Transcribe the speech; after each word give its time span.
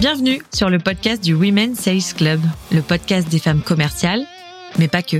Bienvenue 0.00 0.40
sur 0.50 0.70
le 0.70 0.78
podcast 0.78 1.22
du 1.22 1.34
Women 1.34 1.74
Sales 1.74 2.14
Club, 2.16 2.40
le 2.72 2.80
podcast 2.80 3.28
des 3.28 3.38
femmes 3.38 3.60
commerciales, 3.60 4.24
mais 4.78 4.88
pas 4.88 5.02
que. 5.02 5.18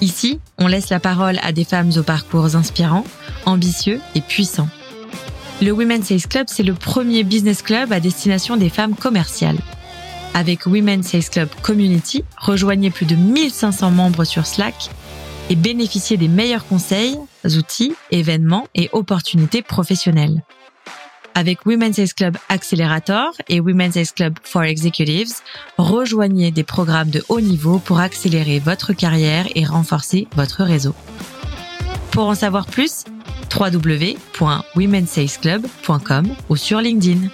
Ici, 0.00 0.40
on 0.58 0.66
laisse 0.66 0.88
la 0.88 0.98
parole 0.98 1.38
à 1.40 1.52
des 1.52 1.62
femmes 1.62 1.92
aux 1.96 2.02
parcours 2.02 2.56
inspirants, 2.56 3.04
ambitieux 3.44 4.00
et 4.16 4.22
puissants. 4.22 4.68
Le 5.62 5.70
Women 5.70 6.02
Sales 6.02 6.26
Club, 6.28 6.48
c'est 6.48 6.64
le 6.64 6.74
premier 6.74 7.22
business 7.22 7.62
club 7.62 7.92
à 7.92 8.00
destination 8.00 8.56
des 8.56 8.70
femmes 8.70 8.96
commerciales. 8.96 9.60
Avec 10.34 10.66
Women 10.66 11.04
Sales 11.04 11.30
Club 11.30 11.48
Community, 11.62 12.24
rejoignez 12.38 12.90
plus 12.90 13.06
de 13.06 13.14
1500 13.14 13.92
membres 13.92 14.24
sur 14.24 14.46
Slack 14.46 14.90
et 15.48 15.54
bénéficiez 15.54 16.16
des 16.16 16.26
meilleurs 16.26 16.66
conseils, 16.66 17.16
outils, 17.44 17.94
événements 18.10 18.66
et 18.74 18.88
opportunités 18.90 19.62
professionnelles. 19.62 20.42
Avec 21.36 21.64
Women's 21.66 21.96
Sales 21.96 22.14
Club 22.14 22.38
Accelerator 22.48 23.32
et 23.50 23.60
Women's 23.60 23.92
Sales 23.92 24.14
Club 24.16 24.38
for 24.42 24.62
Executives, 24.62 25.34
rejoignez 25.76 26.50
des 26.50 26.64
programmes 26.64 27.10
de 27.10 27.22
haut 27.28 27.42
niveau 27.42 27.78
pour 27.78 28.00
accélérer 28.00 28.58
votre 28.58 28.94
carrière 28.94 29.46
et 29.54 29.66
renforcer 29.66 30.28
votre 30.34 30.64
réseau. 30.64 30.94
Pour 32.10 32.28
en 32.28 32.34
savoir 32.34 32.64
plus, 32.64 33.04
www.womensalesclub.com 33.54 36.34
ou 36.48 36.56
sur 36.56 36.80
LinkedIn. 36.80 37.28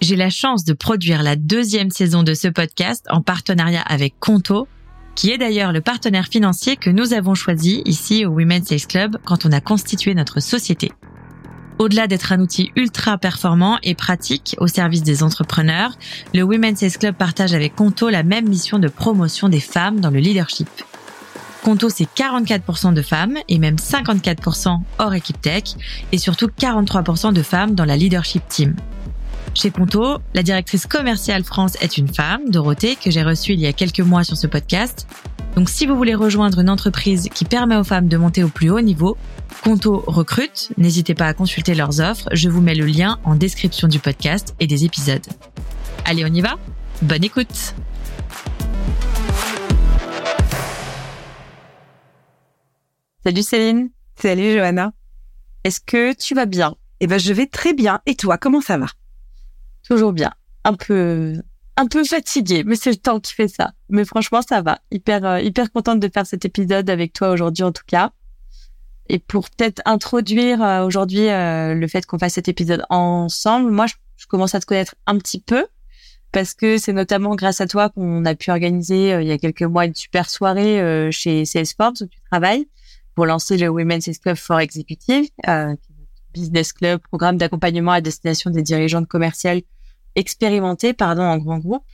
J'ai 0.00 0.16
la 0.16 0.30
chance 0.30 0.64
de 0.64 0.72
produire 0.72 1.22
la 1.22 1.36
deuxième 1.36 1.90
saison 1.90 2.24
de 2.24 2.34
ce 2.34 2.48
podcast 2.48 3.06
en 3.08 3.22
partenariat 3.22 3.82
avec 3.82 4.14
Conto, 4.18 4.66
qui 5.14 5.30
est 5.30 5.38
d'ailleurs 5.38 5.72
le 5.72 5.80
partenaire 5.80 6.26
financier 6.26 6.76
que 6.76 6.90
nous 6.90 7.12
avons 7.12 7.34
choisi 7.34 7.82
ici 7.84 8.24
au 8.26 8.30
Women's 8.30 8.66
Sales 8.66 8.86
Club 8.86 9.16
quand 9.24 9.46
on 9.46 9.52
a 9.52 9.60
constitué 9.60 10.14
notre 10.14 10.40
société. 10.40 10.92
Au-delà 11.78 12.06
d'être 12.06 12.32
un 12.32 12.40
outil 12.40 12.70
ultra 12.76 13.18
performant 13.18 13.78
et 13.82 13.94
pratique 13.94 14.54
au 14.58 14.68
service 14.68 15.02
des 15.02 15.22
entrepreneurs, 15.22 15.98
le 16.32 16.42
Women's 16.42 16.78
Sales 16.78 16.98
Club 16.98 17.16
partage 17.16 17.52
avec 17.52 17.74
Conto 17.74 18.10
la 18.10 18.22
même 18.22 18.48
mission 18.48 18.78
de 18.78 18.88
promotion 18.88 19.48
des 19.48 19.60
femmes 19.60 20.00
dans 20.00 20.10
le 20.10 20.20
leadership. 20.20 20.68
Conto, 21.64 21.88
c'est 21.88 22.08
44% 22.14 22.92
de 22.92 23.02
femmes 23.02 23.38
et 23.48 23.58
même 23.58 23.76
54% 23.76 24.80
hors 24.98 25.14
équipe 25.14 25.40
tech 25.40 25.64
et 26.12 26.18
surtout 26.18 26.46
43% 26.46 27.32
de 27.32 27.42
femmes 27.42 27.74
dans 27.74 27.86
la 27.86 27.96
leadership 27.96 28.46
team. 28.48 28.76
Chez 29.54 29.70
Conto, 29.70 30.18
la 30.34 30.42
directrice 30.42 30.86
commerciale 30.86 31.44
France 31.44 31.76
est 31.80 31.96
une 31.96 32.12
femme, 32.12 32.50
Dorothée, 32.50 32.96
que 32.96 33.12
j'ai 33.12 33.22
reçue 33.22 33.52
il 33.52 33.60
y 33.60 33.66
a 33.66 33.72
quelques 33.72 34.00
mois 34.00 34.24
sur 34.24 34.36
ce 34.36 34.48
podcast. 34.48 35.06
Donc 35.54 35.68
si 35.68 35.86
vous 35.86 35.94
voulez 35.94 36.16
rejoindre 36.16 36.58
une 36.58 36.68
entreprise 36.68 37.28
qui 37.32 37.44
permet 37.44 37.76
aux 37.76 37.84
femmes 37.84 38.08
de 38.08 38.16
monter 38.16 38.42
au 38.42 38.48
plus 38.48 38.70
haut 38.70 38.80
niveau, 38.80 39.16
Conto 39.62 40.02
recrute, 40.08 40.72
n'hésitez 40.76 41.14
pas 41.14 41.28
à 41.28 41.34
consulter 41.34 41.76
leurs 41.76 42.00
offres, 42.00 42.28
je 42.32 42.48
vous 42.48 42.60
mets 42.60 42.74
le 42.74 42.84
lien 42.84 43.20
en 43.22 43.36
description 43.36 43.86
du 43.86 44.00
podcast 44.00 44.56
et 44.58 44.66
des 44.66 44.84
épisodes. 44.84 45.24
Allez, 46.04 46.24
on 46.24 46.34
y 46.34 46.40
va. 46.40 46.56
Bonne 47.00 47.22
écoute. 47.22 47.74
Salut 53.24 53.42
Céline. 53.42 53.90
Salut 54.20 54.52
Johanna. 54.52 54.92
Est-ce 55.62 55.80
que 55.80 56.12
tu 56.12 56.34
vas 56.34 56.46
bien? 56.46 56.74
Eh 56.98 57.06
ben 57.06 57.18
je 57.18 57.32
vais 57.32 57.46
très 57.46 57.72
bien. 57.72 58.00
Et 58.04 58.16
toi, 58.16 58.36
comment 58.36 58.60
ça 58.60 58.78
va? 58.78 58.86
Toujours 59.88 60.12
bien. 60.12 60.32
Un 60.64 60.74
peu, 60.74 61.34
un 61.76 61.86
peu 61.86 62.04
fatiguée, 62.04 62.62
mais 62.64 62.76
c'est 62.76 62.90
le 62.90 62.96
temps 62.96 63.20
qui 63.20 63.32
fait 63.32 63.48
ça. 63.48 63.72
Mais 63.88 64.04
franchement, 64.04 64.40
ça 64.42 64.62
va. 64.62 64.78
Hyper, 64.90 65.24
euh, 65.24 65.40
hyper 65.40 65.72
contente 65.72 66.00
de 66.00 66.08
faire 66.08 66.26
cet 66.26 66.44
épisode 66.44 66.88
avec 66.88 67.12
toi 67.12 67.30
aujourd'hui, 67.30 67.64
en 67.64 67.72
tout 67.72 67.82
cas. 67.86 68.12
Et 69.08 69.18
pour 69.18 69.50
peut-être 69.50 69.82
introduire 69.84 70.62
euh, 70.62 70.84
aujourd'hui 70.84 71.28
euh, 71.28 71.74
le 71.74 71.88
fait 71.88 72.06
qu'on 72.06 72.18
fasse 72.18 72.34
cet 72.34 72.48
épisode 72.48 72.84
ensemble, 72.88 73.70
moi, 73.70 73.86
je, 73.86 74.26
commence 74.26 74.54
à 74.54 74.60
te 74.60 74.66
connaître 74.66 74.94
un 75.06 75.18
petit 75.18 75.40
peu 75.40 75.66
parce 76.32 76.54
que 76.54 76.78
c'est 76.78 76.94
notamment 76.94 77.34
grâce 77.36 77.60
à 77.60 77.66
toi 77.66 77.90
qu'on 77.90 78.24
a 78.24 78.34
pu 78.34 78.50
organiser 78.50 79.10
il 79.20 79.26
y 79.26 79.30
a 79.30 79.38
quelques 79.38 79.62
mois 79.62 79.84
une 79.84 79.94
super 79.94 80.30
soirée 80.30 81.10
chez 81.12 81.44
Salesforce 81.44 82.00
où 82.00 82.06
tu 82.06 82.18
travailles 82.30 82.66
pour 83.14 83.26
lancer 83.26 83.58
le 83.58 83.68
Women's 83.68 84.06
Sales 84.06 84.18
Club 84.18 84.36
for 84.36 84.58
Executive, 84.58 85.28
business 86.32 86.72
club, 86.72 87.00
programme 87.02 87.36
d'accompagnement 87.36 87.92
à 87.92 88.00
destination 88.00 88.50
des 88.50 88.62
dirigeantes 88.62 89.06
commerciales 89.06 89.60
expérimenté 90.16 90.92
pardon, 90.92 91.22
en 91.22 91.38
grand 91.38 91.58
groupe. 91.58 91.84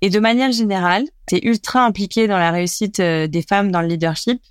Et 0.00 0.10
de 0.10 0.18
manière 0.18 0.50
générale, 0.50 1.04
tu 1.28 1.36
es 1.36 1.46
ultra 1.46 1.84
impliqué 1.84 2.26
dans 2.26 2.38
la 2.38 2.50
réussite 2.50 2.98
euh, 2.98 3.28
des 3.28 3.42
femmes 3.42 3.70
dans 3.70 3.80
le 3.80 3.86
leadership. 3.86 4.42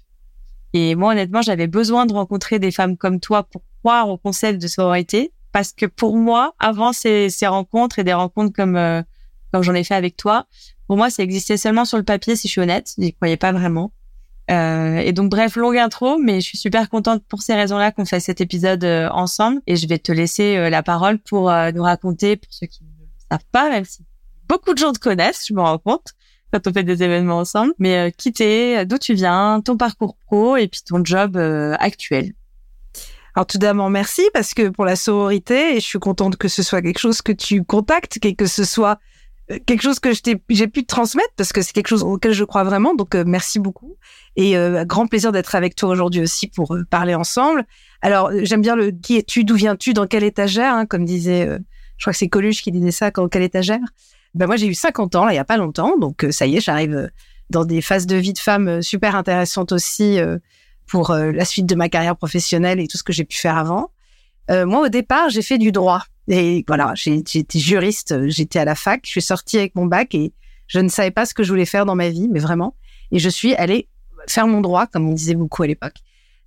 Et 0.73 0.95
moi, 0.95 1.11
honnêtement, 1.11 1.41
j'avais 1.41 1.67
besoin 1.67 2.05
de 2.05 2.13
rencontrer 2.13 2.57
des 2.57 2.71
femmes 2.71 2.95
comme 2.95 3.19
toi 3.19 3.43
pour 3.43 3.61
croire 3.79 4.09
au 4.09 4.17
concept 4.17 4.61
de 4.61 4.67
sororité. 4.67 5.33
Parce 5.51 5.73
que 5.73 5.85
pour 5.85 6.15
moi, 6.15 6.55
avant 6.59 6.93
ces, 6.93 7.29
ces 7.29 7.47
rencontres 7.47 7.99
et 7.99 8.05
des 8.05 8.13
rencontres 8.13 8.53
comme, 8.55 8.77
euh, 8.77 9.01
comme 9.51 9.63
j'en 9.63 9.73
ai 9.73 9.83
fait 9.83 9.95
avec 9.95 10.15
toi, 10.15 10.45
pour 10.87 10.95
moi, 10.95 11.09
ça 11.09 11.23
existait 11.23 11.57
seulement 11.57 11.83
sur 11.83 11.97
le 11.97 12.05
papier, 12.05 12.37
si 12.37 12.47
je 12.47 12.53
suis 12.53 12.61
honnête. 12.61 12.93
Je 12.97 13.01
n'y 13.01 13.13
croyais 13.13 13.35
pas 13.35 13.51
vraiment. 13.51 13.91
Euh, 14.49 14.99
et 14.99 15.11
donc, 15.11 15.29
bref, 15.29 15.57
longue 15.57 15.77
intro, 15.77 16.17
mais 16.17 16.39
je 16.39 16.45
suis 16.45 16.57
super 16.57 16.89
contente 16.89 17.23
pour 17.27 17.41
ces 17.41 17.55
raisons-là 17.55 17.91
qu'on 17.91 18.05
fait 18.05 18.21
cet 18.21 18.39
épisode 18.39 18.85
euh, 18.85 19.09
ensemble. 19.09 19.61
Et 19.67 19.75
je 19.75 19.85
vais 19.87 19.99
te 19.99 20.13
laisser 20.13 20.69
la 20.69 20.83
parole 20.83 21.19
pour 21.19 21.51
nous 21.73 21.83
raconter, 21.83 22.37
pour 22.37 22.53
ceux 22.53 22.67
qui 22.67 22.83
pas, 23.51 23.69
même 23.69 23.85
si 23.85 24.03
beaucoup 24.51 24.73
de 24.73 24.79
gens 24.79 24.91
te 24.91 24.99
connaissent, 24.99 25.45
je 25.47 25.53
me 25.53 25.61
rends 25.61 25.77
compte, 25.77 26.07
quand 26.51 26.67
on 26.67 26.73
fait 26.73 26.83
des 26.83 27.03
événements 27.03 27.37
ensemble. 27.37 27.73
Mais 27.79 27.97
euh, 27.97 28.09
qui 28.09 28.33
t'es, 28.33 28.85
d'où 28.85 28.97
tu 28.97 29.13
viens, 29.13 29.61
ton 29.63 29.77
parcours 29.77 30.17
pro 30.25 30.57
et 30.57 30.67
puis 30.67 30.81
ton 30.85 31.03
job 31.03 31.37
euh, 31.37 31.75
actuel. 31.79 32.33
Alors 33.33 33.47
tout 33.47 33.57
d'abord, 33.57 33.89
merci 33.89 34.23
parce 34.33 34.53
que 34.53 34.67
pour 34.67 34.83
la 34.83 34.97
sororité, 34.97 35.77
et 35.77 35.79
je 35.79 35.85
suis 35.85 35.99
contente 35.99 36.35
que 36.35 36.49
ce 36.49 36.63
soit 36.63 36.81
quelque 36.81 36.99
chose 36.99 37.21
que 37.21 37.31
tu 37.31 37.63
contactes, 37.63 38.19
que 38.19 38.45
ce 38.45 38.65
soit 38.65 38.99
euh, 39.49 39.57
quelque 39.65 39.83
chose 39.83 39.99
que 39.99 40.09
j'ai 40.11 40.67
pu 40.67 40.81
te 40.81 40.87
transmettre 40.87 41.33
parce 41.37 41.53
que 41.53 41.61
c'est 41.61 41.71
quelque 41.71 41.87
chose 41.87 42.03
auquel 42.03 42.33
je 42.33 42.43
crois 42.43 42.65
vraiment. 42.65 42.93
Donc 42.93 43.15
merci 43.15 43.59
beaucoup 43.59 43.95
et 44.35 44.55
grand 44.85 45.07
plaisir 45.07 45.31
d'être 45.31 45.55
avec 45.55 45.75
toi 45.75 45.89
aujourd'hui 45.89 46.21
aussi 46.21 46.47
pour 46.47 46.77
parler 46.89 47.15
ensemble. 47.15 47.65
Alors 48.01 48.31
j'aime 48.43 48.61
bien 48.61 48.75
le 48.75 48.91
qui 48.91 49.17
es-tu, 49.17 49.43
d'où 49.43 49.55
viens-tu, 49.55 49.93
dans 49.93 50.07
quelle 50.07 50.23
étagère, 50.23 50.73
hein, 50.73 50.85
comme 50.85 51.05
disait 51.05 51.49
je 52.01 52.05
crois 52.05 52.13
que 52.13 52.17
c'est 52.17 52.29
Coluche 52.29 52.63
qui 52.63 52.71
disait 52.71 52.89
ça 52.89 53.11
quand 53.11 53.29
quelle 53.29 53.43
étagère. 53.43 53.77
Ben 54.33 54.47
moi 54.47 54.55
j'ai 54.55 54.65
eu 54.65 54.73
50 54.73 55.15
ans 55.15 55.25
là 55.25 55.33
il 55.33 55.35
y 55.35 55.39
a 55.39 55.45
pas 55.45 55.57
longtemps, 55.57 55.99
donc 55.99 56.23
euh, 56.23 56.31
ça 56.31 56.47
y 56.47 56.57
est, 56.57 56.59
j'arrive 56.59 56.95
euh, 56.95 57.07
dans 57.51 57.63
des 57.63 57.79
phases 57.79 58.07
de 58.07 58.15
vie 58.15 58.33
de 58.33 58.39
femme 58.39 58.67
euh, 58.67 58.81
super 58.81 59.15
intéressantes 59.15 59.71
aussi 59.71 60.17
pour 60.87 61.13
la 61.13 61.45
suite 61.45 61.67
de 61.67 61.75
ma 61.75 61.89
carrière 61.89 62.17
professionnelle 62.17 62.79
et 62.79 62.87
tout 62.87 62.97
ce 62.97 63.03
que 63.03 63.13
j'ai 63.13 63.23
pu 63.23 63.37
faire 63.37 63.55
avant. 63.55 63.91
moi 64.49 64.87
au 64.87 64.89
départ 64.89 65.29
j'ai 65.29 65.43
fait 65.43 65.59
du 65.59 65.71
droit 65.71 66.03
et 66.27 66.65
voilà 66.67 66.93
j'étais 66.95 67.59
juriste, 67.59 68.27
j'étais 68.27 68.57
à 68.57 68.65
la 68.65 68.73
fac, 68.73 69.01
je 69.05 69.11
suis 69.11 69.21
sortie 69.21 69.59
avec 69.59 69.75
mon 69.75 69.85
bac 69.85 70.15
et 70.15 70.33
je 70.67 70.79
ne 70.79 70.89
savais 70.89 71.11
pas 71.11 71.27
ce 71.27 71.35
que 71.35 71.43
je 71.43 71.49
voulais 71.49 71.65
faire 71.65 71.85
dans 71.85 71.95
ma 71.95 72.09
vie, 72.09 72.27
mais 72.29 72.39
vraiment. 72.39 72.75
Et 73.11 73.19
je 73.19 73.29
suis 73.29 73.53
allée 73.55 73.89
faire 74.27 74.47
mon 74.47 74.61
droit, 74.61 74.87
comme 74.87 75.07
on 75.07 75.13
disait 75.13 75.35
beaucoup 75.35 75.63
à 75.63 75.67
l'époque. 75.67 75.95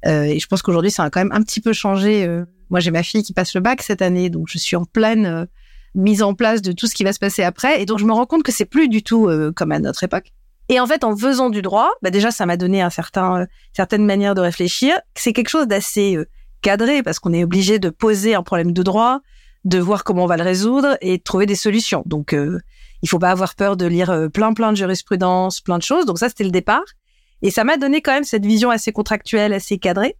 et 0.04 0.38
je 0.38 0.46
pense 0.46 0.62
qu'aujourd'hui, 0.62 0.90
ça 0.90 1.04
a 1.04 1.10
quand 1.10 1.20
même 1.20 1.32
un 1.32 1.42
petit 1.42 1.60
peu 1.60 1.72
changé 1.72 2.26
moi, 2.74 2.80
j'ai 2.80 2.90
ma 2.90 3.04
fille 3.04 3.22
qui 3.22 3.32
passe 3.32 3.54
le 3.54 3.60
bac 3.60 3.82
cette 3.82 4.02
année, 4.02 4.30
donc 4.30 4.48
je 4.48 4.58
suis 4.58 4.74
en 4.74 4.84
pleine 4.84 5.26
euh, 5.26 5.44
mise 5.94 6.24
en 6.24 6.34
place 6.34 6.60
de 6.60 6.72
tout 6.72 6.88
ce 6.88 6.94
qui 6.96 7.04
va 7.04 7.12
se 7.12 7.20
passer 7.20 7.44
après. 7.44 7.80
Et 7.80 7.86
donc, 7.86 8.00
je 8.00 8.04
me 8.04 8.12
rends 8.12 8.26
compte 8.26 8.42
que 8.42 8.50
c'est 8.50 8.64
plus 8.64 8.88
du 8.88 9.04
tout 9.04 9.28
euh, 9.28 9.52
comme 9.54 9.70
à 9.70 9.78
notre 9.78 10.02
époque. 10.02 10.32
Et 10.68 10.80
en 10.80 10.86
fait, 10.88 11.04
en 11.04 11.16
faisant 11.16 11.50
du 11.50 11.62
droit, 11.62 11.92
bah 12.02 12.10
déjà, 12.10 12.32
ça 12.32 12.46
m'a 12.46 12.56
donné 12.56 12.82
un 12.82 12.90
certain, 12.90 13.42
euh, 13.42 13.46
certaine 13.76 14.04
manière 14.04 14.34
de 14.34 14.40
réfléchir. 14.40 14.98
C'est 15.14 15.32
quelque 15.32 15.50
chose 15.50 15.68
d'assez 15.68 16.18
cadré 16.62 17.04
parce 17.04 17.20
qu'on 17.20 17.32
est 17.32 17.44
obligé 17.44 17.78
de 17.78 17.90
poser 17.90 18.34
un 18.34 18.42
problème 18.42 18.72
de 18.72 18.82
droit, 18.82 19.20
de 19.64 19.78
voir 19.78 20.02
comment 20.02 20.24
on 20.24 20.26
va 20.26 20.36
le 20.36 20.42
résoudre 20.42 20.98
et 21.00 21.18
de 21.18 21.22
trouver 21.22 21.46
des 21.46 21.54
solutions. 21.54 22.02
Donc, 22.06 22.34
il 23.02 23.08
faut 23.08 23.20
pas 23.20 23.30
avoir 23.30 23.54
peur 23.54 23.76
de 23.76 23.86
lire 23.86 24.28
plein, 24.32 24.52
plein 24.52 24.72
de 24.72 24.76
jurisprudence, 24.76 25.60
plein 25.60 25.78
de 25.78 25.84
choses. 25.84 26.06
Donc 26.06 26.18
ça, 26.18 26.28
c'était 26.28 26.42
le 26.42 26.50
départ. 26.50 26.82
Et 27.40 27.52
ça 27.52 27.62
m'a 27.62 27.76
donné 27.76 28.00
quand 28.00 28.14
même 28.14 28.24
cette 28.24 28.44
vision 28.44 28.70
assez 28.70 28.90
contractuelle, 28.90 29.52
assez 29.52 29.78
cadrée 29.78 30.16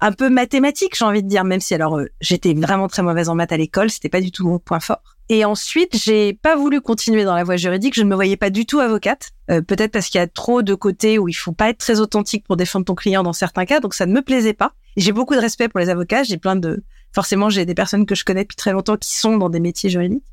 un 0.00 0.12
peu 0.12 0.30
mathématique, 0.30 0.96
j'ai 0.96 1.04
envie 1.04 1.22
de 1.22 1.28
dire, 1.28 1.44
même 1.44 1.60
si 1.60 1.74
alors 1.74 1.98
euh, 1.98 2.06
j'étais 2.20 2.54
vraiment 2.54 2.88
très 2.88 3.02
mauvaise 3.02 3.28
en 3.28 3.34
maths 3.34 3.52
à 3.52 3.56
l'école, 3.56 3.90
c'était 3.90 4.08
pas 4.08 4.20
du 4.20 4.30
tout 4.30 4.46
mon 4.46 4.58
point 4.58 4.80
fort. 4.80 5.02
Et 5.28 5.44
ensuite, 5.44 5.96
j'ai 5.96 6.32
pas 6.32 6.56
voulu 6.56 6.80
continuer 6.80 7.24
dans 7.24 7.34
la 7.34 7.44
voie 7.44 7.56
juridique, 7.56 7.94
je 7.94 8.02
ne 8.02 8.08
me 8.08 8.14
voyais 8.14 8.36
pas 8.36 8.50
du 8.50 8.64
tout 8.64 8.78
avocate, 8.78 9.30
euh, 9.50 9.60
peut-être 9.60 9.92
parce 9.92 10.06
qu'il 10.08 10.18
y 10.18 10.22
a 10.22 10.26
trop 10.26 10.62
de 10.62 10.74
côtés 10.74 11.18
où 11.18 11.28
il 11.28 11.34
faut 11.34 11.52
pas 11.52 11.68
être 11.68 11.78
très 11.78 12.00
authentique 12.00 12.44
pour 12.46 12.56
défendre 12.56 12.86
ton 12.86 12.94
client 12.94 13.22
dans 13.22 13.32
certains 13.32 13.66
cas, 13.66 13.80
donc 13.80 13.94
ça 13.94 14.06
ne 14.06 14.12
me 14.12 14.22
plaisait 14.22 14.54
pas. 14.54 14.72
J'ai 14.96 15.12
beaucoup 15.12 15.34
de 15.34 15.40
respect 15.40 15.68
pour 15.68 15.80
les 15.80 15.90
avocats, 15.90 16.22
j'ai 16.22 16.38
plein 16.38 16.56
de 16.56 16.82
forcément 17.12 17.50
j'ai 17.50 17.64
des 17.64 17.74
personnes 17.74 18.06
que 18.06 18.14
je 18.14 18.24
connais 18.24 18.42
depuis 18.42 18.56
très 18.56 18.72
longtemps 18.72 18.96
qui 18.96 19.16
sont 19.16 19.36
dans 19.36 19.50
des 19.50 19.60
métiers 19.60 19.90
juridiques. 19.90 20.24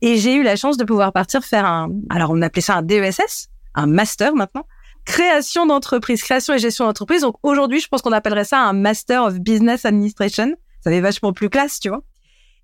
Et 0.00 0.16
j'ai 0.16 0.34
eu 0.34 0.42
la 0.42 0.54
chance 0.54 0.76
de 0.76 0.84
pouvoir 0.84 1.12
partir 1.12 1.42
faire 1.44 1.66
un 1.66 1.90
alors 2.08 2.30
on 2.30 2.40
appelait 2.40 2.62
ça 2.62 2.76
un 2.76 2.82
DESS, 2.82 3.48
un 3.74 3.86
master 3.86 4.34
maintenant, 4.34 4.66
création 5.08 5.64
d'entreprise, 5.64 6.22
création 6.22 6.52
et 6.52 6.58
gestion 6.58 6.84
d'entreprise. 6.84 7.22
Donc 7.22 7.36
aujourd'hui, 7.42 7.80
je 7.80 7.88
pense 7.88 8.02
qu'on 8.02 8.12
appellerait 8.12 8.44
ça 8.44 8.60
un 8.60 8.74
Master 8.74 9.24
of 9.24 9.40
Business 9.40 9.86
Administration. 9.86 10.54
Ça 10.84 10.90
fait 10.90 11.00
vachement 11.00 11.32
plus 11.32 11.48
classe, 11.48 11.80
tu 11.80 11.88
vois. 11.88 12.02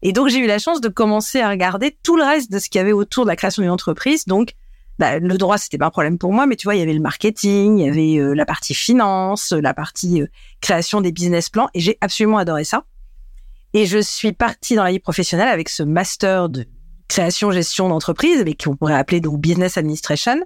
Et 0.03 0.13
donc 0.13 0.29
j'ai 0.29 0.39
eu 0.39 0.47
la 0.47 0.59
chance 0.59 0.83
de 0.83 0.91
commencer 0.91 1.41
à 1.41 1.49
regarder 1.49 1.97
tout 2.03 2.19
le 2.19 2.23
reste 2.23 2.53
de 2.53 2.59
ce 2.59 2.69
qu'il 2.69 2.79
y 2.79 2.83
avait 2.83 2.93
autour 2.93 3.25
de 3.25 3.31
la 3.31 3.37
création 3.37 3.63
d'une 3.63 3.71
entreprise. 3.71 4.27
Donc 4.27 4.53
bah, 4.99 5.19
le 5.19 5.39
droit, 5.39 5.57
c'était 5.57 5.79
pas 5.79 5.87
un 5.87 5.91
problème 5.91 6.19
pour 6.19 6.35
moi, 6.35 6.47
mais 6.47 6.57
tu 6.57 6.65
vois, 6.65 6.75
il 6.75 6.81
y 6.81 6.83
avait 6.83 6.93
le 6.93 7.01
marketing, 7.01 7.79
il 7.79 7.87
y 7.87 7.89
avait 7.89 8.23
euh, 8.23 8.35
la 8.35 8.45
partie 8.45 8.75
finance, 8.75 9.53
la 9.53 9.73
partie 9.73 10.21
euh, 10.21 10.27
création 10.61 11.01
des 11.01 11.13
business 11.13 11.49
plans, 11.49 11.71
et 11.73 11.81
j'ai 11.81 11.97
absolument 12.03 12.37
adoré 12.37 12.65
ça. 12.65 12.85
Et 13.73 13.87
je 13.87 13.99
suis 13.99 14.33
partie 14.33 14.77
dans 14.77 14.85
la 14.85 14.91
vie 14.91 15.01
professionnelle 15.01 15.49
avec 15.49 15.71
ce 15.71 15.83
master 15.83 16.51
de 16.51 16.67
création, 17.09 17.51
gestion 17.51 17.89
d'entreprise, 17.89 18.43
mais 18.45 18.55
qu'on 18.55 18.77
pourrait 18.77 18.95
appeler 18.95 19.21
donc 19.21 19.41
business 19.41 19.79
administration. 19.79 20.37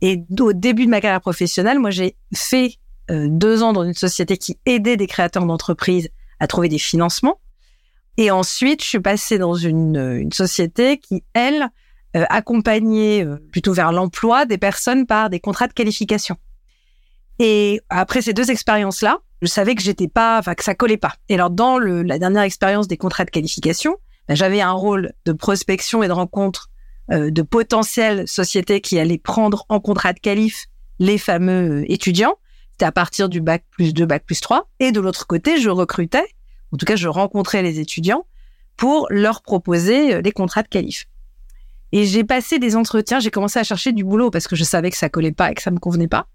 Et 0.00 0.24
au 0.40 0.52
début 0.52 0.86
de 0.86 0.90
ma 0.90 1.00
carrière 1.00 1.20
professionnelle, 1.20 1.78
moi, 1.78 1.90
j'ai 1.90 2.16
fait 2.34 2.74
euh, 3.10 3.26
deux 3.30 3.62
ans 3.62 3.72
dans 3.72 3.84
une 3.84 3.94
société 3.94 4.36
qui 4.36 4.58
aidait 4.66 4.96
des 4.96 5.06
créateurs 5.06 5.44
d'entreprises 5.44 6.10
à 6.40 6.46
trouver 6.46 6.68
des 6.68 6.78
financements. 6.78 7.40
Et 8.16 8.30
ensuite, 8.30 8.82
je 8.82 8.88
suis 8.88 9.00
passée 9.00 9.38
dans 9.38 9.54
une, 9.54 9.96
une 9.96 10.32
société 10.32 10.98
qui, 10.98 11.24
elle, 11.34 11.68
euh, 12.16 12.24
accompagnait 12.30 13.24
euh, 13.24 13.36
plutôt 13.52 13.74
vers 13.74 13.92
l'emploi 13.92 14.46
des 14.46 14.56
personnes 14.56 15.06
par 15.06 15.28
des 15.28 15.40
contrats 15.40 15.68
de 15.68 15.74
qualification. 15.74 16.36
Et 17.38 17.82
après 17.90 18.22
ces 18.22 18.32
deux 18.32 18.50
expériences-là, 18.50 19.18
je 19.42 19.46
savais 19.46 19.74
que 19.74 19.82
j'étais 19.82 20.08
pas, 20.08 20.38
enfin 20.38 20.54
que 20.54 20.64
ça 20.64 20.74
collait 20.74 20.96
pas. 20.96 21.14
Et 21.28 21.34
alors 21.34 21.50
dans 21.50 21.78
la 21.78 22.18
dernière 22.18 22.42
expérience 22.42 22.88
des 22.88 22.96
contrats 22.96 23.26
de 23.26 23.30
qualification, 23.30 23.96
ben, 24.26 24.34
j'avais 24.34 24.62
un 24.62 24.72
rôle 24.72 25.12
de 25.26 25.32
prospection 25.32 26.02
et 26.02 26.08
de 26.08 26.12
rencontre 26.12 26.70
euh, 27.10 27.30
de 27.30 27.42
potentielles 27.42 28.26
sociétés 28.26 28.80
qui 28.80 28.98
allaient 28.98 29.18
prendre 29.18 29.64
en 29.68 29.80
contrat 29.80 30.12
de 30.12 30.20
qualif 30.20 30.66
les 30.98 31.18
fameux 31.18 31.90
étudiants. 31.90 32.36
C'était 32.72 32.86
à 32.86 32.92
partir 32.92 33.28
du 33.28 33.40
bac 33.40 33.64
plus 33.70 33.94
2, 33.94 34.06
bac 34.06 34.24
plus 34.24 34.40
3. 34.40 34.68
Et 34.80 34.92
de 34.92 35.00
l'autre 35.00 35.26
côté, 35.26 35.60
je 35.60 35.70
recrutais, 35.70 36.24
en 36.72 36.76
tout 36.76 36.86
cas 36.86 36.96
je 36.96 37.08
rencontrais 37.08 37.62
les 37.62 37.80
étudiants 37.80 38.26
pour 38.76 39.06
leur 39.10 39.42
proposer 39.42 40.22
les 40.22 40.32
contrats 40.32 40.62
de 40.62 40.68
qualif. 40.68 41.06
Et 41.92 42.04
j'ai 42.04 42.24
passé 42.24 42.58
des 42.58 42.76
entretiens, 42.76 43.18
j'ai 43.18 43.30
commencé 43.30 43.58
à 43.58 43.64
chercher 43.64 43.92
du 43.92 44.04
boulot 44.04 44.30
parce 44.30 44.46
que 44.46 44.56
je 44.56 44.64
savais 44.64 44.90
que 44.90 44.96
ça 44.96 45.08
collait 45.08 45.32
pas 45.32 45.50
et 45.50 45.54
que 45.54 45.62
ça 45.62 45.70
me 45.70 45.78
convenait 45.78 46.08
pas. 46.08 46.28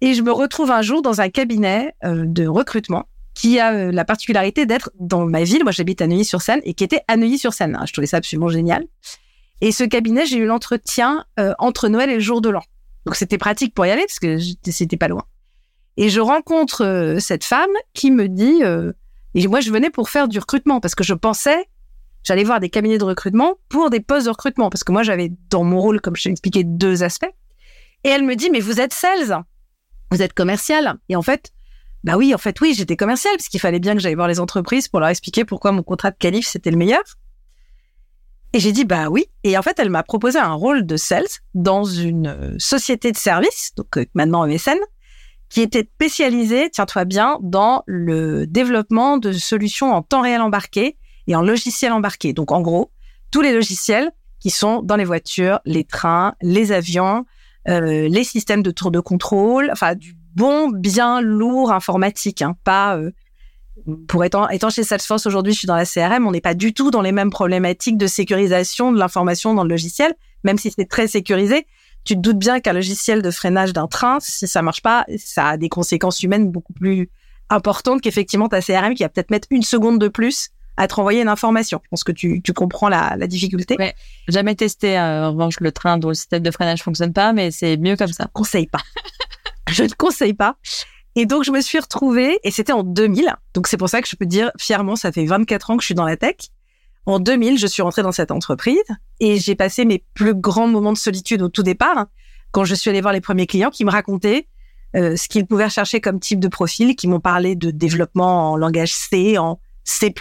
Et 0.00 0.14
je 0.14 0.22
me 0.22 0.32
retrouve 0.32 0.70
un 0.70 0.82
jour 0.82 1.02
dans 1.02 1.20
un 1.20 1.28
cabinet 1.28 1.94
euh, 2.04 2.24
de 2.26 2.46
recrutement 2.46 3.06
qui 3.34 3.60
a 3.60 3.72
euh, 3.72 3.92
la 3.92 4.04
particularité 4.04 4.66
d'être 4.66 4.90
dans 4.98 5.26
ma 5.26 5.44
ville. 5.44 5.62
Moi, 5.62 5.72
j'habite 5.72 6.02
à 6.02 6.06
Neuilly-sur-Seine 6.06 6.60
et 6.64 6.74
qui 6.74 6.84
était 6.84 7.02
à 7.08 7.16
Neuilly-sur-Seine. 7.16 7.76
Hein. 7.76 7.84
Je 7.86 7.92
trouvais 7.92 8.06
ça 8.06 8.16
absolument 8.16 8.48
génial. 8.48 8.84
Et 9.62 9.72
ce 9.72 9.84
cabinet, 9.84 10.26
j'ai 10.26 10.36
eu 10.36 10.44
l'entretien 10.44 11.24
euh, 11.40 11.54
entre 11.58 11.88
Noël 11.88 12.10
et 12.10 12.14
le 12.14 12.20
jour 12.20 12.42
de 12.42 12.50
l'an. 12.50 12.62
Donc, 13.06 13.16
c'était 13.16 13.38
pratique 13.38 13.74
pour 13.74 13.86
y 13.86 13.90
aller 13.90 14.04
parce 14.06 14.18
que 14.18 14.38
c'était 14.70 14.98
pas 14.98 15.08
loin. 15.08 15.24
Et 15.96 16.10
je 16.10 16.20
rencontre 16.20 17.16
cette 17.18 17.44
femme 17.44 17.70
qui 17.94 18.10
me 18.10 18.28
dit, 18.28 18.62
et 19.34 19.48
moi, 19.48 19.60
je 19.60 19.70
venais 19.70 19.90
pour 19.90 20.08
faire 20.08 20.28
du 20.28 20.38
recrutement 20.38 20.80
parce 20.80 20.94
que 20.94 21.04
je 21.04 21.14
pensais 21.14 21.68
j'allais 22.24 22.44
voir 22.44 22.60
des 22.60 22.70
cabinets 22.70 22.98
de 22.98 23.04
recrutement 23.04 23.56
pour 23.68 23.90
des 23.90 24.00
postes 24.00 24.26
de 24.26 24.30
recrutement 24.30 24.70
parce 24.70 24.84
que 24.84 24.92
moi 24.92 25.02
j'avais 25.02 25.32
dans 25.50 25.64
mon 25.64 25.80
rôle 25.80 26.00
comme 26.00 26.16
je 26.16 26.24
t'ai 26.24 26.30
expliqué 26.30 26.64
deux 26.64 27.02
aspects 27.02 27.30
et 28.04 28.08
elle 28.08 28.24
me 28.24 28.36
dit 28.36 28.50
mais 28.50 28.60
vous 28.60 28.80
êtes 28.80 28.92
sales 28.92 29.42
vous 30.10 30.22
êtes 30.22 30.32
commercial 30.32 30.94
et 31.08 31.16
en 31.16 31.22
fait 31.22 31.52
bah 32.04 32.16
oui 32.16 32.34
en 32.34 32.38
fait 32.38 32.60
oui 32.60 32.74
j'étais 32.76 32.96
commercial 32.96 33.34
parce 33.36 33.48
qu'il 33.48 33.60
fallait 33.60 33.80
bien 33.80 33.94
que 33.94 34.00
j'aille 34.00 34.14
voir 34.14 34.28
les 34.28 34.40
entreprises 34.40 34.88
pour 34.88 35.00
leur 35.00 35.08
expliquer 35.08 35.44
pourquoi 35.44 35.72
mon 35.72 35.82
contrat 35.82 36.10
de 36.10 36.16
qualif 36.16 36.46
c'était 36.46 36.70
le 36.70 36.76
meilleur 36.76 37.02
et 38.52 38.60
j'ai 38.60 38.72
dit 38.72 38.84
bah 38.84 39.08
oui 39.08 39.26
et 39.44 39.56
en 39.56 39.62
fait 39.62 39.78
elle 39.78 39.90
m'a 39.90 40.02
proposé 40.02 40.38
un 40.38 40.52
rôle 40.52 40.86
de 40.86 40.96
sales 40.96 41.26
dans 41.54 41.84
une 41.84 42.26
euh, 42.26 42.54
société 42.58 43.12
de 43.12 43.16
services 43.16 43.72
donc 43.76 43.96
euh, 43.96 44.04
maintenant 44.14 44.46
MSN 44.46 44.78
qui 45.48 45.60
était 45.60 45.88
spécialisée 45.94 46.70
tiens-toi 46.70 47.04
bien 47.04 47.38
dans 47.42 47.82
le 47.86 48.46
développement 48.46 49.18
de 49.18 49.32
solutions 49.32 49.92
en 49.92 50.02
temps 50.02 50.22
réel 50.22 50.40
embarqué 50.40 50.96
et 51.26 51.36
en 51.36 51.42
logiciel 51.42 51.92
embarqué. 51.92 52.32
Donc 52.32 52.52
en 52.52 52.60
gros, 52.60 52.90
tous 53.30 53.40
les 53.40 53.52
logiciels 53.52 54.10
qui 54.40 54.50
sont 54.50 54.82
dans 54.82 54.96
les 54.96 55.04
voitures, 55.04 55.60
les 55.64 55.84
trains, 55.84 56.34
les 56.42 56.72
avions, 56.72 57.24
euh, 57.68 58.08
les 58.08 58.24
systèmes 58.24 58.62
de 58.62 58.70
tour 58.70 58.90
de 58.90 59.00
contrôle, 59.00 59.70
enfin 59.72 59.94
du 59.94 60.16
bon, 60.34 60.70
bien 60.70 61.20
lourd 61.20 61.72
informatique, 61.72 62.42
hein, 62.42 62.56
pas 62.64 62.96
euh, 62.96 63.12
pour 64.06 64.24
étant, 64.24 64.48
étant 64.48 64.70
chez 64.70 64.84
Salesforce 64.84 65.26
aujourd'hui, 65.26 65.52
je 65.52 65.58
suis 65.58 65.66
dans 65.66 65.76
la 65.76 65.84
CRM, 65.84 66.26
on 66.26 66.30
n'est 66.30 66.40
pas 66.40 66.54
du 66.54 66.72
tout 66.72 66.90
dans 66.90 67.02
les 67.02 67.12
mêmes 67.12 67.30
problématiques 67.30 67.96
de 67.96 68.06
sécurisation 68.06 68.92
de 68.92 68.98
l'information 68.98 69.54
dans 69.54 69.64
le 69.64 69.70
logiciel, 69.70 70.14
même 70.44 70.58
si 70.58 70.70
c'est 70.70 70.88
très 70.88 71.08
sécurisé. 71.08 71.66
Tu 72.04 72.14
te 72.14 72.20
doutes 72.20 72.38
bien 72.38 72.60
qu'un 72.60 72.72
logiciel 72.72 73.22
de 73.22 73.30
freinage 73.30 73.72
d'un 73.72 73.86
train, 73.86 74.18
si 74.20 74.48
ça 74.48 74.62
marche 74.62 74.82
pas, 74.82 75.04
ça 75.18 75.48
a 75.48 75.56
des 75.56 75.68
conséquences 75.68 76.22
humaines 76.22 76.50
beaucoup 76.50 76.72
plus 76.72 77.10
importantes 77.50 78.00
qu'effectivement 78.00 78.48
ta 78.48 78.60
CRM 78.60 78.94
qui 78.94 79.02
va 79.02 79.08
peut-être 79.08 79.30
mettre 79.30 79.48
une 79.50 79.62
seconde 79.62 80.00
de 80.00 80.08
plus 80.08 80.50
à 80.76 80.88
te 80.88 80.94
renvoyer 80.94 81.20
une 81.20 81.28
information. 81.28 81.80
Je 81.84 81.88
pense 81.90 82.04
que 82.04 82.12
tu, 82.12 82.40
tu 82.42 82.52
comprends 82.52 82.88
la, 82.88 83.14
la 83.16 83.26
difficulté. 83.26 83.76
Ouais. 83.78 83.94
Jamais 84.28 84.54
testé, 84.54 84.98
euh, 84.98 85.26
en 85.28 85.32
revanche, 85.32 85.60
le 85.60 85.70
train 85.70 85.98
dont 85.98 86.08
le 86.08 86.14
système 86.14 86.42
de 86.42 86.50
freinage 86.50 86.82
fonctionne 86.82 87.12
pas, 87.12 87.32
mais 87.32 87.50
c'est 87.50 87.76
mieux 87.76 87.96
comme 87.96 88.12
ça. 88.12 88.28
Conseille 88.32 88.66
pas. 88.66 88.80
je 89.70 89.84
ne 89.84 89.90
conseille 89.90 90.34
pas. 90.34 90.56
Et 91.14 91.26
donc, 91.26 91.44
je 91.44 91.50
me 91.50 91.60
suis 91.60 91.78
retrouvée, 91.78 92.38
et 92.42 92.50
c'était 92.50 92.72
en 92.72 92.82
2000. 92.82 93.34
Donc, 93.54 93.66
c'est 93.66 93.76
pour 93.76 93.88
ça 93.88 94.00
que 94.00 94.08
je 94.08 94.16
peux 94.16 94.26
dire 94.26 94.50
fièrement, 94.58 94.96
ça 94.96 95.12
fait 95.12 95.26
24 95.26 95.70
ans 95.70 95.76
que 95.76 95.82
je 95.82 95.86
suis 95.86 95.94
dans 95.94 96.06
la 96.06 96.16
tech. 96.16 96.36
En 97.04 97.18
2000, 97.18 97.58
je 97.58 97.66
suis 97.66 97.82
rentrée 97.82 98.02
dans 98.02 98.12
cette 98.12 98.30
entreprise 98.30 98.82
et 99.18 99.38
j'ai 99.38 99.56
passé 99.56 99.84
mes 99.84 100.04
plus 100.14 100.34
grands 100.34 100.68
moments 100.68 100.92
de 100.92 100.98
solitude 100.98 101.42
au 101.42 101.48
tout 101.48 101.64
départ, 101.64 102.06
quand 102.52 102.64
je 102.64 102.74
suis 102.74 102.90
allée 102.90 103.00
voir 103.00 103.12
les 103.12 103.20
premiers 103.20 103.46
clients 103.46 103.70
qui 103.70 103.84
me 103.84 103.90
racontaient 103.90 104.46
euh, 104.94 105.16
ce 105.16 105.26
qu'ils 105.26 105.46
pouvaient 105.46 105.68
chercher 105.68 106.00
comme 106.00 106.20
type 106.20 106.38
de 106.38 106.48
profil, 106.48 106.94
qui 106.94 107.08
m'ont 107.08 107.20
parlé 107.20 107.56
de 107.56 107.70
développement 107.70 108.52
en 108.52 108.56
langage 108.56 108.94
C, 108.94 109.36
en 109.38 109.58
C++ 109.84 110.14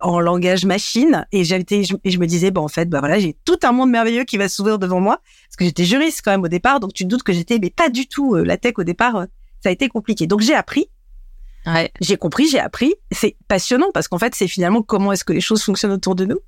en 0.00 0.20
langage 0.20 0.64
machine 0.66 1.26
et 1.32 1.42
j'étais 1.42 1.82
et 2.04 2.10
je 2.10 2.18
me 2.18 2.26
disais 2.26 2.52
bon 2.52 2.62
en 2.62 2.68
fait 2.68 2.88
bah 2.88 3.00
voilà 3.00 3.18
j'ai 3.18 3.36
tout 3.44 3.58
un 3.64 3.72
monde 3.72 3.90
merveilleux 3.90 4.22
qui 4.22 4.36
va 4.36 4.48
s'ouvrir 4.48 4.78
devant 4.78 5.00
moi 5.00 5.20
parce 5.48 5.56
que 5.58 5.64
j'étais 5.64 5.84
juriste 5.84 6.20
quand 6.24 6.30
même 6.30 6.44
au 6.44 6.48
départ 6.48 6.78
donc 6.78 6.92
tu 6.92 7.02
te 7.02 7.08
doutes 7.08 7.24
que 7.24 7.32
j'étais 7.32 7.58
mais 7.58 7.70
pas 7.70 7.88
du 7.88 8.06
tout 8.06 8.36
euh, 8.36 8.44
la 8.44 8.56
tech 8.56 8.74
au 8.76 8.84
départ 8.84 9.16
euh, 9.16 9.26
ça 9.62 9.68
a 9.68 9.72
été 9.72 9.88
compliqué. 9.88 10.26
Donc 10.26 10.40
j'ai 10.40 10.54
appris. 10.54 10.88
Ouais. 11.66 11.90
j'ai 12.00 12.16
compris 12.16 12.48
j'ai 12.48 12.60
appris. 12.60 12.94
C'est 13.10 13.36
passionnant 13.48 13.90
parce 13.92 14.08
qu'en 14.08 14.18
fait 14.18 14.34
c'est 14.34 14.48
finalement 14.48 14.82
comment 14.82 15.12
est-ce 15.12 15.24
que 15.24 15.32
les 15.32 15.40
choses 15.40 15.62
fonctionnent 15.62 15.92
autour 15.92 16.14
de 16.14 16.24
nous. 16.24 16.38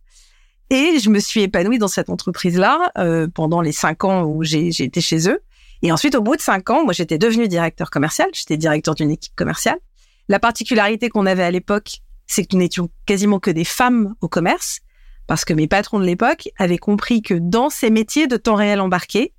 Et 0.71 0.99
je 0.99 1.11
me 1.11 1.19
suis 1.19 1.43
épanouie 1.43 1.79
dans 1.79 1.89
cette 1.89 2.11
entreprise 2.11 2.59
là 2.59 2.93
euh, 2.99 3.27
pendant 3.27 3.61
les 3.61 3.73
cinq 3.73 4.05
ans 4.05 4.25
où 4.25 4.45
j'ai 4.45 4.69
été 4.69 5.01
chez 5.01 5.29
eux. 5.29 5.41
Et 5.83 5.93
ensuite 5.93 6.15
au 6.15 6.23
bout 6.23 6.37
de 6.37 6.41
cinq 6.41 6.71
ans 6.71 6.85
moi 6.85 6.93
j'étais 6.93 7.19
devenue 7.19 7.49
directeur 7.49 7.91
commercial. 7.91 8.29
J'étais 8.33 8.57
directeur 8.57 8.95
d'une 8.95 9.11
équipe 9.11 9.35
commerciale. 9.35 9.79
La 10.29 10.39
particularité 10.39 11.09
qu'on 11.09 11.25
avait 11.25 11.43
à 11.43 11.51
l'époque, 11.51 12.03
c'est 12.27 12.45
que 12.45 12.55
nous 12.55 12.61
n'étions 12.61 12.91
quasiment 13.07 13.41
que 13.41 13.51
des 13.51 13.65
femmes 13.65 14.15
au 14.21 14.29
commerce, 14.29 14.81
parce 15.27 15.45
que 15.45 15.55
mes 15.55 15.67
patrons 15.67 15.99
de 15.99 16.05
l'époque 16.05 16.51
avaient 16.59 16.79
compris 16.79 17.23
que 17.23 17.35
dans 17.35 17.71
ces 17.71 17.89
métiers 17.89 18.27
de 18.27 18.37
temps 18.37 18.55
réel 18.55 18.81
embarqué, 18.81 19.33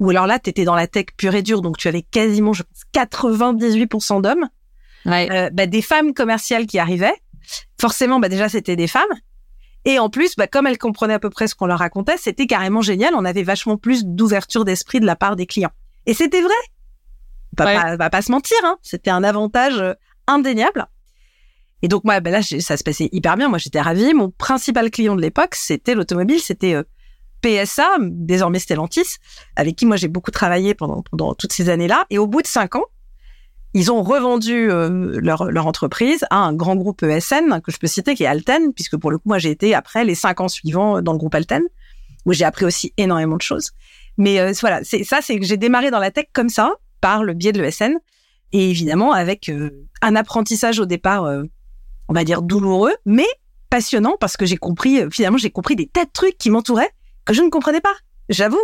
ou 0.00 0.10
alors 0.10 0.26
là, 0.26 0.38
tu 0.38 0.50
étais 0.50 0.64
dans 0.64 0.74
la 0.74 0.86
tech 0.86 1.06
pure 1.16 1.34
et 1.34 1.42
dure, 1.42 1.62
donc 1.62 1.76
tu 1.76 1.88
avais 1.88 2.02
quasiment, 2.02 2.52
je 2.52 2.62
pense, 2.62 2.82
98% 2.94 4.22
d'hommes, 4.22 4.48
euh, 5.06 5.50
bah, 5.50 5.66
des 5.66 5.82
femmes 5.82 6.14
commerciales 6.14 6.66
qui 6.66 6.78
arrivaient. 6.78 7.14
Forcément, 7.80 8.20
bah, 8.20 8.28
déjà, 8.28 8.48
c'était 8.48 8.76
des 8.76 8.86
femmes. 8.86 9.02
Et 9.84 9.98
en 9.98 10.08
plus, 10.08 10.34
bah, 10.36 10.46
comme 10.46 10.66
elles 10.66 10.78
comprenaient 10.78 11.14
à 11.14 11.18
peu 11.18 11.30
près 11.30 11.46
ce 11.46 11.54
qu'on 11.54 11.66
leur 11.66 11.78
racontait, 11.78 12.16
c'était 12.16 12.46
carrément 12.46 12.80
génial. 12.80 13.14
On 13.14 13.24
avait 13.24 13.42
vachement 13.42 13.76
plus 13.76 14.04
d'ouverture 14.04 14.64
d'esprit 14.64 15.00
de 15.00 15.06
la 15.06 15.16
part 15.16 15.36
des 15.36 15.46
clients. 15.46 15.72
Et 16.06 16.14
c'était 16.14 16.40
vrai. 16.40 16.54
On 17.58 17.64
va, 17.64 17.96
pas, 17.96 18.10
pas 18.10 18.22
se 18.22 18.32
mentir, 18.32 18.56
hein. 18.64 18.78
c'était 18.82 19.10
un 19.10 19.22
avantage 19.22 19.78
euh, 19.78 19.92
indéniable. 20.26 20.88
Et 21.82 21.88
donc 21.88 22.02
moi, 22.04 22.18
ben 22.20 22.32
là, 22.32 22.42
ça 22.42 22.76
se 22.76 22.82
passait 22.82 23.10
hyper 23.12 23.36
bien. 23.36 23.48
Moi, 23.48 23.58
j'étais 23.58 23.80
ravie. 23.80 24.14
Mon 24.14 24.30
principal 24.30 24.90
client 24.90 25.14
de 25.14 25.20
l'époque, 25.20 25.54
c'était 25.54 25.94
l'automobile, 25.94 26.40
c'était 26.40 26.74
euh, 26.74 26.82
PSA, 27.44 27.96
désormais 28.00 28.58
Stellantis, 28.58 29.18
avec 29.54 29.76
qui 29.76 29.84
moi 29.84 29.96
j'ai 29.96 30.08
beaucoup 30.08 30.30
travaillé 30.30 30.74
pendant, 30.74 31.02
toutes 31.34 31.52
ces 31.52 31.68
années-là. 31.68 32.06
Et 32.08 32.16
au 32.16 32.26
bout 32.26 32.40
de 32.40 32.46
cinq 32.46 32.74
ans, 32.74 32.84
ils 33.74 33.92
ont 33.92 34.02
revendu 34.02 34.70
euh, 34.70 35.18
leur, 35.20 35.66
entreprise 35.66 36.24
à 36.30 36.38
un 36.38 36.54
grand 36.54 36.76
groupe 36.76 37.02
ESN 37.02 37.60
que 37.60 37.70
je 37.70 37.78
peux 37.78 37.86
citer, 37.86 38.14
qui 38.14 38.22
est 38.22 38.26
Alten, 38.26 38.72
puisque 38.72 38.96
pour 38.96 39.10
le 39.10 39.18
coup, 39.18 39.28
moi 39.28 39.38
j'ai 39.38 39.50
été 39.50 39.74
après 39.74 40.04
les 40.04 40.14
cinq 40.14 40.40
ans 40.40 40.48
suivants 40.48 41.02
dans 41.02 41.12
le 41.12 41.18
groupe 41.18 41.34
Alten, 41.34 41.62
où 42.24 42.32
j'ai 42.32 42.44
appris 42.44 42.64
aussi 42.64 42.94
énormément 42.96 43.36
de 43.36 43.42
choses. 43.42 43.72
Mais 44.16 44.40
euh, 44.40 44.52
voilà, 44.60 44.82
c'est 44.82 45.04
ça, 45.04 45.18
c'est 45.20 45.38
que 45.38 45.44
j'ai 45.44 45.58
démarré 45.58 45.90
dans 45.90 45.98
la 45.98 46.10
tech 46.10 46.26
comme 46.32 46.48
ça, 46.48 46.72
par 47.02 47.24
le 47.24 47.34
biais 47.34 47.52
de 47.52 47.60
l'ESN 47.60 47.98
et 48.52 48.70
évidemment 48.70 49.12
avec 49.12 49.50
euh, 49.50 49.86
un 50.00 50.16
apprentissage 50.16 50.78
au 50.78 50.86
départ, 50.86 51.24
on 52.08 52.14
va 52.14 52.24
dire 52.24 52.40
douloureux, 52.40 52.94
mais 53.04 53.26
passionnant 53.68 54.16
parce 54.18 54.36
que 54.38 54.46
j'ai 54.46 54.56
compris, 54.56 55.02
finalement, 55.10 55.36
j'ai 55.36 55.50
compris 55.50 55.76
des 55.76 55.88
tas 55.88 56.04
de 56.04 56.10
trucs 56.10 56.38
qui 56.38 56.48
m'entouraient 56.48 56.92
que 57.24 57.34
je 57.34 57.42
ne 57.42 57.50
comprenais 57.50 57.80
pas. 57.80 57.94
J'avoue. 58.28 58.60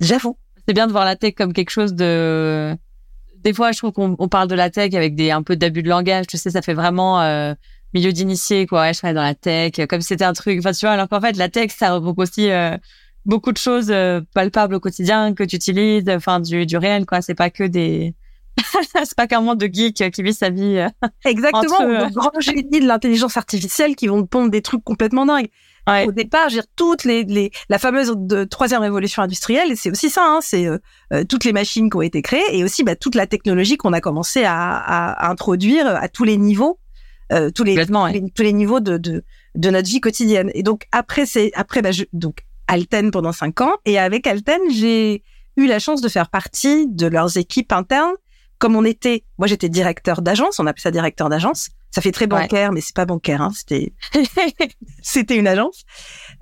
J'avoue. 0.00 0.36
C'est 0.66 0.74
bien 0.74 0.86
de 0.86 0.92
voir 0.92 1.04
la 1.04 1.16
tech 1.16 1.34
comme 1.34 1.52
quelque 1.52 1.70
chose 1.70 1.94
de. 1.94 2.76
Des 3.36 3.52
fois, 3.52 3.72
je 3.72 3.78
trouve 3.78 3.92
qu'on 3.92 4.28
parle 4.28 4.48
de 4.48 4.54
la 4.54 4.70
tech 4.70 4.94
avec 4.94 5.16
des 5.16 5.30
un 5.30 5.42
peu 5.42 5.56
d'abus 5.56 5.82
de 5.82 5.88
langage. 5.88 6.26
Tu 6.28 6.36
sais, 6.36 6.50
ça 6.50 6.62
fait 6.62 6.74
vraiment 6.74 7.20
milieu 7.92 8.12
d'initié, 8.12 8.66
quoi. 8.66 8.82
Ouais, 8.82 8.94
je 8.94 8.98
travaille 8.98 9.14
dans 9.14 9.22
la 9.22 9.34
tech, 9.34 9.72
comme 9.88 10.00
si 10.00 10.08
c'était 10.08 10.24
un 10.24 10.32
truc. 10.32 10.58
Enfin, 10.60 10.72
tu 10.72 10.86
vois, 10.86 10.92
alors 10.92 11.08
qu'en 11.08 11.20
fait, 11.20 11.36
la 11.36 11.48
tech, 11.48 11.72
ça 11.76 11.92
regroupe 11.94 12.20
aussi 12.20 12.48
beaucoup 13.26 13.52
de 13.52 13.58
choses 13.58 13.92
palpables 14.32 14.76
au 14.76 14.80
quotidien 14.80 15.34
que 15.34 15.42
tu 15.42 15.56
utilises, 15.56 16.04
enfin 16.08 16.38
du, 16.38 16.66
du 16.66 16.76
réel, 16.76 17.04
quoi. 17.04 17.20
C'est 17.20 17.34
pas 17.34 17.50
que 17.50 17.64
des 17.64 18.14
c'est 19.04 19.14
pas 19.16 19.26
qu'un 19.26 19.40
monde 19.40 19.58
de 19.58 19.68
geek 19.72 20.10
qui 20.10 20.22
vit 20.22 20.34
sa 20.34 20.50
vie. 20.50 20.78
Euh, 20.78 20.88
Exactement. 21.24 21.74
Entre... 21.74 22.14
Grand 22.14 22.40
génie 22.40 22.80
de 22.80 22.86
l'intelligence 22.86 23.36
artificielle 23.36 23.96
qui 23.96 24.08
vont 24.08 24.22
te 24.22 24.28
pondre 24.28 24.50
des 24.50 24.62
trucs 24.62 24.84
complètement 24.84 25.26
dingues. 25.26 25.48
Ouais. 25.88 26.06
Au 26.06 26.12
départ, 26.12 26.48
je 26.48 26.56
veux 26.56 26.60
dire, 26.60 26.70
toutes 26.76 27.04
les, 27.04 27.24
les, 27.24 27.50
la 27.68 27.78
fameuse 27.78 28.14
de 28.16 28.44
troisième 28.44 28.82
révolution 28.82 29.22
industrielle, 29.22 29.76
c'est 29.76 29.90
aussi 29.90 30.10
ça, 30.10 30.24
hein, 30.24 30.38
c'est 30.40 30.66
euh, 30.66 30.78
euh, 31.12 31.24
toutes 31.24 31.44
les 31.44 31.52
machines 31.52 31.90
qui 31.90 31.96
ont 31.96 32.02
été 32.02 32.22
créées 32.22 32.56
et 32.56 32.62
aussi 32.62 32.84
bah, 32.84 32.94
toute 32.94 33.16
la 33.16 33.26
technologie 33.26 33.76
qu'on 33.76 33.92
a 33.92 34.00
commencé 34.00 34.44
à, 34.44 34.76
à, 34.76 35.10
à, 35.10 35.30
introduire 35.30 35.86
à 35.88 36.08
tous 36.08 36.22
les 36.22 36.36
niveaux 36.36 36.78
euh, 37.32 37.50
tous, 37.50 37.64
les, 37.64 37.86
tous, 37.86 38.42
les, 38.42 38.52
niveaux 38.52 38.80
de, 38.80 38.98
de, 38.98 39.24
de 39.54 39.70
notre 39.70 39.88
vie 39.88 40.00
quotidienne. 40.00 40.50
Et 40.54 40.62
donc 40.62 40.86
après 40.92 41.24
c'est 41.24 41.50
après 41.54 41.80
bah, 41.80 41.90
je, 41.90 42.04
donc 42.12 42.44
Alten 42.66 43.10
pendant 43.10 43.32
cinq 43.32 43.60
ans 43.62 43.76
et 43.86 43.98
avec 43.98 44.26
Alten 44.26 44.60
j'ai 44.70 45.22
eu 45.56 45.66
la 45.66 45.78
chance 45.78 46.00
de 46.02 46.08
faire 46.08 46.28
partie 46.28 46.86
de 46.88 47.06
leurs 47.06 47.38
équipes 47.38 47.72
internes. 47.72 48.12
Comme 48.58 48.76
on 48.76 48.84
était, 48.84 49.24
moi 49.38 49.48
j'étais 49.48 49.68
directeur 49.68 50.20
d'agence, 50.20 50.60
on 50.60 50.66
appelle 50.66 50.82
ça 50.82 50.90
directeur 50.90 51.28
d'agence. 51.28 51.70
Ça 51.92 52.00
fait 52.00 52.12
très 52.12 52.26
bancaire, 52.26 52.72
mais 52.72 52.80
c'est 52.80 52.96
pas 52.96 53.04
bancaire, 53.04 53.42
hein, 53.42 53.50
c'était 53.54 53.92
c'était 55.02 55.36
une 55.36 55.46
agence. 55.46 55.84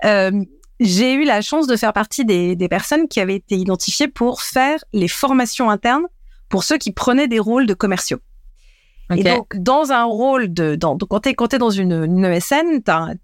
Euh, 0.05 0.31
j'ai 0.79 1.13
eu 1.13 1.25
la 1.25 1.41
chance 1.41 1.67
de 1.67 1.75
faire 1.75 1.93
partie 1.93 2.25
des, 2.25 2.55
des 2.55 2.67
personnes 2.67 3.07
qui 3.07 3.19
avaient 3.19 3.35
été 3.35 3.55
identifiées 3.55 4.07
pour 4.07 4.41
faire 4.41 4.83
les 4.93 5.07
formations 5.07 5.69
internes 5.69 6.07
pour 6.49 6.63
ceux 6.63 6.77
qui 6.77 6.91
prenaient 6.91 7.27
des 7.27 7.39
rôles 7.39 7.67
de 7.67 7.73
commerciaux. 7.73 8.19
Et 9.17 9.23
donc, 9.23 9.55
dans 9.57 9.91
un 9.91 10.05
rôle 10.05 10.53
de, 10.53 10.75
dans, 10.75 10.97
quand 10.97 11.19
t'es, 11.19 11.33
quand 11.33 11.53
dans 11.55 11.69
une, 11.69 12.05
une 12.05 12.23
ESN, 12.23 12.81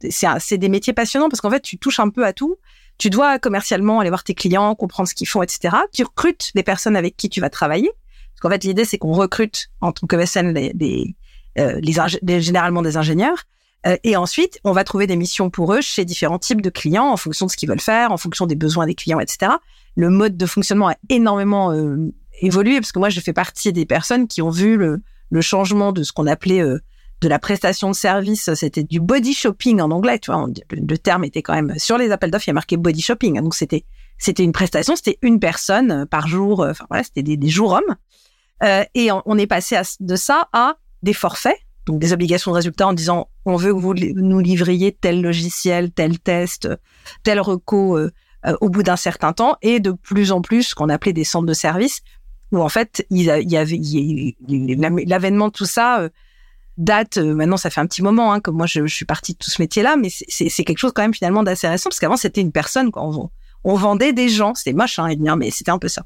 c'est 0.10 0.58
des 0.58 0.70
métiers 0.70 0.94
passionnants 0.94 1.30
parce 1.30 1.40
qu'en 1.40 1.50
fait, 1.50 1.62
tu 1.62 1.78
touches 1.78 2.00
un 2.00 2.10
peu 2.10 2.26
à 2.26 2.34
tout. 2.34 2.58
Tu 2.98 3.10
dois 3.10 3.40
commercialement 3.40 4.00
aller 4.00 4.10
voir 4.10 4.24
tes 4.24 4.34
clients, 4.34 4.76
comprendre 4.76 5.08
ce 5.08 5.16
qu'ils 5.16 5.28
font, 5.28 5.44
etc. 5.44 5.78
Tu 5.94 6.04
recrutes 6.04 6.52
les 6.56 6.64
personnes 6.64 6.96
avec 6.96 7.16
qui 7.16 7.30
tu 7.30 7.40
vas 7.40 7.50
travailler. 7.50 7.90
Parce 8.34 8.42
qu'en 8.42 8.50
fait, 8.50 8.64
l'idée, 8.66 8.86
c'est 8.86 8.98
qu'on 8.98 9.14
recrute 9.14 9.70
en 9.82 9.92
tant 9.92 10.08
que 10.08 10.16
ESN 10.16 10.54
les, 10.54 10.74
des, 10.74 11.06
euh, 11.06 11.27
les, 11.58 12.42
généralement 12.42 12.82
des 12.82 12.98
ingénieurs. 12.98 13.44
Euh, 13.86 13.96
et 14.04 14.16
ensuite, 14.16 14.60
on 14.64 14.72
va 14.72 14.84
trouver 14.84 15.08
des 15.08 15.16
missions 15.16 15.50
pour 15.50 15.74
eux 15.74 15.82
chez 15.82 16.04
différents 16.04 16.40
types 16.40 16.62
de 16.62 16.70
clients 16.70 17.08
en 17.08 17.18
fonction 17.18 17.46
de 17.46 17.52
ce 17.52 17.58
qu'ils 17.58 17.70
veulent 17.70 17.80
faire, 17.80 18.12
en 18.12 18.18
fonction 18.18 18.46
des 18.46 18.56
besoins 18.56 18.86
des 18.86 18.96
clients, 18.96 19.20
etc. 19.20 19.52
Le 19.96 20.10
mode 20.10 20.36
de 20.36 20.46
fonctionnement 20.46 20.90
a 20.90 20.96
énormément 21.10 21.72
euh, 21.72 22.12
évolué 22.42 22.80
parce 22.80 22.92
que 22.92 23.00
moi, 23.00 23.10
je 23.10 23.20
fais 23.20 23.34
partie 23.34 23.72
des 23.74 23.86
personnes 23.86 24.28
qui 24.28 24.42
ont 24.42 24.50
vu 24.50 24.78
le, 24.78 25.02
le 25.30 25.42
changement 25.42 25.92
de 25.92 26.04
ce 26.04 26.12
qu'on 26.12 26.28
appelait 26.28 26.62
euh, 26.62 26.80
de 27.22 27.28
la 27.28 27.40
prestation 27.40 27.90
de 27.90 27.96
service, 27.96 28.54
c'était 28.54 28.84
du 28.84 29.00
body 29.00 29.34
shopping 29.34 29.82
en 29.82 29.90
anglais, 29.90 30.20
tu 30.20 30.32
vois, 30.32 30.48
le 30.72 30.98
terme 30.98 31.24
était 31.24 31.42
quand 31.42 31.56
même 31.56 31.74
sur 31.78 31.98
les 31.98 32.12
appels 32.12 32.30
d'offres, 32.30 32.48
il 32.48 32.50
y 32.50 32.52
a 32.52 32.54
marqué 32.54 32.78
body 32.78 33.02
shopping, 33.02 33.42
donc 33.42 33.56
c'était 33.56 33.86
c'était 34.20 34.44
une 34.44 34.52
prestation, 34.52 34.96
c'était 34.96 35.18
une 35.22 35.40
personne 35.40 35.92
euh, 35.92 36.06
par 36.06 36.28
jour, 36.28 36.62
euh, 36.62 36.72
enfin 36.72 36.86
voilà, 36.90 37.04
c'était 37.04 37.24
des, 37.24 37.38
des 37.38 37.50
jours 37.50 37.74
hommes, 37.74 37.96
euh, 38.64 38.84
et 38.94 39.10
on, 39.12 39.38
est 39.38 39.48
passé 39.48 39.80
de 40.00 40.16
ça 40.16 40.48
à 40.54 40.78
des 41.04 41.14
forfaits, 41.14 41.58
donc 41.86 42.00
des 42.00 42.14
obligations 42.14 42.52
de 42.52 42.56
résultat 42.56 42.88
en 42.88 42.94
disant 42.94 43.30
on 43.46 43.56
veut 43.56 43.74
que 43.74 43.80
vous 43.80 43.94
nous 43.94 44.40
livriez 44.40 44.92
tel 44.92 45.22
logiciel, 45.22 45.92
tel 45.92 46.20
test, 46.20 46.68
tel 47.24 47.40
reco 47.40 48.00
au 48.62 48.70
bout 48.70 48.84
d'un 48.84 48.96
certain 48.96 49.34
temps, 49.34 49.58
et 49.62 49.80
de 49.80 49.92
plus 49.92 50.32
en 50.32 50.42
plus 50.42 50.64
ce 50.64 50.76
qu'on 50.76 50.90
appelait 50.90 51.14
des 51.14 51.24
centres 51.24 51.48
de 51.48 51.54
service 51.54 52.02
où 52.52 52.62
en 52.62 52.70
fait 52.70 53.06
l'avènement 53.10 55.48
de 55.48 55.54
tout 55.54 55.66
ça 55.66 56.02
euh, 56.02 56.10
date 56.78 57.18
euh, 57.18 57.34
maintenant 57.34 57.58
ça 57.58 57.70
fait 57.70 57.82
un 57.82 57.88
petit 57.88 58.02
moment 58.02 58.32
hein, 58.32 58.40
que 58.40 58.52
moi 58.52 58.66
je, 58.66 58.86
suis 58.88 59.06
partie 59.06 59.34
de 59.34 59.38
tout 59.38 59.52
ce 59.52 59.62
métier 59.62 59.84
là 59.84 59.98
mais 59.98 60.10
c'est 60.10 60.64
quelque 60.64 60.78
chose 60.78 60.92
quand 60.94 61.02
même 61.02 61.14
finalement 61.14 61.44
d'assez 61.44 61.68
récent 61.68 61.90
parce 61.90 62.00
qu'avant 62.00 62.18
c'était 62.18 62.42
une 62.42 62.52
personne 62.52 62.92
quoi. 62.92 63.10
On, 63.64 63.76
vendait 63.76 64.14
des 64.14 64.30
gens 64.30 64.56
c'était 64.56 64.74
moche 64.74 64.98
hein, 65.00 65.14
mais 65.38 65.52
c'était 65.52 65.72
un 65.72 65.80
peu 65.80 65.90
ça 65.90 66.06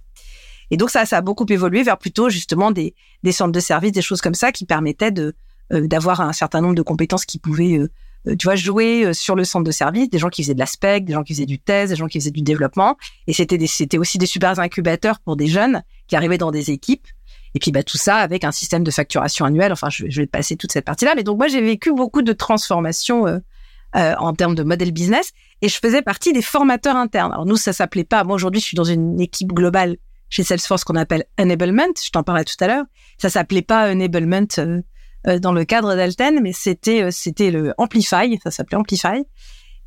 et 0.72 0.78
donc 0.78 0.90
ça 0.90 1.06
ça 1.06 1.18
a 1.18 1.22
beaucoup 1.22 1.46
évolué 1.48 1.84
vers 1.84 1.98
plutôt 1.98 2.30
justement 2.30 2.72
des, 2.72 2.96
des 3.22 3.32
centres 3.32 3.52
de 3.52 3.60
services 3.60 3.92
des 3.92 4.02
choses 4.02 4.22
comme 4.22 4.34
ça 4.34 4.52
qui 4.52 4.66
permettaient 4.66 5.12
de 5.12 5.36
euh, 5.72 5.88
d'avoir 5.88 6.22
un 6.22 6.34
certain 6.34 6.62
nombre 6.62 6.76
de 6.76 6.82
compétences 6.82 7.26
qui 7.26 7.38
pouvaient 7.38 7.78
euh, 7.78 8.36
tu 8.38 8.46
vois, 8.46 8.56
jouer 8.56 9.06
euh, 9.06 9.14
sur 9.14 9.36
le 9.36 9.44
centre 9.44 9.64
de 9.64 9.72
service, 9.72 10.10
des 10.10 10.20
gens 10.20 10.30
qui 10.30 10.44
faisaient 10.44 10.54
de 10.54 10.60
l'aspect, 10.60 11.02
des 11.02 11.14
gens 11.14 11.24
qui 11.24 11.34
faisaient 11.34 11.46
du 11.46 11.60
thèse, 11.60 11.90
des 11.90 11.96
gens 11.96 12.08
qui 12.08 12.20
faisaient 12.20 12.30
du 12.30 12.44
développement. 12.44 12.96
Et 13.26 13.34
c'était 13.34 13.58
c'était 13.66 13.98
aussi 13.98 14.20
des 14.20 14.28
super 14.28 14.60
incubateurs 14.60 15.20
pour 15.20 15.36
des 15.36 15.48
jeunes 15.48 15.82
qui 16.08 16.16
arrivaient 16.16 16.38
dans 16.38 16.52
des 16.52 16.70
équipes. 16.70 17.08
Et 17.54 17.60
puis, 17.60 17.72
bah, 17.72 17.84
tout 17.84 17.98
ça 17.98 18.18
avec 18.18 18.44
un 18.44 18.52
système 18.52 18.84
de 18.84 18.92
facturation 18.92 19.46
annuel. 19.46 19.72
Enfin, 19.72 19.90
je, 19.90 20.06
je 20.08 20.22
vais 20.22 20.28
passer 20.28 20.56
toute 20.56 20.72
cette 20.72 20.86
partie-là. 20.86 21.14
Mais 21.16 21.24
donc, 21.24 21.38
moi, 21.38 21.48
j'ai 21.48 21.62
vécu 21.62 21.94
beaucoup 21.94 22.22
de 22.22 22.34
transformations 22.34 23.28
euh, 23.28 23.40
euh, 23.96 24.16
en 24.20 24.34
termes 24.34 24.56
de 24.56 24.64
modèle 24.64 24.92
business. 24.92 25.32
Et 25.62 25.68
je 25.68 25.78
faisais 25.78 26.02
partie 26.02 26.32
des 26.32 26.42
formateurs 26.42 26.96
internes. 26.96 27.32
Alors, 27.34 27.46
nous, 27.46 27.58
ça 27.58 27.74
s'appelait 27.74 28.04
pas. 28.04 28.24
Moi, 28.24 28.36
aujourd'hui, 28.36 28.62
je 28.62 28.66
suis 28.66 28.76
dans 28.76 28.84
une 28.84 29.20
équipe 29.20 29.52
globale 29.52 29.98
chez 30.32 30.44
Salesforce 30.44 30.84
qu'on 30.84 30.96
appelle 30.96 31.26
Enablement. 31.38 31.94
Je 32.04 32.10
t'en 32.10 32.24
parlais 32.24 32.46
tout 32.46 32.56
à 32.62 32.68
l'heure. 32.68 32.86
Ça 33.20 33.30
s'appelait 33.30 33.62
pas 33.62 33.92
Enablement 33.92 34.48
euh, 35.28 35.38
dans 35.38 35.52
le 35.52 35.66
cadre 35.66 35.96
d'Alten, 35.96 36.40
mais 36.42 36.54
c'était 36.54 37.04
euh, 37.04 37.10
c'était 37.12 37.52
le 37.52 37.76
Amplify, 37.78 38.40
ça 38.44 38.50
s'appelait 38.50 38.78
Amplify. 38.78 39.24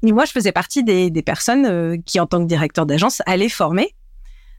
Et 0.06 0.12
moi, 0.12 0.26
je 0.26 0.32
faisais 0.32 0.52
partie 0.52 0.84
des, 0.84 1.10
des 1.10 1.22
personnes 1.22 1.66
euh, 1.66 1.96
qui, 2.06 2.20
en 2.20 2.26
tant 2.26 2.40
que 2.40 2.46
directeur 2.46 2.86
d'agence, 2.86 3.20
allaient 3.26 3.48
former 3.48 3.96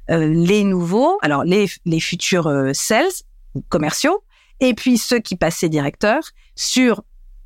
les 0.07 0.63
nouveaux, 0.63 1.17
alors 1.23 1.43
les, 1.43 1.65
les 1.85 1.99
futurs 1.99 2.47
sales 2.73 3.09
commerciaux, 3.69 4.23
et 4.59 4.75
puis 4.75 4.99
ceux 4.99 5.17
qui 5.17 5.35
passaient 5.35 5.67
directeurs 5.67 6.29
sur 6.53 7.01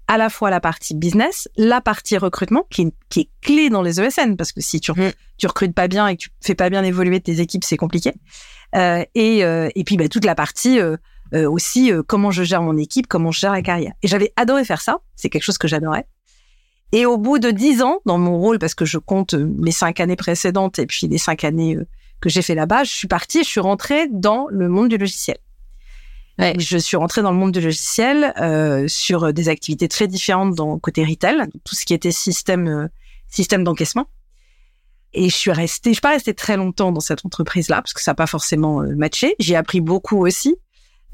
à 0.10 0.18
la 0.18 0.30
fois 0.30 0.50
la 0.50 0.60
partie 0.60 0.96
business, 0.96 1.48
la 1.56 1.80
partie 1.80 2.18
recrutement 2.18 2.66
qui, 2.70 2.94
qui 3.10 3.22
est 3.22 3.30
clé 3.42 3.70
dans 3.70 3.82
les 3.82 4.02
ESN 4.02 4.36
parce 4.36 4.52
que 4.52 4.60
si 4.60 4.82
tu, 4.82 4.92
mmh. 4.92 5.12
tu 5.38 5.48
recrutes 5.48 5.74
pas 5.74 5.88
bien 5.88 6.08
et 6.08 6.18
que 6.18 6.24
tu 6.24 6.30
fais 6.42 6.56
pas 6.56 6.70
bien 6.70 6.84
évoluer 6.84 7.22
tes 7.22 7.40
équipes, 7.40 7.64
c'est 7.64 7.78
compliqué. 7.78 8.14
Euh, 8.76 9.06
et, 9.16 9.40
et 9.40 9.84
puis 9.86 9.96
bah, 9.96 10.10
toute 10.10 10.26
la 10.26 10.36
partie 10.36 10.80
euh, 11.34 11.48
aussi 11.48 11.92
euh, 11.92 12.02
comment 12.02 12.32
je 12.32 12.44
gère 12.44 12.64
mon 12.64 12.76
équipe, 12.78 13.06
comment 13.06 13.32
je 13.32 13.40
gère 13.40 13.52
la 13.52 13.62
carrière. 13.62 13.94
Et 14.02 14.08
j'avais 14.08 14.34
adoré 14.36 14.66
faire 14.66 14.82
ça. 14.82 15.00
C'est 15.16 15.30
quelque 15.30 15.44
chose 15.44 15.60
que 15.60 15.68
j'adorais. 15.68 16.08
Et 16.92 17.06
au 17.06 17.18
bout 17.18 17.38
de 17.38 17.52
dix 17.52 17.84
ans 17.84 18.00
dans 18.06 18.18
mon 18.18 18.40
rôle, 18.40 18.58
parce 18.58 18.74
que 18.74 18.86
je 18.86 18.98
compte 18.98 19.36
euh, 19.36 19.54
mes 19.58 19.72
cinq 19.72 20.00
années 20.00 20.16
précédentes 20.16 20.80
et 20.80 20.88
puis 20.88 21.08
les 21.08 21.20
cinq 21.20 21.44
années 21.44 21.78
que 22.20 22.30
j'ai 22.30 22.42
fait 22.42 22.56
là-bas, 22.56 22.84
je 22.84 22.92
suis 22.92 23.08
partie, 23.08 23.44
je 23.44 23.50
suis 23.50 23.60
rentrée 23.60 24.08
dans 24.12 24.48
le 24.50 24.70
monde 24.70 24.90
du 24.90 24.98
logiciel. 24.98 25.38
Je 26.40 26.78
suis 26.78 26.96
rentrée 26.96 27.22
dans 27.22 27.32
le 27.32 27.38
monde 27.38 27.52
du 27.52 27.60
logiciel 27.60 28.34
euh, 28.40 28.88
sur 28.88 29.34
des 29.34 29.50
activités 29.50 29.90
très 29.90 30.08
différentes 30.08 30.56
dans 30.56 30.80
côté 30.80 31.04
retail, 31.04 31.50
tout 31.66 31.76
ce 31.76 31.86
qui 31.86 31.94
était 31.94 32.12
système 32.12 32.90
système 33.28 33.64
d'encaissement. 33.64 34.08
Et 35.14 35.30
je 35.30 35.36
suis 35.36 35.52
restée, 35.52 35.90
je 35.90 35.96
suis 35.96 36.02
pas 36.02 36.12
restée 36.12 36.34
très 36.34 36.56
longtemps 36.56 36.92
dans 36.92 37.02
cette 37.02 37.26
entreprise-là 37.26 37.82
parce 37.82 37.94
que 37.94 38.02
ça 38.02 38.12
n'a 38.12 38.16
pas 38.16 38.28
forcément 38.28 38.84
matché. 38.96 39.36
J'ai 39.40 39.56
appris 39.56 39.82
beaucoup 39.82 40.26
aussi. 40.26 40.56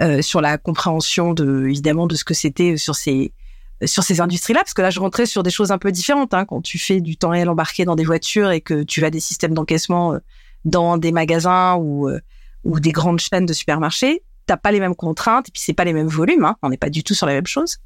Euh, 0.01 0.22
sur 0.22 0.41
la 0.41 0.58
compréhension 0.58 1.34
de 1.34 1.67
évidemment 1.70 2.05
de 2.05 2.15
ce 2.15 2.25
que 2.25 2.34
c'était 2.34 2.74
euh, 2.74 2.77
sur 2.77 2.96
ces 2.96 3.32
euh, 3.82 3.88
sur 3.88 4.03
ces 4.03 4.20
industries-là, 4.20 4.60
parce 4.60 4.74
que 4.74 4.82
là, 4.82 4.89
je 4.89 5.00
rentrais 5.00 5.25
sur 5.25 5.41
des 5.41 5.51
choses 5.51 5.72
un 5.72 5.77
peu 5.77 5.89
différentes. 5.94 6.34
Hein, 6.34 6.44
quand 6.44 6.62
tu 6.62 6.77
fais 6.77 7.00
du 7.00 7.15
temps 7.15 7.29
réel 7.29 7.48
embarqué 7.48 7.86
dans 7.86 7.96
des 7.96 8.03
voitures 8.03 8.51
et 8.51 8.60
que 8.60 8.84
tu 8.84 9.05
as 9.05 9.10
des 9.10 9.22
systèmes 9.22 9.53
d'encaissement 9.53 10.20
dans 10.65 10.98
des 10.98 11.13
magasins 11.13 11.77
ou 11.77 12.10
ou 12.65 12.79
des 12.82 12.91
grandes 12.91 13.22
chaînes 13.22 13.46
de 13.46 13.53
supermarchés, 13.53 14.22
t'as 14.46 14.58
pas 14.58 14.72
les 14.72 14.80
mêmes 14.80 14.96
contraintes 14.96 15.50
et 15.50 15.52
puis 15.52 15.62
c'est 15.62 15.74
pas 15.74 15.86
les 15.86 15.94
mêmes 15.94 16.08
volumes. 16.08 16.46
Hein, 16.46 16.56
on 16.62 16.70
n'est 16.70 16.78
pas 16.78 16.90
du 16.90 17.04
tout 17.04 17.14
sur 17.14 17.25
la 17.25 17.34
même 17.34 17.48
chose. 17.48 17.78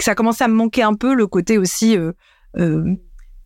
Ça 0.00 0.12
a 0.12 0.14
commencé 0.14 0.44
à 0.44 0.48
me 0.48 0.54
manquer 0.54 0.82
un 0.82 0.94
peu 0.94 1.14
le 1.14 1.26
côté 1.26 1.58
aussi 1.58 1.96
euh, 2.56 2.94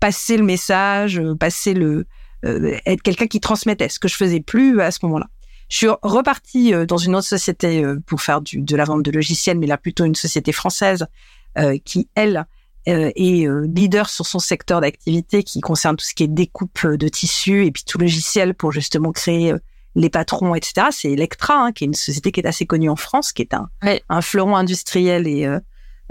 passer 0.00 0.36
le 0.36 0.44
message, 0.44 1.20
passer 1.38 1.74
le 1.74 2.06
être 2.44 3.00
quelqu'un 3.00 3.26
qui 3.26 3.40
transmettait, 3.40 3.88
ce 3.88 3.98
que 3.98 4.06
je 4.06 4.16
faisais 4.16 4.40
plus 4.40 4.78
à 4.82 4.90
ce 4.90 4.98
moment-là. 5.04 5.28
Je 5.68 5.76
suis 5.76 5.88
repartie 6.02 6.74
euh, 6.74 6.86
dans 6.86 6.98
une 6.98 7.14
autre 7.14 7.26
société 7.26 7.82
euh, 7.82 7.98
pour 8.06 8.20
faire 8.20 8.40
de 8.40 8.76
la 8.76 8.84
vente 8.84 9.02
de 9.02 9.10
logiciels, 9.10 9.58
mais 9.58 9.66
là 9.66 9.78
plutôt 9.78 10.04
une 10.04 10.14
société 10.14 10.52
française 10.52 11.06
euh, 11.58 11.78
qui, 11.84 12.08
elle, 12.14 12.46
est 12.86 13.48
leader 13.66 14.10
sur 14.10 14.26
son 14.26 14.38
secteur 14.38 14.82
d'activité 14.82 15.42
qui 15.42 15.62
concerne 15.62 15.96
tout 15.96 16.04
ce 16.04 16.12
qui 16.12 16.24
est 16.24 16.28
découpe 16.28 16.86
de 16.86 17.08
tissus 17.08 17.64
et 17.64 17.70
puis 17.70 17.82
tout 17.82 17.96
logiciel 17.96 18.54
pour 18.54 18.72
justement 18.72 19.10
créer 19.10 19.54
les 19.94 20.10
patrons, 20.10 20.54
etc. 20.54 20.88
C'est 20.90 21.12
Electra, 21.12 21.54
hein, 21.54 21.72
qui 21.72 21.84
est 21.84 21.86
une 21.86 21.94
société 21.94 22.32
qui 22.32 22.40
est 22.40 22.46
assez 22.46 22.66
connue 22.66 22.90
en 22.90 22.96
France, 22.96 23.32
qui 23.32 23.42
est 23.42 23.54
un, 23.54 23.68
un 24.08 24.20
fleuron 24.20 24.56
industriel 24.56 25.26
et 25.26 25.48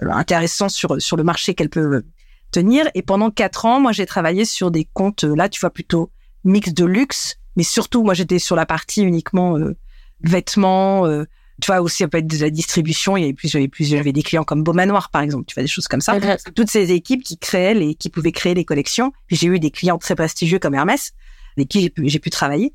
intéressant 0.01 0.69
sur 0.69 1.01
sur 1.01 1.17
le 1.17 1.23
marché 1.23 1.53
qu'elle 1.53 1.69
peut 1.69 2.03
tenir. 2.51 2.89
Et 2.93 3.01
pendant 3.01 3.31
quatre 3.31 3.65
ans, 3.65 3.79
moi, 3.79 3.91
j'ai 3.91 4.05
travaillé 4.05 4.45
sur 4.45 4.71
des 4.71 4.87
comptes, 4.93 5.23
là, 5.23 5.49
tu 5.49 5.59
vois, 5.59 5.69
plutôt 5.69 6.11
mix 6.43 6.73
de 6.73 6.85
luxe 6.85 7.37
mais 7.55 7.63
surtout, 7.63 8.03
moi, 8.03 8.13
j'étais 8.13 8.39
sur 8.39 8.55
la 8.55 8.65
partie 8.65 9.01
uniquement 9.01 9.57
euh, 9.57 9.75
vêtements. 10.21 11.05
Euh, 11.05 11.25
tu 11.61 11.67
vois 11.67 11.81
aussi, 11.81 11.97
ça 11.97 12.07
peut 12.07 12.17
être 12.17 12.27
de 12.27 12.37
la 12.37 12.49
distribution. 12.49 13.15
Il 13.15 13.21
y 13.21 13.23
avait 13.25 13.33
plus, 13.33 13.49
j'avais 13.49 13.67
plus, 13.67 13.87
j'avais 13.87 14.11
des 14.11 14.23
clients 14.23 14.43
comme 14.43 14.63
Beau 14.63 14.73
Manoir, 14.73 15.11
par 15.11 15.21
exemple. 15.21 15.45
Tu 15.45 15.53
vois 15.53 15.63
des 15.63 15.69
choses 15.69 15.87
comme 15.87 16.01
ça. 16.01 16.17
Toutes 16.55 16.69
ces 16.69 16.91
équipes 16.91 17.23
qui 17.23 17.37
créaient 17.37 17.75
les, 17.75 17.95
qui 17.95 18.09
pouvaient 18.09 18.31
créer 18.31 18.55
des 18.55 18.65
collections. 18.65 19.13
Puis 19.27 19.35
j'ai 19.35 19.47
eu 19.47 19.59
des 19.59 19.71
clients 19.71 19.97
très 19.97 20.15
prestigieux 20.15 20.59
comme 20.59 20.73
Hermès, 20.73 21.13
avec 21.57 21.69
qui 21.69 21.81
j'ai 21.81 21.89
pu, 21.89 22.09
j'ai 22.09 22.19
pu 22.19 22.31
travailler. 22.31 22.73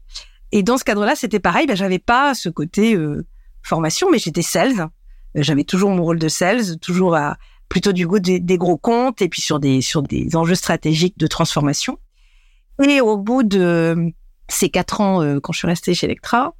Et 0.52 0.62
dans 0.62 0.78
ce 0.78 0.84
cadre-là, 0.84 1.14
c'était 1.14 1.40
pareil. 1.40 1.66
Ben, 1.66 1.76
j'avais 1.76 1.98
pas 1.98 2.34
ce 2.34 2.48
côté 2.48 2.94
euh, 2.94 3.26
formation, 3.62 4.10
mais 4.10 4.18
j'étais 4.18 4.42
sales. 4.42 4.88
Euh, 5.36 5.42
j'avais 5.42 5.64
toujours 5.64 5.90
mon 5.90 6.02
rôle 6.02 6.18
de 6.18 6.28
sales, 6.28 6.78
toujours 6.78 7.14
à 7.14 7.36
plutôt 7.68 7.92
du 7.92 8.06
goût 8.06 8.18
des, 8.18 8.40
gros 8.58 8.78
comptes 8.78 9.20
et 9.20 9.28
puis 9.28 9.42
sur 9.42 9.60
des 9.60 9.82
sur 9.82 10.02
des 10.02 10.34
enjeux 10.36 10.54
stratégiques 10.54 11.18
de 11.18 11.26
transformation. 11.26 11.98
Et 12.82 13.00
au 13.00 13.16
bout 13.16 13.42
de 13.42 14.12
ces 14.48 14.70
quatre 14.70 15.00
ans 15.00 15.22
euh, 15.22 15.38
quand 15.40 15.52
je 15.52 15.58
suis 15.58 15.68
restée 15.68 15.94
chez 15.94 16.06
Electra, 16.06 16.54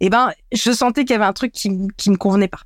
eh 0.00 0.10
ben, 0.10 0.32
je 0.52 0.72
sentais 0.72 1.04
qu'il 1.04 1.12
y 1.12 1.16
avait 1.16 1.24
un 1.24 1.32
truc 1.32 1.52
qui, 1.52 1.88
qui 1.96 2.10
me 2.10 2.16
convenait 2.16 2.48
pas. 2.48 2.60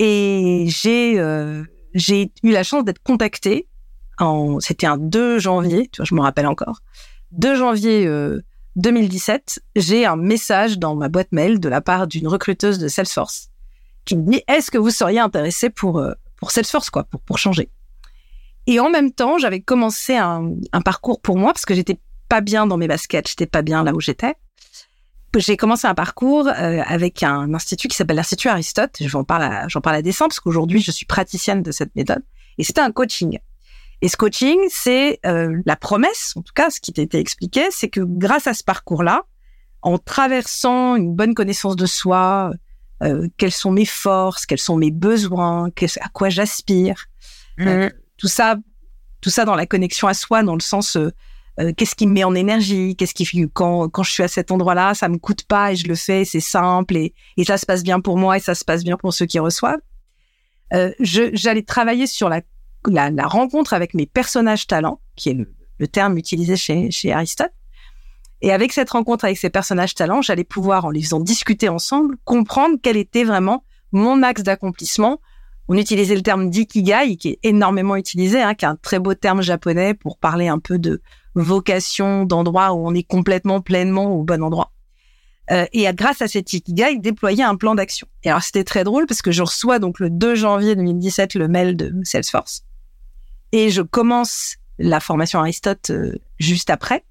Et 0.00 0.64
j'ai 0.68 1.20
euh, 1.20 1.62
j'ai 1.94 2.32
eu 2.42 2.50
la 2.50 2.64
chance 2.64 2.84
d'être 2.84 3.02
contactée. 3.02 3.68
C'était 4.58 4.88
un 4.88 4.98
2 4.98 5.38
janvier, 5.38 5.88
tu 5.92 5.98
vois, 5.98 6.04
je 6.04 6.14
me 6.16 6.20
rappelle 6.20 6.48
encore. 6.48 6.80
2 7.30 7.54
janvier 7.54 8.08
2017, 8.78 9.58
euh, 9.58 9.80
j'ai 9.80 10.06
un 10.06 10.16
message 10.16 10.78
dans 10.78 10.94
ma 10.96 11.08
boîte 11.08 11.32
mail 11.32 11.60
de 11.60 11.68
la 11.68 11.80
part 11.80 12.06
d'une 12.06 12.26
recruteuse 12.26 12.78
de 12.78 12.88
Salesforce 12.88 13.50
qui 14.04 14.16
me 14.16 14.30
dit 14.30 14.42
Est-ce 14.48 14.70
que 14.70 14.78
vous 14.78 14.90
seriez 14.90 15.20
intéressé 15.20 15.70
pour 15.70 16.02
pour 16.36 16.50
Salesforce, 16.50 16.88
quoi, 16.88 17.04
pour, 17.04 17.20
pour 17.20 17.38
changer? 17.38 17.70
Et 18.68 18.80
en 18.80 18.90
même 18.90 19.12
temps, 19.12 19.38
j'avais 19.38 19.60
commencé 19.60 20.14
un, 20.16 20.52
parcours 20.84 21.22
pour 21.22 21.38
moi 21.38 21.54
parce 21.54 21.64
que 21.64 21.74
j'étais 21.74 21.98
pas 22.28 22.42
bien 22.42 22.66
dans 22.66 22.76
mes 22.76 22.86
baskets, 22.86 23.26
j'étais 23.26 23.46
pas 23.46 23.62
bien 23.62 23.82
là 23.82 23.94
où 23.94 24.00
j'étais. 24.00 24.34
J'ai 25.36 25.56
commencé 25.56 25.86
un 25.86 25.94
parcours 25.94 26.48
euh, 26.48 26.82
avec 26.86 27.22
un 27.22 27.54
institut 27.54 27.88
qui 27.88 27.96
s'appelle 27.96 28.16
l'Institut 28.16 28.48
Aristote. 28.48 28.96
J'en 29.00 29.24
parle 29.24 29.44
à, 29.44 29.68
j'en 29.68 29.80
parle 29.80 29.96
à 29.96 30.02
dessein 30.02 30.26
parce 30.26 30.40
qu'aujourd'hui, 30.40 30.80
je 30.80 30.90
suis 30.90 31.06
praticienne 31.06 31.62
de 31.62 31.70
cette 31.70 31.96
méthode. 31.96 32.22
Et 32.58 32.64
c'était 32.64 32.82
un 32.82 32.92
coaching. 32.92 33.38
Et 34.00 34.08
ce 34.08 34.16
coaching, 34.16 34.58
c'est 34.68 35.18
euh, 35.26 35.60
la 35.66 35.76
promesse, 35.76 36.32
en 36.36 36.42
tout 36.42 36.52
cas, 36.54 36.70
ce 36.70 36.80
qui 36.80 36.92
t'a 36.92 37.02
été 37.02 37.18
expliqué, 37.18 37.66
c'est 37.70 37.88
que 37.88 38.00
grâce 38.00 38.46
à 38.46 38.54
ce 38.54 38.62
parcours-là, 38.62 39.24
en 39.82 39.98
traversant 39.98 40.96
une 40.96 41.14
bonne 41.14 41.34
connaissance 41.34 41.76
de 41.76 41.86
soi, 41.86 42.52
euh, 43.02 43.28
quelles 43.36 43.52
sont 43.52 43.72
mes 43.72 43.84
forces, 43.84 44.46
quels 44.46 44.58
sont 44.58 44.76
mes 44.76 44.90
besoins, 44.90 45.68
à 46.00 46.08
quoi 46.10 46.28
j'aspire, 46.28 47.06
mmh. 47.58 47.88
tout 48.16 48.28
ça, 48.28 48.56
tout 49.20 49.30
ça 49.30 49.44
dans 49.44 49.56
la 49.56 49.66
connexion 49.66 50.06
à 50.06 50.14
soi, 50.14 50.42
dans 50.42 50.54
le 50.54 50.60
sens 50.60 50.96
euh, 50.96 51.72
qu'est-ce 51.76 51.96
qui 51.96 52.06
me 52.06 52.12
met 52.12 52.24
en 52.24 52.34
énergie, 52.34 52.94
qu'est-ce 52.94 53.14
qui 53.14 53.26
quand 53.52 53.88
quand 53.88 54.04
je 54.04 54.12
suis 54.12 54.22
à 54.22 54.28
cet 54.28 54.52
endroit-là, 54.52 54.94
ça 54.94 55.08
me 55.08 55.18
coûte 55.18 55.44
pas 55.44 55.72
et 55.72 55.76
je 55.76 55.88
le 55.88 55.96
fais, 55.96 56.24
c'est 56.24 56.40
simple 56.40 56.96
et, 56.96 57.14
et 57.36 57.44
ça 57.44 57.58
se 57.58 57.66
passe 57.66 57.82
bien 57.82 58.00
pour 58.00 58.16
moi 58.16 58.36
et 58.36 58.40
ça 58.40 58.54
se 58.54 58.64
passe 58.64 58.84
bien 58.84 58.96
pour 58.96 59.12
ceux 59.12 59.26
qui 59.26 59.40
reçoivent. 59.40 59.80
Euh, 60.72 60.92
j'allais 61.00 61.62
travailler 61.62 62.06
sur 62.06 62.28
la, 62.28 62.42
la, 62.86 63.10
rencontre 63.26 63.74
avec 63.74 63.94
mes 63.94 64.06
personnages 64.06 64.66
talents, 64.66 65.00
qui 65.16 65.30
est 65.30 65.34
le, 65.78 65.88
terme 65.88 66.18
utilisé 66.18 66.56
chez 66.56 66.90
chez 66.90 67.12
Aristote. 67.12 67.52
Et 68.40 68.52
avec 68.52 68.72
cette 68.72 68.90
rencontre 68.90 69.24
avec 69.24 69.38
ces 69.38 69.50
personnages 69.50 69.94
talents, 69.94 70.22
j'allais 70.22 70.44
pouvoir, 70.44 70.84
en 70.84 70.90
les 70.90 71.02
faisant 71.02 71.20
discuter 71.20 71.68
ensemble, 71.68 72.16
comprendre 72.24 72.76
quel 72.80 72.96
était 72.96 73.24
vraiment 73.24 73.64
mon 73.92 74.22
axe 74.22 74.42
d'accomplissement. 74.42 75.20
On 75.66 75.76
utilisait 75.76 76.14
le 76.14 76.22
terme 76.22 76.48
d'ikigai, 76.48 77.16
qui 77.16 77.30
est 77.30 77.38
énormément 77.42 77.96
utilisé, 77.96 78.40
hein, 78.40 78.54
qui 78.54 78.64
est 78.64 78.68
un 78.68 78.76
très 78.76 79.00
beau 79.00 79.14
terme 79.14 79.42
japonais 79.42 79.94
pour 79.94 80.18
parler 80.18 80.48
un 80.48 80.58
peu 80.58 80.78
de 80.78 81.02
vocation 81.34 82.24
d'endroit 82.24 82.72
où 82.72 82.86
on 82.86 82.94
est 82.94 83.02
complètement 83.02 83.60
pleinement 83.60 84.14
au 84.14 84.22
bon 84.22 84.42
endroit. 84.42 84.72
Euh, 85.50 85.66
et 85.72 85.86
grâce 85.94 86.22
à 86.22 86.28
cet 86.28 86.52
Ikigai, 86.52 86.98
déployer 86.98 87.42
un 87.42 87.56
plan 87.56 87.74
d'action. 87.74 88.06
Et 88.22 88.30
alors 88.30 88.42
c'était 88.42 88.64
très 88.64 88.84
drôle 88.84 89.06
parce 89.06 89.22
que 89.22 89.32
je 89.32 89.42
reçois 89.42 89.78
donc 89.78 89.98
le 89.98 90.10
2 90.10 90.34
janvier 90.34 90.76
2017 90.76 91.34
le 91.34 91.48
mail 91.48 91.76
de 91.76 91.94
Salesforce 92.04 92.64
et 93.52 93.70
je 93.70 93.82
commence 93.82 94.56
la 94.78 95.00
formation 95.00 95.40
Aristote 95.40 95.90
euh, 95.90 96.14
juste 96.38 96.70
après. 96.70 97.04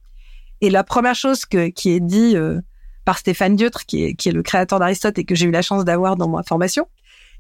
Et 0.62 0.70
la 0.70 0.84
première 0.84 1.15
chose 1.15 1.46
que, 1.46 1.67
qui 1.67 1.91
est 1.91 2.00
dit 2.00 2.36
euh, 2.36 2.60
par 3.06 3.17
Stéphane 3.17 3.56
Dietre, 3.56 3.86
qui 3.86 4.03
est, 4.03 4.13
qui 4.15 4.29
est 4.29 4.32
le 4.32 4.44
créateur 4.44 4.79
d'Aristote 4.79 5.17
et 5.20 5.24
que 5.24 5.36
j'ai 5.36 5.46
eu 5.46 5.51
la 5.51 5.62
chance 5.62 5.86
d'avoir 5.86 6.15
dans 6.15 6.27
ma 6.27 6.44
formation, 6.44 6.88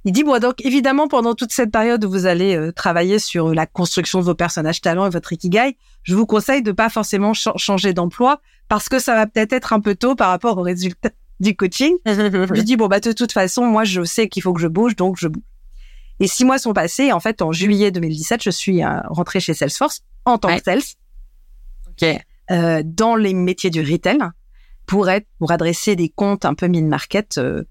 il 0.05 0.11
dit, 0.11 0.23
bon, 0.23 0.39
donc 0.39 0.63
évidemment, 0.63 1.07
pendant 1.07 1.33
toute 1.33 1.51
cette 1.51 1.71
période 1.71 2.05
où 2.05 2.09
vous 2.09 2.25
allez 2.25 2.55
euh, 2.55 2.71
travailler 2.71 3.19
sur 3.19 3.53
la 3.53 3.65
construction 3.65 4.19
de 4.19 4.25
vos 4.25 4.35
personnages 4.35 4.81
talents 4.81 5.07
et 5.07 5.09
votre 5.09 5.33
ikigai, 5.33 5.75
je 6.03 6.15
vous 6.15 6.25
conseille 6.25 6.61
de 6.61 6.71
pas 6.71 6.89
forcément 6.89 7.33
changer 7.33 7.93
d'emploi 7.93 8.39
parce 8.69 8.89
que 8.89 8.99
ça 8.99 9.15
va 9.15 9.27
peut-être 9.27 9.53
être 9.53 9.73
un 9.73 9.79
peu 9.79 9.95
tôt 9.95 10.15
par 10.15 10.29
rapport 10.29 10.57
aux 10.57 10.61
résultats 10.61 11.09
du 11.39 11.55
coaching. 11.55 11.93
je 12.05 12.61
dis, 12.61 12.77
bon, 12.77 12.87
bah, 12.87 12.99
de 12.99 13.11
toute 13.11 13.31
façon, 13.31 13.65
moi, 13.65 13.83
je 13.83 14.03
sais 14.03 14.29
qu'il 14.29 14.43
faut 14.43 14.53
que 14.53 14.61
je 14.61 14.67
bouge, 14.67 14.95
donc 14.95 15.17
je 15.17 15.27
bouge. 15.27 15.43
Et 16.19 16.27
six 16.27 16.45
mois 16.45 16.57
sont 16.57 16.73
passés. 16.73 17.11
En 17.11 17.19
fait, 17.19 17.41
en 17.41 17.51
juillet 17.51 17.91
2017, 17.91 18.43
je 18.43 18.49
suis 18.49 18.83
euh, 18.83 18.99
rentrée 19.09 19.39
chez 19.39 19.53
Salesforce 19.53 20.01
en 20.25 20.37
tant 20.37 20.55
que 20.55 20.63
sales. 20.63 20.81
OK. 21.87 22.05
Euh, 22.49 22.81
dans 22.85 23.15
les 23.15 23.33
métiers 23.33 23.69
du 23.69 23.81
retail 23.81 24.19
pour 24.85 25.09
être, 25.09 25.27
pour 25.37 25.51
adresser 25.51 25.95
des 25.95 26.09
comptes 26.09 26.45
un 26.45 26.53
peu 26.53 26.67
mid-market, 26.67 27.37
euh, 27.37 27.63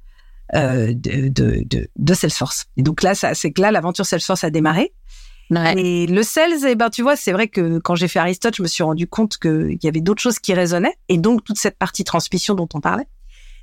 euh, 0.54 0.92
de, 0.94 1.28
de, 1.28 1.62
de, 1.64 1.88
de, 1.96 2.14
Salesforce. 2.14 2.66
Et 2.76 2.82
donc 2.82 3.02
là, 3.02 3.14
ça, 3.14 3.34
c'est 3.34 3.52
que 3.52 3.60
là, 3.62 3.72
l'aventure 3.72 4.04
Salesforce 4.04 4.44
a 4.44 4.50
démarré. 4.50 4.92
Ouais. 5.50 5.74
Et 5.78 6.06
le 6.06 6.22
sales, 6.22 6.66
eh 6.68 6.74
ben, 6.74 6.90
tu 6.90 7.02
vois, 7.02 7.16
c'est 7.16 7.32
vrai 7.32 7.48
que 7.48 7.78
quand 7.78 7.94
j'ai 7.94 8.08
fait 8.08 8.18
Aristote, 8.18 8.56
je 8.56 8.62
me 8.62 8.68
suis 8.68 8.82
rendu 8.82 9.06
compte 9.06 9.38
qu'il 9.38 9.78
y 9.82 9.88
avait 9.88 10.00
d'autres 10.00 10.20
choses 10.20 10.38
qui 10.38 10.52
résonnaient. 10.54 10.94
Et 11.08 11.18
donc, 11.18 11.42
toute 11.42 11.58
cette 11.58 11.78
partie 11.78 12.04
transmission 12.04 12.54
dont 12.54 12.68
on 12.74 12.80
parlait. 12.80 13.06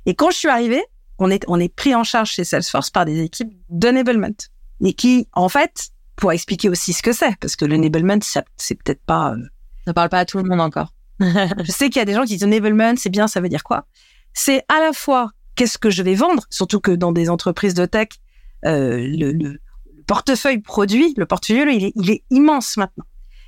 Et 0.06 0.14
quand 0.14 0.30
je 0.30 0.36
suis 0.36 0.48
arrivée, 0.48 0.82
on 1.18 1.30
est, 1.30 1.44
on 1.46 1.60
est 1.60 1.72
pris 1.72 1.94
en 1.94 2.04
charge 2.04 2.32
chez 2.32 2.44
Salesforce 2.44 2.90
par 2.90 3.04
des 3.04 3.20
équipes 3.20 3.52
d'enablement. 3.68 4.34
Et 4.84 4.92
qui, 4.92 5.26
en 5.32 5.48
fait, 5.48 5.88
pour 6.16 6.32
expliquer 6.32 6.68
aussi 6.68 6.92
ce 6.92 7.02
que 7.02 7.12
c'est, 7.12 7.36
parce 7.40 7.56
que 7.56 7.64
l'enablement, 7.64 8.18
c'est 8.56 8.74
peut-être 8.74 9.02
pas... 9.04 9.32
Euh... 9.32 9.38
Ça 9.86 9.92
parle 9.92 10.08
pas 10.08 10.20
à 10.20 10.24
tout 10.24 10.38
le 10.38 10.44
monde 10.44 10.60
encore. 10.60 10.92
je 11.20 11.70
sais 11.70 11.90
qu'il 11.90 11.96
y 11.96 12.02
a 12.02 12.04
des 12.04 12.14
gens 12.14 12.22
qui 12.22 12.36
disent 12.36 12.44
enablement, 12.44 12.94
c'est 12.96 13.10
bien, 13.10 13.26
ça 13.26 13.40
veut 13.40 13.48
dire 13.48 13.64
quoi? 13.64 13.86
C'est 14.32 14.64
à 14.68 14.80
la 14.80 14.92
fois 14.92 15.30
qu'est-ce 15.54 15.78
que 15.78 15.90
je 15.90 16.02
vais 16.02 16.14
vendre? 16.14 16.44
Surtout 16.50 16.80
que 16.80 16.90
dans 16.90 17.12
des 17.12 17.30
entreprises 17.30 17.74
de 17.74 17.86
tech, 17.86 18.08
euh, 18.64 18.98
le, 18.98 19.32
le, 19.32 19.60
portefeuille 20.06 20.58
produit, 20.58 21.14
le 21.16 21.26
portefeuille, 21.26 21.76
il 21.76 21.84
est, 21.84 21.92
il 21.96 22.10
est 22.10 22.24
immense 22.30 22.76
maintenant. 22.76 23.04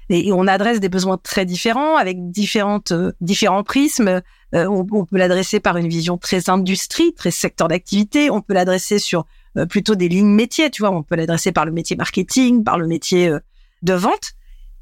Et, 0.08 0.32
on 0.32 0.46
adresse 0.46 0.78
des 0.80 0.88
besoins 0.88 1.18
très 1.18 1.44
différents 1.44 1.96
avec 1.96 2.30
différentes 2.30 2.92
euh, 2.92 3.12
différents 3.20 3.64
prismes. 3.64 4.08
Euh, 4.54 4.66
on, 4.66 4.86
on, 4.92 5.04
peut 5.04 5.18
l'adresser 5.18 5.58
par 5.58 5.76
une 5.76 5.88
vision 5.88 6.16
très 6.16 6.48
industrie, 6.48 7.12
très 7.14 7.32
secteur 7.32 7.68
d'activité. 7.68 8.30
On 8.30 8.40
peut 8.40 8.54
l'adresser 8.54 8.98
sur 8.98 9.26
plutôt 9.64 9.94
des 9.94 10.08
lignes 10.08 10.34
métiers. 10.34 10.70
Tu 10.70 10.82
vois, 10.82 10.90
on 10.90 11.02
peut 11.02 11.16
l'adresser 11.16 11.52
par 11.52 11.64
le 11.64 11.72
métier 11.72 11.96
marketing, 11.96 12.64
par 12.64 12.78
le 12.78 12.86
métier 12.86 13.28
euh, 13.28 13.38
de 13.82 13.94
vente. 13.94 14.34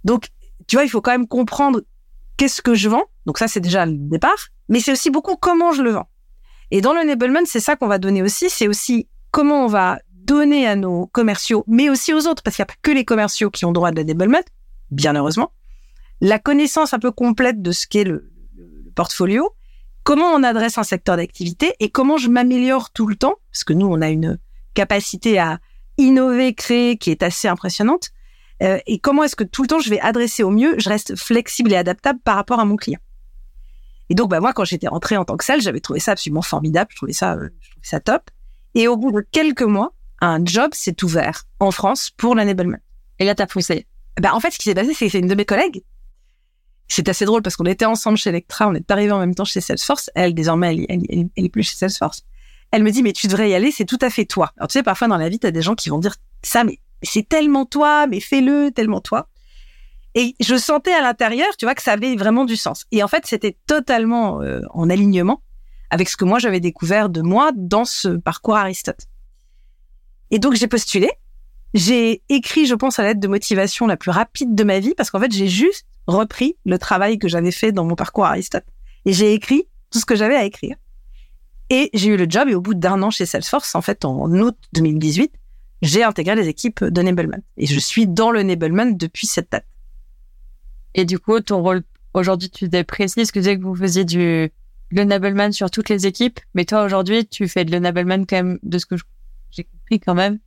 Donc, 0.02 0.30
tu 0.66 0.74
vois, 0.76 0.84
il 0.84 0.88
faut 0.88 1.00
quand 1.00 1.12
même 1.12 1.28
comprendre 1.28 1.82
qu'est-ce 2.36 2.62
que 2.62 2.74
je 2.74 2.88
vends. 2.88 3.04
Donc 3.26 3.38
ça, 3.38 3.46
c'est 3.46 3.60
déjà 3.60 3.86
le 3.86 3.96
départ. 3.96 4.48
Mais 4.68 4.80
c'est 4.80 4.92
aussi 4.92 5.10
beaucoup 5.10 5.36
comment 5.36 5.72
je 5.72 5.82
le 5.82 5.90
vends. 5.90 6.08
Et 6.70 6.80
dans 6.80 6.92
l'enablement, 6.92 7.40
c'est 7.44 7.60
ça 7.60 7.76
qu'on 7.76 7.86
va 7.86 7.98
donner 7.98 8.22
aussi, 8.22 8.50
c'est 8.50 8.66
aussi 8.66 9.06
comment 9.30 9.64
on 9.64 9.68
va 9.68 9.98
donner 10.24 10.66
à 10.66 10.74
nos 10.74 11.06
commerciaux, 11.06 11.64
mais 11.66 11.90
aussi 11.90 12.14
aux 12.14 12.26
autres, 12.26 12.42
parce 12.42 12.56
qu'il 12.56 12.62
n'y 12.62 12.70
a 12.70 12.72
pas 12.74 12.80
que 12.82 12.90
les 12.90 13.04
commerciaux 13.04 13.50
qui 13.50 13.64
ont 13.64 13.72
droit 13.72 13.90
de 13.90 14.00
l'enablement, 14.00 14.42
bien 14.90 15.14
heureusement, 15.14 15.52
la 16.20 16.38
connaissance 16.38 16.94
un 16.94 16.98
peu 16.98 17.12
complète 17.12 17.60
de 17.60 17.72
ce 17.72 17.86
qu'est 17.86 18.04
le, 18.04 18.30
portfolio, 18.94 19.50
comment 20.04 20.26
on 20.26 20.44
adresse 20.44 20.78
un 20.78 20.84
secteur 20.84 21.16
d'activité 21.16 21.74
et 21.80 21.90
comment 21.90 22.16
je 22.16 22.28
m'améliore 22.28 22.90
tout 22.90 23.08
le 23.08 23.16
temps, 23.16 23.34
parce 23.50 23.64
que 23.64 23.72
nous, 23.72 23.86
on 23.86 24.00
a 24.00 24.08
une 24.08 24.38
capacité 24.74 25.38
à 25.38 25.58
innover, 25.96 26.54
créer 26.54 26.96
qui 26.96 27.10
est 27.10 27.22
assez 27.22 27.48
impressionnante, 27.48 28.10
euh, 28.62 28.78
et 28.86 28.98
comment 28.98 29.24
est-ce 29.24 29.36
que 29.36 29.44
tout 29.44 29.62
le 29.62 29.68
temps 29.68 29.80
je 29.80 29.90
vais 29.90 30.00
adresser 30.00 30.42
au 30.42 30.50
mieux, 30.50 30.74
je 30.78 30.88
reste 30.88 31.16
flexible 31.16 31.72
et 31.72 31.76
adaptable 31.76 32.20
par 32.24 32.36
rapport 32.36 32.60
à 32.60 32.64
mon 32.64 32.76
client. 32.76 33.00
Et 34.10 34.14
donc, 34.14 34.30
bah, 34.30 34.40
moi, 34.40 34.52
quand 34.52 34.64
j'étais 34.64 34.88
rentrée 34.88 35.16
en 35.16 35.24
tant 35.24 35.36
que 35.36 35.44
salle, 35.44 35.60
j'avais 35.60 35.80
trouvé 35.80 35.98
ça 35.98 36.12
absolument 36.12 36.42
formidable. 36.42 36.90
Je 36.90 36.96
trouvais 36.96 37.12
ça, 37.12 37.34
euh, 37.34 37.48
je 37.60 37.70
trouvais 37.70 37.86
ça 37.86 38.00
top. 38.00 38.30
Et 38.74 38.86
au 38.86 38.96
bout 38.96 39.12
de 39.12 39.26
quelques 39.32 39.62
mois, 39.62 39.94
un 40.20 40.44
job 40.44 40.74
s'est 40.74 41.02
ouvert 41.02 41.44
en 41.60 41.70
France 41.70 42.10
pour 42.10 42.34
l'enablement. 42.34 42.78
Et 43.18 43.24
là, 43.24 43.34
t'as 43.34 43.46
poussé. 43.46 43.86
Bah, 44.20 44.34
en 44.34 44.40
fait, 44.40 44.50
ce 44.50 44.58
qui 44.58 44.64
s'est 44.64 44.74
passé, 44.74 44.94
c'est 44.94 45.06
que 45.06 45.12
c'est 45.12 45.18
une 45.18 45.26
de 45.26 45.34
mes 45.34 45.44
collègues. 45.44 45.82
C'est 46.88 47.08
assez 47.08 47.24
drôle 47.24 47.42
parce 47.42 47.56
qu'on 47.56 47.64
était 47.64 47.86
ensemble 47.86 48.18
chez 48.18 48.28
Electra, 48.28 48.68
on 48.68 48.74
est 48.74 48.90
arrivés 48.90 49.12
en 49.12 49.18
même 49.18 49.34
temps 49.34 49.46
chez 49.46 49.60
Salesforce. 49.60 50.10
Elle, 50.14 50.34
désormais, 50.34 50.76
elle, 50.76 50.86
elle, 51.08 51.28
elle, 51.34 51.44
est 51.44 51.48
plus 51.48 51.62
chez 51.62 51.76
Salesforce. 51.76 52.24
Elle 52.74 52.82
me 52.82 52.90
dit, 52.90 53.04
mais 53.04 53.12
tu 53.12 53.28
devrais 53.28 53.50
y 53.50 53.54
aller, 53.54 53.70
c'est 53.70 53.84
tout 53.84 54.00
à 54.00 54.10
fait 54.10 54.24
toi. 54.24 54.52
Alors, 54.56 54.66
tu 54.66 54.72
sais, 54.72 54.82
parfois 54.82 55.06
dans 55.06 55.16
la 55.16 55.28
vie, 55.28 55.38
t'as 55.38 55.52
des 55.52 55.62
gens 55.62 55.76
qui 55.76 55.90
vont 55.90 56.00
dire 56.00 56.16
ça, 56.42 56.64
mais 56.64 56.80
c'est 57.04 57.28
tellement 57.28 57.66
toi, 57.66 58.08
mais 58.08 58.18
fais-le, 58.18 58.72
tellement 58.72 59.00
toi. 59.00 59.28
Et 60.16 60.34
je 60.40 60.56
sentais 60.56 60.92
à 60.92 61.00
l'intérieur, 61.00 61.56
tu 61.56 61.66
vois, 61.66 61.76
que 61.76 61.82
ça 61.82 61.92
avait 61.92 62.16
vraiment 62.16 62.44
du 62.44 62.56
sens. 62.56 62.86
Et 62.90 63.04
en 63.04 63.06
fait, 63.06 63.26
c'était 63.26 63.56
totalement 63.68 64.42
euh, 64.42 64.60
en 64.70 64.90
alignement 64.90 65.40
avec 65.90 66.08
ce 66.08 66.16
que 66.16 66.24
moi 66.24 66.40
j'avais 66.40 66.58
découvert 66.58 67.10
de 67.10 67.20
moi 67.20 67.52
dans 67.54 67.84
ce 67.84 68.08
parcours 68.08 68.56
Aristote. 68.56 69.06
Et 70.32 70.40
donc 70.40 70.54
j'ai 70.54 70.66
postulé. 70.66 71.12
J'ai 71.74 72.24
écrit, 72.28 72.66
je 72.66 72.74
pense, 72.74 72.98
la 72.98 73.04
lettre 73.04 73.20
de 73.20 73.28
motivation 73.28 73.86
la 73.86 73.96
plus 73.96 74.10
rapide 74.10 74.52
de 74.52 74.64
ma 74.64 74.80
vie 74.80 74.94
parce 74.96 75.12
qu'en 75.12 75.20
fait, 75.20 75.30
j'ai 75.30 75.46
juste 75.46 75.86
repris 76.08 76.56
le 76.64 76.80
travail 76.80 77.20
que 77.20 77.28
j'avais 77.28 77.52
fait 77.52 77.70
dans 77.70 77.84
mon 77.84 77.94
parcours 77.94 78.24
Aristote. 78.24 78.66
Et 79.04 79.12
j'ai 79.12 79.32
écrit 79.32 79.68
tout 79.92 80.00
ce 80.00 80.04
que 80.04 80.16
j'avais 80.16 80.34
à 80.34 80.44
écrire. 80.44 80.74
Et 81.74 81.90
j'ai 81.92 82.10
eu 82.10 82.16
le 82.16 82.26
job 82.28 82.48
et 82.48 82.54
au 82.54 82.60
bout 82.60 82.74
d'un 82.74 83.02
an 83.02 83.10
chez 83.10 83.26
Salesforce, 83.26 83.74
en 83.74 83.80
fait, 83.80 84.04
en 84.04 84.30
août 84.30 84.56
2018, 84.74 85.32
j'ai 85.82 86.04
intégré 86.04 86.36
les 86.36 86.46
équipes 86.46 86.84
de 86.84 87.02
Nebelman. 87.02 87.42
Et 87.56 87.66
je 87.66 87.80
suis 87.80 88.06
dans 88.06 88.30
le 88.30 88.44
Nebelman 88.44 88.96
depuis 88.96 89.26
cette 89.26 89.50
date. 89.50 89.66
Et 90.94 91.04
du 91.04 91.18
coup, 91.18 91.40
ton 91.40 91.64
rôle 91.64 91.82
aujourd'hui, 92.12 92.48
tu 92.48 92.70
t'es 92.70 92.84
précis, 92.84 93.26
ce 93.26 93.32
que 93.32 93.40
tu 93.40 93.40
disais 93.40 93.58
que 93.58 93.64
vous 93.64 93.74
faisiez 93.74 94.04
du 94.04 94.52
l'enablement 94.92 95.50
sur 95.50 95.68
toutes 95.68 95.88
les 95.88 96.06
équipes, 96.06 96.38
mais 96.54 96.64
toi 96.64 96.84
aujourd'hui, 96.84 97.26
tu 97.26 97.48
fais 97.48 97.64
de 97.64 97.72
l'enablement 97.72 98.24
quand 98.24 98.36
même, 98.36 98.60
de 98.62 98.78
ce 98.78 98.86
que 98.86 98.94
j'ai 99.50 99.64
compris 99.64 99.98
quand 99.98 100.14
même, 100.14 100.38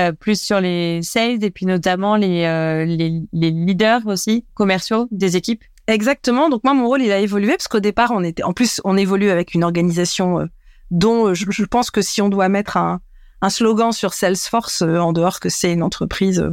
euh, 0.00 0.10
plus 0.10 0.42
sur 0.42 0.60
les 0.60 1.02
sales 1.02 1.44
et 1.44 1.52
puis 1.52 1.66
notamment 1.66 2.16
les, 2.16 2.46
euh, 2.46 2.84
les, 2.84 3.22
les 3.32 3.52
leaders 3.52 4.04
aussi 4.08 4.44
commerciaux 4.54 5.06
des 5.12 5.36
équipes. 5.36 5.62
Exactement. 5.86 6.48
Donc 6.48 6.64
moi, 6.64 6.74
mon 6.74 6.88
rôle, 6.88 7.02
il 7.02 7.12
a 7.12 7.20
évolué 7.20 7.50
parce 7.50 7.68
qu'au 7.68 7.78
départ, 7.78 8.10
on 8.10 8.24
était, 8.24 8.42
en 8.42 8.52
plus, 8.52 8.80
on 8.82 8.96
évolue 8.96 9.30
avec 9.30 9.54
une 9.54 9.62
organisation 9.62 10.40
euh, 10.40 10.46
dont 10.94 11.26
euh, 11.26 11.34
je, 11.34 11.64
pense 11.64 11.90
que 11.90 12.00
si 12.00 12.22
on 12.22 12.28
doit 12.28 12.48
mettre 12.48 12.76
un, 12.76 13.00
slogan 13.48 13.92
sur 13.92 14.14
Salesforce, 14.14 14.82
euh, 14.82 14.98
en 14.98 15.12
dehors 15.12 15.40
que 15.40 15.50
c'est 15.50 15.72
une 15.72 15.82
entreprise 15.82 16.48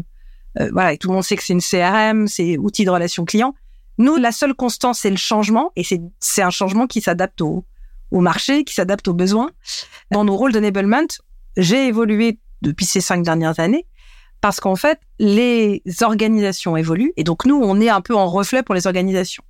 euh, 0.60 0.70
voilà, 0.74 0.92
et 0.92 0.98
tout 0.98 1.08
le 1.08 1.14
monde 1.14 1.24
sait 1.24 1.38
que 1.38 1.44
c'est 1.44 1.54
une 1.54 1.62
CRM, 1.62 2.28
c'est 2.28 2.58
outil 2.58 2.84
de 2.84 2.90
relation 2.90 3.24
client. 3.24 3.54
Nous, 3.98 4.18
la 4.18 4.34
seule 4.34 4.54
constance, 4.54 5.00
c'est 5.00 5.10
le 5.10 5.16
changement, 5.16 5.72
et 5.78 5.84
c'est 6.20 6.42
un 6.42 6.50
changement 6.50 6.88
qui 6.88 7.00
s'adapte 7.02 7.40
au, 7.42 7.64
marché, 8.12 8.66
qui 8.66 8.74
s'adapte 8.74 9.08
aux 9.08 9.14
besoins. 9.14 9.52
Dans 10.10 10.26
nos 10.26 10.36
rôles 10.36 10.52
d'enablement, 10.52 11.08
j'ai 11.56 11.88
évolué 11.88 12.40
depuis 12.62 12.86
ces 12.86 13.00
cinq 13.00 13.24
dernières 13.24 13.60
années 13.60 13.86
parce 14.42 14.60
qu'en 14.60 14.76
fait, 14.76 15.00
les 15.20 15.84
organisations 16.02 16.76
évoluent 16.76 17.14
et 17.16 17.24
donc 17.24 17.46
nous, 17.46 17.56
on 17.56 17.80
est 17.80 17.90
un 17.90 18.02
peu 18.02 18.16
en 18.16 18.28
reflet 18.28 18.64
pour 18.64 18.76
les 18.76 18.88
organisations. 18.88 19.44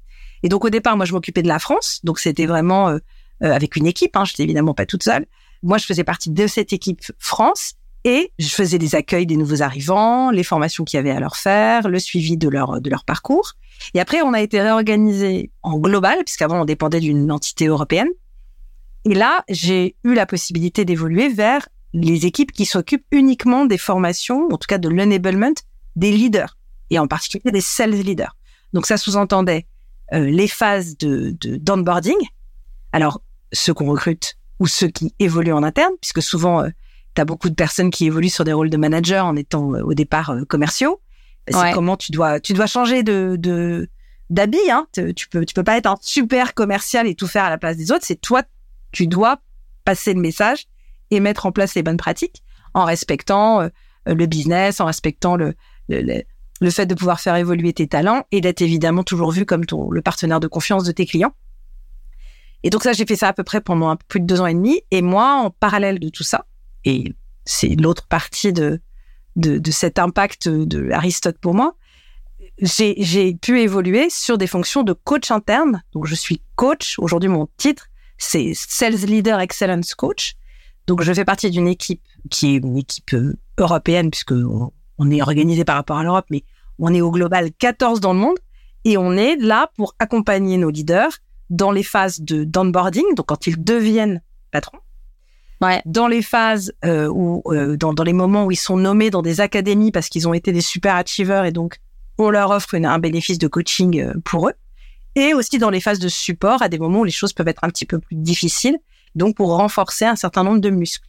Et 0.44 0.50
donc 0.50 0.66
au 0.66 0.70
départ, 0.70 0.98
moi, 0.98 1.06
je 1.06 1.14
m'occupais 1.14 1.42
de 1.42 1.48
la 1.48 1.60
France, 1.60 2.02
donc 2.04 2.20
c'était 2.20 2.46
vraiment 2.46 3.00
euh, 3.44 3.52
avec 3.52 3.76
une 3.76 3.88
équipe. 3.88 4.16
Hein, 4.16 4.26
J'étais 4.26 4.44
évidemment 4.44 4.74
pas 4.74 4.86
toute 4.86 5.04
seule. 5.04 5.26
Moi, 5.64 5.78
je 5.78 5.86
faisais 5.86 6.04
partie 6.04 6.30
de 6.32 6.48
cette 6.48 6.74
équipe 6.74 7.02
France 7.20 7.74
et 8.04 8.32
je 8.40 8.48
faisais 8.48 8.80
des 8.80 8.96
accueils 8.96 9.28
des 9.28 9.38
nouveaux 9.38 9.62
arrivants, 9.62 10.32
les 10.32 10.44
formations 10.44 10.84
qu'il 10.84 10.98
y 10.98 11.00
avait 11.00 11.12
à 11.12 11.20
leur 11.20 11.36
faire, 11.36 11.88
le 11.88 12.00
suivi 12.00 12.36
de 12.36 12.50
leur 12.50 12.82
de 12.82 12.90
leur 12.90 13.06
parcours. 13.06 13.54
Et 13.94 14.00
après, 14.00 14.22
on 14.22 14.34
a 14.34 14.42
été 14.42 14.62
réorganisé 14.62 15.52
en 15.62 15.78
global, 15.78 16.18
puisqu'avant 16.26 16.62
on 16.62 16.66
dépendait 16.66 17.00
d'une 17.00 17.32
entité 17.32 17.68
européenne. 17.68 18.10
Et 19.06 19.14
là, 19.14 19.44
j'ai 19.50 19.96
eu 20.04 20.14
la 20.14 20.26
possibilité 20.26 20.86
d'évoluer 20.86 21.30
vers 21.30 21.68
les 21.94 22.26
équipes 22.26 22.52
qui 22.52 22.66
s'occupent 22.66 23.06
uniquement 23.12 23.66
des 23.66 23.78
formations, 23.78 24.48
en 24.52 24.58
tout 24.58 24.68
cas 24.68 24.78
de 24.78 24.90
l'enablement 24.90 25.54
des 25.96 26.12
leaders, 26.12 26.58
et 26.90 27.00
en 27.00 27.08
particulier 27.08 27.52
des 27.52 27.62
sales 27.62 27.92
leaders. 27.92 28.36
Donc 28.74 28.86
ça 28.86 28.98
sous-entendait 28.98 29.68
euh, 30.14 30.26
les 30.26 30.48
phases 30.48 30.98
de 30.98 31.36
d'onboarding. 31.58 32.18
Alors 32.92 33.22
ceux 33.52 33.74
qu'on 33.74 33.90
recrute 33.90 34.38
ou 34.60 34.68
ceux 34.68 34.88
qui 34.88 35.14
évoluent 35.20 35.54
en 35.54 35.64
interne, 35.64 35.94
puisque 36.00 36.22
souvent 36.22 36.64
euh, 36.64 36.70
tu 37.16 37.22
as 37.22 37.26
beaucoup 37.26 37.50
de 37.50 37.56
personnes 37.56 37.90
qui 37.90 38.06
évoluent 38.06 38.30
sur 38.30 38.44
des 38.44 38.54
rôles 38.54 38.70
de 38.70 38.78
manager 38.78 39.26
en 39.26 39.36
étant 39.36 39.74
euh, 39.74 39.82
au 39.82 39.94
départ 39.94 40.32
euh, 40.32 40.46
commerciaux. 40.46 41.02
C'est 41.48 41.74
comment 41.74 41.98
tu 41.98 42.12
dois 42.12 42.40
tu 42.40 42.54
dois 42.54 42.68
changer 42.68 43.04
de 43.04 43.36
de 43.38 43.90
d'habit. 44.30 44.70
Hein. 44.70 44.88
Tu 44.94 45.28
peux 45.28 45.44
tu 45.44 45.54
peux 45.54 45.64
pas 45.64 45.78
être 45.78 45.88
un 45.88 45.98
super 46.00 46.54
commercial 46.54 47.08
et 47.08 47.16
tout 47.16 47.28
faire 47.28 47.44
à 47.44 47.50
la 47.50 47.58
place 47.58 47.78
des 47.78 47.92
autres. 47.92 48.06
C'est 48.06 48.22
toi 48.22 48.44
tu 48.92 49.08
dois 49.08 49.40
passer 49.84 50.14
le 50.14 50.22
message 50.22 50.68
et 51.10 51.20
mettre 51.20 51.46
en 51.46 51.52
place 51.52 51.74
les 51.76 51.84
bonnes 51.84 51.98
pratiques 51.98 52.44
en 52.74 52.86
respectant 52.86 53.62
euh, 53.62 53.70
le 54.06 54.26
business, 54.28 54.80
en 54.80 54.86
respectant 54.86 55.36
le, 55.36 55.56
le, 55.90 56.22
le 56.62 56.70
fait 56.70 56.86
de 56.86 56.94
pouvoir 56.94 57.20
faire 57.20 57.36
évoluer 57.36 57.74
tes 57.74 57.88
talents 57.88 58.24
et 58.32 58.40
d'être 58.40 58.62
évidemment 58.62 59.04
toujours 59.04 59.32
vu 59.32 59.46
comme 59.46 59.66
ton, 59.66 59.90
le 59.90 60.02
partenaire 60.02 60.40
de 60.40 60.48
confiance 60.48 60.84
de 60.84 60.92
tes 60.92 61.06
clients. 61.06 61.34
Et 62.64 62.70
donc 62.70 62.84
ça, 62.84 62.94
j'ai 62.94 63.06
fait 63.06 63.16
ça 63.16 63.30
à 63.30 63.34
peu 63.34 63.44
près 63.44 63.62
pendant 63.62 63.96
plus 64.08 64.20
de 64.20 64.26
deux 64.26 64.42
ans 64.42 64.48
et 64.48 64.54
demi. 64.54 64.82
Et 64.92 65.02
moi, 65.02 65.42
en 65.44 65.50
parallèle 65.50 66.00
de 66.00 66.10
tout 66.10 66.24
ça, 66.24 66.46
et 66.86 67.14
c'est 67.46 67.76
l'autre 67.76 68.08
partie 68.08 68.54
de, 68.54 68.80
de, 69.36 69.58
de, 69.58 69.72
cet 69.72 70.00
impact 70.00 70.48
de 70.48 70.92
Aristote 70.92 71.38
pour 71.40 71.54
moi, 71.54 71.76
j'ai 72.60 73.36
pu 73.36 73.62
évoluer 73.62 74.10
sur 74.10 74.38
des 74.38 74.48
fonctions 74.48 74.84
de 74.84 74.94
coach 74.94 75.32
interne. 75.32 75.82
Donc 75.94 76.06
je 76.06 76.16
suis 76.16 76.42
coach. 76.56 76.96
Aujourd'hui, 77.00 77.30
mon 77.30 77.48
titre, 77.58 77.88
c'est 78.18 78.54
Sales 78.54 79.06
Leader 79.06 79.40
Excellence 79.40 79.96
Coach. 79.96 80.36
Donc 80.88 81.02
je 81.02 81.14
fais 81.14 81.26
partie 81.26 81.50
d'une 81.50 81.68
équipe 81.68 82.02
qui 82.30 82.56
est 82.56 82.58
une 82.58 82.78
équipe 82.78 83.14
euh, 83.14 83.38
européenne 83.58 84.12
puisque 84.12 84.32
on, 84.34 84.72
on 84.98 85.12
est 85.12 85.22
organisé 85.22 85.64
par 85.64 85.76
rapport 85.76 85.98
à 85.98 86.04
l'Europe, 86.04 86.26
mais 86.30 86.44
on 86.80 86.94
est 86.94 87.02
au 87.02 87.12
global 87.12 87.52
14 87.52 88.00
dans 88.00 88.14
le 88.14 88.20
monde 88.20 88.38
et 88.84 88.98
on 88.98 89.14
est 89.14 89.36
là 89.38 89.72
pour 89.76 89.96
accompagner 90.00 90.58
nos 90.58 90.70
leaders 90.70 91.12
dans 91.52 91.72
les 91.72 91.84
phases 91.84 92.22
de 92.22 92.44
d'onboarding, 92.44 93.14
donc 93.16 93.28
quand 93.28 93.46
ils 93.46 93.64
deviennent 93.64 94.24
patrons, 94.52 94.80
ouais. 95.62 95.82
dans 95.86 96.08
les 96.08 96.24
phases 96.24 96.74
euh, 96.84 97.08
où, 97.08 97.44
euh, 97.48 97.78
dans, 97.78 97.94
dans 97.94 98.04
les 98.04 98.14
moments 98.14 98.46
où 98.46 98.52
ils 98.52 98.56
sont 98.56 98.78
nommés 98.78 99.12
dans 99.12 99.22
des 99.22 99.42
académies 99.42 99.92
parce 99.92 100.10
qu'ils 100.10 100.28
ont 100.28 100.34
été 100.34 100.52
des 100.52 100.62
super 100.62 100.96
achievers 100.96 101.46
et 101.46 101.52
donc 101.52 101.78
on 102.18 102.30
leur 102.30 102.50
offre 102.50 102.74
une, 102.74 102.86
un 102.86 103.00
bénéfice 103.00 103.38
de 103.38 103.48
coaching 103.48 104.02
euh, 104.02 104.14
pour 104.24 104.48
eux, 104.48 104.54
et 105.16 105.34
aussi 105.34 105.60
dans 105.60 105.70
les 105.70 105.82
phases 105.82 106.00
de 106.00 106.08
support 106.08 106.62
à 106.62 106.70
des 106.70 106.80
moments 106.80 107.02
où 107.02 107.04
les 107.04 107.12
choses 107.12 107.34
peuvent 107.34 107.48
être 107.48 107.64
un 107.64 107.70
petit 107.70 107.86
peu 107.86 108.00
plus 108.00 108.16
difficiles, 108.16 108.80
donc 109.16 109.36
pour 109.36 109.56
renforcer 109.56 110.06
un 110.06 110.16
certain 110.16 110.44
nombre 110.44 110.60
de 110.60 110.70
muscles 110.70 111.08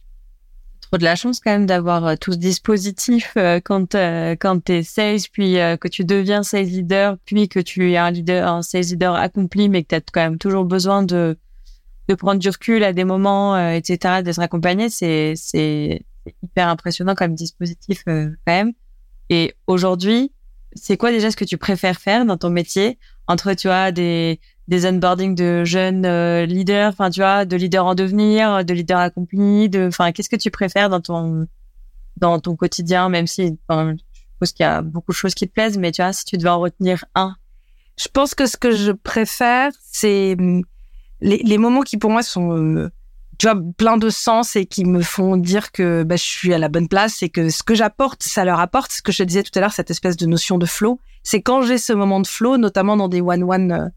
trop 0.93 0.99
de 0.99 1.05
la 1.05 1.15
chance 1.15 1.39
quand 1.39 1.49
même 1.49 1.65
d'avoir 1.65 2.05
euh, 2.05 2.15
tout 2.21 2.33
ce 2.33 2.37
dispositif 2.37 3.33
euh, 3.35 3.59
quand 3.59 3.95
euh, 3.95 4.35
quand 4.39 4.63
t'es 4.63 4.83
sales 4.83 5.21
puis 5.31 5.55
que 5.55 5.87
tu 5.87 6.05
deviens 6.05 6.43
sales 6.43 6.65
leader 6.65 7.17
puis 7.25 7.49
que 7.49 7.59
tu 7.59 7.91
es 7.91 7.97
un 7.97 8.11
leader 8.11 8.47
un 8.47 8.61
sales 8.61 8.83
leader 8.83 9.15
accompli 9.15 9.69
mais 9.69 9.81
que 9.81 9.87
tu 9.87 9.95
as 9.95 10.01
quand 10.01 10.21
même 10.21 10.37
toujours 10.37 10.65
besoin 10.65 11.01
de 11.01 11.35
de 12.09 12.13
prendre 12.13 12.39
du 12.39 12.47
recul 12.47 12.83
à 12.83 12.93
des 12.93 13.05
moments 13.05 13.57
etc 13.69 14.21
d'être 14.21 14.39
accompagné 14.39 14.89
c'est 14.89 15.33
c'est 15.35 16.05
hyper 16.43 16.67
impressionnant 16.67 17.15
comme 17.15 17.33
dispositif 17.33 18.03
quand 18.05 18.31
même. 18.45 18.73
Et 19.31 19.55
aujourd'hui 19.65 20.31
c'est 20.75 20.97
quoi 20.97 21.09
déjà 21.09 21.31
ce 21.31 21.35
que 21.35 21.45
tu 21.45 21.57
préfères 21.57 21.99
faire 21.99 22.23
dans 22.23 22.37
ton 22.37 22.51
métier? 22.51 22.99
Entre 23.27 23.53
tu 23.53 23.67
vois 23.67 23.91
des 23.91 24.39
des 24.67 24.85
onboarding 24.85 25.35
de 25.35 25.63
jeunes 25.63 26.05
euh, 26.05 26.45
leaders, 26.45 26.89
enfin 26.89 27.09
tu 27.09 27.19
vois, 27.19 27.45
de 27.45 27.55
leaders 27.55 27.85
en 27.85 27.95
devenir, 27.95 28.63
de 28.63 28.73
leaders 28.73 28.99
accomplis, 28.99 29.69
de, 29.69 29.87
enfin 29.87 30.11
qu'est-ce 30.11 30.29
que 30.29 30.35
tu 30.35 30.51
préfères 30.51 30.89
dans 30.89 31.01
ton 31.01 31.47
dans 32.17 32.39
ton 32.39 32.55
quotidien, 32.55 33.09
même 33.09 33.27
si 33.27 33.57
je 33.69 33.95
suppose 34.33 34.51
qu'il 34.53 34.63
y 34.63 34.67
a 34.67 34.81
beaucoup 34.81 35.11
de 35.11 35.17
choses 35.17 35.33
qui 35.33 35.47
te 35.47 35.53
plaisent, 35.53 35.77
mais 35.77 35.91
tu 35.91 36.01
vois, 36.01 36.13
si 36.13 36.25
tu 36.25 36.37
devais 36.37 36.49
en 36.49 36.59
retenir 36.59 37.05
un? 37.15 37.35
Je 37.99 38.07
pense 38.07 38.35
que 38.35 38.45
ce 38.45 38.57
que 38.57 38.71
je 38.71 38.91
préfère, 38.91 39.71
c'est 39.81 40.35
hum, 40.39 40.63
les, 41.21 41.37
les 41.37 41.57
moments 41.57 41.81
qui 41.81 41.97
pour 41.97 42.11
moi 42.11 42.23
sont 42.23 42.55
euh, 42.55 42.89
tu 43.37 43.47
vois 43.47 43.59
plein 43.77 43.97
de 43.97 44.09
sens 44.09 44.55
et 44.55 44.65
qui 44.65 44.85
me 44.85 45.01
font 45.01 45.37
dire 45.37 45.71
que 45.71 46.03
bah, 46.03 46.15
je 46.15 46.23
suis 46.23 46.53
à 46.53 46.57
la 46.57 46.69
bonne 46.69 46.87
place 46.87 47.23
et 47.23 47.29
que 47.29 47.49
ce 47.49 47.63
que 47.63 47.75
j'apporte, 47.75 48.23
ça 48.23 48.45
leur 48.45 48.59
apporte. 48.59 48.91
Ce 48.91 49.01
que 49.01 49.11
je 49.11 49.23
disais 49.23 49.43
tout 49.43 49.51
à 49.55 49.61
l'heure, 49.61 49.73
cette 49.73 49.91
espèce 49.91 50.17
de 50.17 50.25
notion 50.25 50.57
de 50.57 50.65
flow, 50.65 50.99
c'est 51.23 51.41
quand 51.41 51.63
j'ai 51.63 51.77
ce 51.77 51.93
moment 51.93 52.19
de 52.19 52.27
flow, 52.27 52.57
notamment 52.57 52.95
dans 52.97 53.07
des 53.07 53.21
one-one 53.21 53.71
euh, 53.71 53.87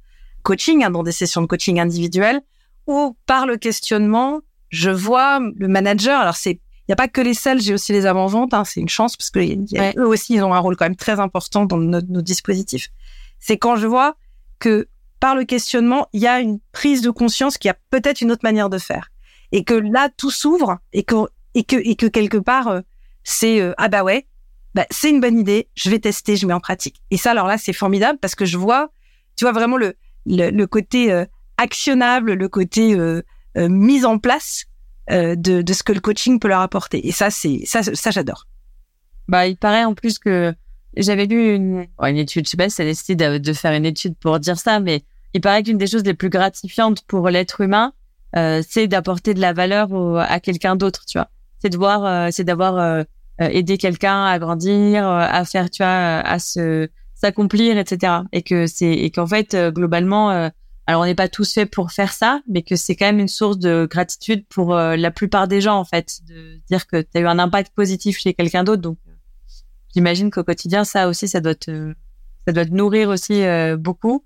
coaching, 0.47 0.85
hein, 0.85 0.91
dans 0.91 1.03
des 1.03 1.13
sessions 1.13 1.43
de 1.43 1.47
coaching 1.47 1.81
individuelles, 1.81 2.41
où 2.87 3.17
par 3.27 3.47
le 3.47 3.57
questionnement, 3.57 4.41
je 4.69 4.91
vois 4.91 5.41
le 5.41 5.67
manager. 5.67 6.21
Alors 6.21 6.37
c'est, 6.37 6.53
il 6.53 6.89
n'y 6.91 6.93
a 6.93 6.97
pas 6.97 7.09
que 7.09 7.21
les 7.21 7.35
sales, 7.35 7.61
j'ai 7.61 7.75
aussi 7.75 7.93
les 7.93 8.07
avant-ventes. 8.07 8.55
Hein, 8.55 8.65
c'est 8.65 8.81
une 8.81 8.89
chance 8.89 9.17
parce 9.17 9.31
que 9.31 9.41
eux 9.99 10.07
aussi, 10.07 10.35
ils 10.35 10.43
ont 10.43 10.55
un 10.55 10.59
rôle 10.61 10.77
quand 10.77 10.85
même 10.85 10.97
très 10.97 11.19
important 11.19 11.67
dans 11.67 11.79
nos, 11.79 12.01
nos 12.01 12.23
dispositifs. 12.23 12.91
C'est 13.41 13.59
quand 13.59 13.75
je 13.75 13.89
vois 13.89 14.17
que 14.61 14.89
par 15.19 15.35
le 15.35 15.45
questionnement, 15.45 16.07
il 16.13 16.21
y 16.21 16.29
a 16.29 16.39
une 16.39 16.61
prise 16.71 17.03
de 17.03 17.11
conscience 17.11 17.59
qu'il 17.59 17.69
y 17.69 17.73
a 17.73 17.77
peut-être 17.91 18.21
une 18.21 18.31
autre 18.31 18.45
manière 18.45 18.71
de 18.71 18.79
faire, 18.79 19.11
et 19.51 19.65
que 19.65 19.75
là 19.75 20.09
tout 20.17 20.31
s'ouvre, 20.31 20.79
et 20.93 21.03
que 21.03 21.17
et 21.55 21.65
que 21.65 21.77
et 21.77 21.97
que 21.97 22.07
quelque 22.07 22.37
part 22.37 22.69
euh, 22.69 22.81
c'est 23.25 23.61
euh, 23.61 23.73
ah 23.79 23.89
bah 23.89 24.05
ouais, 24.05 24.27
bah, 24.77 24.87
c'est 24.91 25.11
une 25.11 25.21
bonne 25.21 25.39
idée, 25.39 25.69
je 25.75 25.91
vais 25.91 25.99
tester, 25.99 26.37
je 26.37 26.47
mets 26.47 26.53
en 26.53 26.61
pratique. 26.61 27.01
Et 27.11 27.17
ça, 27.17 27.33
alors 27.33 27.47
là, 27.47 27.59
c'est 27.59 27.73
formidable 27.73 28.19
parce 28.21 28.35
que 28.35 28.45
je 28.45 28.59
vois, 28.59 28.91
tu 29.35 29.45
vois 29.45 29.53
vraiment 29.53 29.79
le 29.79 29.97
le, 30.27 30.51
le 30.51 30.67
côté 30.67 31.13
euh, 31.13 31.25
actionnable, 31.57 32.33
le 32.33 32.49
côté 32.49 32.95
euh, 32.95 33.23
euh, 33.57 33.69
mise 33.69 34.05
en 34.05 34.19
place 34.19 34.65
de, 35.09 35.63
de 35.63 35.73
ce 35.73 35.85
que 35.85 35.93
le 35.93 36.01
coaching 36.01 36.41
peut 36.41 36.49
leur 36.49 36.61
apporter. 36.61 37.07
Et 37.07 37.13
ça, 37.13 37.31
c'est 37.31 37.61
ça, 37.65 37.85
ça 37.85 38.11
j'adore. 38.11 38.49
Bah, 39.29 39.47
il 39.47 39.57
paraît 39.57 39.85
en 39.85 39.95
plus 39.95 40.19
que 40.19 40.53
j'avais 40.97 41.27
lu 41.27 41.55
une, 41.55 41.87
une 42.01 42.17
étude, 42.17 42.47
je 42.47 42.51
sais 42.51 42.57
pas 42.57 42.69
si 42.69 42.75
ça 42.75 42.85
décidé 42.85 43.15
de, 43.15 43.39
de, 43.39 43.53
faire 43.53 43.73
une 43.73 43.87
étude 43.87 44.17
pour 44.17 44.41
dire 44.41 44.59
ça, 44.59 44.81
mais 44.81 45.05
il 45.33 45.41
paraît 45.41 45.63
qu'une 45.63 45.79
des 45.79 45.87
choses 45.87 46.03
les 46.03 46.15
plus 46.15 46.29
gratifiantes 46.29 47.03
pour 47.07 47.29
l'être 47.29 47.61
humain, 47.61 47.93
euh, 48.37 48.63
c'est 48.69 48.89
d'apporter 48.89 49.33
de 49.35 49.41
la 49.41 49.53
valeur 49.53 49.93
au, 49.93 50.17
à 50.17 50.41
quelqu'un 50.41 50.77
d'autre, 50.77 51.05
tu 51.07 51.19
vois. 51.19 51.29
C'est 51.61 51.71
de 51.71 51.77
voir, 51.77 52.05
euh, 52.05 52.29
c'est 52.33 52.45
d'avoir 52.45 52.77
euh, 52.79 53.05
aidé 53.39 53.79
quelqu'un 53.79 54.25
à 54.25 54.39
grandir, 54.39 55.07
à 55.07 55.45
faire, 55.45 55.71
tu 55.71 55.83
vois, 55.83 55.89
à 55.89 56.39
se 56.39 56.89
s'accomplir, 57.17 57.79
etc. 57.79 58.13
Et 58.33 58.43
que 58.43 58.67
c'est 58.67 58.93
et 58.93 59.11
qu'en 59.11 59.27
fait 59.27 59.55
euh, 59.55 59.73
globalement, 59.73 60.31
euh, 60.31 60.49
alors 60.87 61.03
on 61.03 61.07
n'est 61.07 61.17
pas 61.17 61.29
tous 61.29 61.53
faits 61.53 61.71
pour 61.71 61.91
faire 61.91 62.13
ça, 62.13 62.41
mais 62.49 62.63
que 62.63 62.77
c'est 62.77 62.95
quand 62.95 63.07
même 63.07 63.19
une 63.19 63.29
source 63.29 63.59
de 63.59 63.89
gratitude 63.91 64.47
pour 64.49 64.77
euh, 64.77 64.97
la 64.97 65.11
plupart 65.11 65.49
des 65.49 65.61
gens 65.61 65.79
en 65.79 65.85
fait, 65.85 66.21
de 66.29 66.61
dire 66.69 66.87
que 66.87 67.01
tu 67.01 67.09
as 67.15 67.21
eu 67.21 67.27
un 67.27 67.39
impact 67.39 67.75
positif 67.75 68.19
chez 68.19 68.35
quelqu'un 68.35 68.63
d'autre. 68.63 68.83
Donc 68.83 68.99
j'imagine 69.95 70.31
qu'au 70.31 70.45
quotidien 70.45 70.85
ça 70.85 71.09
aussi 71.09 71.27
ça 71.27 71.41
doit 71.41 71.55
te 71.55 71.95
ça 72.47 72.53
doit 72.53 72.67
te 72.67 72.71
nourrir 72.71 73.09
aussi 73.09 73.43
beaucoup. 73.79 74.23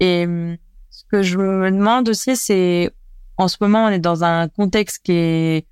Et 0.00 0.24
hum, 0.24 0.56
ce 0.90 1.02
que 1.10 1.22
je 1.22 1.38
me 1.38 1.70
demande 1.70 2.08
aussi, 2.08 2.36
c'est 2.36 2.90
en 3.36 3.48
ce 3.48 3.56
moment 3.60 3.86
on 3.86 3.88
est 3.88 3.98
dans 3.98 4.22
un 4.22 4.48
contexte 4.48 5.02
qui 5.04 5.12
est 5.12 5.66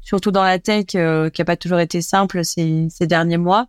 surtout 0.00 0.32
dans 0.32 0.42
la 0.42 0.58
tech 0.58 0.86
qui 0.86 0.98
a 0.98 1.44
pas 1.46 1.56
toujours 1.56 1.78
été 1.78 2.02
simple 2.02 2.44
ces, 2.44 2.88
ces 2.90 3.06
derniers 3.06 3.38
mois 3.38 3.68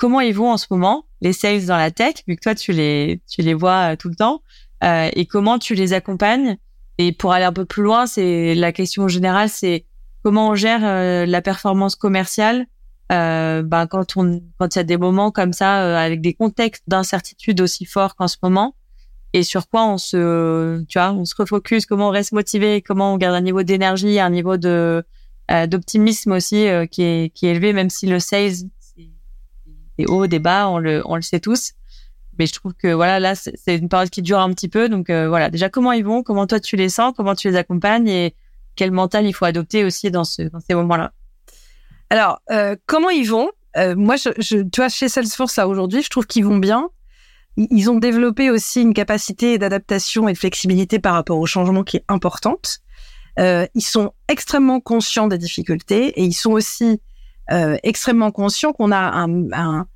comment 0.00 0.20
ils 0.20 0.34
vont 0.34 0.50
en 0.50 0.56
ce 0.56 0.66
moment 0.70 1.04
les 1.20 1.34
sales 1.34 1.66
dans 1.66 1.76
la 1.76 1.90
tech, 1.90 2.14
vu 2.26 2.34
que 2.34 2.40
toi 2.40 2.54
tu 2.54 2.72
les 2.72 3.20
tu 3.28 3.42
les 3.42 3.52
vois 3.52 3.92
euh, 3.92 3.96
tout 3.96 4.08
le 4.08 4.16
temps, 4.16 4.42
euh, 4.82 5.10
et 5.12 5.26
comment 5.26 5.58
tu 5.58 5.74
les 5.74 5.92
accompagnes? 5.92 6.56
Et 6.96 7.12
pour 7.12 7.32
aller 7.32 7.44
un 7.44 7.52
peu 7.52 7.66
plus 7.66 7.82
loin, 7.82 8.06
c'est 8.06 8.54
la 8.54 8.72
question 8.72 9.08
générale, 9.08 9.50
c'est 9.50 9.84
comment 10.22 10.48
on 10.48 10.54
gère 10.54 10.80
euh, 10.82 11.26
la 11.26 11.42
performance 11.42 11.94
commerciale. 11.96 12.66
Euh, 13.12 13.62
ben 13.62 13.86
quand 13.86 14.16
on 14.16 14.40
quand 14.56 14.74
il 14.74 14.78
y 14.78 14.80
a 14.80 14.84
des 14.84 14.96
moments 14.96 15.32
comme 15.32 15.52
ça 15.52 15.82
euh, 15.82 15.96
avec 15.96 16.20
des 16.20 16.32
contextes 16.32 16.84
d'incertitude 16.86 17.60
aussi 17.60 17.84
forts 17.84 18.14
qu'en 18.14 18.28
ce 18.28 18.36
moment 18.40 18.76
et 19.32 19.42
sur 19.42 19.68
quoi 19.68 19.84
on 19.84 19.98
se 19.98 20.84
tu 20.84 20.96
vois 20.96 21.10
on 21.10 21.24
se 21.24 21.34
refocus 21.36 21.86
comment 21.86 22.06
on 22.06 22.12
reste 22.12 22.30
motivé 22.30 22.82
comment 22.82 23.12
on 23.12 23.16
garde 23.16 23.34
un 23.34 23.40
niveau 23.40 23.64
d'énergie 23.64 24.20
un 24.20 24.30
niveau 24.30 24.56
de 24.58 25.02
d'optimisme 25.66 26.30
aussi 26.30 26.68
qui 26.92 27.02
est 27.02 27.34
qui 27.34 27.46
est 27.46 27.50
élevé 27.50 27.72
même 27.72 27.90
si 27.90 28.06
le 28.06 28.20
sales 28.20 28.70
des 30.00 30.06
hauts, 30.06 30.26
des 30.26 30.38
bas, 30.38 30.68
on 30.68 30.78
le, 30.78 31.02
on 31.04 31.16
le 31.16 31.22
sait 31.22 31.40
tous. 31.40 31.72
Mais 32.38 32.46
je 32.46 32.54
trouve 32.54 32.74
que 32.74 32.92
voilà, 32.92 33.20
là, 33.20 33.34
c'est 33.34 33.76
une 33.76 33.88
période 33.88 34.10
qui 34.10 34.22
dure 34.22 34.38
un 34.38 34.52
petit 34.54 34.68
peu. 34.68 34.88
Donc 34.88 35.10
euh, 35.10 35.28
voilà, 35.28 35.50
déjà 35.50 35.68
comment 35.68 35.92
ils 35.92 36.04
vont, 36.04 36.22
comment 36.22 36.46
toi 36.46 36.60
tu 36.60 36.76
les 36.76 36.88
sens, 36.88 37.12
comment 37.16 37.34
tu 37.34 37.48
les 37.50 37.56
accompagnes? 37.56 38.08
Et 38.08 38.34
quel 38.76 38.92
mental 38.92 39.26
il 39.26 39.34
faut 39.34 39.44
adopter 39.44 39.84
aussi 39.84 40.10
dans, 40.10 40.24
ce, 40.24 40.42
dans 40.42 40.60
ces 40.60 40.74
moments-là? 40.74 41.12
Alors, 42.08 42.40
euh, 42.50 42.76
comment 42.86 43.10
ils 43.10 43.28
vont? 43.28 43.50
Euh, 43.76 43.94
moi, 43.94 44.16
je, 44.16 44.30
je, 44.38 44.58
tu 44.58 44.80
vois, 44.80 44.88
chez 44.88 45.08
Salesforce, 45.08 45.58
aujourd'hui, 45.58 46.02
je 46.02 46.08
trouve 46.08 46.26
qu'ils 46.26 46.44
vont 46.44 46.58
bien. 46.58 46.88
Ils 47.56 47.90
ont 47.90 47.98
développé 47.98 48.50
aussi 48.50 48.80
une 48.80 48.94
capacité 48.94 49.58
d'adaptation 49.58 50.28
et 50.28 50.32
de 50.32 50.38
flexibilité 50.38 50.98
par 50.98 51.14
rapport 51.14 51.38
au 51.38 51.46
changement 51.46 51.84
qui 51.84 51.98
est 51.98 52.04
importante. 52.08 52.78
Euh, 53.38 53.66
ils 53.74 53.84
sont 53.84 54.12
extrêmement 54.28 54.80
conscients 54.80 55.28
des 55.28 55.38
difficultés 55.38 56.08
et 56.18 56.24
ils 56.24 56.32
sont 56.32 56.52
aussi 56.52 57.00
euh, 57.50 57.76
extrêmement 57.82 58.30
conscients 58.30 58.72
qu'on 58.72 58.92
a 58.92 58.98
un, 58.98 59.52
un 59.52 59.86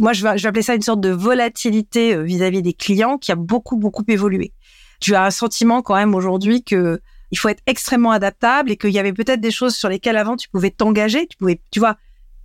moi 0.00 0.12
je 0.12 0.22
vais, 0.22 0.38
je 0.38 0.42
vais, 0.42 0.48
appeler 0.48 0.62
ça 0.62 0.74
une 0.74 0.82
sorte 0.82 1.00
de 1.00 1.10
volatilité 1.10 2.14
euh, 2.14 2.22
vis-à-vis 2.22 2.62
des 2.62 2.72
clients 2.72 3.18
qui 3.18 3.32
a 3.32 3.36
beaucoup 3.36 3.76
beaucoup 3.76 4.04
évolué. 4.08 4.52
Tu 5.00 5.14
as 5.14 5.24
un 5.24 5.30
sentiment 5.30 5.82
quand 5.82 5.96
même 5.96 6.14
aujourd'hui 6.14 6.62
que 6.62 7.00
il 7.30 7.38
faut 7.38 7.48
être 7.48 7.62
extrêmement 7.66 8.12
adaptable 8.12 8.70
et 8.70 8.76
qu'il 8.76 8.90
y 8.90 8.98
avait 8.98 9.12
peut-être 9.12 9.40
des 9.40 9.50
choses 9.50 9.74
sur 9.74 9.88
lesquelles 9.88 10.16
avant 10.16 10.36
tu 10.36 10.48
pouvais 10.48 10.70
t'engager, 10.70 11.26
tu 11.26 11.36
pouvais, 11.36 11.60
tu 11.72 11.80
vois, 11.80 11.96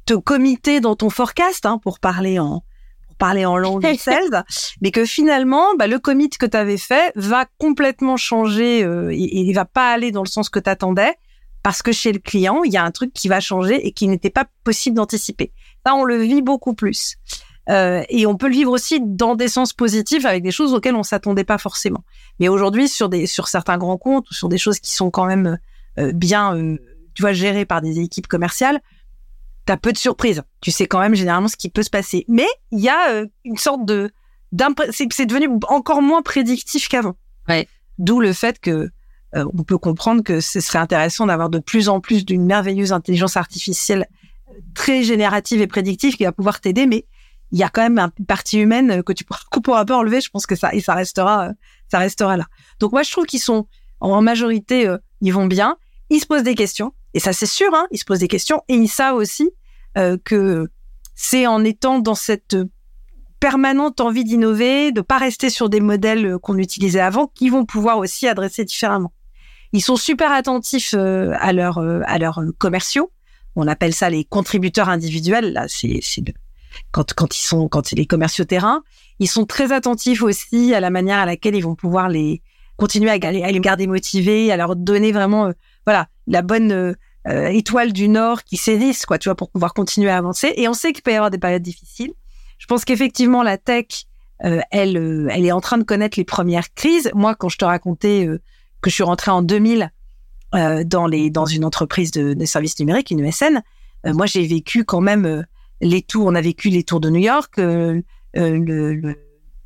te 0.05 0.15
comiter 0.15 0.79
dans 0.79 0.95
ton 0.95 1.11
forecast 1.11 1.65
hein, 1.67 1.77
pour 1.77 1.99
parler 1.99 2.39
en 2.39 2.63
pour 3.07 3.15
parler 3.15 3.45
en 3.45 3.57
langue 3.57 3.85
sales, 3.99 4.43
mais 4.81 4.89
que 4.89 5.05
finalement, 5.05 5.65
bah, 5.77 5.85
le 5.85 5.99
commit 5.99 6.29
que 6.29 6.47
tu 6.47 6.57
avais 6.57 6.77
fait 6.77 7.11
va 7.15 7.45
complètement 7.59 8.17
changer 8.17 8.83
euh, 8.83 9.11
et, 9.11 9.41
il 9.41 9.53
va 9.53 9.65
pas 9.65 9.91
aller 9.91 10.11
dans 10.11 10.23
le 10.23 10.27
sens 10.27 10.49
que 10.49 10.59
tu 10.59 10.69
attendais 10.69 11.13
parce 11.61 11.83
que 11.83 11.91
chez 11.91 12.11
le 12.11 12.19
client, 12.19 12.63
il 12.63 12.71
y 12.71 12.77
a 12.77 12.83
un 12.83 12.91
truc 12.91 13.13
qui 13.13 13.27
va 13.27 13.39
changer 13.39 13.85
et 13.85 13.91
qui 13.91 14.07
n'était 14.07 14.29
pas 14.31 14.45
possible 14.63 14.95
d'anticiper. 14.95 15.51
Ça, 15.85 15.95
on 15.95 16.03
le 16.03 16.17
vit 16.17 16.41
beaucoup 16.41 16.73
plus. 16.73 17.17
Euh, 17.69 18.03
et 18.09 18.25
on 18.25 18.35
peut 18.35 18.47
le 18.47 18.53
vivre 18.53 18.71
aussi 18.71 18.99
dans 18.99 19.35
des 19.35 19.47
sens 19.47 19.73
positifs 19.73 20.25
avec 20.25 20.41
des 20.41 20.51
choses 20.51 20.73
auxquelles 20.73 20.95
on 20.95 21.03
s'attendait 21.03 21.43
pas 21.43 21.59
forcément. 21.59 22.03
Mais 22.39 22.47
aujourd'hui, 22.47 22.89
sur 22.89 23.09
des 23.09 23.27
sur 23.27 23.47
certains 23.47 23.77
grands 23.77 23.97
comptes 23.97 24.29
ou 24.31 24.33
sur 24.33 24.49
des 24.49 24.57
choses 24.57 24.79
qui 24.79 24.91
sont 24.91 25.11
quand 25.11 25.25
même 25.25 25.59
euh, 25.99 26.11
bien, 26.11 26.55
euh, 26.55 26.77
tu 27.13 27.21
vois, 27.21 27.33
gérées 27.33 27.65
par 27.65 27.81
des 27.81 27.99
équipes 27.99 28.27
commerciales, 28.27 28.81
t'as 29.65 29.77
peu 29.77 29.91
de 29.91 29.97
surprises. 29.97 30.41
Tu 30.61 30.71
sais 30.71 30.87
quand 30.87 30.99
même 30.99 31.13
généralement 31.13 31.47
ce 31.47 31.57
qui 31.57 31.69
peut 31.69 31.83
se 31.83 31.91
passer. 31.91 32.25
Mais 32.27 32.47
il 32.71 32.79
y 32.79 32.89
a 32.89 33.23
une 33.45 33.57
sorte 33.57 33.85
de 33.85 34.09
c'est 34.89 35.27
devenu 35.27 35.47
encore 35.67 36.01
moins 36.01 36.23
prédictif 36.23 36.87
qu'avant. 36.87 37.15
Ouais. 37.47 37.67
D'où 37.99 38.19
le 38.19 38.33
fait 38.33 38.59
que 38.59 38.89
on 39.35 39.63
peut 39.63 39.77
comprendre 39.77 40.23
que 40.23 40.39
ce 40.39 40.59
serait 40.59 40.79
intéressant 40.79 41.27
d'avoir 41.27 41.51
de 41.51 41.59
plus 41.59 41.87
en 41.87 41.99
plus 41.99 42.25
d'une 42.25 42.47
merveilleuse 42.47 42.93
intelligence 42.93 43.37
artificielle 43.37 44.07
très 44.73 45.03
générative 45.03 45.61
et 45.61 45.67
prédictive 45.67 46.15
qui 46.15 46.23
va 46.23 46.31
pouvoir 46.31 46.61
t'aider, 46.61 46.85
mais 46.85 47.05
il 47.51 47.57
y 47.57 47.63
a 47.63 47.69
quand 47.69 47.81
même 47.81 48.11
une 48.19 48.25
partie 48.25 48.59
humaine 48.59 49.03
que 49.03 49.13
tu 49.13 49.23
pourras, 49.23 49.41
qu'on 49.51 49.61
pourra 49.61 49.85
pas 49.85 49.97
enlever. 49.97 50.21
Je 50.21 50.29
pense 50.29 50.45
que 50.45 50.55
ça 50.55 50.73
et 50.73 50.81
ça 50.81 50.93
restera, 50.93 51.49
ça 51.91 51.99
restera 51.99 52.37
là. 52.37 52.45
Donc 52.79 52.91
moi 52.91 53.03
je 53.03 53.11
trouve 53.11 53.25
qu'ils 53.25 53.39
sont 53.39 53.67
en 53.99 54.21
majorité, 54.21 54.87
euh, 54.87 54.97
ils 55.21 55.33
vont 55.33 55.47
bien. 55.47 55.77
Ils 56.09 56.19
se 56.19 56.25
posent 56.25 56.43
des 56.43 56.55
questions 56.55 56.93
et 57.13 57.19
ça 57.19 57.33
c'est 57.33 57.45
sûr, 57.45 57.73
hein, 57.73 57.87
ils 57.91 57.97
se 57.97 58.05
posent 58.05 58.19
des 58.19 58.27
questions 58.27 58.61
et 58.67 58.75
ils 58.75 58.87
savent 58.87 59.15
aussi 59.15 59.49
euh, 59.97 60.17
que 60.23 60.67
c'est 61.15 61.47
en 61.47 61.63
étant 61.63 61.99
dans 61.99 62.15
cette 62.15 62.55
permanente 63.39 64.01
envie 64.01 64.23
d'innover, 64.23 64.91
de 64.91 65.01
pas 65.01 65.17
rester 65.17 65.49
sur 65.49 65.69
des 65.69 65.79
modèles 65.79 66.37
qu'on 66.39 66.57
utilisait 66.57 66.99
avant, 66.99 67.27
qu'ils 67.27 67.51
vont 67.51 67.65
pouvoir 67.65 67.97
aussi 67.97 68.27
adresser 68.27 68.65
différemment. 68.65 69.13
Ils 69.71 69.81
sont 69.81 69.95
super 69.95 70.31
attentifs 70.31 70.93
euh, 70.97 71.33
à 71.39 71.53
leurs 71.53 71.77
à 71.77 72.17
leurs 72.17 72.41
commerciaux. 72.57 73.11
On 73.55 73.67
appelle 73.67 73.93
ça 73.93 74.09
les 74.09 74.23
contributeurs 74.23 74.89
individuels. 74.89 75.53
Là, 75.53 75.65
c'est 75.67 76.01
quand, 76.91 77.13
quand 77.13 77.37
ils 77.37 77.41
sont, 77.41 77.67
quand 77.67 77.91
les 77.91 78.05
commerciaux 78.05 78.45
terrain, 78.45 78.83
ils 79.19 79.27
sont 79.27 79.45
très 79.45 79.71
attentifs 79.71 80.23
aussi 80.23 80.73
à 80.73 80.79
la 80.79 80.89
manière 80.89 81.17
à 81.17 81.25
laquelle 81.25 81.55
ils 81.55 81.63
vont 81.63 81.75
pouvoir 81.75 82.09
les 82.09 82.41
continuer 82.79 83.11
à, 83.11 83.17
les 83.31 83.59
garder 83.59 83.85
motivés, 83.87 84.51
à 84.51 84.57
leur 84.57 84.75
donner 84.75 85.11
vraiment, 85.11 85.47
euh, 85.47 85.51
voilà, 85.85 86.07
la 86.27 86.41
bonne 86.41 86.71
euh, 86.71 86.93
euh, 87.27 87.47
étoile 87.47 87.91
du 87.91 88.07
Nord 88.07 88.43
qui 88.43 88.57
saisissent, 88.57 89.05
quoi, 89.05 89.17
tu 89.19 89.27
vois, 89.27 89.35
pour 89.35 89.51
pouvoir 89.51 89.73
continuer 89.73 90.09
à 90.09 90.17
avancer. 90.17 90.53
Et 90.55 90.67
on 90.67 90.73
sait 90.73 90.93
qu'il 90.93 91.03
peut 91.03 91.11
y 91.11 91.15
avoir 91.15 91.29
des 91.29 91.37
périodes 91.37 91.61
difficiles. 91.61 92.13
Je 92.57 92.65
pense 92.65 92.85
qu'effectivement, 92.85 93.43
la 93.43 93.57
tech, 93.57 94.05
elle, 94.39 95.27
elle 95.29 95.45
est 95.45 95.51
en 95.51 95.59
train 95.59 95.77
de 95.77 95.83
connaître 95.83 96.17
les 96.17 96.23
premières 96.23 96.73
crises. 96.73 97.11
Moi, 97.13 97.35
quand 97.35 97.49
je 97.49 97.57
te 97.57 97.65
racontais 97.65 98.25
que 98.81 98.89
je 98.89 98.93
suis 98.95 99.03
rentrée 99.03 99.31
en 99.31 99.41
2000 99.41 99.91
dans 100.53 101.07
les 101.07 101.29
dans 101.29 101.45
une 101.45 101.63
entreprise 101.65 102.11
de, 102.11 102.33
de 102.33 102.45
services 102.45 102.79
numériques, 102.79 103.11
une 103.11 103.23
ESN, 103.23 103.61
moi 104.05 104.25
j'ai 104.25 104.45
vécu 104.47 104.83
quand 104.83 105.01
même 105.01 105.45
les 105.81 106.01
tours, 106.01 106.27
on 106.27 106.35
a 106.35 106.41
vécu 106.41 106.69
les 106.69 106.83
tours 106.83 106.99
de 106.99 107.09
New 107.09 107.19
York, 107.19 107.53
euh, 107.57 108.01
euh, 108.37 108.59
le, 108.59 109.15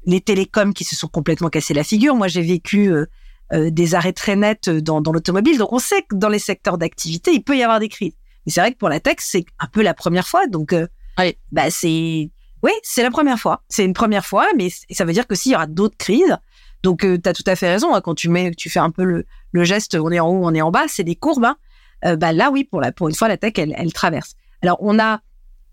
les 0.05 0.21
télécoms 0.21 0.73
qui 0.73 0.83
se 0.83 0.95
sont 0.95 1.07
complètement 1.07 1.49
cassés 1.49 1.73
la 1.73 1.83
figure. 1.83 2.15
Moi, 2.15 2.27
j'ai 2.27 2.41
vécu 2.41 2.91
euh, 2.91 3.05
des 3.51 3.95
arrêts 3.95 4.13
très 4.13 4.35
nets 4.35 4.69
dans, 4.69 5.01
dans 5.01 5.11
l'automobile. 5.11 5.57
Donc, 5.57 5.73
on 5.73 5.79
sait 5.79 6.01
que 6.03 6.15
dans 6.15 6.29
les 6.29 6.39
secteurs 6.39 6.77
d'activité, 6.77 7.31
il 7.33 7.43
peut 7.43 7.57
y 7.57 7.63
avoir 7.63 7.79
des 7.79 7.89
crises. 7.89 8.13
Mais 8.45 8.51
c'est 8.51 8.61
vrai 8.61 8.71
que 8.73 8.77
pour 8.77 8.89
la 8.89 8.99
tech, 8.99 9.17
c'est 9.19 9.45
un 9.59 9.67
peu 9.67 9.81
la 9.81 9.93
première 9.93 10.27
fois. 10.27 10.47
Donc, 10.47 10.75
oui. 11.17 11.37
bah, 11.51 11.69
c'est, 11.69 12.29
oui, 12.61 12.71
c'est 12.83 13.03
la 13.03 13.11
première 13.11 13.39
fois. 13.39 13.63
C'est 13.69 13.85
une 13.85 13.93
première 13.93 14.25
fois, 14.25 14.47
mais 14.57 14.69
ça 14.91 15.05
veut 15.05 15.13
dire 15.13 15.27
que 15.27 15.35
s'il 15.35 15.53
y 15.53 15.55
aura 15.55 15.67
d'autres 15.67 15.97
crises, 15.97 16.37
donc 16.83 17.01
tu 17.01 17.29
as 17.29 17.33
tout 17.33 17.43
à 17.47 17.55
fait 17.55 17.69
raison. 17.69 17.95
Hein, 17.95 18.01
quand 18.01 18.15
tu 18.15 18.29
mets, 18.29 18.51
tu 18.51 18.69
fais 18.69 18.79
un 18.79 18.91
peu 18.91 19.03
le, 19.03 19.63
geste, 19.63 19.95
on 19.95 20.11
est 20.11 20.19
en 20.19 20.29
haut, 20.29 20.45
on 20.45 20.53
est 20.53 20.61
en 20.61 20.71
bas, 20.71 20.85
c'est 20.87 21.03
des 21.03 21.15
courbes. 21.15 21.45
Hein. 21.45 22.15
bah 22.17 22.33
là, 22.33 22.51
oui, 22.51 22.63
pour 22.63 22.81
une 23.09 23.15
fois, 23.15 23.27
la 23.27 23.37
tech, 23.37 23.53
elle, 23.55 23.93
traverse. 23.93 24.35
Alors, 24.61 24.77
on 24.81 24.99
a 24.99 25.21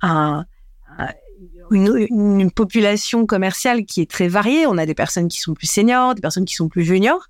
un, 0.03 0.44
une, 1.70 2.51
population 2.51 3.27
commerciale 3.27 3.85
qui 3.85 4.01
est 4.01 4.11
très 4.11 4.29
variée. 4.29 4.66
On 4.66 4.79
a 4.79 4.87
des 4.87 4.94
personnes 4.94 5.29
qui 5.29 5.40
sont 5.40 5.55
plus 5.55 5.70
seniors, 5.70 6.14
des 6.14 6.20
personnes 6.20 6.44
qui 6.44 6.55
sont 6.55 6.68
plus 6.68 6.85
juniors. 6.85 7.27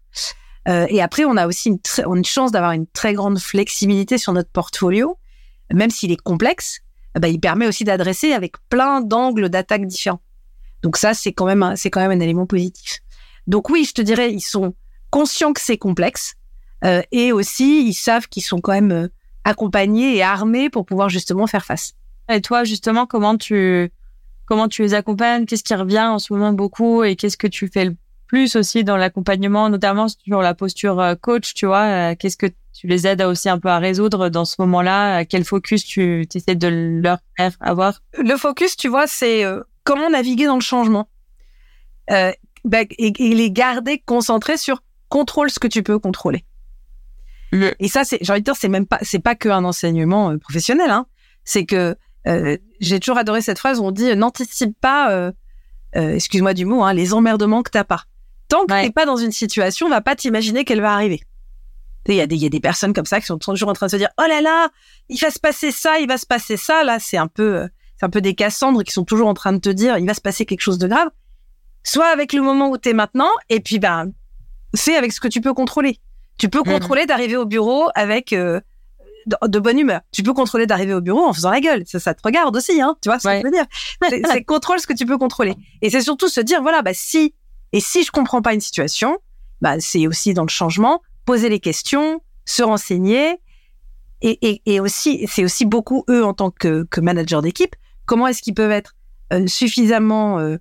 Euh, 0.69 0.87
et 0.88 1.01
après, 1.01 1.25
on 1.25 1.37
a 1.37 1.47
aussi 1.47 1.71
une, 1.71 1.79
une 2.14 2.25
chance 2.25 2.53
d'avoir 2.53 2.73
une 2.73 2.87
très 2.87 3.14
grande 3.14 3.38
flexibilité 3.38 4.19
sur 4.19 4.33
notre 4.33 4.51
portfolio, 4.51 5.19
même 5.73 5.90
s'il 5.90 6.12
est 6.12 6.21
complexe. 6.21 6.81
Bah, 7.19 7.29
il 7.29 7.40
permet 7.40 7.66
aussi 7.66 7.85
d'adresser 7.85 8.33
avec 8.33 8.55
plein 8.69 9.01
d'angles 9.01 9.49
d'attaque 9.49 9.87
différents. 9.87 10.21
Donc 10.83 10.97
ça, 10.97 11.12
c'est 11.14 11.33
quand 11.33 11.47
même 11.47 11.75
c'est 11.77 11.90
quand 11.90 12.01
même 12.01 12.12
un 12.12 12.23
élément 12.23 12.47
positif. 12.47 13.01
Donc 13.51 13.69
oui, 13.69 13.85
je 13.85 13.93
te 13.93 14.01
dirais, 14.01 14.33
ils 14.33 14.41
sont 14.41 14.75
conscients 15.11 15.53
que 15.53 15.61
c'est 15.61 15.77
complexe 15.77 16.35
euh, 16.85 17.03
et 17.11 17.33
aussi 17.33 17.85
ils 17.85 17.95
savent 17.95 18.29
qu'ils 18.29 18.45
sont 18.45 18.61
quand 18.61 18.73
même 18.73 18.93
euh, 18.93 19.09
accompagnés 19.43 20.17
et 20.17 20.23
armés 20.23 20.71
pour 20.71 20.87
pouvoir 20.87 21.09
justement 21.09 21.49
faire 21.49 21.65
face. 21.65 21.95
Et 22.33 22.41
toi, 22.41 22.63
justement, 22.63 23.07
comment 23.07 23.37
tu 23.37 23.91
comment 24.47 24.69
tu 24.69 24.83
les 24.83 24.95
accompagnes? 24.95 25.47
Qu'est-ce 25.47 25.65
qui 25.65 25.75
revient 25.75 25.99
en 25.99 26.21
ce 26.21 26.33
moment 26.33 26.53
beaucoup 26.53 27.03
et 27.03 27.17
qu'est-ce 27.17 27.37
que 27.37 27.49
tu 27.49 27.67
fais 27.67 27.87
le 27.87 27.97
plus 28.29 28.55
aussi 28.55 28.85
dans 28.85 28.97
l'accompagnement, 28.97 29.69
notamment 29.69 30.07
sur 30.07 30.43
la 30.43 30.55
posture 30.55 31.01
euh, 31.01 31.17
coach, 31.17 31.53
tu 31.53 31.67
vois? 31.67 32.13
Euh, 32.13 32.15
Qu'est-ce 32.17 32.37
que 32.37 32.47
tu 32.73 32.87
les 32.87 33.05
aides 33.05 33.23
aussi 33.23 33.49
un 33.49 33.59
peu 33.59 33.69
à 33.69 33.81
résoudre 33.81 34.29
dans 34.29 34.45
ce 34.45 34.55
moment-là? 34.61 35.25
Quel 35.25 35.45
focus 35.45 35.85
tu 35.85 36.25
essaies 36.33 36.55
de 36.55 36.69
leur 37.03 37.19
faire 37.37 37.57
avoir? 37.59 38.01
Le 38.17 38.37
focus, 38.37 38.77
tu 38.77 38.87
vois, 38.87 39.09
c'est 39.09 39.45
comment 39.83 40.09
naviguer 40.09 40.47
dans 40.47 40.55
le 40.55 40.61
changement. 40.61 41.09
Euh, 42.11 42.33
bah, 42.64 42.83
et, 42.83 43.12
et, 43.18 43.35
les 43.35 43.51
garder 43.51 43.99
concentrés 43.99 44.57
sur 44.57 44.83
contrôle 45.09 45.51
ce 45.51 45.59
que 45.59 45.68
tu 45.68 45.83
peux 45.83 45.99
contrôler. 45.99 46.44
Et 47.81 47.88
ça, 47.88 48.05
c'est, 48.05 48.18
j'ai 48.20 48.33
envie 48.33 48.40
de 48.40 48.44
dire, 48.44 48.57
c'est 48.57 48.68
même 48.68 48.87
pas, 48.87 48.99
c'est 49.03 49.18
pas 49.18 49.35
qu'un 49.35 49.64
enseignement 49.64 50.38
professionnel. 50.38 50.90
Hein. 50.90 51.07
C'est 51.44 51.66
que 51.66 51.96
euh, 52.27 52.57
j'ai 52.81 53.01
toujours 53.01 53.18
adoré 53.18 53.40
cette 53.40 53.59
phrase 53.59 53.81
où 53.81 53.85
on 53.85 53.90
dit 53.90 54.14
n'anticipe 54.14 54.79
pas, 54.81 55.11
euh, 55.12 55.33
euh, 55.96 56.14
excuse-moi 56.14 56.55
du 56.55 56.64
mot, 56.64 56.83
hein, 56.83 56.92
les 56.92 57.14
emmerdements 57.14 57.62
que 57.62 57.70
t'as 57.70 57.85
pas. 57.85 58.05
Tant 58.49 58.66
que 58.66 58.73
ouais. 58.73 58.85
t'es 58.85 58.90
pas 58.90 59.07
dans 59.07 59.16
une 59.16 59.33
situation, 59.33 59.87
on 59.87 59.90
va 59.90 60.01
pas 60.01 60.16
t'imaginer 60.16 60.64
qu'elle 60.64 60.81
va 60.81 60.92
arriver. 60.92 61.20
Il 62.07 62.14
y, 62.14 62.20
a 62.20 62.27
des, 62.27 62.37
y 62.37 62.46
a 62.46 62.49
des 62.49 62.61
personnes 62.61 62.92
comme 62.92 63.05
ça 63.05 63.20
qui 63.20 63.27
sont 63.27 63.38
toujours 63.38 63.68
en 63.68 63.73
train 63.73 63.87
de 63.87 63.90
se 63.90 63.96
dire 63.96 64.09
oh 64.18 64.25
là 64.27 64.40
là, 64.40 64.70
il 65.09 65.18
va 65.18 65.31
se 65.31 65.38
passer 65.38 65.70
ça, 65.70 66.01
il 66.01 66.09
va 66.09 66.18
se 66.18 66.27
passer 66.27 66.57
ça. 66.57 66.83
Là, 66.83 66.99
c'est 66.99 67.18
un 67.18 67.29
peu, 67.29 67.68
c'est 67.96 68.07
un 68.07 68.11
peu 68.11 68.20
des 68.20 68.35
Cassandres 68.35 68.83
qui 68.83 68.92
sont 68.92 69.05
toujours 69.05 69.29
en 69.29 69.35
train 69.35 69.53
de 69.53 69.59
te 69.59 69.68
dire 69.68 69.99
il 69.99 70.07
va 70.07 70.14
se 70.14 70.20
passer 70.20 70.46
quelque 70.46 70.62
chose 70.62 70.79
de 70.79 70.88
grave. 70.88 71.09
Soit 71.83 72.07
avec 72.07 72.33
le 72.33 72.43
moment 72.43 72.71
où 72.71 72.77
t'es 72.77 72.93
maintenant, 72.93 73.31
et 73.49 73.61
puis 73.61 73.79
ben, 73.79 74.12
c'est 74.75 74.97
avec 74.97 75.12
ce 75.12 75.21
que 75.21 75.29
tu 75.29 75.40
peux 75.40 75.55
contrôler. 75.55 75.99
Tu 76.38 76.49
peux 76.49 76.61
mmh. 76.61 76.73
contrôler 76.73 77.07
d'arriver 77.07 77.37
au 77.37 77.47
bureau 77.47 77.88
avec 77.95 78.33
euh, 78.33 78.61
de, 79.27 79.59
bonne 79.59 79.79
humeur. 79.79 80.01
Tu 80.12 80.23
peux 80.23 80.33
contrôler 80.33 80.66
d'arriver 80.66 80.95
au 80.95 81.01
bureau 81.01 81.25
en 81.25 81.33
faisant 81.33 81.51
la 81.51 81.61
gueule. 81.61 81.85
Ça, 81.87 82.01
ça 82.01 82.14
te 82.14 82.21
regarde 82.25 82.57
aussi, 82.57 82.81
hein. 82.81 82.97
Tu 83.03 83.09
vois 83.09 83.19
ce 83.19 83.29
ouais. 83.29 83.43
que 83.43 83.49
je 83.49 83.53
veux 83.53 83.59
dire? 83.59 83.66
C'est 84.33 84.45
contrôle 84.45 84.81
ce 84.81 84.87
que 84.87 84.95
tu 84.95 85.07
peux 85.07 85.19
contrôler. 85.19 85.55
Et 85.83 85.90
c'est 85.90 86.01
surtout 86.01 86.29
se 86.29 86.40
dire, 86.40 86.62
voilà, 86.62 86.83
bah, 86.83 86.95
si, 86.95 87.35
et 87.73 87.81
si 87.81 88.03
je 88.03 88.11
comprends 88.11 88.43
pas 88.43 88.55
une 88.55 88.61
situation, 88.61 89.19
bah, 89.61 89.77
c'est 89.79 90.07
aussi 90.07 90.35
dans 90.35 90.45
le 90.45 90.49
changement, 90.49 91.03
poser 91.27 91.49
les 91.49 91.61
questions, 91.61 92.21
se 92.45 92.62
renseigner. 92.62 93.40
Et, 94.23 94.38
et, 94.43 94.62
et 94.66 94.81
aussi, 94.81 95.27
c'est 95.31 95.45
aussi 95.45 95.64
beaucoup 95.64 96.05
eux 96.09 96.25
en 96.25 96.35
tant 96.35 96.51
que, 96.51 96.85
que 96.90 97.01
manager 97.01 97.43
d'équipe. 97.43 97.75
Comment 98.07 98.27
est-ce 98.27 98.43
qu'ils 98.43 98.55
peuvent 98.55 98.71
être 98.71 98.97
euh, 99.33 99.47
suffisamment, 99.47 100.38
euh, 100.38 100.57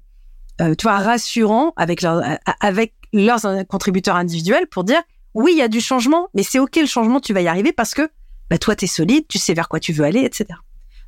euh, 0.61 0.73
rassurants 0.83 1.73
avec 1.75 2.01
leur, 2.01 2.21
avec 2.59 2.93
leurs 3.13 3.41
contributeurs 3.67 4.15
individuels 4.15 4.67
pour 4.67 4.83
dire, 4.83 5.01
oui, 5.33 5.51
il 5.53 5.57
y 5.57 5.61
a 5.61 5.67
du 5.67 5.81
changement, 5.81 6.27
mais 6.33 6.43
c'est 6.43 6.59
OK 6.59 6.75
le 6.75 6.85
changement, 6.85 7.19
tu 7.19 7.33
vas 7.33 7.41
y 7.41 7.47
arriver 7.47 7.71
parce 7.71 7.93
que 7.93 8.09
bah, 8.49 8.57
toi, 8.57 8.75
tu 8.75 8.85
es 8.85 8.87
solide, 8.87 9.25
tu 9.27 9.37
sais 9.37 9.53
vers 9.53 9.69
quoi 9.69 9.79
tu 9.79 9.93
veux 9.93 10.03
aller, 10.03 10.21
etc. 10.21 10.47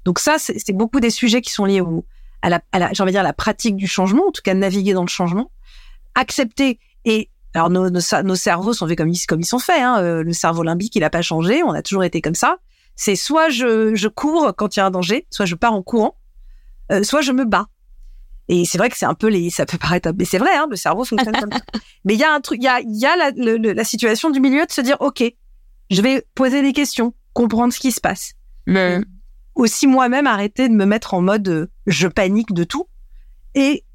Donc 0.05 0.19
ça, 0.19 0.37
c'est 0.37 0.73
beaucoup 0.73 0.99
des 0.99 1.09
sujets 1.09 1.41
qui 1.41 1.51
sont 1.51 1.65
liés 1.65 1.81
à 2.41 2.49
la, 2.49 2.61
envie 2.73 3.05
de 3.05 3.09
dire, 3.11 3.23
la 3.23 3.33
pratique 3.33 3.75
du 3.75 3.87
changement, 3.87 4.27
en 4.27 4.31
tout 4.31 4.41
cas 4.43 4.53
naviguer 4.53 4.93
dans 4.93 5.03
le 5.03 5.09
changement, 5.09 5.51
accepter 6.15 6.79
et 7.05 7.29
alors 7.53 7.69
nos, 7.69 7.99
cerveaux 8.35 8.73
sont 8.73 8.87
faits 8.87 8.97
comme 8.97 9.09
ils, 9.09 9.45
sont 9.45 9.59
faits. 9.59 9.81
Hein. 9.81 10.01
Euh, 10.01 10.23
le 10.23 10.33
cerveau 10.33 10.63
limbique, 10.63 10.95
il 10.95 11.01
n'a 11.01 11.09
pas 11.09 11.21
changé, 11.21 11.63
on 11.63 11.71
a 11.71 11.81
toujours 11.81 12.03
été 12.03 12.21
comme 12.21 12.35
ça. 12.35 12.57
C'est 12.95 13.15
soit 13.15 13.49
je, 13.49 13.93
je 13.95 14.07
cours 14.07 14.53
quand 14.55 14.75
il 14.75 14.79
y 14.79 14.81
a 14.81 14.85
un 14.85 14.91
danger, 14.91 15.27
soit 15.29 15.45
je 15.45 15.55
pars 15.55 15.73
en 15.73 15.83
courant, 15.83 16.15
euh, 16.91 17.03
soit 17.03 17.21
je 17.21 17.31
me 17.31 17.43
bats. 17.43 17.67
Et 18.53 18.65
c'est 18.65 18.77
vrai 18.77 18.89
que 18.89 18.97
c'est 18.97 19.05
un 19.05 19.13
peu 19.13 19.27
les, 19.27 19.49
ça 19.49 19.65
peut 19.65 19.77
paraître, 19.77 20.11
mais 20.19 20.25
c'est 20.25 20.37
vrai, 20.37 20.53
hein, 20.57 20.67
le 20.69 20.75
cerveau 20.75 21.05
fonctionne 21.05 21.33
comme 21.39 21.53
ça. 21.53 21.61
Mais 22.03 22.15
il 22.15 22.19
y 22.19 22.23
a 22.25 22.33
un 22.33 22.41
truc, 22.41 22.59
il 22.59 22.65
y 22.65 22.67
a, 22.67 22.81
il 22.81 22.99
y 22.99 23.05
a 23.05 23.15
la, 23.15 23.31
la, 23.31 23.83
situation 23.85 24.29
du 24.29 24.41
milieu 24.41 24.65
de 24.65 24.71
se 24.71 24.81
dire, 24.81 24.97
ok, 24.99 25.23
je 25.89 26.01
vais 26.01 26.27
poser 26.35 26.61
des 26.61 26.73
questions, 26.73 27.13
comprendre 27.31 27.71
ce 27.71 27.79
qui 27.79 27.93
se 27.93 28.01
passe. 28.01 28.33
Mais 28.65 28.99
aussi 29.55 29.87
moi-même 29.87 30.27
arrêter 30.27 30.67
de 30.67 30.73
me 30.73 30.83
mettre 30.83 31.13
en 31.13 31.21
mode, 31.21 31.47
euh, 31.47 31.67
je 31.87 32.09
panique 32.09 32.53
de 32.53 32.65
tout 32.65 32.87
et 33.55 33.85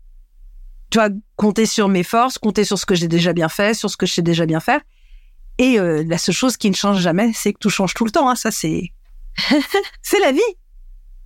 tu 0.89 0.99
vois, 0.99 1.11
compter 1.37 1.67
sur 1.67 1.89
mes 1.89 2.03
forces, 2.03 2.39
compter 2.39 2.65
sur 2.65 2.79
ce 2.79 2.87
que 2.87 2.95
j'ai 2.95 3.09
déjà 3.09 3.35
bien 3.35 3.51
fait, 3.51 3.75
sur 3.75 3.91
ce 3.91 3.99
que 3.99 4.07
je 4.07 4.15
sais 4.15 4.23
déjà 4.23 4.47
bien 4.47 4.61
faire. 4.61 4.81
Et 5.59 5.79
euh, 5.79 6.03
la 6.07 6.17
seule 6.17 6.35
chose 6.35 6.57
qui 6.57 6.71
ne 6.71 6.75
change 6.75 7.01
jamais, 7.01 7.33
c'est 7.35 7.53
que 7.53 7.59
tout 7.59 7.69
change 7.69 7.93
tout 7.93 8.07
le 8.07 8.11
temps. 8.11 8.31
Hein. 8.31 8.37
Ça, 8.37 8.51
c'est 8.51 8.93
c'est 10.03 10.21
la 10.21 10.33
vie. 10.33 10.41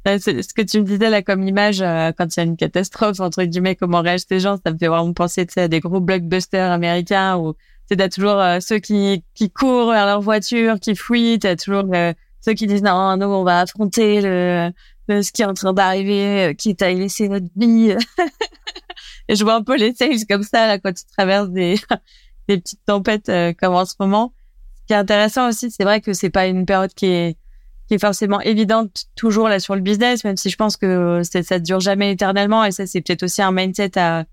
Ce 0.07 0.55
que 0.55 0.63
tu 0.63 0.81
me 0.81 0.85
disais 0.85 1.11
là 1.11 1.21
comme 1.21 1.47
image 1.47 1.83
euh, 1.83 2.11
quand 2.17 2.35
il 2.35 2.41
y 2.41 2.43
a 2.43 2.45
une 2.45 2.57
catastrophe 2.57 3.21
entre 3.21 3.45
guillemets 3.45 3.77
comment 3.77 4.01
réagissent 4.01 4.31
les 4.31 4.41
gens 4.41 4.57
ça 4.65 4.73
me 4.73 4.79
fait 4.79 4.89
vraiment 4.89 5.13
penser 5.13 5.47
à 5.57 5.69
des 5.69 5.81
gros 5.81 6.01
blockbusters 6.01 6.71
américains 6.71 7.37
où 7.37 7.55
tu 7.91 8.01
as 8.01 8.09
toujours 8.09 8.41
euh, 8.41 8.61
ceux 8.61 8.79
qui 8.79 9.25
qui 9.35 9.51
courent 9.51 9.91
vers 9.91 10.07
leur 10.07 10.23
voiture 10.23 10.81
qui 10.81 10.97
fuient 10.97 11.39
t'as 11.39 11.57
toujours 11.57 11.85
ceux 12.41 12.55
qui 12.55 12.67
disent 12.67 12.83
non 12.83 13.17
non 13.19 13.27
on 13.27 13.45
va 13.45 13.61
affronter 13.61 14.23
le, 14.23 14.73
ce 15.23 15.33
qui 15.33 15.43
est 15.43 15.47
en 15.47 15.55
train 15.55 15.73
d'arriver 15.75 16.55
quitte 16.57 16.83
à 16.83 16.91
y 16.91 16.99
laisser 16.99 17.29
notre 17.29 17.49
vie. 17.57 17.95
Et 19.29 19.37
je 19.37 19.45
vois 19.45 19.55
un 19.55 19.63
peu 19.63 19.77
les 19.77 19.95
sales 19.95 20.27
comme 20.29 20.43
ça 20.43 20.67
là 20.67 20.79
quand 20.79 20.93
tu 20.93 21.05
traverses 21.17 21.51
des 21.51 21.77
des 22.49 22.59
petites 22.59 22.85
tempêtes 22.87 23.29
euh, 23.29 23.53
comme 23.53 23.75
en 23.75 23.85
ce 23.85 23.95
moment. 24.01 24.33
Ce 24.81 24.87
qui 24.87 24.93
est 24.95 24.97
intéressant 24.97 25.49
aussi 25.49 25.71
c'est 25.71 25.85
vrai 25.85 26.01
que 26.01 26.13
c'est 26.13 26.31
pas 26.31 26.47
une 26.47 26.65
période 26.65 26.95
qui 26.95 27.07
est 27.07 27.37
qui 27.91 27.95
est 27.95 27.99
forcément 27.99 28.41
évidente 28.41 29.07
toujours 29.17 29.49
là 29.49 29.59
sur 29.59 29.75
le 29.75 29.81
business, 29.81 30.23
même 30.23 30.37
si 30.37 30.49
je 30.49 30.55
pense 30.55 30.77
que 30.77 31.23
ça, 31.25 31.43
ça 31.43 31.59
dure 31.59 31.81
jamais 31.81 32.13
éternellement. 32.13 32.65
Et 32.65 32.71
ça, 32.71 32.87
c'est 32.87 33.01
peut-être 33.01 33.25
aussi 33.25 33.43
un 33.43 33.51
mindset 33.51 33.99
à, 33.99 34.27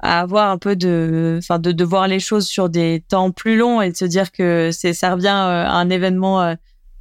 à 0.00 0.20
avoir 0.20 0.50
un 0.50 0.58
peu 0.58 0.76
de, 0.76 1.38
enfin, 1.38 1.58
de, 1.58 1.72
de 1.72 1.84
voir 1.84 2.08
les 2.08 2.20
choses 2.20 2.46
sur 2.46 2.68
des 2.68 3.02
temps 3.08 3.30
plus 3.30 3.56
longs 3.56 3.80
et 3.80 3.90
de 3.90 3.96
se 3.96 4.04
dire 4.04 4.30
que 4.30 4.68
c'est, 4.70 4.92
ça 4.92 5.14
revient 5.14 5.28
euh, 5.28 5.64
à 5.64 5.76
un 5.76 5.88
événement 5.88 6.42
euh, 6.42 6.54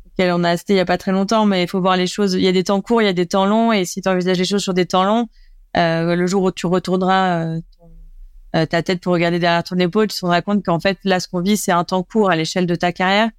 auquel 0.07 0.31
on 0.31 0.45
a 0.45 0.51
assisté 0.51 0.71
il 0.71 0.77
y 0.77 0.79
a 0.79 0.85
pas 0.85 0.97
très 0.97 1.11
longtemps, 1.11 1.43
mais 1.43 1.63
il 1.63 1.67
faut 1.67 1.81
voir 1.81 1.97
les 1.97 2.07
choses. 2.07 2.33
Il 2.35 2.43
y 2.43 2.47
a 2.47 2.53
des 2.53 2.63
temps 2.63 2.79
courts, 2.79 3.01
il 3.01 3.05
y 3.05 3.09
a 3.09 3.13
des 3.13 3.27
temps 3.27 3.45
longs, 3.45 3.73
et 3.73 3.83
si 3.83 3.99
tu 3.99 4.07
envisages 4.07 4.37
les 4.37 4.45
choses 4.45 4.63
sur 4.63 4.73
des 4.73 4.85
temps 4.85 5.03
longs, 5.03 5.27
euh, 5.75 6.15
le 6.15 6.27
jour 6.27 6.43
où 6.43 6.51
tu 6.51 6.65
retourneras 6.65 7.43
euh, 7.43 7.61
euh, 8.55 8.65
ta 8.65 8.83
tête 8.83 9.01
pour 9.01 9.11
regarder 9.11 9.39
derrière 9.39 9.65
ton 9.65 9.77
épaule, 9.79 10.07
tu 10.07 10.17
te 10.17 10.21
rendras 10.21 10.41
compte 10.41 10.63
qu'en 10.63 10.79
fait, 10.79 10.97
là, 11.03 11.19
ce 11.19 11.27
qu'on 11.27 11.41
vit, 11.41 11.57
c'est 11.57 11.73
un 11.73 11.83
temps 11.83 12.03
court 12.03 12.31
à 12.31 12.37
l'échelle 12.37 12.67
de 12.67 12.75
ta 12.75 12.93
carrière 12.93 13.31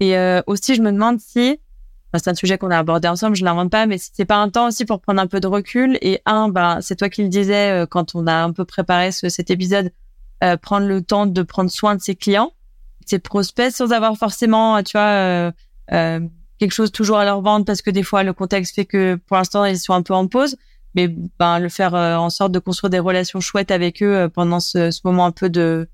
et 0.00 0.16
euh, 0.16 0.42
aussi, 0.46 0.74
je 0.74 0.82
me 0.82 0.90
demande 0.90 1.20
si, 1.20 1.58
c'est 2.14 2.28
un 2.28 2.34
sujet 2.34 2.58
qu'on 2.58 2.70
a 2.70 2.78
abordé 2.78 3.08
ensemble, 3.08 3.36
je 3.36 3.44
l'invente 3.44 3.70
pas, 3.70 3.86
mais 3.86 3.98
si 3.98 4.10
c'est 4.12 4.24
pas 4.24 4.36
un 4.36 4.48
temps 4.48 4.68
aussi 4.68 4.84
pour 4.84 5.00
prendre 5.00 5.20
un 5.20 5.26
peu 5.26 5.40
de 5.40 5.46
recul. 5.46 5.98
Et 6.00 6.20
un, 6.26 6.48
ben, 6.48 6.78
c'est 6.80 6.96
toi 6.96 7.08
qui 7.08 7.22
le 7.22 7.28
disais 7.28 7.70
euh, 7.70 7.86
quand 7.86 8.14
on 8.14 8.26
a 8.26 8.34
un 8.34 8.52
peu 8.52 8.64
préparé 8.64 9.12
ce, 9.12 9.28
cet 9.28 9.50
épisode, 9.50 9.92
euh, 10.42 10.56
prendre 10.56 10.86
le 10.86 11.02
temps 11.02 11.26
de 11.26 11.42
prendre 11.42 11.70
soin 11.70 11.94
de 11.96 12.00
ses 12.00 12.14
clients, 12.14 12.52
ses 13.06 13.18
prospects, 13.18 13.72
sans 13.72 13.92
avoir 13.92 14.16
forcément, 14.16 14.82
tu 14.82 14.96
vois, 14.96 15.52
quelque 16.58 16.72
chose 16.72 16.92
toujours 16.92 17.18
à 17.18 17.24
leur 17.24 17.42
vendre, 17.42 17.64
parce 17.64 17.82
que 17.82 17.90
des 17.90 18.02
fois 18.02 18.22
le 18.22 18.32
contexte 18.32 18.74
fait 18.76 18.84
que 18.84 19.16
pour 19.26 19.36
l'instant 19.36 19.64
ils 19.64 19.78
sont 19.78 19.92
un 19.92 20.02
peu 20.02 20.14
en 20.14 20.26
pause. 20.28 20.56
Mais 20.94 21.08
ben, 21.08 21.58
le 21.58 21.68
faire 21.68 21.94
en 21.94 22.30
sorte 22.30 22.52
de 22.52 22.60
construire 22.60 22.90
des 22.90 23.00
relations 23.00 23.40
chouettes 23.40 23.72
avec 23.72 24.02
eux 24.02 24.30
pendant 24.32 24.60
ce, 24.60 24.92
ce 24.92 25.00
moment 25.04 25.26
un 25.26 25.32
peu 25.32 25.50
de 25.50 25.88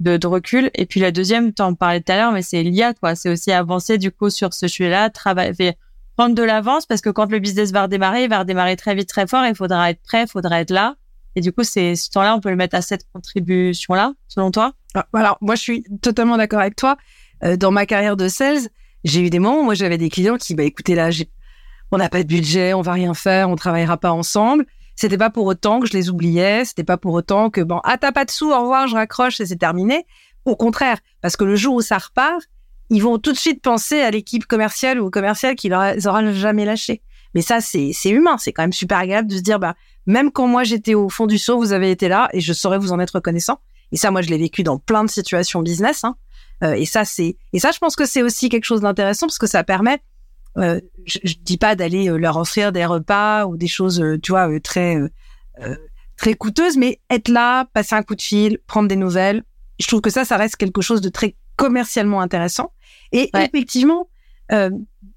de, 0.00 0.16
de, 0.16 0.26
recul. 0.26 0.70
Et 0.74 0.86
puis 0.86 1.00
la 1.00 1.10
deuxième, 1.10 1.52
tu 1.52 1.62
en 1.62 1.74
parlais 1.74 2.00
tout 2.00 2.12
à 2.12 2.16
l'heure, 2.16 2.32
mais 2.32 2.42
c'est 2.42 2.62
l'IA, 2.62 2.94
quoi. 2.94 3.14
C'est 3.14 3.30
aussi 3.30 3.52
avancer 3.52 3.98
du 3.98 4.10
coup 4.10 4.30
sur 4.30 4.52
ce 4.54 4.68
sujet-là, 4.68 5.10
travailler, 5.10 5.76
prendre 6.16 6.34
de 6.34 6.42
l'avance 6.42 6.86
parce 6.86 7.00
que 7.00 7.10
quand 7.10 7.30
le 7.30 7.38
business 7.38 7.72
va 7.72 7.82
redémarrer, 7.82 8.24
il 8.24 8.30
va 8.30 8.40
redémarrer 8.40 8.76
très 8.76 8.94
vite, 8.94 9.08
très 9.08 9.26
fort. 9.26 9.44
Il 9.46 9.54
faudra 9.54 9.90
être 9.90 10.02
prêt, 10.02 10.24
il 10.24 10.28
faudra 10.28 10.60
être 10.60 10.70
là. 10.70 10.96
Et 11.36 11.40
du 11.40 11.52
coup, 11.52 11.64
c'est 11.64 11.96
ce 11.96 12.10
temps-là, 12.10 12.36
on 12.36 12.40
peut 12.40 12.50
le 12.50 12.56
mettre 12.56 12.76
à 12.76 12.82
cette 12.82 13.06
contribution-là, 13.12 14.14
selon 14.28 14.50
toi? 14.50 14.72
Ah, 14.94 15.06
Alors, 15.12 15.36
moi, 15.40 15.56
je 15.56 15.62
suis 15.62 15.84
totalement 16.00 16.36
d'accord 16.36 16.60
avec 16.60 16.76
toi. 16.76 16.96
Euh, 17.42 17.56
dans 17.56 17.72
ma 17.72 17.86
carrière 17.86 18.16
de 18.16 18.28
sales, 18.28 18.68
j'ai 19.02 19.20
eu 19.20 19.30
des 19.30 19.40
moments, 19.40 19.64
moi, 19.64 19.74
j'avais 19.74 19.98
des 19.98 20.10
clients 20.10 20.36
qui, 20.36 20.54
bah, 20.54 20.62
écoutez, 20.62 20.94
là, 20.94 21.10
on 21.90 21.98
n'a 21.98 22.08
pas 22.08 22.22
de 22.22 22.28
budget, 22.28 22.72
on 22.74 22.82
va 22.82 22.92
rien 22.92 23.14
faire, 23.14 23.50
on 23.50 23.56
travaillera 23.56 23.96
pas 23.96 24.12
ensemble. 24.12 24.64
C'était 25.04 25.18
pas 25.18 25.28
pour 25.28 25.44
autant 25.44 25.80
que 25.80 25.86
je 25.86 25.92
les 25.92 26.08
oubliais, 26.08 26.64
c'était 26.64 26.82
pas 26.82 26.96
pour 26.96 27.12
autant 27.12 27.50
que 27.50 27.60
bon, 27.60 27.78
ah 27.84 27.98
t'as 27.98 28.10
pas 28.10 28.24
de 28.24 28.30
sous, 28.30 28.50
au 28.50 28.58
revoir, 28.58 28.88
je 28.88 28.94
raccroche 28.94 29.38
et 29.38 29.44
c'est 29.44 29.56
terminé. 29.56 30.06
Au 30.46 30.56
contraire, 30.56 30.96
parce 31.20 31.36
que 31.36 31.44
le 31.44 31.56
jour 31.56 31.74
où 31.74 31.82
ça 31.82 31.98
repart, 31.98 32.40
ils 32.88 33.02
vont 33.02 33.18
tout 33.18 33.32
de 33.32 33.36
suite 33.36 33.60
penser 33.60 34.00
à 34.00 34.10
l'équipe 34.10 34.46
commerciale 34.46 34.98
ou 34.98 35.08
au 35.08 35.10
commercial 35.10 35.56
qui 35.56 35.68
leur 35.68 35.94
aura 36.06 36.32
jamais 36.32 36.64
lâché. 36.64 37.02
Mais 37.34 37.42
ça, 37.42 37.60
c'est 37.60 37.92
humain, 38.06 38.38
c'est 38.38 38.54
quand 38.54 38.62
même 38.62 38.72
super 38.72 38.96
agréable 38.96 39.28
de 39.28 39.36
se 39.36 39.42
dire 39.42 39.58
bah 39.58 39.74
même 40.06 40.32
quand 40.32 40.46
moi 40.46 40.64
j'étais 40.64 40.94
au 40.94 41.10
fond 41.10 41.26
du 41.26 41.36
seau, 41.36 41.58
vous 41.58 41.74
avez 41.74 41.90
été 41.90 42.08
là 42.08 42.30
et 42.32 42.40
je 42.40 42.54
saurais 42.54 42.78
vous 42.78 42.92
en 42.92 42.98
être 42.98 43.16
reconnaissant. 43.16 43.58
Et 43.92 43.98
ça, 43.98 44.10
moi, 44.10 44.22
je 44.22 44.30
l'ai 44.30 44.38
vécu 44.38 44.62
dans 44.62 44.78
plein 44.78 45.04
de 45.04 45.10
situations 45.10 45.60
business. 45.60 46.04
Hein. 46.04 46.16
Euh, 46.62 46.72
et 46.72 46.86
ça, 46.86 47.04
c'est 47.04 47.36
et 47.52 47.58
ça, 47.58 47.72
je 47.72 47.78
pense 47.78 47.94
que 47.94 48.06
c'est 48.06 48.22
aussi 48.22 48.48
quelque 48.48 48.64
chose 48.64 48.80
d'intéressant 48.80 49.26
parce 49.26 49.38
que 49.38 49.46
ça 49.46 49.64
permet 49.64 49.98
je, 50.56 51.18
je, 51.24 51.34
dis 51.40 51.58
pas 51.58 51.74
d'aller 51.74 52.08
euh, 52.08 52.16
leur 52.16 52.36
offrir 52.36 52.72
des 52.72 52.84
repas 52.84 53.46
ou 53.46 53.56
des 53.56 53.66
choses, 53.66 54.00
euh, 54.00 54.18
tu 54.20 54.32
vois, 54.32 54.48
très 54.60 54.98
très 56.16 56.34
coûteuses, 56.34 56.76
mais 56.76 57.00
être 57.10 57.28
là, 57.28 57.66
passer 57.72 57.94
un 57.94 58.02
coup 58.02 58.14
de 58.14 58.22
fil, 58.22 58.58
prendre 58.66 58.88
des 58.88 58.96
nouvelles. 58.96 59.42
Je 59.80 59.86
trouve 59.88 60.00
que 60.00 60.10
ça, 60.10 60.24
ça 60.24 60.36
reste 60.36 60.56
quelque 60.56 60.80
chose 60.80 61.00
de 61.00 61.08
très 61.08 61.34
commercialement 61.56 62.20
intéressant. 62.20 62.72
Et 63.10 63.30
effectivement, 63.34 64.08
euh, 64.52 64.70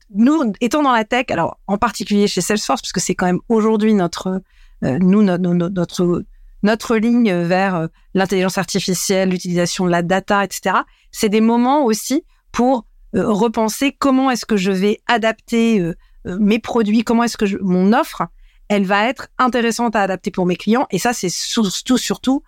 nous, 0.09 0.53
étant 0.59 0.81
dans 0.81 0.91
la 0.91 1.05
tech, 1.05 1.25
alors 1.29 1.59
en 1.67 1.77
particulier 1.77 2.27
chez 2.27 2.41
Salesforce, 2.41 2.81
parce 2.81 2.91
que 2.91 2.99
c'est 2.99 3.13
quand 3.13 3.27
même 3.27 3.41
aujourd'hui 3.47 3.93
notre, 3.93 4.41
euh, 4.83 4.97
nous, 4.99 5.21
notre, 5.21 5.39
notre, 5.39 6.25
notre 6.63 6.95
ligne 6.97 7.43
vers 7.43 7.87
l'intelligence 8.15 8.57
artificielle, 8.57 9.29
l'utilisation 9.29 9.85
de 9.85 9.91
la 9.91 10.01
data, 10.01 10.43
etc. 10.43 10.77
C'est 11.11 11.29
des 11.29 11.41
moments 11.41 11.85
aussi 11.85 12.23
pour 12.51 12.77
euh, 12.77 12.86
repenser 13.13 13.95
comment 13.97 14.29
est-ce 14.31 14.45
que 14.45 14.57
je 14.57 14.71
vais 14.71 14.99
adapter 15.07 15.79
euh, 15.79 15.95
euh, 16.27 16.37
mes 16.39 16.59
produits, 16.59 17.03
comment 17.03 17.23
est-ce 17.23 17.37
que 17.37 17.45
je, 17.45 17.57
mon 17.61 17.93
offre, 17.93 18.23
elle 18.69 18.85
va 18.85 19.07
être 19.07 19.29
intéressante 19.37 19.95
à 19.95 20.01
adapter 20.01 20.31
pour 20.31 20.45
mes 20.45 20.57
clients. 20.57 20.87
Et 20.91 20.99
ça, 20.99 21.13
c'est 21.13 21.29
surtout, 21.29 21.97
surtout 21.97 22.43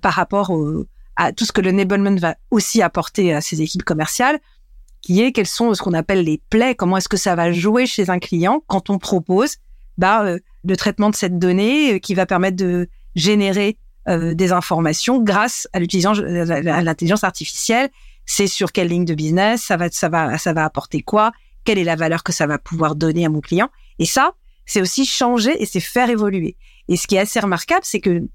par 0.00 0.14
rapport 0.14 0.50
à 1.14 1.32
tout 1.32 1.44
ce 1.44 1.52
que 1.52 1.60
le 1.60 1.70
enablement 1.70 2.16
va 2.16 2.36
aussi 2.50 2.80
apporter 2.82 3.34
à 3.34 3.40
ses 3.42 3.60
équipes 3.60 3.84
commerciales, 3.84 4.40
qui 5.02 5.20
est 5.20 5.30
quels 5.30 5.46
sont 5.46 5.74
ce 5.74 5.82
qu'on 5.82 5.92
appelle 5.92 6.24
les 6.24 6.40
plaies, 6.50 6.74
comment 6.74 6.96
est-ce 6.96 7.08
que 7.08 7.18
ça 7.18 7.36
va 7.36 7.52
jouer 7.52 7.86
chez 7.86 8.08
un 8.08 8.18
client 8.18 8.64
quand 8.66 8.88
on 8.88 8.98
propose 8.98 9.56
bah, 9.98 10.24
le 10.64 10.76
traitement 10.76 11.10
de 11.10 11.14
cette 11.14 11.38
donnée 11.38 12.00
qui 12.00 12.14
va 12.14 12.24
permettre 12.24 12.56
de 12.56 12.88
générer 13.14 13.76
des 14.08 14.52
informations 14.52 15.22
grâce 15.22 15.68
à 15.74 15.80
l'utilisation 15.80 16.24
à 16.24 16.82
l'intelligence 16.82 17.24
artificielle 17.24 17.90
c'est 18.28 18.46
sur 18.46 18.72
quelle 18.72 18.88
ligne 18.88 19.06
de 19.06 19.14
business, 19.14 19.62
ça 19.62 19.78
va, 19.78 19.90
ça 19.90 20.10
va, 20.10 20.36
ça 20.36 20.52
va 20.52 20.66
apporter 20.66 21.00
quoi, 21.00 21.32
quelle 21.64 21.78
est 21.78 21.84
la 21.84 21.96
valeur 21.96 22.22
que 22.22 22.30
ça 22.30 22.46
va 22.46 22.58
pouvoir 22.58 22.94
donner 22.94 23.24
à 23.24 23.30
mon 23.30 23.40
client. 23.40 23.70
Et 23.98 24.04
ça, 24.04 24.34
c'est 24.66 24.82
aussi 24.82 25.06
changer 25.06 25.60
et 25.60 25.64
c'est 25.64 25.80
faire 25.80 26.10
évoluer. 26.10 26.54
Et 26.88 26.96
ce 26.98 27.06
qui 27.06 27.16
est 27.16 27.20
assez 27.20 27.40
remarquable, 27.40 27.80
c'est 27.84 28.00
que 28.00 28.28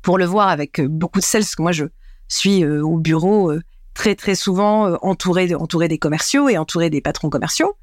pour 0.00 0.16
le 0.16 0.24
voir 0.24 0.48
avec 0.48 0.80
euh, 0.80 0.88
beaucoup 0.88 1.18
de 1.18 1.24
sales, 1.24 1.44
que 1.44 1.60
moi 1.60 1.72
je 1.72 1.84
suis 2.28 2.64
euh, 2.64 2.82
au 2.82 2.96
bureau 2.96 3.52
euh, 3.52 3.60
très 3.92 4.14
très 4.14 4.34
souvent 4.34 4.96
entouré, 5.02 5.54
entouré 5.54 5.88
des 5.88 5.98
commerciaux 5.98 6.48
et 6.48 6.56
entouré 6.56 6.88
des 6.88 7.02
patrons 7.02 7.28
commerciaux, 7.28 7.76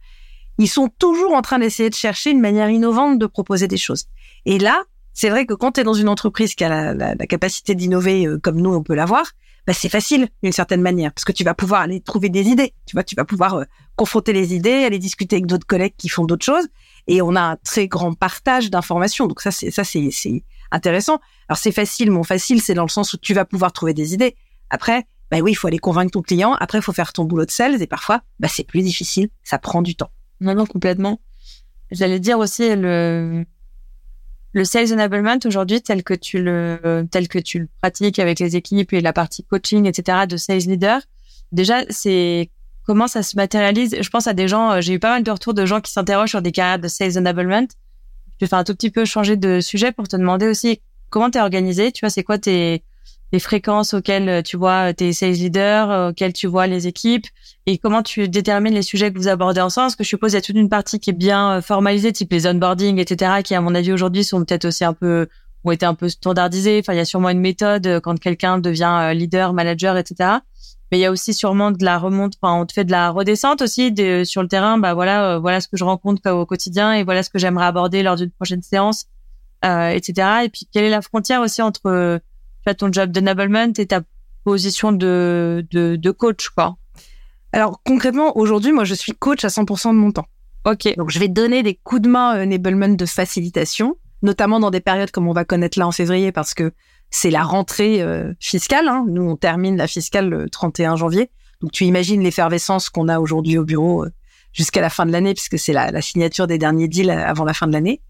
ils 0.57 0.67
sont 0.67 0.89
toujours 0.97 1.35
en 1.35 1.43
train 1.43 1.59
d'essayer 1.59 1.91
de 1.91 1.95
chercher 1.95 2.31
une 2.31 2.41
manière 2.41 2.71
innovante 2.71 3.19
de 3.19 3.27
proposer 3.27 3.67
des 3.67 3.77
choses. 3.77 4.05
Et 4.45 4.57
là, 4.57 4.81
c'est 5.13 5.29
vrai 5.29 5.45
que 5.45 5.53
quand 5.53 5.73
tu 5.73 5.81
es 5.81 5.83
dans 5.83 5.93
une 5.93 6.09
entreprise 6.09 6.55
qui 6.55 6.63
a 6.63 6.95
la 6.95 7.15
capacité 7.27 7.75
d'innover 7.75 8.27
comme 8.41 8.59
nous 8.59 8.73
on 8.73 8.81
peut 8.81 8.95
l'avoir, 8.95 9.25
bah, 9.67 9.73
c'est 9.73 9.89
facile 9.89 10.27
d'une 10.43 10.51
certaine 10.51 10.81
manière 10.81 11.11
parce 11.11 11.25
que 11.25 11.31
tu 11.31 11.43
vas 11.43 11.53
pouvoir 11.53 11.81
aller 11.81 11.99
trouver 11.99 12.29
des 12.29 12.47
idées. 12.47 12.73
Tu 12.85 12.95
vois, 12.95 13.03
tu 13.03 13.15
vas 13.15 13.25
pouvoir 13.25 13.55
euh, 13.55 13.63
confronter 13.95 14.33
les 14.33 14.53
idées, 14.53 14.83
aller 14.83 14.99
discuter 14.99 15.37
avec 15.37 15.47
d'autres 15.47 15.65
collègues 15.65 15.95
qui 15.97 16.09
font 16.09 16.25
d'autres 16.25 16.45
choses 16.45 16.67
et 17.07 17.21
on 17.21 17.35
a 17.35 17.41
un 17.41 17.55
très 17.57 17.87
grand 17.87 18.13
partage 18.13 18.69
d'informations. 18.69 19.27
Donc 19.27 19.41
ça, 19.41 19.51
c'est 19.51 19.71
ça, 19.71 19.83
c'est 19.83 20.09
intéressant. 20.71 21.19
Alors 21.49 21.57
c'est 21.57 21.71
facile, 21.71 22.11
mon 22.11 22.23
facile, 22.23 22.61
c'est 22.61 22.73
dans 22.73 22.83
le 22.83 22.89
sens 22.89 23.13
où 23.13 23.17
tu 23.17 23.33
vas 23.33 23.45
pouvoir 23.45 23.71
trouver 23.71 23.93
des 23.93 24.13
idées. 24.13 24.35
Après, 24.69 25.05
bah 25.31 25.39
oui, 25.39 25.51
il 25.51 25.55
faut 25.55 25.67
aller 25.67 25.79
convaincre 25.79 26.11
ton 26.11 26.21
client. 26.21 26.53
Après, 26.59 26.77
il 26.79 26.81
faut 26.81 26.93
faire 26.93 27.13
ton 27.13 27.25
boulot 27.25 27.45
de 27.45 27.51
sales 27.51 27.81
et 27.81 27.87
parfois, 27.87 28.21
bah 28.39 28.47
c'est 28.47 28.63
plus 28.63 28.81
difficile. 28.81 29.29
Ça 29.43 29.57
prend 29.57 29.81
du 29.81 29.95
temps. 29.95 30.11
Non, 30.41 30.53
non, 30.53 30.65
complètement. 30.65 31.19
J'allais 31.91 32.19
dire 32.19 32.39
aussi 32.39 32.75
le 32.75 33.45
le 34.55 34.65
sales 34.65 34.91
enablement 34.93 35.37
aujourd'hui 35.45 35.81
tel 35.81 36.03
que 36.03 36.15
tu 36.15 36.41
le 36.41 37.05
tel 37.11 37.27
que 37.27 37.37
tu 37.37 37.59
le 37.59 37.67
pratiques 37.81 38.17
avec 38.17 38.39
les 38.39 38.55
équipes 38.55 38.93
et 38.93 39.01
la 39.01 39.13
partie 39.13 39.43
coaching 39.43 39.85
etc 39.85 40.25
de 40.27 40.37
sales 40.37 40.61
leader 40.61 41.01
déjà 41.51 41.83
c'est 41.89 42.49
comment 42.85 43.07
ça 43.07 43.23
se 43.23 43.35
matérialise. 43.35 43.95
Je 43.99 44.09
pense 44.09 44.27
à 44.27 44.33
des 44.33 44.47
gens 44.47 44.79
j'ai 44.81 44.93
eu 44.93 44.99
pas 44.99 45.09
mal 45.09 45.23
de 45.23 45.31
retours 45.31 45.53
de 45.53 45.65
gens 45.65 45.81
qui 45.81 45.91
s'interrogent 45.91 46.29
sur 46.29 46.41
des 46.41 46.51
carrières 46.51 46.79
de 46.79 46.87
sales 46.87 47.17
enablement. 47.17 47.67
Je 48.39 48.45
vais 48.45 48.49
faire 48.49 48.59
un 48.59 48.63
tout 48.63 48.75
petit 48.75 48.91
peu 48.91 49.05
changer 49.05 49.37
de 49.37 49.59
sujet 49.59 49.91
pour 49.91 50.07
te 50.07 50.15
demander 50.15 50.47
aussi 50.47 50.81
comment 51.09 51.29
tu 51.29 51.37
es 51.37 51.41
organisé. 51.41 51.91
Tu 51.91 52.01
vois 52.01 52.09
c'est 52.09 52.23
quoi 52.23 52.37
tes 52.37 52.83
les 53.31 53.39
fréquences 53.39 53.93
auxquelles 53.93 54.43
tu 54.43 54.57
vois 54.57 54.93
tes 54.93 55.11
sales 55.13 55.31
leaders, 55.31 56.09
auxquelles 56.09 56.33
tu 56.33 56.47
vois 56.47 56.67
les 56.67 56.87
équipes, 56.87 57.25
et 57.65 57.77
comment 57.77 58.03
tu 58.03 58.29
détermines 58.29 58.73
les 58.73 58.81
sujets 58.81 59.11
que 59.11 59.17
vous 59.17 59.27
abordez 59.27 59.61
ensemble. 59.61 59.85
Parce 59.85 59.95
que 59.95 60.03
je 60.03 60.09
suppose 60.09 60.33
il 60.33 60.35
y 60.35 60.37
a 60.37 60.41
toute 60.41 60.55
une 60.55 60.69
partie 60.69 60.99
qui 60.99 61.09
est 61.09 61.13
bien 61.13 61.61
formalisée, 61.61 62.11
type 62.13 62.31
les 62.31 62.47
onboarding, 62.47 62.99
etc., 62.99 63.41
qui 63.43 63.55
à 63.55 63.61
mon 63.61 63.75
avis 63.75 63.91
aujourd'hui 63.91 64.23
sont 64.23 64.43
peut-être 64.43 64.65
aussi 64.65 64.85
un 64.85 64.93
peu 64.93 65.27
ont 65.63 65.71
été 65.71 65.85
un 65.85 65.95
peu 65.95 66.09
standardisées. 66.09 66.79
Enfin, 66.79 66.93
il 66.93 66.97
y 66.97 66.99
a 66.99 67.05
sûrement 67.05 67.29
une 67.29 67.39
méthode 67.39 67.99
quand 68.01 68.19
quelqu'un 68.19 68.59
devient 68.59 69.11
leader, 69.15 69.51
manager, 69.51 69.97
etc 69.97 70.37
mais 70.91 70.99
il 70.99 71.01
y 71.01 71.05
a 71.05 71.11
aussi 71.11 71.33
sûrement 71.33 71.71
de 71.71 71.83
la 71.83 71.97
remonte. 71.97 72.33
Enfin, 72.41 72.59
on 72.59 72.65
te 72.65 72.73
fait 72.73 72.85
de 72.85 72.91
la 72.91 73.09
redescente 73.09 73.61
aussi 73.61 73.93
sur 74.25 74.41
le 74.41 74.47
terrain. 74.47 74.77
Bah 74.77 74.93
voilà, 74.93 75.35
euh, 75.35 75.39
voilà 75.39 75.61
ce 75.61 75.67
que 75.67 75.77
je 75.77 75.83
rencontre 75.83 76.29
au 76.29 76.45
quotidien 76.45 76.93
et 76.93 77.03
voilà 77.03 77.23
ce 77.23 77.29
que 77.29 77.39
j'aimerais 77.39 77.65
aborder 77.65 78.03
lors 78.03 78.15
d'une 78.15 78.31
prochaine 78.31 78.61
séance, 78.61 79.05
euh, 79.63 79.89
etc. 79.89 80.43
Et 80.45 80.49
puis 80.49 80.67
quelle 80.71 80.83
est 80.83 80.89
la 80.89 81.01
frontière 81.01 81.41
aussi 81.41 81.61
entre 81.61 82.21
tu 82.67 82.75
ton 82.75 82.91
job 82.91 83.11
d'enablement 83.11 83.71
et 83.77 83.85
ta 83.85 84.01
position 84.43 84.91
de, 84.91 85.65
de, 85.71 85.95
de 85.95 86.11
coach, 86.11 86.49
quoi. 86.49 86.77
Alors 87.51 87.81
concrètement, 87.83 88.37
aujourd'hui, 88.37 88.71
moi, 88.71 88.83
je 88.83 88.93
suis 88.93 89.13
coach 89.13 89.45
à 89.45 89.47
100% 89.47 89.89
de 89.89 89.93
mon 89.93 90.11
temps. 90.11 90.27
Ok. 90.65 90.93
Donc 90.97 91.09
je 91.09 91.19
vais 91.19 91.27
donner 91.27 91.63
des 91.63 91.75
coups 91.75 92.01
de 92.01 92.09
main 92.09 92.43
enablement 92.43 92.89
de 92.89 93.05
facilitation, 93.05 93.95
notamment 94.23 94.59
dans 94.59 94.71
des 94.71 94.81
périodes 94.81 95.11
comme 95.11 95.27
on 95.27 95.33
va 95.33 95.45
connaître 95.45 95.79
là 95.79 95.87
en 95.87 95.91
février, 95.91 96.31
parce 96.31 96.53
que 96.53 96.73
c'est 97.11 97.29
la 97.29 97.43
rentrée 97.43 98.01
euh, 98.01 98.33
fiscale. 98.39 98.87
Hein. 98.87 99.05
Nous, 99.07 99.21
on 99.21 99.35
termine 99.35 99.77
la 99.77 99.87
fiscale 99.87 100.29
le 100.29 100.49
31 100.49 100.95
janvier. 100.95 101.29
Donc, 101.61 101.71
tu 101.71 101.85
imagines 101.85 102.21
l'effervescence 102.21 102.89
qu'on 102.89 103.07
a 103.07 103.19
aujourd'hui 103.19 103.57
au 103.57 103.63
bureau 103.63 104.05
euh, 104.05 104.11
jusqu'à 104.51 104.81
la 104.81 104.89
fin 104.89 105.05
de 105.05 105.11
l'année, 105.11 105.33
puisque 105.33 105.57
c'est 105.57 105.73
la, 105.73 106.01
signature 106.01 106.47
des 106.47 106.57
derniers 106.57 106.87
deals 106.87 107.09
avant 107.09 107.45
la 107.45 107.53
fin 107.53 107.67
de 107.67 107.73
l'année. 107.73 108.01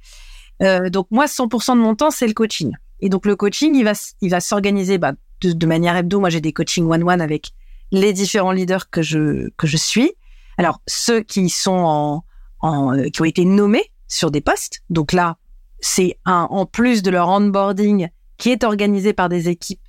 Euh, 0.63 0.89
donc, 0.89 1.07
moi, 1.11 1.25
100% 1.25 1.73
de 1.73 1.81
mon 1.81 1.95
temps, 1.95 2.09
c'est 2.09 2.27
le 2.27 2.33
coaching. 2.33 2.73
Et 2.99 3.09
donc, 3.09 3.25
le 3.25 3.35
coaching, 3.35 3.75
il 3.75 3.83
va, 3.83 3.93
il 4.21 4.29
va 4.29 4.39
s'organiser 4.39 4.97
bah, 4.97 5.13
de, 5.41 5.65
manière 5.65 5.95
hebdo. 5.95 6.19
Moi, 6.19 6.29
j'ai 6.29 6.41
des 6.41 6.53
coachings 6.53 6.85
one-one 6.85 7.21
avec 7.21 7.51
les 7.91 8.13
différents 8.13 8.51
leaders 8.51 8.89
que 8.89 9.01
je, 9.01 9.49
que 9.57 9.67
je 9.67 9.77
suis. 9.77 10.13
Alors, 10.57 10.81
ceux 10.87 11.21
qui 11.21 11.49
sont 11.49 11.71
en, 11.71 12.23
en 12.59 13.09
qui 13.09 13.21
ont 13.21 13.25
été 13.25 13.45
nommés 13.45 13.91
sur 14.07 14.31
des 14.31 14.41
postes. 14.41 14.81
Donc 14.89 15.11
là, 15.13 15.37
c'est 15.79 16.17
un, 16.25 16.47
en 16.49 16.65
plus 16.65 17.03
de 17.03 17.11
leur 17.11 17.29
onboarding, 17.29 18.09
qui 18.37 18.49
est 18.49 18.63
organisée 18.63 19.13
par 19.13 19.29
des 19.29 19.49
équipes 19.49 19.79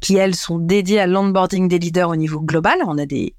qui, 0.00 0.16
elles, 0.16 0.34
sont 0.34 0.58
dédiées 0.58 1.00
à 1.00 1.06
l'onboarding 1.06 1.68
des 1.68 1.78
leaders 1.78 2.08
au 2.08 2.16
niveau 2.16 2.40
global. 2.40 2.78
On 2.86 2.98
a 2.98 3.06
des, 3.06 3.34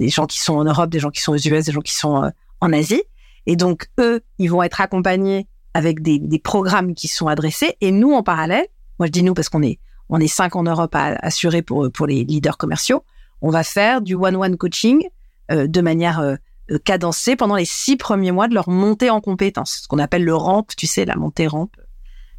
des 0.00 0.08
gens 0.08 0.26
qui 0.26 0.40
sont 0.40 0.54
en 0.54 0.64
Europe, 0.64 0.90
des 0.90 0.98
gens 0.98 1.10
qui 1.10 1.20
sont 1.20 1.32
aux 1.32 1.36
US, 1.36 1.66
des 1.66 1.72
gens 1.72 1.80
qui 1.80 1.94
sont 1.94 2.24
euh, 2.24 2.30
en 2.60 2.72
Asie. 2.72 3.02
Et 3.46 3.56
donc, 3.56 3.88
eux, 4.00 4.22
ils 4.38 4.50
vont 4.50 4.62
être 4.62 4.80
accompagnés 4.80 5.46
avec 5.76 6.00
des, 6.00 6.18
des, 6.18 6.38
programmes 6.38 6.94
qui 6.94 7.06
sont 7.06 7.26
adressés. 7.26 7.76
Et 7.82 7.90
nous, 7.90 8.12
en 8.14 8.22
parallèle, 8.22 8.66
moi 8.98 9.06
je 9.06 9.12
dis 9.12 9.22
nous 9.22 9.34
parce 9.34 9.50
qu'on 9.50 9.62
est, 9.62 9.78
on 10.08 10.18
est 10.18 10.26
cinq 10.26 10.56
en 10.56 10.62
Europe 10.62 10.94
à 10.94 11.16
assurer 11.20 11.60
pour, 11.60 11.92
pour 11.92 12.06
les 12.06 12.24
leaders 12.24 12.56
commerciaux, 12.56 13.04
on 13.42 13.50
va 13.50 13.62
faire 13.62 14.00
du 14.00 14.14
one-one 14.14 14.56
coaching 14.56 15.06
euh, 15.52 15.66
de 15.66 15.80
manière 15.82 16.20
euh, 16.20 16.36
cadencée 16.84 17.36
pendant 17.36 17.56
les 17.56 17.66
six 17.66 17.98
premiers 17.98 18.32
mois 18.32 18.48
de 18.48 18.54
leur 18.54 18.70
montée 18.70 19.10
en 19.10 19.20
compétences, 19.20 19.80
ce 19.82 19.88
qu'on 19.88 19.98
appelle 19.98 20.24
le 20.24 20.34
ramp, 20.34 20.66
tu 20.78 20.86
sais, 20.86 21.04
la 21.04 21.16
montée 21.16 21.46
ramp. 21.46 21.70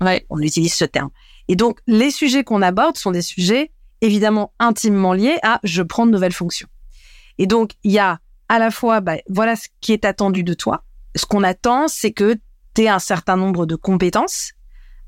Ouais. 0.02 0.26
On 0.32 0.40
utilise 0.40 0.74
ce 0.74 0.86
terme. 0.86 1.12
Et 1.48 1.56
donc, 1.56 1.80
les 1.86 2.10
sujets 2.10 2.44
qu'on 2.44 2.64
aborde 2.64 2.98
sont 2.98 3.12
des 3.12 3.22
sujets 3.22 3.72
évidemment 4.02 4.52
intimement 4.58 5.14
liés 5.14 5.38
à 5.44 5.60
je 5.64 5.84
prends 5.84 6.08
de 6.08 6.12
nouvelles 6.12 6.34
fonctions. 6.34 6.68
Et 7.38 7.46
donc, 7.46 7.74
il 7.84 7.92
y 7.92 8.00
a 8.00 8.20
à 8.50 8.58
la 8.58 8.72
fois, 8.72 9.00
bah, 9.00 9.18
voilà 9.30 9.56
ce 9.56 9.68
qui 9.80 9.94
est 9.94 10.06
attendu 10.06 10.44
de 10.44 10.56
toi. 10.56 10.84
Ce 11.16 11.26
qu'on 11.26 11.44
attend, 11.44 11.88
c'est 11.88 12.12
que 12.12 12.36
un 12.86 13.00
certain 13.00 13.38
nombre 13.38 13.66
de 13.66 13.76
compétences 13.76 14.52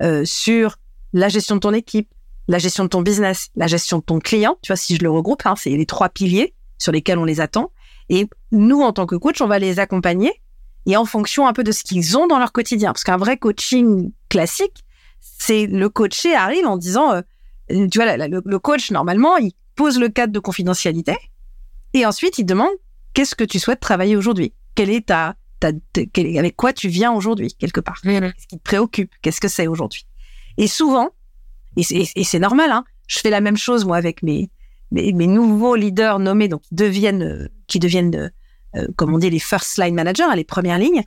euh, 0.01 0.23
sur 0.25 0.77
la 1.13 1.29
gestion 1.29 1.55
de 1.55 1.59
ton 1.59 1.73
équipe, 1.73 2.09
la 2.47 2.57
gestion 2.57 2.83
de 2.85 2.89
ton 2.89 3.01
business, 3.01 3.49
la 3.55 3.67
gestion 3.67 3.99
de 3.99 4.03
ton 4.03 4.19
client. 4.19 4.57
Tu 4.61 4.71
vois, 4.71 4.77
si 4.77 4.95
je 4.95 5.03
le 5.03 5.11
regroupe, 5.11 5.45
hein, 5.45 5.55
c'est 5.57 5.69
les 5.69 5.85
trois 5.85 6.09
piliers 6.09 6.53
sur 6.77 6.91
lesquels 6.91 7.19
on 7.19 7.25
les 7.25 7.41
attend. 7.41 7.71
Et 8.09 8.27
nous, 8.51 8.81
en 8.81 8.93
tant 8.93 9.05
que 9.05 9.15
coach, 9.15 9.41
on 9.41 9.47
va 9.47 9.59
les 9.59 9.79
accompagner 9.79 10.31
et 10.85 10.97
en 10.97 11.05
fonction 11.05 11.47
un 11.47 11.53
peu 11.53 11.63
de 11.63 11.71
ce 11.71 11.83
qu'ils 11.83 12.17
ont 12.17 12.27
dans 12.27 12.39
leur 12.39 12.51
quotidien. 12.51 12.91
Parce 12.91 13.03
qu'un 13.03 13.17
vrai 13.17 13.37
coaching 13.37 14.11
classique, 14.29 14.83
c'est 15.19 15.67
le 15.67 15.89
coaché 15.89 16.33
arrive 16.33 16.65
en 16.65 16.77
disant, 16.77 17.13
euh, 17.13 17.21
tu 17.69 17.99
vois, 17.99 18.17
le, 18.17 18.59
coach 18.59 18.89
normalement, 18.91 19.37
il 19.37 19.51
pose 19.75 19.99
le 19.99 20.09
cadre 20.09 20.33
de 20.33 20.39
confidentialité 20.39 21.15
et 21.93 22.05
ensuite 22.05 22.39
il 22.39 22.45
demande 22.45 22.71
qu'est-ce 23.13 23.35
que 23.35 23.43
tu 23.43 23.59
souhaites 23.59 23.79
travailler 23.79 24.15
aujourd'hui, 24.15 24.53
quel 24.75 24.89
est 24.89 25.07
ta, 25.07 25.35
avec 25.63 26.55
quoi 26.55 26.73
tu 26.73 26.87
viens 26.87 27.11
aujourd'hui 27.11 27.53
quelque 27.53 27.79
part, 27.81 28.01
qu'est-ce 28.01 28.47
qui 28.47 28.57
te 28.57 28.63
préoccupe, 28.63 29.11
qu'est-ce 29.21 29.41
que 29.41 29.47
c'est 29.47 29.67
aujourd'hui? 29.67 30.05
Et 30.57 30.67
souvent, 30.67 31.09
et 31.77 31.83
c'est 32.23 32.39
normal, 32.39 32.71
hein, 32.71 32.83
je 33.07 33.19
fais 33.19 33.29
la 33.29 33.41
même 33.41 33.57
chose 33.57 33.85
moi 33.85 33.97
avec 33.97 34.23
mes 34.23 34.49
mes, 34.91 35.11
nouveaux 35.11 35.75
leaders 35.75 36.19
nommés, 36.19 36.47
donc 36.47 36.61
qui 36.63 36.75
deviennent 36.75 37.23
euh, 37.23 37.47
qui 37.67 37.79
deviennent 37.79 38.31
euh, 38.75 38.87
comme 38.95 39.13
on 39.13 39.17
dit 39.17 39.29
les 39.29 39.39
first 39.39 39.77
line 39.77 39.95
managers, 39.95 40.23
hein, 40.23 40.35
les 40.35 40.43
premières 40.43 40.77
lignes. 40.77 41.03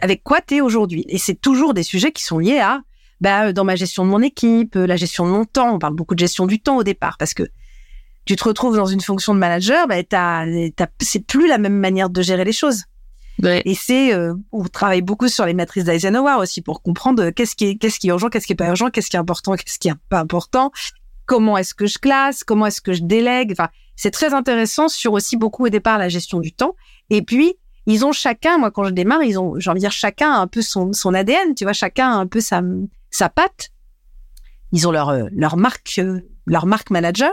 avec 0.00 0.22
quoi 0.22 0.40
tu 0.40 0.56
es 0.56 0.60
aujourd'hui? 0.60 1.04
Et 1.08 1.18
c'est 1.18 1.40
toujours 1.40 1.74
des 1.74 1.82
sujets 1.82 2.12
qui 2.12 2.22
sont 2.22 2.38
liés 2.38 2.58
à 2.58 2.82
bah, 3.20 3.46
euh, 3.46 3.52
dans 3.52 3.64
ma 3.64 3.76
gestion 3.76 4.04
de 4.04 4.10
mon 4.10 4.22
équipe, 4.22 4.76
euh, 4.76 4.86
la 4.86 4.96
gestion 4.96 5.26
de 5.26 5.30
mon 5.30 5.44
temps. 5.44 5.74
On 5.74 5.78
parle 5.78 5.94
beaucoup 5.94 6.14
de 6.14 6.20
gestion 6.20 6.46
du 6.46 6.60
temps 6.60 6.76
au 6.76 6.82
départ 6.82 7.16
parce 7.18 7.34
que 7.34 7.44
tu 8.24 8.36
te 8.36 8.44
retrouves 8.44 8.76
dans 8.76 8.86
une 8.86 9.00
fonction 9.00 9.34
de 9.34 9.38
manager, 9.38 9.86
bah, 9.86 10.02
t'as, 10.02 10.46
c'est 11.00 11.26
plus 11.26 11.46
la 11.46 11.58
même 11.58 11.78
manière 11.78 12.10
de 12.10 12.22
gérer 12.22 12.44
les 12.44 12.52
choses. 12.52 12.84
Et 13.42 13.74
c'est, 13.74 14.14
euh, 14.14 14.34
on 14.52 14.62
travaille 14.64 15.02
beaucoup 15.02 15.28
sur 15.28 15.44
les 15.44 15.54
matrices 15.54 15.84
d'Eisenhower 15.84 16.36
aussi 16.40 16.62
pour 16.62 16.82
comprendre 16.82 17.30
qu'est-ce 17.30 17.56
qui 17.56 17.66
est, 17.66 17.76
qu'est-ce 17.76 17.98
qui 17.98 18.06
est 18.06 18.10
urgent, 18.10 18.28
qu'est-ce 18.28 18.46
qui 18.46 18.52
est 18.52 18.56
pas 18.56 18.68
urgent, 18.68 18.90
qu'est-ce 18.90 19.10
qui 19.10 19.16
est 19.16 19.18
important, 19.18 19.54
qu'est-ce 19.54 19.78
qui 19.78 19.88
est 19.88 19.94
pas 20.08 20.20
important, 20.20 20.70
comment 21.26 21.56
est-ce 21.58 21.74
que 21.74 21.86
je 21.86 21.98
classe, 21.98 22.44
comment 22.44 22.66
est-ce 22.66 22.80
que 22.80 22.92
je 22.92 23.02
délègue. 23.02 23.52
Enfin, 23.52 23.68
c'est 23.96 24.12
très 24.12 24.34
intéressant 24.34 24.88
sur 24.88 25.12
aussi 25.12 25.36
beaucoup 25.36 25.66
au 25.66 25.68
départ 25.68 25.98
la 25.98 26.08
gestion 26.08 26.38
du 26.40 26.52
temps. 26.52 26.76
Et 27.10 27.22
puis, 27.22 27.56
ils 27.86 28.04
ont 28.04 28.12
chacun, 28.12 28.56
moi 28.56 28.70
quand 28.70 28.84
je 28.84 28.90
démarre, 28.90 29.22
ils 29.22 29.38
ont, 29.38 29.58
j'ai 29.58 29.70
envie 29.70 29.80
de 29.80 29.84
dire, 29.84 29.92
chacun 29.92 30.32
un 30.32 30.46
peu 30.46 30.62
son, 30.62 30.92
son 30.92 31.12
ADN, 31.12 31.54
tu 31.54 31.64
vois, 31.64 31.72
chacun 31.72 32.18
un 32.18 32.26
peu 32.26 32.40
sa, 32.40 32.62
sa 33.10 33.28
patte. 33.28 33.70
Ils 34.72 34.88
ont 34.88 34.92
leur 34.92 35.10
euh, 35.10 35.26
leur 35.32 35.56
marque 35.56 35.98
euh, 35.98 36.20
leur 36.46 36.66
marque 36.66 36.90
manager 36.90 37.32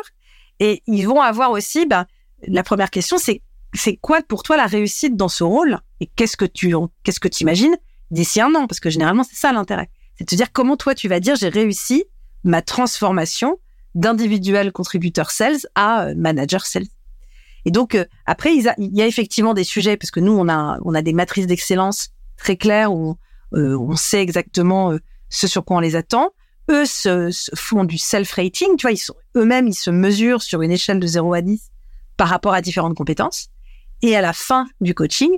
et 0.59 0.83
ils 0.85 1.07
vont 1.07 1.21
avoir 1.21 1.51
aussi 1.51 1.87
ben, 1.87 2.05
la 2.47 2.61
première 2.61 2.91
question 2.91 3.17
c'est 3.17 3.41
c'est 3.73 3.95
quoi 3.95 4.21
pour 4.21 4.43
toi 4.43 4.57
la 4.57 4.65
réussite 4.65 5.15
dans 5.15 5.29
ce 5.29 5.43
rôle 5.43 5.79
et 5.99 6.07
qu'est-ce 6.07 6.37
que 6.37 6.45
tu 6.45 6.73
qu'est-ce 7.03 7.19
que 7.19 7.27
tu 7.27 7.43
imagines 7.43 7.75
d'ici 8.11 8.41
un 8.41 8.53
an? 8.55 8.67
Parce 8.67 8.79
que 8.79 8.89
généralement 8.89 9.23
c'est 9.23 9.35
ça 9.35 9.51
l'intérêt 9.51 9.89
c'est 10.17 10.25
de 10.25 10.29
te 10.29 10.35
dire 10.35 10.51
comment 10.51 10.77
toi 10.77 10.95
tu 10.95 11.07
vas 11.07 11.19
dire 11.19 11.35
j'ai 11.35 11.49
réussi 11.49 12.05
ma 12.43 12.61
transformation 12.61 13.57
d'individuel 13.95 14.71
contributeur 14.71 15.31
sales 15.31 15.59
à 15.75 16.05
euh, 16.05 16.13
manager 16.15 16.65
sales 16.65 16.87
et 17.65 17.71
donc 17.71 17.97
après 18.25 18.55
il, 18.55 18.63
y 18.77 19.01
a 19.01 19.07
effectivement 19.07 19.53
des 19.53 19.63
sujets 19.63 19.95
parce 19.95 20.11
que 20.11 20.19
nous 20.19 20.33
on 20.33 20.49
a 20.49 20.79
on 20.83 20.93
a 20.93 21.01
des 21.01 21.13
matrices 21.13 21.47
d'excellence 21.47 22.09
très 22.37 22.57
claires 22.57 22.91
où 22.93 23.17
on 23.53 23.95
sait 23.95 24.21
exactement 24.21 24.97
ce 25.31 25.47
sur 25.47 25.65
quoi 25.65 25.77
on 25.77 25.79
les 25.79 25.95
attend. 25.95 26.31
Eux 26.69 26.85
se, 26.85 27.31
font 27.55 27.83
du 27.83 27.97
self-rating, 27.97 28.75
tu 28.77 28.83
vois, 28.83 28.91
ils 28.91 28.97
sont 28.97 29.15
eux-mêmes, 29.35 29.67
ils 29.67 29.73
se 29.73 29.89
mesurent 29.89 30.43
sur 30.43 30.61
une 30.61 30.71
échelle 30.71 30.99
de 30.99 31.07
0 31.07 31.33
à 31.33 31.41
10 31.41 31.71
par 32.17 32.27
rapport 32.27 32.53
à 32.53 32.61
différentes 32.61 32.95
compétences. 32.95 33.49
Et 34.01 34.15
à 34.15 34.21
la 34.21 34.33
fin 34.33 34.67
du 34.81 34.93
coaching, 34.93 35.31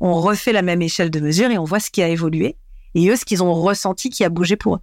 on 0.00 0.20
refait 0.20 0.52
la 0.52 0.62
même 0.62 0.82
échelle 0.82 1.10
de 1.10 1.20
mesure 1.20 1.50
et 1.50 1.58
on 1.58 1.64
voit 1.64 1.80
ce 1.80 1.90
qui 1.90 2.02
a 2.02 2.08
évolué 2.08 2.56
et 2.94 3.08
eux, 3.08 3.16
ce 3.16 3.24
qu'ils 3.24 3.42
ont 3.42 3.54
ressenti 3.54 4.10
qui 4.10 4.24
a 4.24 4.28
bougé 4.28 4.56
pour 4.56 4.76
eux. 4.76 4.80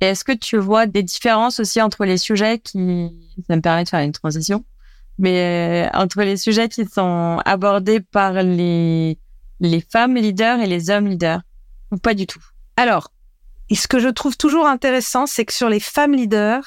Est-ce 0.00 0.24
que 0.24 0.32
tu 0.32 0.58
vois 0.58 0.86
des 0.86 1.02
différences 1.02 1.58
aussi 1.58 1.80
entre 1.80 2.04
les 2.04 2.18
sujets 2.18 2.58
qui, 2.58 3.10
ça 3.48 3.56
me 3.56 3.62
permet 3.62 3.84
de 3.84 3.88
faire 3.88 4.00
une 4.00 4.12
transition, 4.12 4.64
mais 5.18 5.86
euh, 5.86 5.98
entre 5.98 6.22
les 6.22 6.36
sujets 6.36 6.68
qui 6.68 6.84
sont 6.84 7.40
abordés 7.44 8.00
par 8.00 8.32
les, 8.42 9.18
les 9.60 9.80
femmes 9.80 10.16
leaders 10.16 10.60
et 10.60 10.66
les 10.66 10.90
hommes 10.90 11.06
leaders, 11.06 11.40
ou 11.90 11.96
pas 11.96 12.12
du 12.12 12.26
tout? 12.26 12.44
Alors, 12.76 13.10
ce 13.72 13.88
que 13.88 13.98
je 13.98 14.08
trouve 14.08 14.36
toujours 14.36 14.66
intéressant, 14.66 15.26
c'est 15.26 15.46
que 15.46 15.54
sur 15.54 15.70
les 15.70 15.80
femmes 15.80 16.12
leaders, 16.12 16.62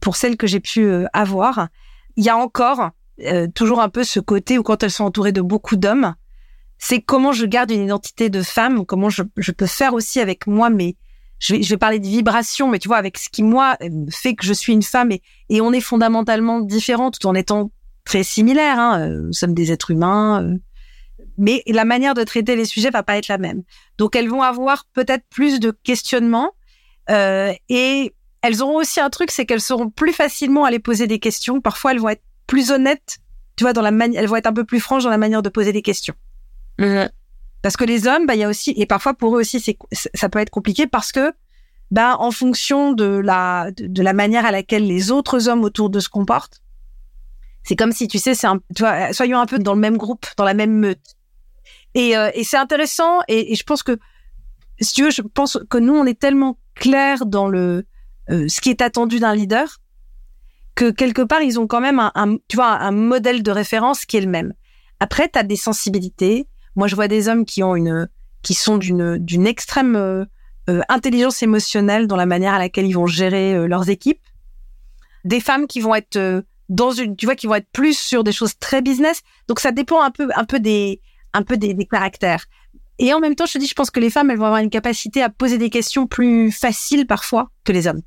pour 0.00 0.16
celles 0.16 0.38
que 0.38 0.46
j'ai 0.46 0.60
pu 0.60 0.80
euh, 0.80 1.04
avoir, 1.12 1.68
il 2.16 2.24
y 2.24 2.30
a 2.30 2.36
encore 2.36 2.90
euh, 3.20 3.46
toujours 3.54 3.80
un 3.80 3.88
peu 3.88 4.04
ce 4.04 4.20
côté 4.20 4.58
où 4.58 4.62
quand 4.62 4.82
elles 4.82 4.90
sont 4.90 5.04
entourées 5.04 5.32
de 5.32 5.42
beaucoup 5.42 5.76
d'hommes, 5.76 6.14
c'est 6.78 7.00
comment 7.00 7.32
je 7.32 7.46
garde 7.46 7.70
une 7.70 7.84
identité 7.84 8.30
de 8.30 8.42
femme, 8.42 8.84
comment 8.86 9.10
je, 9.10 9.22
je 9.36 9.52
peux 9.52 9.66
faire 9.66 9.94
aussi 9.94 10.20
avec 10.20 10.46
moi 10.46 10.70
mais 10.70 10.96
je 11.38 11.54
vais, 11.54 11.62
je 11.62 11.70
vais 11.70 11.76
parler 11.76 11.98
de 11.98 12.06
vibration, 12.06 12.68
mais 12.68 12.78
tu 12.78 12.86
vois, 12.86 12.98
avec 12.98 13.18
ce 13.18 13.28
qui, 13.28 13.42
moi, 13.42 13.76
fait 14.12 14.34
que 14.34 14.46
je 14.46 14.52
suis 14.52 14.72
une 14.72 14.82
femme 14.82 15.10
et, 15.10 15.22
et 15.48 15.60
on 15.60 15.72
est 15.72 15.80
fondamentalement 15.80 16.60
différents 16.60 17.10
tout 17.10 17.26
en 17.26 17.34
étant 17.34 17.72
très 18.04 18.22
similaires. 18.22 18.78
Hein. 18.78 19.00
Euh, 19.00 19.22
nous 19.22 19.32
sommes 19.32 19.54
des 19.54 19.72
êtres 19.72 19.90
humains, 19.90 20.56
mais 21.38 21.62
la 21.66 21.84
manière 21.84 22.14
de 22.14 22.24
traiter 22.24 22.56
les 22.56 22.64
sujets 22.64 22.90
va 22.90 23.02
pas 23.02 23.16
être 23.16 23.28
la 23.28 23.38
même. 23.38 23.62
Donc 23.98 24.16
elles 24.16 24.28
vont 24.28 24.42
avoir 24.42 24.84
peut-être 24.92 25.24
plus 25.30 25.60
de 25.60 25.70
questionnements 25.70 26.52
euh, 27.10 27.52
et 27.68 28.14
elles 28.42 28.62
auront 28.62 28.76
aussi 28.76 29.00
un 29.00 29.10
truc, 29.10 29.30
c'est 29.30 29.46
qu'elles 29.46 29.60
seront 29.60 29.90
plus 29.90 30.12
facilement 30.12 30.64
à 30.64 30.70
les 30.70 30.78
poser 30.78 31.06
des 31.06 31.18
questions. 31.18 31.60
Parfois 31.60 31.92
elles 31.92 32.00
vont 32.00 32.10
être 32.10 32.22
plus 32.46 32.70
honnêtes, 32.70 33.18
tu 33.56 33.64
vois, 33.64 33.72
dans 33.72 33.82
la 33.82 33.90
manière, 33.90 34.20
elles 34.20 34.28
vont 34.28 34.36
être 34.36 34.46
un 34.46 34.52
peu 34.52 34.64
plus 34.64 34.80
franches 34.80 35.04
dans 35.04 35.10
la 35.10 35.18
manière 35.18 35.42
de 35.42 35.48
poser 35.48 35.72
des 35.72 35.82
questions. 35.82 36.14
Mmh. 36.78 37.06
Parce 37.62 37.76
que 37.76 37.84
les 37.84 38.08
hommes, 38.08 38.26
bah 38.26 38.34
il 38.34 38.40
y 38.40 38.44
a 38.44 38.48
aussi 38.48 38.74
et 38.76 38.86
parfois 38.86 39.14
pour 39.14 39.36
eux 39.36 39.40
aussi 39.40 39.60
c'est 39.60 39.78
ça 39.92 40.28
peut 40.28 40.40
être 40.40 40.50
compliqué 40.50 40.88
parce 40.88 41.12
que 41.12 41.32
ben 41.92 42.16
en 42.18 42.32
fonction 42.32 42.92
de 42.92 43.04
la 43.04 43.70
de, 43.76 44.02
la 44.02 44.12
manière 44.12 44.44
à 44.44 44.50
laquelle 44.50 44.86
les 44.86 45.12
autres 45.12 45.48
hommes 45.48 45.62
autour 45.62 45.88
de 45.88 46.00
se 46.00 46.08
comportent. 46.08 46.60
C'est 47.62 47.76
comme 47.76 47.92
si 47.92 48.08
tu 48.08 48.18
sais, 48.18 48.34
c'est 48.34 48.48
un, 48.48 48.58
tu 48.74 48.82
vois, 48.82 49.12
soyons 49.12 49.38
un 49.38 49.46
peu 49.46 49.60
dans 49.60 49.74
le 49.74 49.80
même 49.80 49.96
groupe, 49.96 50.26
dans 50.36 50.44
la 50.44 50.54
même 50.54 50.72
meute. 50.72 51.16
Et, 51.94 52.16
euh, 52.16 52.30
et 52.34 52.42
c'est 52.42 52.56
intéressant. 52.56 53.20
Et, 53.28 53.52
et, 53.52 53.54
je 53.54 53.62
pense 53.62 53.84
que 53.84 53.98
si 54.80 54.94
tu 54.94 55.04
veux, 55.04 55.10
je 55.10 55.22
pense 55.22 55.58
que 55.70 55.78
nous 55.78 55.94
on 55.94 56.04
est 56.04 56.18
tellement 56.18 56.58
clair 56.74 57.24
dans 57.24 57.46
le 57.46 57.86
euh, 58.30 58.48
ce 58.48 58.60
qui 58.60 58.70
est 58.70 58.82
attendu 58.82 59.20
d'un 59.20 59.34
leader 59.34 59.78
que 60.74 60.90
quelque 60.90 61.22
part 61.22 61.42
ils 61.42 61.58
ont 61.60 61.66
quand 61.66 61.80
même 61.80 61.98
un, 61.98 62.36
tu 62.48 62.56
vois 62.56 62.70
un 62.70 62.92
modèle 62.92 63.42
de 63.42 63.50
référence 63.50 64.04
qui 64.04 64.16
est 64.16 64.22
le 64.22 64.30
même. 64.30 64.54
Après, 65.00 65.28
tu 65.28 65.38
as 65.38 65.42
des 65.42 65.56
sensibilités. 65.56 66.46
Moi, 66.76 66.86
je 66.86 66.94
vois 66.94 67.08
des 67.08 67.28
hommes 67.28 67.44
qui 67.44 67.62
ont 67.62 67.74
une 67.74 68.08
qui 68.42 68.54
sont 68.54 68.78
d'une 68.78 69.18
d'une 69.18 69.46
extrême 69.46 69.96
euh, 69.96 70.24
euh, 70.70 70.80
intelligence 70.88 71.42
émotionnelle 71.42 72.06
dans 72.06 72.16
la 72.16 72.26
manière 72.26 72.54
à 72.54 72.58
laquelle 72.58 72.86
ils 72.86 72.92
vont 72.92 73.06
gérer 73.06 73.54
euh, 73.54 73.66
leurs 73.66 73.88
équipes. 73.88 74.20
Des 75.24 75.40
femmes 75.40 75.66
qui 75.66 75.80
vont 75.80 75.94
être 75.94 76.16
euh, 76.16 76.42
dans 76.68 76.92
une, 76.92 77.16
tu 77.16 77.26
vois, 77.26 77.34
qui 77.34 77.48
vont 77.48 77.56
être 77.56 77.70
plus 77.72 77.98
sur 77.98 78.22
des 78.22 78.30
choses 78.30 78.56
très 78.60 78.80
business. 78.80 79.22
Donc 79.48 79.58
ça 79.58 79.72
dépend 79.72 80.02
un 80.02 80.12
peu, 80.12 80.28
un 80.36 80.44
peu 80.44 80.60
des, 80.60 81.00
un 81.32 81.42
peu 81.42 81.56
des, 81.56 81.74
des 81.74 81.84
caractères. 81.84 82.46
Et 83.00 83.12
en 83.12 83.18
même 83.18 83.34
temps, 83.34 83.46
je 83.46 83.54
te 83.54 83.58
dis, 83.58 83.66
je 83.66 83.74
pense 83.74 83.90
que 83.90 83.98
les 83.98 84.10
femmes, 84.10 84.30
elles 84.30 84.38
vont 84.38 84.46
avoir 84.46 84.60
une 84.60 84.70
capacité 84.70 85.20
à 85.20 85.30
poser 85.30 85.58
des 85.58 85.70
questions 85.70 86.06
plus 86.06 86.52
faciles 86.52 87.08
parfois 87.08 87.50
que 87.64 87.72
les 87.72 87.88
hommes. 87.88 88.02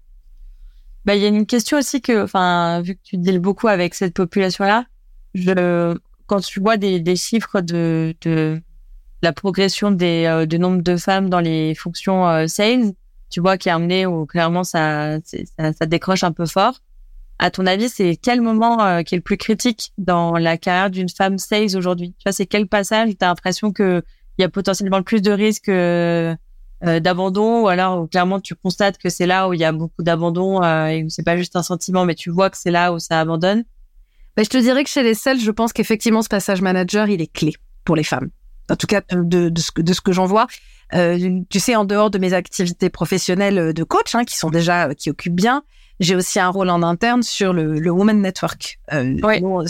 Bah, 1.05 1.15
il 1.15 1.21
y 1.21 1.25
a 1.25 1.27
une 1.27 1.45
question 1.45 1.77
aussi 1.77 2.01
que, 2.01 2.23
enfin, 2.23 2.81
vu 2.81 2.95
que 2.95 3.01
tu 3.03 3.17
deals 3.17 3.39
beaucoup 3.39 3.67
avec 3.67 3.93
cette 3.93 4.15
population-là, 4.15 4.85
je, 5.35 5.95
quand 6.25 6.39
tu 6.39 6.59
vois 6.59 6.77
des, 6.77 6.99
des 6.99 7.15
chiffres 7.15 7.61
de, 7.61 8.15
de 8.21 8.61
la 9.21 9.33
progression 9.33 9.91
des, 9.91 10.25
euh, 10.25 10.45
du 10.45 10.57
nombre 10.57 10.81
de 10.81 10.97
femmes 10.97 11.29
dans 11.29 11.39
les 11.39 11.75
fonctions 11.75 12.27
euh, 12.27 12.47
sales, 12.47 12.93
tu 13.29 13.39
vois, 13.39 13.57
qui 13.57 13.69
est 13.69 13.71
amené 13.71 14.05
où 14.05 14.25
clairement 14.25 14.63
ça, 14.63 15.19
ça, 15.23 15.73
ça, 15.73 15.85
décroche 15.85 16.23
un 16.23 16.31
peu 16.31 16.45
fort. 16.45 16.81
À 17.37 17.51
ton 17.51 17.65
avis, 17.65 17.89
c'est 17.89 18.15
quel 18.15 18.41
moment 18.41 18.81
euh, 18.83 19.01
qui 19.03 19.13
est 19.13 19.17
le 19.17 19.23
plus 19.23 19.37
critique 19.37 19.91
dans 19.97 20.37
la 20.37 20.57
carrière 20.57 20.89
d'une 20.89 21.09
femme 21.09 21.37
sales 21.37 21.75
aujourd'hui? 21.75 22.15
Tu 22.17 22.23
vois, 22.23 22.31
c'est 22.31 22.45
quel 22.45 22.67
passage? 22.67 23.09
Tu 23.09 23.25
as 23.25 23.27
l'impression 23.27 23.71
que 23.71 24.01
il 24.37 24.41
y 24.41 24.45
a 24.45 24.49
potentiellement 24.49 24.97
le 24.97 25.03
plus 25.03 25.21
de 25.21 25.31
risques 25.31 25.69
euh, 25.69 26.35
d'abandon 26.85 27.63
ou 27.63 27.67
alors 27.67 28.01
où 28.01 28.07
clairement 28.07 28.39
tu 28.39 28.55
constates 28.55 28.97
que 28.97 29.09
c'est 29.09 29.25
là 29.25 29.47
où 29.47 29.53
il 29.53 29.59
y 29.59 29.63
a 29.63 29.71
beaucoup 29.71 30.03
d'abandon 30.03 30.61
et 30.63 31.03
où 31.03 31.09
c'est 31.09 31.23
pas 31.23 31.37
juste 31.37 31.55
un 31.55 31.63
sentiment, 31.63 32.05
mais 32.05 32.15
tu 32.15 32.29
vois 32.29 32.49
que 32.49 32.57
c'est 32.57 32.71
là 32.71 32.93
où 32.93 32.99
ça 32.99 33.19
abandonne 33.19 33.63
ben, 34.35 34.43
Je 34.43 34.49
te 34.49 34.57
dirais 34.57 34.83
que 34.83 34.89
chez 34.89 35.03
les 35.03 35.13
sales, 35.13 35.39
je 35.39 35.51
pense 35.51 35.73
qu'effectivement 35.73 36.21
ce 36.21 36.29
passage 36.29 36.61
manager, 36.61 37.09
il 37.09 37.21
est 37.21 37.31
clé 37.31 37.53
pour 37.83 37.95
les 37.95 38.03
femmes 38.03 38.29
en 38.69 38.75
tout 38.75 38.87
cas 38.87 39.01
de, 39.11 39.49
de 39.49 39.61
ce 39.61 39.71
que, 39.71 39.81
de 39.81 39.93
ce 39.93 40.01
que 40.01 40.11
j'en 40.11 40.25
vois. 40.25 40.47
Euh, 40.93 41.41
tu 41.49 41.59
sais, 41.59 41.75
en 41.75 41.85
dehors 41.85 42.09
de 42.09 42.17
mes 42.17 42.33
activités 42.33 42.89
professionnelles 42.89 43.73
de 43.73 43.83
coach, 43.83 44.15
hein, 44.15 44.23
qui 44.23 44.37
sont 44.37 44.49
déjà, 44.49 44.93
qui 44.95 45.09
occupent 45.09 45.35
bien, 45.35 45.63
j'ai 45.99 46.15
aussi 46.15 46.39
un 46.39 46.49
rôle 46.49 46.69
en 46.69 46.83
interne 46.83 47.23
sur 47.23 47.53
le, 47.53 47.79
le 47.79 47.91
Women 47.91 48.21
Network. 48.21 48.79
Euh, 48.93 49.15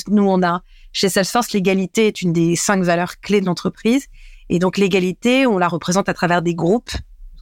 nous, 0.09 0.23
on 0.27 0.43
a 0.43 0.61
chez 0.91 1.09
Salesforce, 1.09 1.51
l'égalité 1.51 2.07
est 2.07 2.21
une 2.21 2.33
des 2.33 2.55
cinq 2.55 2.83
valeurs 2.83 3.19
clés 3.19 3.41
de 3.41 3.45
l'entreprise. 3.45 4.07
Et 4.49 4.59
donc 4.59 4.77
l'égalité, 4.77 5.47
on 5.47 5.57
la 5.57 5.67
représente 5.67 6.09
à 6.09 6.13
travers 6.13 6.41
des 6.41 6.55
groupes, 6.55 6.91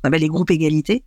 on 0.04 0.08
appelle 0.08 0.22
les 0.22 0.28
groupes 0.28 0.52
égalité, 0.52 1.04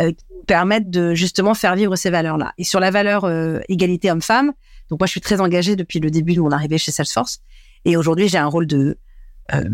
euh, 0.00 0.12
qui 0.12 0.24
permettent 0.46 0.90
de 0.90 1.14
justement 1.14 1.54
faire 1.54 1.74
vivre 1.74 1.96
ces 1.96 2.10
valeurs-là. 2.10 2.52
Et 2.58 2.64
sur 2.64 2.80
la 2.80 2.90
valeur 2.90 3.24
euh, 3.24 3.60
égalité 3.68 4.10
homme-femme, 4.10 4.52
donc 4.88 5.00
moi 5.00 5.06
je 5.06 5.12
suis 5.12 5.20
très 5.20 5.40
engagée 5.40 5.76
depuis 5.76 6.00
le 6.00 6.10
début 6.10 6.34
de 6.34 6.40
mon 6.40 6.50
arrivée 6.50 6.78
chez 6.78 6.92
Salesforce. 6.92 7.40
Et 7.84 7.96
aujourd'hui 7.96 8.28
j'ai 8.28 8.38
un 8.38 8.46
rôle 8.46 8.66
de 8.66 8.98
euh, 9.54 9.64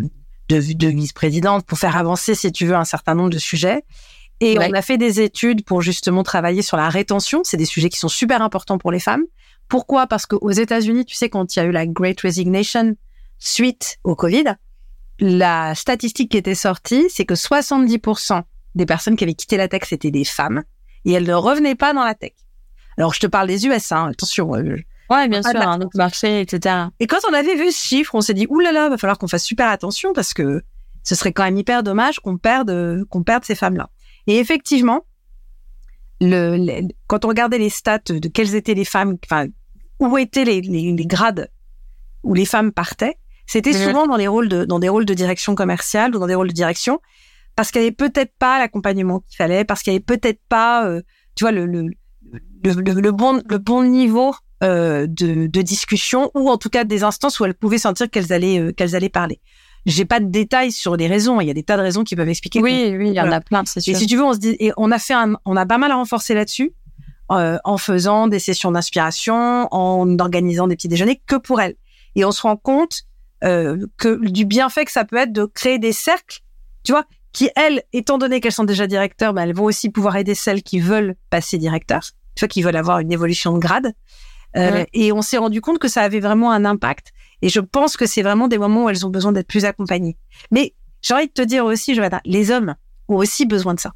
de, 0.49 0.61
de 0.75 0.89
vice-présidente 0.89 1.65
pour 1.65 1.79
faire 1.79 1.97
avancer, 1.97 2.35
si 2.35 2.53
tu 2.53 2.67
veux, 2.67 2.75
un 2.75 2.85
certain 2.85 3.15
nombre 3.15 3.31
de 3.31 3.39
sujets. 3.39 3.83
Et 4.41 4.59
on 4.59 4.73
a 4.73 4.83
fait 4.83 4.99
des 4.99 5.21
études 5.21 5.65
pour 5.65 5.81
justement 5.81 6.23
travailler 6.23 6.63
sur 6.63 6.77
la 6.77 6.89
rétention. 6.89 7.43
C'est 7.45 7.57
des 7.57 7.65
sujets 7.65 7.89
qui 7.89 7.99
sont 7.99 8.09
super 8.09 8.43
importants 8.43 8.79
pour 8.79 8.93
les 8.93 8.99
femmes. 8.99 9.23
Pourquoi? 9.69 10.07
Parce 10.07 10.27
qu'aux 10.27 10.51
États-Unis, 10.51 11.07
tu 11.07 11.15
sais, 11.15 11.29
quand 11.29 11.55
il 11.55 11.59
y 11.59 11.63
a 11.63 11.65
eu 11.65 11.71
la 11.71 11.87
Great 11.87 12.21
Resignation 12.21 12.97
suite 13.39 13.97
au 14.05 14.15
Covid, 14.15 14.45
la 15.21 15.75
statistique 15.75 16.31
qui 16.31 16.37
était 16.37 16.55
sortie, 16.55 17.07
c'est 17.09 17.25
que 17.25 17.35
70% 17.35 18.43
des 18.75 18.87
personnes 18.87 19.17
qui 19.17 19.25
avaient 19.25 19.35
quitté 19.35 19.57
la 19.57 19.69
tech, 19.69 19.83
c'était 19.85 20.11
des 20.11 20.25
femmes, 20.25 20.65
et 21.05 21.13
elles 21.13 21.27
ne 21.27 21.35
revenaient 21.35 21.75
pas 21.77 21.93
dans 21.93 22.05
la 22.05 22.15
tech. 22.15 22.33
Alors, 22.97 23.15
je 23.15 23.21
te 23.21 23.27
parle 23.27 23.49
des 23.49 23.67
US, 23.67 23.93
hein, 23.93 24.11
attention, 24.11 24.55
euh, 24.55 24.77
Ouais, 25.11 25.29
bien 25.29 25.43
sûr, 25.43 25.61
un 25.61 25.81
autre 25.81 25.97
marché, 25.97 26.41
etc. 26.41 26.87
Et 26.99 27.07
quand 27.07 27.19
on 27.29 27.35
avait 27.35 27.57
vu 27.57 27.71
ce 27.71 27.87
chiffre, 27.87 28.15
on 28.15 28.21
s'est 28.21 28.35
dit, 28.35 28.47
oulala, 28.49 28.89
va 28.89 28.97
falloir 28.97 29.19
qu'on 29.19 29.29
fasse 29.29 29.45
super 29.45 29.69
attention 29.69 30.13
parce 30.15 30.33
que 30.33 30.63
ce 31.03 31.15
serait 31.15 31.33
quand 31.33 31.45
même 31.45 31.59
hyper 31.59 31.83
dommage 31.83 32.21
qu'on 32.21 32.39
perde, 32.39 33.05
qu'on 33.11 33.23
perde 33.23 33.45
ces 33.45 33.55
femmes-là. 33.55 33.91
Et 34.27 34.39
effectivement, 34.39 35.05
le, 36.21 36.89
quand 37.07 37.27
on 37.27 37.29
regardait 37.29 37.59
les 37.59 37.69
stats 37.69 37.99
de 38.09 38.29
quelles 38.29 38.55
étaient 38.55 38.75
les 38.75 38.87
femmes, 38.87 39.17
enfin, 39.25 39.47
où 40.01 40.17
étaient 40.17 40.45
les, 40.45 40.63
les, 40.63 41.07
grades 41.07 41.51
où 42.23 42.33
les 42.33 42.47
femmes 42.47 42.73
partaient, 42.73 43.19
c'était 43.47 43.73
souvent 43.73 44.07
dans 44.07 44.17
les 44.17 44.29
rôles 44.29 44.49
de, 44.49 44.65
dans 44.65 44.79
des 44.79 44.89
rôles 44.89 45.05
de 45.05 45.15
direction 45.15 45.55
commerciale 45.55 46.15
ou 46.15 46.19
dans 46.19 46.27
des 46.27 46.35
rôles 46.35 46.49
de 46.49 46.55
direction, 46.55 47.01
parce 47.57 47.71
qu'il 47.71 47.81
n'y 47.83 47.89
avait 47.89 47.95
peut-être 47.95 48.33
pas 48.39 48.59
l'accompagnement 48.59 49.21
qu'il 49.21 49.37
fallait, 49.37 49.65
parce 49.65 49.83
qu'il 49.83 49.93
n'y 49.93 49.97
avait 49.97 50.05
peut-être 50.05 50.41
pas, 50.49 50.87
euh, 50.87 51.03
tu 51.37 51.45
vois, 51.45 51.53
le, 51.53 51.67
le, 51.67 51.91
le, 52.63 52.73
le, 52.73 53.13
bon, 53.13 53.43
le 53.47 53.59
bon 53.59 53.85
niveau 53.85 54.35
euh, 54.63 55.07
de, 55.07 55.47
de, 55.47 55.63
discussion 55.63 56.31
ou 56.35 56.49
en 56.49 56.57
tout 56.57 56.71
cas 56.71 56.85
des 56.85 57.05
instances 57.05 57.39
où 57.39 57.45
elles 57.45 57.55
pouvaient 57.55 57.79
sentir 57.79 58.09
qu'elles 58.09 58.33
allaient 58.33 58.59
euh, 58.59 58.73
qu'elles 58.73 58.97
allaient 58.97 59.09
parler. 59.09 59.41
J'ai 59.85 60.07
pas 60.07 60.21
de 60.21 60.27
détails 60.27 60.73
sur 60.73 60.97
les 60.97 61.07
raisons. 61.07 61.41
Il 61.41 61.47
y 61.47 61.51
a 61.51 61.55
des 61.55 61.63
tas 61.63 61.77
de 61.77 61.83
raisons 61.83 62.05
qui 62.05 62.17
peuvent 62.17 62.29
expliquer. 62.29 62.61
Oui, 62.63 62.95
oui, 62.97 63.09
il 63.09 63.15
y 63.15 63.21
en 63.21 63.31
a 63.31 63.41
plein, 63.41 63.65
c'est 63.67 63.81
sûr. 63.81 63.95
Et 63.95 63.99
si 63.99 64.07
tu 64.07 64.17
veux, 64.17 64.25
on 64.25 64.33
se 64.33 64.39
dit, 64.39 64.57
et 64.59 64.73
on 64.79 64.91
a 64.91 64.99
fait 64.99 65.13
un, 65.13 65.35
on 65.45 65.57
a 65.57 65.67
pas 65.67 65.77
mal 65.77 65.93
renforcé 65.93 66.33
là-dessus 66.33 66.73
euh, 67.31 67.59
en 67.65 67.77
faisant 67.77 68.27
des 68.27 68.39
sessions 68.39 68.71
d'inspiration, 68.71 69.69
en 69.71 70.19
organisant 70.19 70.67
des 70.67 70.77
petits 70.77 70.89
déjeuners 70.89 71.21
que 71.27 71.37
pour 71.37 71.61
elles. 71.61 71.75
Et 72.15 72.25
on 72.25 72.33
se 72.33 72.41
rend 72.43 72.57
compte 72.57 73.03
euh, 73.45 73.87
que 73.99 74.27
du 74.29 74.45
bienfait 74.45 74.85
que 74.85 74.93
ça 74.93 75.05
peut 75.05 75.17
être 75.17 75.33
de 75.33 75.45
créer 75.45 75.79
des 75.79 75.93
cercles, 75.93 76.41
tu 76.83 76.93
vois, 76.93 77.05
qui 77.33 77.51
elles, 77.57 77.83
étant 77.93 78.17
donné 78.17 78.41
qu'elles 78.41 78.53
sont 78.53 78.65
déjà 78.65 78.87
directeurs, 78.87 79.35
ben, 79.35 79.43
elles 79.43 79.55
vont 79.55 79.65
aussi 79.65 79.91
pouvoir 79.91 80.17
aider 80.17 80.35
celles 80.35 80.63
qui 80.63 80.81
veulent 80.81 81.15
passer 81.31 81.59
directeur, 81.59 82.03
tu 82.35 82.41
vois, 82.41 82.49
qui 82.49 82.63
veulent 82.63 82.77
avoir 82.77 83.01
une 83.01 83.13
évolution 83.13 83.53
de 83.53 83.59
grade. 83.59 83.93
Euh, 84.57 84.85
et 84.93 85.11
on 85.11 85.21
s'est 85.21 85.37
rendu 85.37 85.61
compte 85.61 85.81
que 85.81 85.89
ça 85.89 86.03
avait 86.03 86.21
vraiment 86.21 86.53
un 86.53 86.65
impact. 86.65 87.13
Et 87.43 87.49
je 87.49 87.59
pense 87.59 87.97
que 87.97 88.07
c'est 88.07 88.23
vraiment 88.23 88.47
des 88.47 88.57
moments 88.57 88.85
où 88.85 88.89
elles 88.89 89.05
ont 89.05 89.11
besoin 89.11 89.33
d'être 89.33 89.49
plus 89.49 89.65
accompagnées. 89.65 90.17
Mais 90.53 90.75
j'ai 91.03 91.15
envie 91.15 91.27
de 91.27 91.33
te 91.33 91.43
dire 91.43 91.65
aussi, 91.65 91.95
Joanna, 91.95 92.21
les 92.25 92.53
hommes 92.53 92.77
ont 93.09 93.17
aussi 93.17 93.47
besoin 93.47 93.75
de 93.75 93.81
ça. 93.81 93.93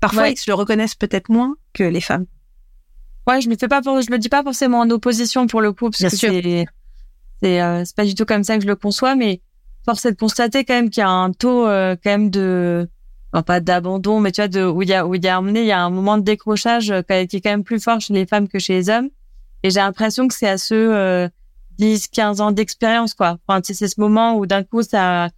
Parfois, 0.00 0.28
ils 0.28 0.38
se 0.38 0.48
le 0.48 0.54
reconnaissent 0.54 0.94
peut-être 0.94 1.28
moins 1.28 1.56
que 1.72 1.82
les 1.82 2.00
femmes. 2.00 2.26
Ouais, 3.26 3.40
je 3.40 3.50
me 3.50 3.56
fais 3.56 3.68
pas, 3.68 3.80
je 3.82 4.10
le 4.10 4.18
dis 4.18 4.28
pas 4.28 4.42
forcément 4.44 4.78
en 4.80 4.88
opposition 4.90 5.46
pour 5.48 5.60
le 5.60 5.72
coup, 5.72 5.90
parce 5.90 6.02
que 6.02 6.16
c'est, 6.16 6.66
c'est, 7.42 7.62
euh, 7.62 7.84
pas 7.96 8.04
du 8.04 8.14
tout 8.14 8.24
comme 8.24 8.44
ça 8.44 8.56
que 8.56 8.62
je 8.62 8.68
le 8.68 8.76
conçois, 8.76 9.14
mais 9.14 9.40
force 9.84 10.04
est 10.04 10.12
de 10.12 10.16
constater 10.16 10.64
quand 10.64 10.74
même 10.74 10.90
qu'il 10.90 11.00
y 11.00 11.04
a 11.04 11.10
un 11.10 11.32
taux 11.32 11.66
euh, 11.66 11.96
quand 12.02 12.10
même 12.10 12.30
de, 12.30 12.88
enfin, 13.32 13.42
pas 13.42 13.60
d'abandon, 13.60 14.20
mais 14.20 14.32
tu 14.32 14.40
vois, 14.40 14.48
de 14.48 14.64
où 14.64 14.82
il 14.82 14.88
y 14.88 14.94
a 14.94 15.06
où 15.06 15.14
il 15.14 15.24
y 15.24 15.28
a 15.28 15.36
amené, 15.36 15.60
il 15.60 15.66
y 15.66 15.72
a 15.72 15.80
un 15.80 15.90
moment 15.90 16.18
de 16.18 16.22
décrochage 16.22 16.92
qui 17.08 17.12
est 17.12 17.40
quand 17.40 17.50
même 17.50 17.64
plus 17.64 17.80
fort 17.80 18.00
chez 18.00 18.14
les 18.14 18.26
femmes 18.26 18.48
que 18.48 18.58
chez 18.58 18.74
les 18.74 18.90
hommes. 18.90 19.10
Et 19.62 19.70
j'ai 19.70 19.80
l'impression 19.80 20.28
que 20.28 20.34
c'est 20.34 20.48
à 20.48 20.58
ceux 20.58 20.94
euh, 20.94 21.28
10, 21.78 22.08
15 22.08 22.40
ans 22.40 22.52
d'expérience, 22.52 23.14
quoi. 23.14 23.38
Enfin, 23.46 23.60
c'est 23.64 23.88
ce 23.88 24.00
moment 24.00 24.36
où 24.36 24.46
d'un 24.46 24.62
coup, 24.62 24.82
ça, 24.82 25.30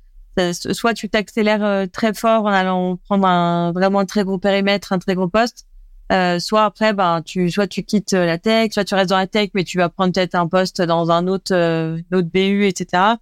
soit 0.55 0.95
tu 0.95 1.09
t'accélères 1.09 1.65
euh, 1.65 1.87
très 1.87 2.15
fort 2.15 2.45
en 2.45 2.49
allant 2.53 2.97
prendre 2.97 3.27
un 3.27 3.73
vraiment 3.73 4.01
un 4.01 4.07
très 4.07 4.25
gros 4.25 4.39
périmètre, 4.39 4.93
un 4.93 4.99
très 4.99 5.15
gros 5.15 5.29
poste, 5.29 5.67
euh, 6.11 6.39
soit 6.39 6.65
après, 6.65 6.93
ben, 6.93 7.23
tu, 7.23 7.51
soit 7.51 7.67
tu 7.67 7.83
quittes 7.83 8.15
euh, 8.15 8.27
la 8.27 8.39
tech, 8.39 8.73
soit 8.73 8.85
tu 8.85 8.95
restes 8.95 9.11
dans 9.11 9.19
la 9.19 9.27
tech, 9.27 9.51
mais 9.55 9.65
tu 9.65 9.79
vas 9.79 9.89
prendre 9.89 10.13
peut-être 10.13 10.35
un 10.35 10.49
poste 10.49 10.83
dans 10.83 11.11
un 11.11 11.27
autre, 11.29 11.55
euh, 11.55 12.01
autre 12.13 12.29
BU, 12.33 12.67
etc. 12.67 13.15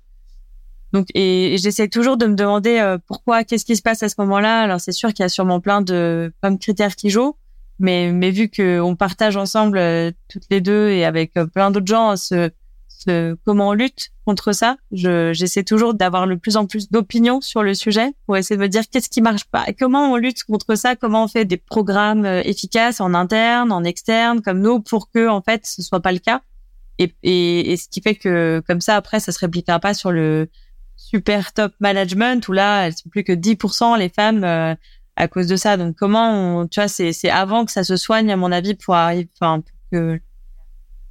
Donc, 0.92 1.06
et, 1.14 1.56
j'essaie 1.58 1.88
toujours 1.88 2.16
de 2.16 2.26
me 2.26 2.34
demander 2.34 2.96
pourquoi, 3.06 3.44
qu'est-ce 3.44 3.66
qui 3.66 3.76
se 3.76 3.82
passe 3.82 4.02
à 4.02 4.08
ce 4.08 4.14
moment-là? 4.18 4.62
Alors, 4.62 4.80
c'est 4.80 4.92
sûr 4.92 5.10
qu'il 5.10 5.22
y 5.22 5.26
a 5.26 5.28
sûrement 5.28 5.60
plein 5.60 5.82
de, 5.82 6.32
plein 6.40 6.50
de 6.50 6.58
critères 6.58 6.96
qui 6.96 7.10
jouent. 7.10 7.36
Mais, 7.78 8.10
mais 8.12 8.30
vu 8.30 8.50
qu'on 8.50 8.96
partage 8.96 9.36
ensemble 9.36 9.78
euh, 9.78 10.10
toutes 10.28 10.46
les 10.50 10.60
deux 10.60 10.88
et 10.88 11.04
avec 11.04 11.36
euh, 11.36 11.46
plein 11.46 11.70
d'autres 11.70 11.86
gens 11.86 12.16
ce, 12.16 12.50
ce, 12.88 13.36
comment 13.44 13.68
on 13.68 13.72
lutte 13.72 14.10
contre 14.28 14.52
ça, 14.52 14.76
je, 14.92 15.32
j'essaie 15.32 15.62
toujours 15.62 15.94
d'avoir 15.94 16.26
le 16.26 16.36
plus 16.36 16.58
en 16.58 16.66
plus 16.66 16.90
d'opinions 16.90 17.40
sur 17.40 17.62
le 17.62 17.72
sujet 17.72 18.12
pour 18.26 18.36
essayer 18.36 18.58
de 18.58 18.60
me 18.60 18.68
dire 18.68 18.82
qu'est-ce 18.90 19.08
qui 19.08 19.22
marche 19.22 19.46
pas, 19.46 19.64
comment 19.80 20.12
on 20.12 20.16
lutte 20.16 20.44
contre 20.44 20.74
ça, 20.74 20.96
comment 20.96 21.24
on 21.24 21.28
fait 21.28 21.46
des 21.46 21.56
programmes 21.56 22.26
euh, 22.26 22.42
efficaces 22.44 23.00
en 23.00 23.14
interne, 23.14 23.72
en 23.72 23.84
externe, 23.84 24.42
comme 24.42 24.60
nous, 24.60 24.80
pour 24.80 25.10
que 25.10 25.28
en 25.28 25.40
fait 25.40 25.64
ce 25.64 25.80
soit 25.80 26.00
pas 26.00 26.12
le 26.12 26.18
cas? 26.18 26.42
Et, 26.98 27.74
ce 27.78 27.88
qui 27.88 28.02
fait 28.02 28.16
que 28.16 28.62
comme 28.66 28.82
ça 28.82 28.96
après 28.96 29.18
ça 29.18 29.32
se 29.32 29.38
répliquera 29.38 29.78
pas 29.80 29.94
sur 29.94 30.12
le 30.12 30.50
super 30.96 31.54
top 31.54 31.72
management 31.80 32.46
où 32.48 32.52
là 32.52 32.86
elles 32.86 32.96
sont 32.98 33.08
plus 33.08 33.24
que 33.24 33.32
10% 33.32 33.96
les 33.98 34.10
femmes 34.10 34.44
à 34.44 35.28
cause 35.28 35.46
de 35.46 35.56
ça. 35.56 35.78
Donc 35.78 35.96
comment 35.96 36.32
on, 36.32 36.66
tu 36.66 36.80
vois, 36.80 36.88
c'est 36.88 37.14
c'est 37.14 37.30
avant 37.30 37.64
que 37.64 37.72
ça 37.72 37.82
se 37.82 37.96
soigne 37.96 38.30
à 38.30 38.36
mon 38.36 38.52
avis 38.52 38.74
pour 38.74 38.94
arriver, 38.94 39.30
enfin 39.40 39.62
que 39.90 40.20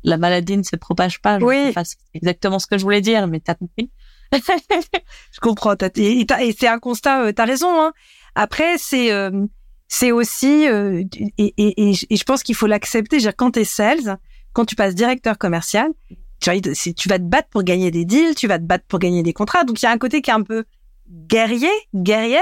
la 0.08 0.18
maladie 0.18 0.58
ne 0.58 0.64
se 0.64 0.78
propage 0.78 1.22
pas. 1.22 1.38
Oui, 1.38 1.74
c'est 1.74 1.97
exactement 2.14 2.60
ce 2.60 2.68
que 2.68 2.78
je 2.78 2.84
voulais 2.84 3.01
dire, 3.01 3.28
mais 3.28 3.41
t'as 3.41 3.55
compris. 3.55 3.91
je 4.32 5.39
comprends. 5.41 5.76
et, 5.95 6.22
et 6.22 6.55
c'est 6.58 6.68
un 6.68 6.80
constat. 6.80 7.26
Euh, 7.26 7.32
t'as 7.34 7.45
raison. 7.45 7.70
Hein. 7.70 7.91
Après, 8.34 8.78
c'est 8.78 9.12
euh, 9.12 9.45
c'est 9.89 10.14
aussi 10.14 10.68
euh, 10.68 11.03
et, 11.38 11.53
et, 11.58 11.89
et, 11.89 11.93
je 12.18 12.24
pense 12.24 12.41
qu'il 12.43 12.55
faut 12.55 12.68
l'accepter. 12.68 13.18
Quand 13.36 13.51
tu 13.51 13.60
es 13.60 13.64
sales, 13.66 14.18
quand 14.53 14.64
tu 14.64 14.76
passes 14.76 14.95
directeur 14.95 15.38
commercial, 15.38 15.91
tu, 16.39 16.51
tu 16.93 17.10
vas 17.10 17.20
te 17.20 17.24
battre 17.24 17.49
pour 17.49 17.64
gagner 17.64 17.91
des 17.91 18.05
deals, 18.05 18.36
tu 18.36 18.47
vas 18.47 18.60
te 18.60 18.64
battre 18.64 18.86
pour 18.88 18.99
gagner 18.99 19.24
des 19.24 19.34
contrats. 19.34 19.66
Donc 19.66 19.82
il 19.82 19.86
y 19.86 19.89
a 19.89 19.91
un 19.91 19.97
côté 19.97 20.22
qui 20.22 20.30
est 20.30 20.34
un 20.36 20.43
peu 20.43 20.64
guerrier, 21.10 21.72
guerrière. 21.93 22.41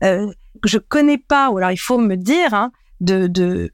Que 0.00 0.68
je 0.68 0.78
connais 0.78 1.18
pas, 1.18 1.50
ou 1.50 1.58
alors 1.58 1.70
il 1.70 1.78
faut 1.78 1.98
me 1.98 2.16
dire, 2.16 2.52
hein, 2.52 2.72
de, 3.00 3.28
de, 3.28 3.70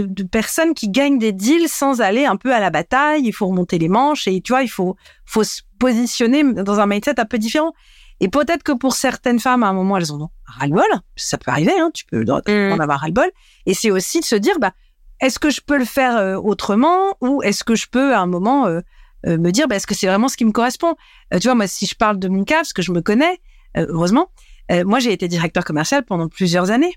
de, 0.00 0.06
de, 0.06 0.22
personnes 0.22 0.74
qui 0.74 0.88
gagnent 0.88 1.18
des 1.18 1.32
deals 1.32 1.68
sans 1.68 2.00
aller 2.00 2.24
un 2.24 2.36
peu 2.36 2.54
à 2.54 2.60
la 2.60 2.70
bataille. 2.70 3.22
Il 3.24 3.32
faut 3.32 3.46
remonter 3.46 3.78
les 3.78 3.88
manches 3.88 4.28
et 4.28 4.40
tu 4.40 4.52
vois, 4.52 4.62
il 4.62 4.68
faut, 4.68 4.96
faut 5.24 5.44
se 5.44 5.62
positionner 5.78 6.44
dans 6.44 6.80
un 6.80 6.86
mindset 6.86 7.18
un 7.20 7.24
peu 7.24 7.38
différent. 7.38 7.72
Et 8.20 8.28
peut-être 8.28 8.62
que 8.62 8.72
pour 8.72 8.94
certaines 8.94 9.38
femmes, 9.38 9.62
à 9.62 9.68
un 9.68 9.72
moment, 9.72 9.96
elles 9.96 10.12
en 10.12 10.20
ont 10.20 10.30
ras-le-bol. 10.46 10.84
Ça 11.16 11.38
peut 11.38 11.50
arriver, 11.50 11.72
hein, 11.78 11.90
tu 11.92 12.06
peux 12.06 12.24
en 12.28 12.40
mm. 12.46 12.80
avoir 12.80 13.00
ras-le-bol. 13.00 13.30
Et 13.66 13.74
c'est 13.74 13.90
aussi 13.90 14.20
de 14.20 14.24
se 14.24 14.36
dire, 14.36 14.58
bah, 14.58 14.72
est-ce 15.20 15.38
que 15.38 15.50
je 15.50 15.60
peux 15.60 15.78
le 15.78 15.84
faire 15.84 16.16
euh, 16.16 16.36
autrement 16.36 17.16
ou 17.20 17.42
est-ce 17.42 17.64
que 17.64 17.74
je 17.74 17.86
peux 17.88 18.14
à 18.14 18.20
un 18.20 18.26
moment 18.26 18.66
euh, 18.66 18.80
euh, 19.26 19.38
me 19.38 19.50
dire, 19.50 19.68
bah, 19.68 19.76
est-ce 19.76 19.86
que 19.86 19.94
c'est 19.94 20.06
vraiment 20.06 20.28
ce 20.28 20.36
qui 20.36 20.44
me 20.44 20.52
correspond? 20.52 20.94
Tu 21.32 21.40
vois, 21.40 21.54
moi, 21.54 21.66
si 21.66 21.86
je 21.86 21.94
parle 21.94 22.18
de 22.18 22.28
mon 22.28 22.44
cas, 22.44 22.56
parce 22.56 22.72
que 22.72 22.82
je 22.82 22.92
me 22.92 23.00
connais, 23.00 23.40
heureusement, 23.76 24.30
moi, 24.70 24.98
j'ai 24.98 25.12
été 25.12 25.28
directeur 25.28 25.64
commercial 25.64 26.04
pendant 26.04 26.28
plusieurs 26.28 26.70
années. 26.70 26.94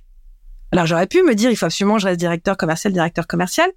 Alors, 0.72 0.86
j'aurais 0.86 1.08
pu 1.08 1.24
me 1.24 1.36
dire, 1.36 1.50
il 1.50 1.56
faut 1.56 1.66
absolument 1.66 1.96
que 1.96 2.02
je 2.02 2.08
reste 2.08 2.20
directeur 2.20 2.58
commercial, 2.58 2.94
directeur 2.94 3.28
commercial. 3.28 3.70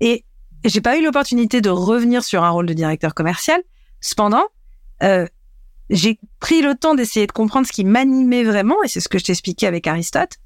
Et 0.00 0.24
j'ai 0.64 0.80
pas 0.80 0.98
eu 0.98 1.02
l'opportunité 1.02 1.60
de 1.60 1.70
revenir 1.70 2.22
sur 2.22 2.44
un 2.44 2.50
rôle 2.50 2.66
de 2.66 2.74
directeur 2.74 3.14
commercial. 3.14 3.62
Cependant, 4.00 4.44
euh, 5.02 5.26
j'ai 5.90 6.18
pris 6.40 6.62
le 6.62 6.74
temps 6.74 6.94
d'essayer 6.94 7.26
de 7.26 7.32
comprendre 7.32 7.66
ce 7.66 7.72
qui 7.72 7.84
m'animait 7.84 8.44
vraiment, 8.44 8.82
et 8.82 8.88
c'est 8.88 9.00
ce 9.00 9.08
que 9.08 9.18
je 9.18 9.24
t'expliquais 9.24 9.66
avec 9.66 9.86
Aristote. 9.86 10.38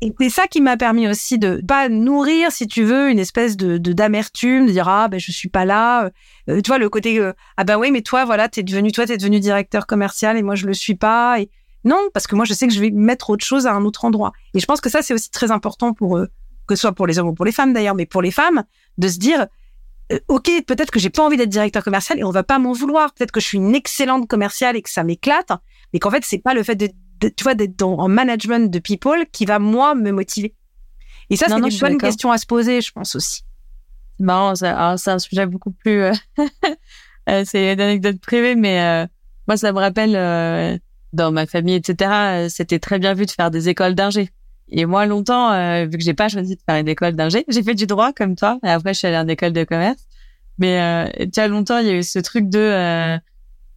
Et 0.00 0.14
c'est 0.20 0.30
ça 0.30 0.46
qui 0.46 0.60
m'a 0.60 0.76
permis 0.76 1.08
aussi 1.08 1.38
de 1.38 1.60
pas 1.66 1.88
nourrir, 1.88 2.52
si 2.52 2.68
tu 2.68 2.84
veux, 2.84 3.10
une 3.10 3.18
espèce 3.18 3.56
de 3.56 3.78
d'amertume, 3.78 4.66
de, 4.66 4.72
dire 4.72 4.88
ah 4.88 5.08
ben 5.08 5.18
je 5.18 5.32
suis 5.32 5.48
pas 5.48 5.64
là. 5.64 6.10
Euh, 6.48 6.60
tu 6.60 6.68
vois 6.68 6.78
le 6.78 6.88
côté 6.88 7.18
euh, 7.18 7.32
ah 7.56 7.64
ben 7.64 7.76
oui 7.76 7.90
mais 7.90 8.02
toi 8.02 8.24
voilà 8.24 8.48
t'es 8.48 8.62
devenu 8.62 8.92
toi 8.92 9.06
t'es 9.06 9.16
devenu 9.16 9.40
directeur 9.40 9.88
commercial 9.88 10.36
et 10.36 10.42
moi 10.42 10.54
je 10.54 10.66
le 10.66 10.74
suis 10.74 10.94
pas. 10.94 11.38
Non 11.84 12.08
parce 12.12 12.26
que 12.26 12.34
moi 12.34 12.44
je 12.44 12.52
sais 12.52 12.66
que 12.66 12.72
je 12.72 12.80
vais 12.80 12.90
mettre 12.90 13.30
autre 13.30 13.44
chose 13.44 13.66
à 13.66 13.72
un 13.72 13.84
autre 13.84 14.04
endroit. 14.04 14.32
Et 14.54 14.60
je 14.60 14.66
pense 14.66 14.80
que 14.80 14.90
ça 14.90 15.02
c'est 15.02 15.14
aussi 15.14 15.30
très 15.30 15.50
important 15.50 15.92
pour 15.92 16.18
eux, 16.18 16.28
que 16.66 16.74
ce 16.74 16.82
soit 16.82 16.92
pour 16.92 17.06
les 17.06 17.18
hommes 17.18 17.28
ou 17.28 17.34
pour 17.34 17.44
les 17.44 17.52
femmes 17.52 17.72
d'ailleurs, 17.72 17.94
mais 17.94 18.06
pour 18.06 18.22
les 18.22 18.30
femmes 18.30 18.64
de 18.98 19.08
se 19.08 19.18
dire 19.18 19.46
euh, 20.12 20.18
ok, 20.28 20.50
peut-être 20.66 20.90
que 20.90 20.98
j'ai 20.98 21.10
pas 21.10 21.22
envie 21.22 21.36
d'être 21.36 21.48
directeur 21.50 21.84
commercial 21.84 22.18
et 22.18 22.24
on 22.24 22.30
va 22.30 22.42
pas 22.42 22.58
m'en 22.58 22.72
vouloir. 22.72 23.12
Peut-être 23.12 23.32
que 23.32 23.40
je 23.40 23.46
suis 23.46 23.58
une 23.58 23.74
excellente 23.74 24.26
commerciale 24.26 24.76
et 24.76 24.82
que 24.82 24.90
ça 24.90 25.04
m'éclate, 25.04 25.52
mais 25.92 25.98
qu'en 25.98 26.10
fait 26.10 26.24
c'est 26.24 26.38
pas 26.38 26.54
le 26.54 26.62
fait 26.62 26.76
de, 26.76 26.88
tu 27.28 27.42
vois 27.42 27.54
d'être 27.54 27.82
en 27.82 28.08
management 28.08 28.70
de 28.70 28.78
people 28.78 29.26
qui 29.32 29.44
va 29.44 29.58
moi 29.58 29.94
me 29.94 30.10
motiver. 30.10 30.54
Et 31.30 31.36
ça 31.36 31.46
c'est 31.48 31.54
une 31.54 31.78
bonne 31.78 31.98
question 31.98 32.32
à 32.32 32.38
se 32.38 32.46
poser, 32.46 32.80
je 32.80 32.90
pense 32.90 33.14
aussi. 33.14 33.44
C'est 34.18 34.24
marrant, 34.24 34.54
c'est 34.54 34.66
un 34.66 35.18
sujet 35.18 35.46
beaucoup 35.46 35.70
plus. 35.70 36.02
Euh, 36.02 36.12
euh, 37.28 37.42
c'est 37.44 37.74
une 37.74 37.80
anecdote 37.80 38.18
privée, 38.20 38.56
mais 38.56 39.06
moi 39.46 39.56
ça 39.56 39.72
me 39.72 39.78
rappelle 39.78 40.80
dans 41.12 41.32
ma 41.32 41.46
famille, 41.46 41.74
etc. 41.74 42.48
C'était 42.48 42.78
très 42.78 42.98
bien 42.98 43.14
vu 43.14 43.26
de 43.26 43.30
faire 43.30 43.50
des 43.50 43.68
écoles 43.68 43.94
d'ingé. 43.94 44.30
Et 44.70 44.84
moi, 44.84 45.06
longtemps, 45.06 45.52
euh, 45.52 45.86
vu 45.86 45.98
que 45.98 46.04
j'ai 46.04 46.14
pas 46.14 46.28
choisi 46.28 46.56
de 46.56 46.60
faire 46.66 46.76
une 46.76 46.88
école 46.88 47.14
d'ingé, 47.14 47.44
j'ai 47.48 47.62
fait 47.62 47.74
du 47.74 47.86
droit 47.86 48.12
comme 48.12 48.36
toi. 48.36 48.58
Et 48.64 48.68
après, 48.68 48.94
je 48.94 48.98
suis 48.98 49.06
allée 49.06 49.16
en 49.16 49.28
école 49.28 49.52
de 49.52 49.64
commerce. 49.64 50.00
Mais 50.58 50.80
euh, 50.80 51.26
tu 51.32 51.40
as 51.40 51.48
longtemps, 51.48 51.78
il 51.78 51.86
y 51.86 51.90
a 51.90 51.94
eu 51.94 52.02
ce 52.02 52.18
truc 52.18 52.48
de 52.50 52.58
euh, 52.58 53.16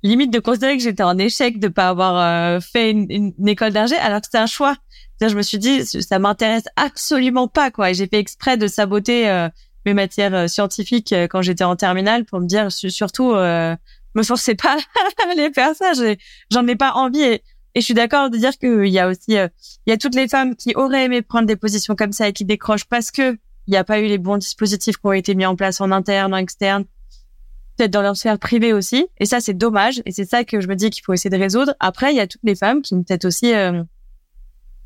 limite 0.03 0.33
de 0.33 0.39
considérer 0.39 0.77
que 0.77 0.83
j'étais 0.83 1.03
en 1.03 1.17
échec 1.17 1.59
de 1.59 1.67
pas 1.67 1.89
avoir 1.89 2.17
euh, 2.17 2.59
fait 2.59 2.89
une, 2.91 3.33
une, 3.37 3.47
école 3.47 3.71
d'ingé, 3.71 3.95
alors 3.97 4.19
que 4.19 4.25
c'était 4.25 4.39
un 4.39 4.47
choix. 4.47 4.75
je 5.21 5.35
me 5.35 5.43
suis 5.43 5.59
dit, 5.59 5.85
ça 5.85 6.17
m'intéresse 6.17 6.65
absolument 6.75 7.47
pas, 7.47 7.69
quoi. 7.69 7.91
Et 7.91 7.93
j'ai 7.93 8.07
fait 8.07 8.19
exprès 8.19 8.57
de 8.57 8.65
saboter 8.67 9.47
mes 9.85 9.93
matières 9.93 10.49
scientifiques 10.49 11.13
quand 11.29 11.43
j'étais 11.43 11.63
en 11.63 11.75
terminale 11.75 12.25
pour 12.25 12.39
me 12.39 12.47
dire 12.47 12.71
surtout, 12.71 13.35
me 14.15 14.23
forcez 14.23 14.55
pas 14.55 14.77
aller 15.29 15.51
faire 15.53 15.75
ça. 15.75 15.93
J'en 16.51 16.67
ai, 16.67 16.75
pas 16.75 16.93
envie. 16.93 17.21
Et, 17.21 17.43
et 17.75 17.79
je 17.79 17.85
suis 17.85 17.93
d'accord 17.93 18.29
de 18.29 18.37
dire 18.37 18.57
qu'il 18.57 18.87
y 18.87 18.99
a 18.99 19.07
aussi, 19.07 19.37
euh, 19.37 19.47
il 19.85 19.91
y 19.91 19.93
a 19.93 19.97
toutes 19.97 20.15
les 20.15 20.27
femmes 20.27 20.55
qui 20.55 20.73
auraient 20.75 21.05
aimé 21.05 21.21
prendre 21.21 21.47
des 21.47 21.55
positions 21.55 21.95
comme 21.95 22.11
ça 22.11 22.27
et 22.27 22.33
qui 22.33 22.45
décrochent 22.45 22.85
parce 22.85 23.11
que 23.11 23.37
il 23.67 23.71
n'y 23.71 23.77
a 23.77 23.83
pas 23.83 23.99
eu 23.99 24.07
les 24.07 24.17
bons 24.17 24.37
dispositifs 24.37 24.97
qui 24.97 25.05
ont 25.05 25.13
été 25.13 25.35
mis 25.35 25.45
en 25.45 25.55
place 25.55 25.81
en 25.81 25.91
interne, 25.91 26.33
en 26.33 26.37
externe, 26.37 26.85
peut-être 27.77 27.91
dans 27.91 28.01
leur 28.01 28.17
sphère 28.17 28.39
privée 28.39 28.73
aussi. 28.73 29.07
Et 29.19 29.25
ça, 29.25 29.39
c'est 29.39 29.53
dommage. 29.53 30.01
Et 30.05 30.11
c'est 30.11 30.25
ça 30.25 30.43
que 30.43 30.59
je 30.59 30.67
me 30.67 30.75
dis 30.75 30.89
qu'il 30.89 31.03
faut 31.03 31.13
essayer 31.13 31.29
de 31.29 31.41
résoudre. 31.41 31.75
Après, 31.79 32.11
il 32.11 32.17
y 32.17 32.19
a 32.19 32.27
toutes 32.27 32.41
les 32.43 32.55
femmes 32.55 32.81
qui 32.81 32.95
peut-être 32.95 33.25
aussi, 33.25 33.53
euh, 33.53 33.83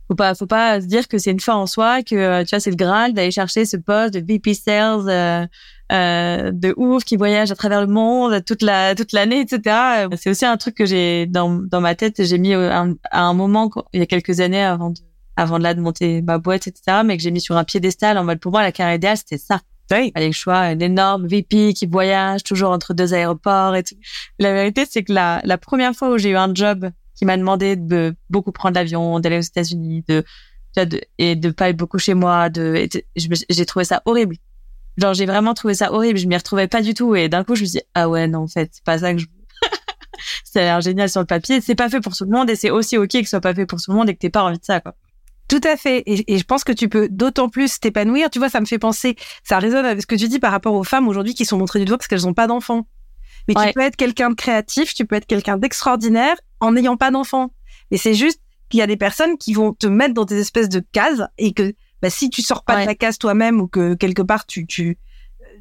faut 0.08 0.16
pas, 0.16 0.36
faut 0.36 0.46
pas 0.46 0.82
se 0.82 0.86
dire 0.86 1.08
que 1.08 1.18
c'est 1.18 1.32
une 1.32 1.40
fin 1.40 1.56
en 1.56 1.66
soi, 1.66 2.04
que 2.04 2.16
euh, 2.16 2.44
tu 2.44 2.52
vois, 2.52 2.60
c'est 2.60 2.70
le 2.70 2.76
graal 2.76 3.14
d'aller 3.14 3.32
chercher 3.32 3.66
ce 3.66 3.78
poste 3.78 4.14
de 4.14 4.20
VP 4.20 4.54
Sales. 4.54 5.08
Euh, 5.08 5.46
euh, 5.92 6.52
de 6.52 6.74
ouf 6.78 7.04
qui 7.04 7.16
voyage 7.16 7.52
à 7.52 7.56
travers 7.56 7.80
le 7.80 7.86
monde 7.86 8.44
toute 8.44 8.64
la 8.64 8.96
toute 8.96 9.12
l'année 9.12 9.42
etc 9.42 10.08
c'est 10.18 10.32
aussi 10.32 10.44
un 10.44 10.58
truc 10.58 10.74
que 10.74 10.84
j'ai 10.88 11.28
dans 11.28 11.62
dans 11.62 11.80
ma 11.80 11.94
tête 11.94 12.24
j'ai 12.24 12.40
mis 12.40 12.56
à 12.56 12.88
un 13.12 13.34
moment 13.36 13.70
il 13.94 14.00
y 14.00 14.02
a 14.02 14.08
quelques 14.08 14.40
années 14.40 14.64
avant 14.64 14.90
de 14.90 14.98
avant 15.36 15.60
de 15.60 15.64
là 15.64 15.76
de 15.76 15.82
monter 15.82 16.24
ma 16.24 16.40
boîte 16.40 16.66
etc 16.66 17.02
mais 17.06 17.18
que 17.18 17.22
j'ai 17.22 17.30
mis 17.30 17.40
sur 17.40 17.56
un 17.56 17.64
piédestal 17.64 18.18
en 18.18 18.24
mode 18.24 18.40
pour 18.40 18.52
moi 18.52 18.64
la 18.64 18.72
carrière 18.72 18.96
idéale 18.96 19.18
c'était 19.18 19.38
ça 19.38 19.62
oui. 19.92 20.12
Je 20.16 20.32
sois 20.32 20.58
un 20.58 20.80
énorme 20.80 21.28
VP 21.28 21.74
qui 21.74 21.86
voyage 21.86 22.44
toujours 22.44 22.72
entre 22.72 22.94
deux 22.94 23.14
aéroports 23.14 23.76
et 23.76 23.84
tout. 23.84 23.96
La 24.40 24.54
vérité, 24.54 24.86
c'est 24.90 25.04
que 25.04 25.14
la, 25.14 25.42
la 25.44 25.58
première 25.58 25.94
fois 25.94 26.12
où 26.12 26.18
j'ai 26.18 26.32
eu 26.32 26.38
un 26.38 26.54
job 26.54 26.90
qui 27.16 27.26
m'a 27.26 27.38
demandé 27.38 27.76
de 27.76 28.16
beaucoup 28.30 28.52
prendre 28.52 28.76
l'avion, 28.76 29.20
d'aller 29.20 29.38
aux 29.38 29.42
États-Unis, 29.42 30.04
de, 30.08 30.24
de, 30.76 31.02
et 31.18 31.36
de 31.36 31.50
pas 31.50 31.70
être 31.70 31.78
beaucoup 31.78 31.98
chez 31.98 32.14
moi, 32.14 32.50
de, 32.50 32.88
j'ai 33.16 33.66
trouvé 33.66 33.86
ça 33.86 34.02
horrible. 34.06 34.36
Genre, 34.98 35.14
j'ai 35.14 35.26
vraiment 35.26 35.54
trouvé 35.54 35.74
ça 35.74 35.92
horrible. 35.94 36.20
Je 36.20 36.28
m'y 36.28 36.38
retrouvais 36.38 36.68
pas 36.68 36.82
du 36.82 36.94
tout. 36.94 37.16
Et 37.16 37.28
d'un 37.28 37.44
coup, 37.44 37.56
je 37.56 37.62
me 37.62 37.66
suis 37.66 37.80
dit, 37.80 37.86
ah 37.94 38.10
ouais, 38.10 38.28
non, 38.28 38.44
en 38.44 38.48
fait, 38.48 38.70
c'est 38.74 38.84
pas 38.84 39.00
ça 39.00 39.14
que 39.14 39.20
je 39.20 39.26
ça 40.44 40.60
a 40.60 40.64
l'air 40.64 40.82
génial 40.82 41.10
sur 41.10 41.22
le 41.22 41.26
papier. 41.26 41.62
C'est 41.62 41.76
pas 41.76 41.90
fait 41.90 42.02
pour 42.02 42.16
tout 42.16 42.26
le 42.26 42.32
monde 42.32 42.50
et 42.50 42.56
c'est 42.56 42.70
aussi 42.70 42.98
ok 42.98 43.10
que 43.10 43.24
ce 43.24 43.30
soit 43.30 43.42
pas 43.42 43.54
fait 43.54 43.66
pour 43.66 43.82
tout 43.82 43.92
le 43.92 43.98
monde 43.98 44.10
et 44.10 44.14
que 44.14 44.20
t'aies 44.20 44.30
pas 44.30 44.44
envie 44.44 44.60
de 44.60 44.64
ça, 44.66 44.80
quoi. 44.80 44.96
Tout 45.48 45.62
à 45.64 45.76
fait. 45.78 46.04
Et, 46.08 46.38
je 46.40 46.44
pense 46.44 46.64
que 46.64 46.72
tu 46.72 46.90
peux 46.90 47.08
d'autant 47.10 47.50
plus 47.50 47.80
t'épanouir. 47.80 48.30
Tu 48.32 48.40
vois, 48.40 48.50
ça 48.50 48.60
me 48.60 48.66
fait 48.66 48.80
penser, 48.80 49.16
ça 49.44 49.60
résonne 49.60 49.86
avec 49.86 50.02
ce 50.02 50.08
que 50.08 50.16
tu 50.16 50.28
dis 50.28 50.40
par 50.40 50.52
rapport 50.52 50.74
aux 50.74 50.84
femmes 50.84 51.08
aujourd'hui 51.08 51.36
qui 51.36 51.46
sont 51.46 51.58
montrées 51.58 51.80
du 51.80 51.86
doigt 51.86 51.98
parce 51.98 52.08
qu'elles 52.08 52.28
ont 52.28 52.34
pas 52.34 52.48
d'enfants. 52.48 52.88
Mais 53.48 53.54
tu 53.54 53.74
peux 53.74 53.82
être 53.82 53.96
quelqu'un 53.96 54.32
de 54.32 54.36
créatif, 54.36 54.96
tu 54.96 55.06
peux 55.06 55.16
être 55.16 55.28
quelqu'un 55.28 55.58
d'extraordinaire 55.58 56.36
en 56.60 56.72
n'ayant 56.74 56.98
pas 56.98 57.12
d'enfants. 57.12 57.52
Mais 57.92 57.98
c'est 57.98 58.14
juste 58.14 58.42
qu'il 58.70 58.80
y 58.80 58.84
a 58.84 58.88
des 58.88 58.98
personnes 58.98 59.38
qui 59.38 59.54
vont 59.54 59.74
te 59.74 59.88
mettre 59.88 60.14
dans 60.14 60.26
des 60.26 60.40
espèces 60.40 60.70
de 60.70 60.82
cases 60.92 61.22
et 61.38 61.54
que 61.54 61.74
bah, 62.02 62.10
si 62.10 62.30
tu 62.30 62.42
sors 62.42 62.64
pas 62.64 62.82
de 62.82 62.86
la 62.86 62.96
case 62.96 63.18
toi-même 63.18 63.62
ou 63.62 63.68
que 63.68 63.94
quelque 63.94 64.22
part 64.22 64.46
tu 64.46 64.66
tu 64.66 64.98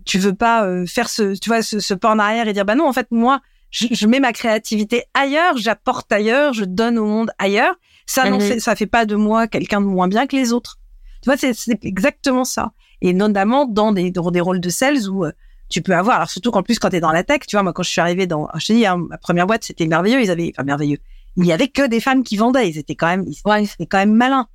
tu 0.05 0.19
veux 0.19 0.35
pas 0.35 0.67
euh, 0.67 0.87
faire 0.87 1.09
ce 1.09 1.39
tu 1.39 1.49
vois 1.49 1.63
ce, 1.63 1.81
ce, 1.81 1.95
pas 1.95 2.11
en 2.11 2.19
arrière 2.19 2.49
et 2.49 2.53
dire 2.53 2.65
bah 2.65 2.75
non 2.75 2.87
en 2.87 2.93
fait 2.93 3.07
moi 3.11 3.41
je, 3.71 3.87
je 3.91 4.07
mets 4.07 4.21
ma 4.21 4.33
créativité 4.33 5.05
ailleurs, 5.15 5.57
j'apporte 5.57 6.11
ailleurs, 6.13 6.53
je 6.53 6.65
donne 6.65 6.99
au 6.99 7.07
monde 7.07 7.31
ailleurs. 7.39 7.75
Ça 8.07 8.29
non 8.29 8.39
mhm. 8.39 8.61
ça 8.61 8.77
fait 8.77 8.87
pas 8.87 9.07
de 9.07 9.17
moi 9.17 9.49
quelqu'un 9.49 9.81
de 9.81 9.87
moins 9.87 10.09
bien 10.09 10.27
que 10.27 10.37
les 10.37 10.53
autres. 10.53 10.79
Tu 11.23 11.31
vois 11.31 11.37
c'est 11.37 11.85
exactement 11.85 12.45
ça. 12.45 12.73
Et 13.01 13.13
notamment 13.13 13.67
dans 13.67 13.93
des 13.93 14.11
dans 14.11 14.31
des 14.31 14.41
rôles 14.41 14.61
de 14.61 14.69
sales 14.69 15.09
où 15.09 15.25
euh, 15.25 15.33
tu 15.69 15.83
peux 15.83 15.95
avoir 15.95 16.17
alors 16.17 16.31
surtout 16.31 16.51
qu'en 16.51 16.63
plus 16.63 16.79
quand 16.79 16.91
tu 16.91 16.97
es 16.97 17.01
dans 17.01 17.13
la 17.13 17.25
tech, 17.25 17.41
tu 17.47 17.57
vois 17.57 17.63
moi 17.63 17.73
quand 17.73 17.83
je 17.83 17.91
suis 17.91 18.01
arrivée 18.01 18.27
dans 18.27 18.49
je 18.57 18.67
te 18.67 18.73
dis 18.73 18.87
hein, 18.87 18.99
ma 19.09 19.19
première 19.19 19.47
boîte 19.47 19.65
c'était 19.65 19.87
merveilleux, 19.87 20.23
ils 20.23 20.31
avaient 20.31 20.53
enfin 20.55 20.65
merveilleux. 20.65 20.99
Il 21.37 21.47
y 21.47 21.53
avait 21.53 21.69
que 21.69 21.87
des 21.87 22.01
femmes 22.01 22.23
qui 22.23 22.37
vendaient, 22.37 22.69
ils 22.69 22.79
étaient 22.79 22.95
quand 22.95 23.09
même 23.09 23.25
ils, 23.27 23.37
ouais, 23.45 23.67
c'était 23.67 23.87
quand 23.87 23.99
même 23.99 24.15
malin. 24.15 24.47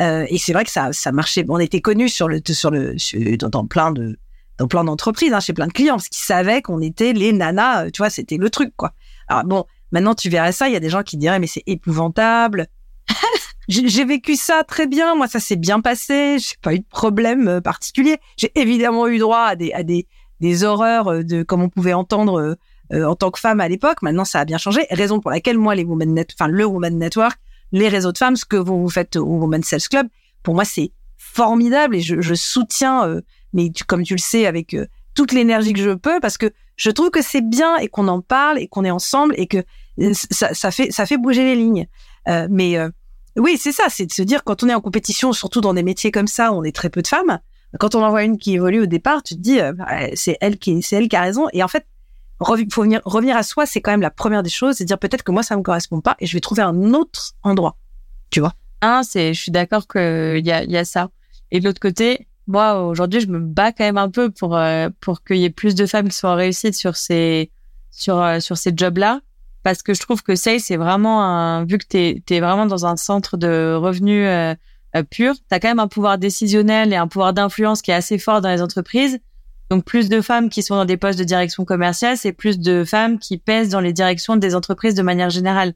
Euh, 0.00 0.26
et 0.28 0.38
c'est 0.38 0.52
vrai 0.52 0.64
que 0.64 0.70
ça, 0.70 0.92
ça 0.92 1.12
marchait. 1.12 1.44
On 1.48 1.58
était 1.58 1.80
connus 1.80 2.08
sur 2.08 2.28
le, 2.28 2.40
sur 2.46 2.70
le, 2.70 2.96
dans, 3.36 3.66
plein 3.66 3.92
de, 3.92 4.18
dans 4.58 4.66
plein 4.66 4.84
d'entreprises, 4.84 5.32
hein, 5.32 5.40
chez 5.40 5.52
plein 5.52 5.66
de 5.66 5.72
clients, 5.72 5.96
parce 5.96 6.08
qu'ils 6.08 6.24
savaient 6.24 6.62
qu'on 6.62 6.80
était 6.80 7.12
les 7.12 7.32
nanas. 7.32 7.86
Euh, 7.86 7.90
tu 7.90 7.98
vois, 7.98 8.10
c'était 8.10 8.36
le 8.36 8.50
truc, 8.50 8.72
quoi. 8.76 8.92
Alors 9.28 9.44
bon, 9.44 9.64
maintenant 9.90 10.14
tu 10.14 10.28
verrais 10.28 10.52
ça, 10.52 10.68
il 10.68 10.72
y 10.72 10.76
a 10.76 10.80
des 10.80 10.90
gens 10.90 11.02
qui 11.02 11.16
diraient 11.16 11.38
mais 11.38 11.46
c'est 11.46 11.62
épouvantable. 11.66 12.66
j'ai 13.68 14.04
vécu 14.04 14.36
ça 14.36 14.64
très 14.64 14.86
bien. 14.86 15.14
Moi, 15.14 15.28
ça 15.28 15.40
s'est 15.40 15.56
bien 15.56 15.80
passé. 15.80 16.38
J'ai 16.38 16.56
pas 16.62 16.74
eu 16.74 16.80
de 16.80 16.88
problème 16.88 17.48
euh, 17.48 17.60
particulier. 17.60 18.16
J'ai 18.36 18.52
évidemment 18.54 19.06
eu 19.06 19.18
droit 19.18 19.44
à 19.44 19.56
des, 19.56 19.72
à 19.72 19.82
des, 19.82 20.06
des 20.42 20.64
horreurs 20.64 21.24
de 21.24 21.42
comme 21.42 21.62
on 21.62 21.70
pouvait 21.70 21.94
entendre 21.94 22.58
en 22.92 23.14
tant 23.14 23.30
que 23.30 23.40
femme 23.40 23.60
à 23.60 23.68
l'époque. 23.68 24.02
Maintenant, 24.02 24.26
ça 24.26 24.40
a 24.40 24.44
bien 24.44 24.58
changé. 24.58 24.86
Raison 24.90 25.18
pour 25.20 25.30
laquelle 25.30 25.56
moi, 25.56 25.74
les 25.74 25.84
Women 25.84 26.12
Net, 26.12 26.34
enfin 26.34 26.48
le 26.48 26.66
Women 26.66 26.98
Network, 26.98 27.38
les 27.72 27.88
réseaux 27.88 28.12
de 28.12 28.18
femmes, 28.18 28.36
ce 28.36 28.44
que 28.44 28.56
vous, 28.56 28.88
faites 28.88 29.16
au 29.16 29.24
Women's 29.24 29.66
Sales 29.66 29.88
Club, 29.90 30.06
pour 30.42 30.54
moi, 30.54 30.64
c'est 30.64 30.92
formidable 31.16 31.96
et 31.96 32.00
je, 32.00 32.34
soutiens, 32.34 33.06
euh, 33.06 33.22
mais 33.52 33.70
comme 33.86 34.02
tu 34.02 34.14
le 34.14 34.20
sais, 34.20 34.46
avec 34.46 34.74
euh, 34.74 34.86
toute 35.14 35.32
l'énergie 35.32 35.72
que 35.72 35.80
je 35.80 35.90
peux, 35.90 36.20
parce 36.20 36.36
que 36.36 36.50
je 36.76 36.90
trouve 36.90 37.10
que 37.10 37.22
c'est 37.22 37.40
bien 37.40 37.76
et 37.76 37.88
qu'on 37.88 38.08
en 38.08 38.20
parle 38.20 38.58
et 38.58 38.68
qu'on 38.68 38.84
est 38.84 38.90
ensemble 38.90 39.34
et 39.38 39.46
que 39.46 39.58
euh, 40.00 40.12
ça, 40.12 40.52
ça, 40.52 40.70
fait 40.70 40.90
ça 40.90 41.06
fait 41.06 41.16
bouger 41.16 41.44
les 41.44 41.54
lignes. 41.54 41.86
mais 42.50 42.76
oui, 43.36 43.56
c'est 43.58 43.72
ça, 43.72 43.84
c'est 43.88 44.04
de 44.04 44.12
se 44.12 44.22
dire 44.22 44.44
quand 44.44 44.62
on 44.62 44.68
est 44.68 44.74
en 44.74 44.80
compétition, 44.80 45.32
surtout 45.32 45.62
dans 45.62 45.72
des 45.72 45.82
métiers 45.82 46.10
comme 46.10 46.26
ça, 46.26 46.52
on 46.52 46.64
est 46.64 46.74
très 46.74 46.90
peu 46.90 47.00
de 47.00 47.08
femmes. 47.08 47.40
Quand 47.78 47.94
on 47.94 48.02
en 48.02 48.10
voit 48.10 48.24
une 48.24 48.38
qui 48.38 48.54
évolue 48.54 48.82
au 48.82 48.86
départ, 48.86 49.22
tu 49.22 49.34
te 49.34 49.40
dis 49.40 49.58
bah, 49.74 49.86
c'est 50.14 50.36
elle 50.40 50.58
qui 50.58 50.82
c'est 50.82 50.96
elle 50.96 51.08
qui 51.08 51.16
a 51.16 51.22
raison. 51.22 51.48
Et 51.52 51.62
en 51.62 51.68
fait, 51.68 51.86
faut 52.44 52.82
venir, 52.82 53.00
revenir 53.04 53.36
à 53.36 53.42
soi, 53.42 53.66
c'est 53.66 53.80
quand 53.80 53.90
même 53.90 54.00
la 54.00 54.10
première 54.10 54.42
des 54.42 54.50
choses, 54.50 54.76
c'est 54.76 54.84
dire 54.84 54.98
peut-être 54.98 55.22
que 55.22 55.32
moi 55.32 55.42
ça 55.42 55.56
me 55.56 55.62
correspond 55.62 56.00
pas 56.00 56.16
et 56.18 56.26
je 56.26 56.34
vais 56.34 56.40
trouver 56.40 56.62
un 56.62 56.94
autre 56.94 57.32
endroit. 57.42 57.76
Tu 58.30 58.40
vois? 58.40 58.54
Un, 58.80 59.02
c'est, 59.02 59.32
je 59.32 59.40
suis 59.40 59.52
d'accord 59.52 59.86
qu'il 59.86 60.44
y 60.44 60.50
a, 60.50 60.64
y 60.64 60.76
a 60.76 60.84
ça. 60.84 61.10
Et 61.50 61.60
de 61.60 61.64
l'autre 61.64 61.80
côté, 61.80 62.26
moi, 62.46 62.82
aujourd'hui, 62.82 63.20
je 63.20 63.28
me 63.28 63.38
bats 63.38 63.72
quand 63.72 63.84
même 63.84 63.98
un 63.98 64.10
peu 64.10 64.30
pour, 64.30 64.56
euh, 64.56 64.88
pour 65.00 65.22
qu'il 65.22 65.36
y 65.36 65.44
ait 65.44 65.50
plus 65.50 65.74
de 65.74 65.86
femmes 65.86 66.08
qui 66.08 66.16
soient 66.16 66.34
réussies 66.34 66.72
sur 66.72 66.96
ces, 66.96 67.50
sur, 67.90 68.20
euh, 68.20 68.40
sur 68.40 68.56
ces 68.56 68.72
jobs-là. 68.74 69.20
Parce 69.62 69.82
que 69.82 69.94
je 69.94 70.00
trouve 70.00 70.22
que 70.24 70.34
ça, 70.34 70.58
c'est 70.58 70.76
vraiment 70.76 71.22
un, 71.22 71.64
vu 71.64 71.78
que 71.78 71.86
t'es, 71.86 72.22
es 72.28 72.40
vraiment 72.40 72.66
dans 72.66 72.84
un 72.84 72.96
centre 72.96 73.36
de 73.36 73.74
revenus 73.74 74.26
euh, 74.94 75.00
euh 75.00 75.02
pur, 75.02 75.34
t'as 75.48 75.58
quand 75.58 75.68
même 75.68 75.80
un 75.80 75.88
pouvoir 75.88 76.18
décisionnel 76.18 76.92
et 76.92 76.96
un 76.96 77.08
pouvoir 77.08 77.32
d'influence 77.32 77.82
qui 77.82 77.90
est 77.90 77.94
assez 77.94 78.18
fort 78.18 78.40
dans 78.40 78.50
les 78.50 78.62
entreprises. 78.62 79.18
Donc, 79.70 79.84
plus 79.84 80.08
de 80.10 80.20
femmes 80.20 80.50
qui 80.50 80.62
sont 80.62 80.76
dans 80.76 80.84
des 80.84 80.98
postes 80.98 81.18
de 81.18 81.24
direction 81.24 81.64
commerciale, 81.64 82.18
c'est 82.18 82.32
plus 82.32 82.58
de 82.58 82.84
femmes 82.84 83.18
qui 83.18 83.38
pèsent 83.38 83.70
dans 83.70 83.80
les 83.80 83.94
directions 83.94 84.36
des 84.36 84.54
entreprises 84.54 84.94
de 84.94 85.02
manière 85.02 85.30
générale. 85.30 85.72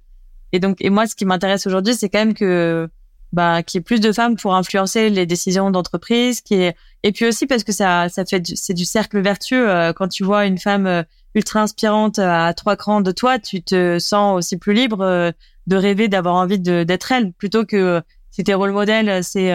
Et 0.52 0.58
donc, 0.58 0.76
et 0.80 0.90
moi, 0.90 1.06
ce 1.06 1.14
qui 1.14 1.24
m'intéresse 1.24 1.66
aujourd'hui, 1.66 1.94
c'est 1.94 2.10
quand 2.10 2.18
même 2.18 2.34
que 2.34 2.88
bah, 3.32 3.62
qu'il 3.62 3.78
y 3.78 3.80
ait 3.80 3.82
plus 3.82 4.00
de 4.00 4.12
femmes 4.12 4.36
pour 4.36 4.54
influencer 4.54 5.08
les 5.08 5.26
décisions 5.26 5.70
d'entreprise, 5.70 6.40
qui 6.42 6.54
est... 6.54 6.76
et 7.02 7.12
puis 7.12 7.26
aussi 7.26 7.46
parce 7.46 7.64
que 7.64 7.72
ça, 7.72 8.08
ça 8.08 8.24
fait, 8.24 8.42
c'est 8.54 8.74
du 8.74 8.84
cercle 8.84 9.20
vertueux. 9.20 9.68
Euh, 9.68 9.92
quand 9.92 10.08
tu 10.08 10.24
vois 10.24 10.46
une 10.46 10.58
femme 10.58 10.86
euh, 10.86 11.02
ultra 11.34 11.62
inspirante 11.62 12.18
à 12.18 12.52
trois 12.54 12.76
crans 12.76 13.00
de 13.00 13.12
toi, 13.12 13.38
tu 13.38 13.62
te 13.62 13.98
sens 13.98 14.36
aussi 14.36 14.58
plus 14.58 14.74
libre 14.74 15.32
de 15.66 15.76
rêver, 15.76 16.08
d'avoir 16.08 16.34
envie 16.34 16.58
d'être 16.58 17.12
elle, 17.12 17.32
plutôt 17.32 17.64
que 17.64 18.02
si 18.36 18.44
tes 18.44 18.52
rôle 18.52 18.72
modèles, 18.72 19.24
c'est 19.24 19.50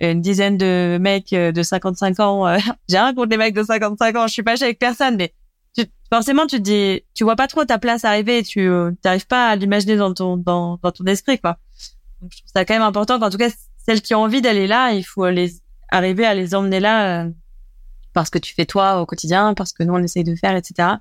une 0.00 0.20
dizaine 0.22 0.56
de 0.56 0.96
mecs 0.98 1.30
de 1.30 1.62
55 1.62 2.20
ans. 2.20 2.56
J'ai 2.88 2.98
rien 2.98 3.14
contre 3.14 3.28
les 3.28 3.36
mecs 3.36 3.54
de 3.54 3.62
55 3.62 4.16
ans, 4.16 4.26
je 4.26 4.32
suis 4.32 4.42
pas 4.42 4.62
avec 4.62 4.78
personne, 4.78 5.16
mais 5.16 5.34
tu, 5.76 5.84
forcément 6.10 6.46
tu 6.46 6.56
te 6.56 6.62
dis, 6.62 7.02
tu 7.12 7.24
vois 7.24 7.36
pas 7.36 7.48
trop 7.48 7.66
ta 7.66 7.78
place 7.78 8.04
arriver, 8.06 8.42
tu 8.42 8.66
n'arrives 9.04 9.26
pas 9.26 9.50
à 9.50 9.56
l'imaginer 9.56 9.96
dans 9.96 10.14
ton 10.14 10.38
dans, 10.38 10.78
dans 10.82 10.90
ton 10.90 11.04
esprit, 11.04 11.38
quoi. 11.38 11.58
Donc, 12.22 12.32
je 12.32 12.38
trouve 12.38 12.50
ça 12.54 12.64
quand 12.64 12.72
même 12.72 12.82
important 12.82 13.20
qu'en 13.20 13.28
tout 13.28 13.36
cas, 13.36 13.50
celles 13.84 14.00
qui 14.00 14.14
ont 14.14 14.22
envie 14.22 14.40
d'aller 14.40 14.66
là, 14.66 14.92
il 14.92 15.04
faut 15.04 15.28
les 15.28 15.60
arriver 15.90 16.24
à 16.24 16.34
les 16.34 16.54
emmener 16.54 16.80
là 16.80 17.24
euh, 17.24 17.30
parce 18.14 18.30
que 18.30 18.38
tu 18.38 18.54
fais 18.54 18.64
toi 18.64 19.02
au 19.02 19.06
quotidien, 19.06 19.52
parce 19.52 19.74
que 19.74 19.82
nous 19.82 19.92
on 19.92 20.02
essaye 20.02 20.24
de 20.24 20.34
faire, 20.34 20.56
etc. 20.56 20.94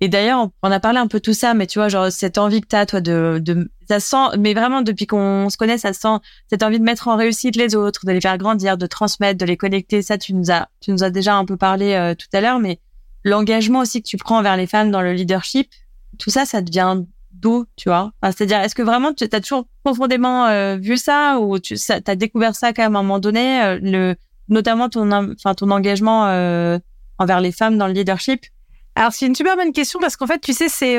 Et 0.00 0.08
d'ailleurs, 0.08 0.48
on, 0.62 0.70
a 0.70 0.80
parlé 0.80 0.98
un 0.98 1.06
peu 1.06 1.18
de 1.18 1.22
tout 1.22 1.32
ça, 1.32 1.54
mais 1.54 1.66
tu 1.66 1.78
vois, 1.78 1.88
genre 1.88 2.10
cette 2.10 2.36
envie 2.36 2.60
que 2.60 2.66
t'as, 2.66 2.84
toi, 2.84 3.00
de, 3.00 3.40
de, 3.40 3.70
ça 3.88 4.00
sent, 4.00 4.36
mais 4.38 4.52
vraiment 4.52 4.82
depuis 4.82 5.06
qu'on 5.06 5.48
se 5.50 5.56
connaît, 5.56 5.78
ça 5.78 5.92
sent 5.92 6.18
cette 6.50 6.62
envie 6.62 6.78
de 6.78 6.84
mettre 6.84 7.08
en 7.08 7.16
réussite 7.16 7.56
les 7.56 7.74
autres, 7.76 8.04
de 8.04 8.12
les 8.12 8.20
faire 8.20 8.36
grandir, 8.36 8.76
de 8.76 8.86
transmettre, 8.86 9.38
de 9.38 9.46
les 9.46 9.56
connecter. 9.56 10.02
Ça, 10.02 10.18
tu 10.18 10.34
nous 10.34 10.50
as, 10.50 10.68
tu 10.80 10.90
nous 10.90 11.04
as 11.04 11.10
déjà 11.10 11.36
un 11.36 11.44
peu 11.44 11.56
parlé 11.56 11.94
euh, 11.94 12.14
tout 12.14 12.26
à 12.32 12.40
l'heure, 12.40 12.58
mais 12.58 12.80
l'engagement 13.24 13.80
aussi 13.80 14.02
que 14.02 14.08
tu 14.08 14.16
prends 14.16 14.42
vers 14.42 14.56
les 14.56 14.66
femmes 14.66 14.90
dans 14.90 15.00
le 15.00 15.12
leadership, 15.12 15.70
tout 16.18 16.30
ça, 16.30 16.44
ça 16.44 16.60
devient 16.60 17.02
d'où, 17.32 17.66
tu 17.76 17.88
vois? 17.88 18.12
C'est-à-dire, 18.22 18.60
est-ce 18.60 18.74
que 18.74 18.82
vraiment 18.82 19.12
tu 19.12 19.24
as 19.30 19.40
toujours 19.40 19.66
profondément 19.82 20.46
euh, 20.46 20.76
vu 20.76 20.96
ça 20.96 21.38
ou 21.40 21.58
tu 21.58 21.76
as 21.90 22.16
découvert 22.16 22.54
ça 22.54 22.72
quand 22.72 22.82
même 22.82 22.96
à 22.96 23.00
un 23.00 23.02
moment 23.02 23.18
donné, 23.18 23.62
euh, 23.62 23.78
le, 23.82 24.16
notamment 24.48 24.88
ton, 24.88 25.10
enfin, 25.32 25.54
ton 25.54 25.70
engagement 25.70 26.26
euh, 26.28 26.78
envers 27.18 27.40
les 27.40 27.52
femmes 27.52 27.76
dans 27.76 27.86
le 27.86 27.92
leadership? 27.92 28.46
Alors, 28.94 29.12
c'est 29.12 29.26
une 29.26 29.34
super 29.34 29.56
bonne 29.56 29.72
question 29.72 29.98
parce 30.00 30.16
qu'en 30.16 30.26
fait, 30.26 30.40
tu 30.40 30.52
sais, 30.52 30.68
c'est 30.68 30.98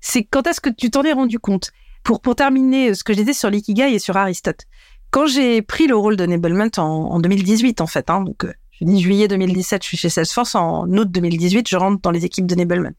c'est 0.00 0.24
quand 0.24 0.46
est-ce 0.46 0.60
que 0.60 0.70
tu 0.70 0.90
t'en 0.90 1.02
es 1.02 1.12
rendu 1.12 1.38
compte? 1.38 1.70
Pour, 2.04 2.20
pour 2.20 2.36
terminer 2.36 2.94
ce 2.94 3.04
que 3.04 3.12
je 3.12 3.18
disais 3.18 3.32
sur 3.34 3.50
l'ikigai 3.50 3.92
et 3.92 3.98
sur 3.98 4.16
Aristote. 4.16 4.62
Quand 5.10 5.26
j'ai 5.26 5.60
pris 5.60 5.86
le 5.86 5.96
rôle 5.96 6.16
d'enablement 6.16 6.68
en, 6.78 6.82
en 6.82 7.20
2018, 7.20 7.80
en 7.80 7.86
fait, 7.86 8.08
hein, 8.08 8.22
donc 8.22 8.46
je 8.70 8.84
dis 8.84 9.02
juillet 9.02 9.28
2017, 9.28 9.82
je 9.82 9.88
suis 9.88 9.96
chez 9.96 10.08
Salesforce, 10.08 10.54
en 10.54 10.88
août 10.88 11.10
2018, 11.10 11.68
je 11.68 11.76
rentre 11.76 12.00
dans 12.00 12.12
les 12.12 12.24
équipes 12.24 12.46
d'enablement 12.46 12.92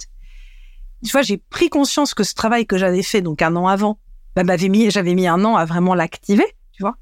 tu 1.03 1.11
vois, 1.11 1.21
j'ai 1.21 1.37
pris 1.37 1.69
conscience 1.69 2.13
que 2.13 2.23
ce 2.23 2.33
travail 2.33 2.65
que 2.65 2.77
j'avais 2.77 3.03
fait 3.03 3.21
donc 3.21 3.41
un 3.41 3.55
an 3.55 3.67
avant, 3.67 3.99
bah, 4.35 4.43
m'avait 4.43 4.69
mis, 4.69 4.91
j'avais 4.91 5.15
mis 5.15 5.27
un 5.27 5.43
an 5.45 5.55
à 5.55 5.65
vraiment 5.65 5.95
l'activer, 5.95 6.45
tu 6.73 6.83
vois. 6.83 6.97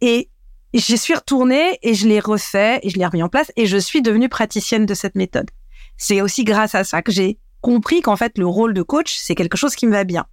Et 0.00 0.30
j'y 0.72 0.98
suis 0.98 1.14
retournée 1.14 1.78
et 1.82 1.94
je 1.94 2.06
l'ai 2.06 2.20
refait 2.20 2.80
et 2.82 2.90
je 2.90 2.98
l'ai 2.98 3.06
remis 3.06 3.22
en 3.22 3.28
place 3.28 3.50
et 3.56 3.66
je 3.66 3.76
suis 3.76 4.02
devenue 4.02 4.28
praticienne 4.28 4.86
de 4.86 4.94
cette 4.94 5.14
méthode. 5.14 5.50
C'est 5.96 6.20
aussi 6.20 6.44
grâce 6.44 6.74
à 6.74 6.84
ça 6.84 7.02
que 7.02 7.12
j'ai 7.12 7.38
compris 7.60 8.00
qu'en 8.02 8.16
fait 8.16 8.36
le 8.38 8.46
rôle 8.46 8.74
de 8.74 8.82
coach 8.82 9.16
c'est 9.16 9.34
quelque 9.34 9.56
chose 9.56 9.74
qui 9.74 9.86
me 9.86 9.92
va 9.92 10.04
bien. 10.04 10.26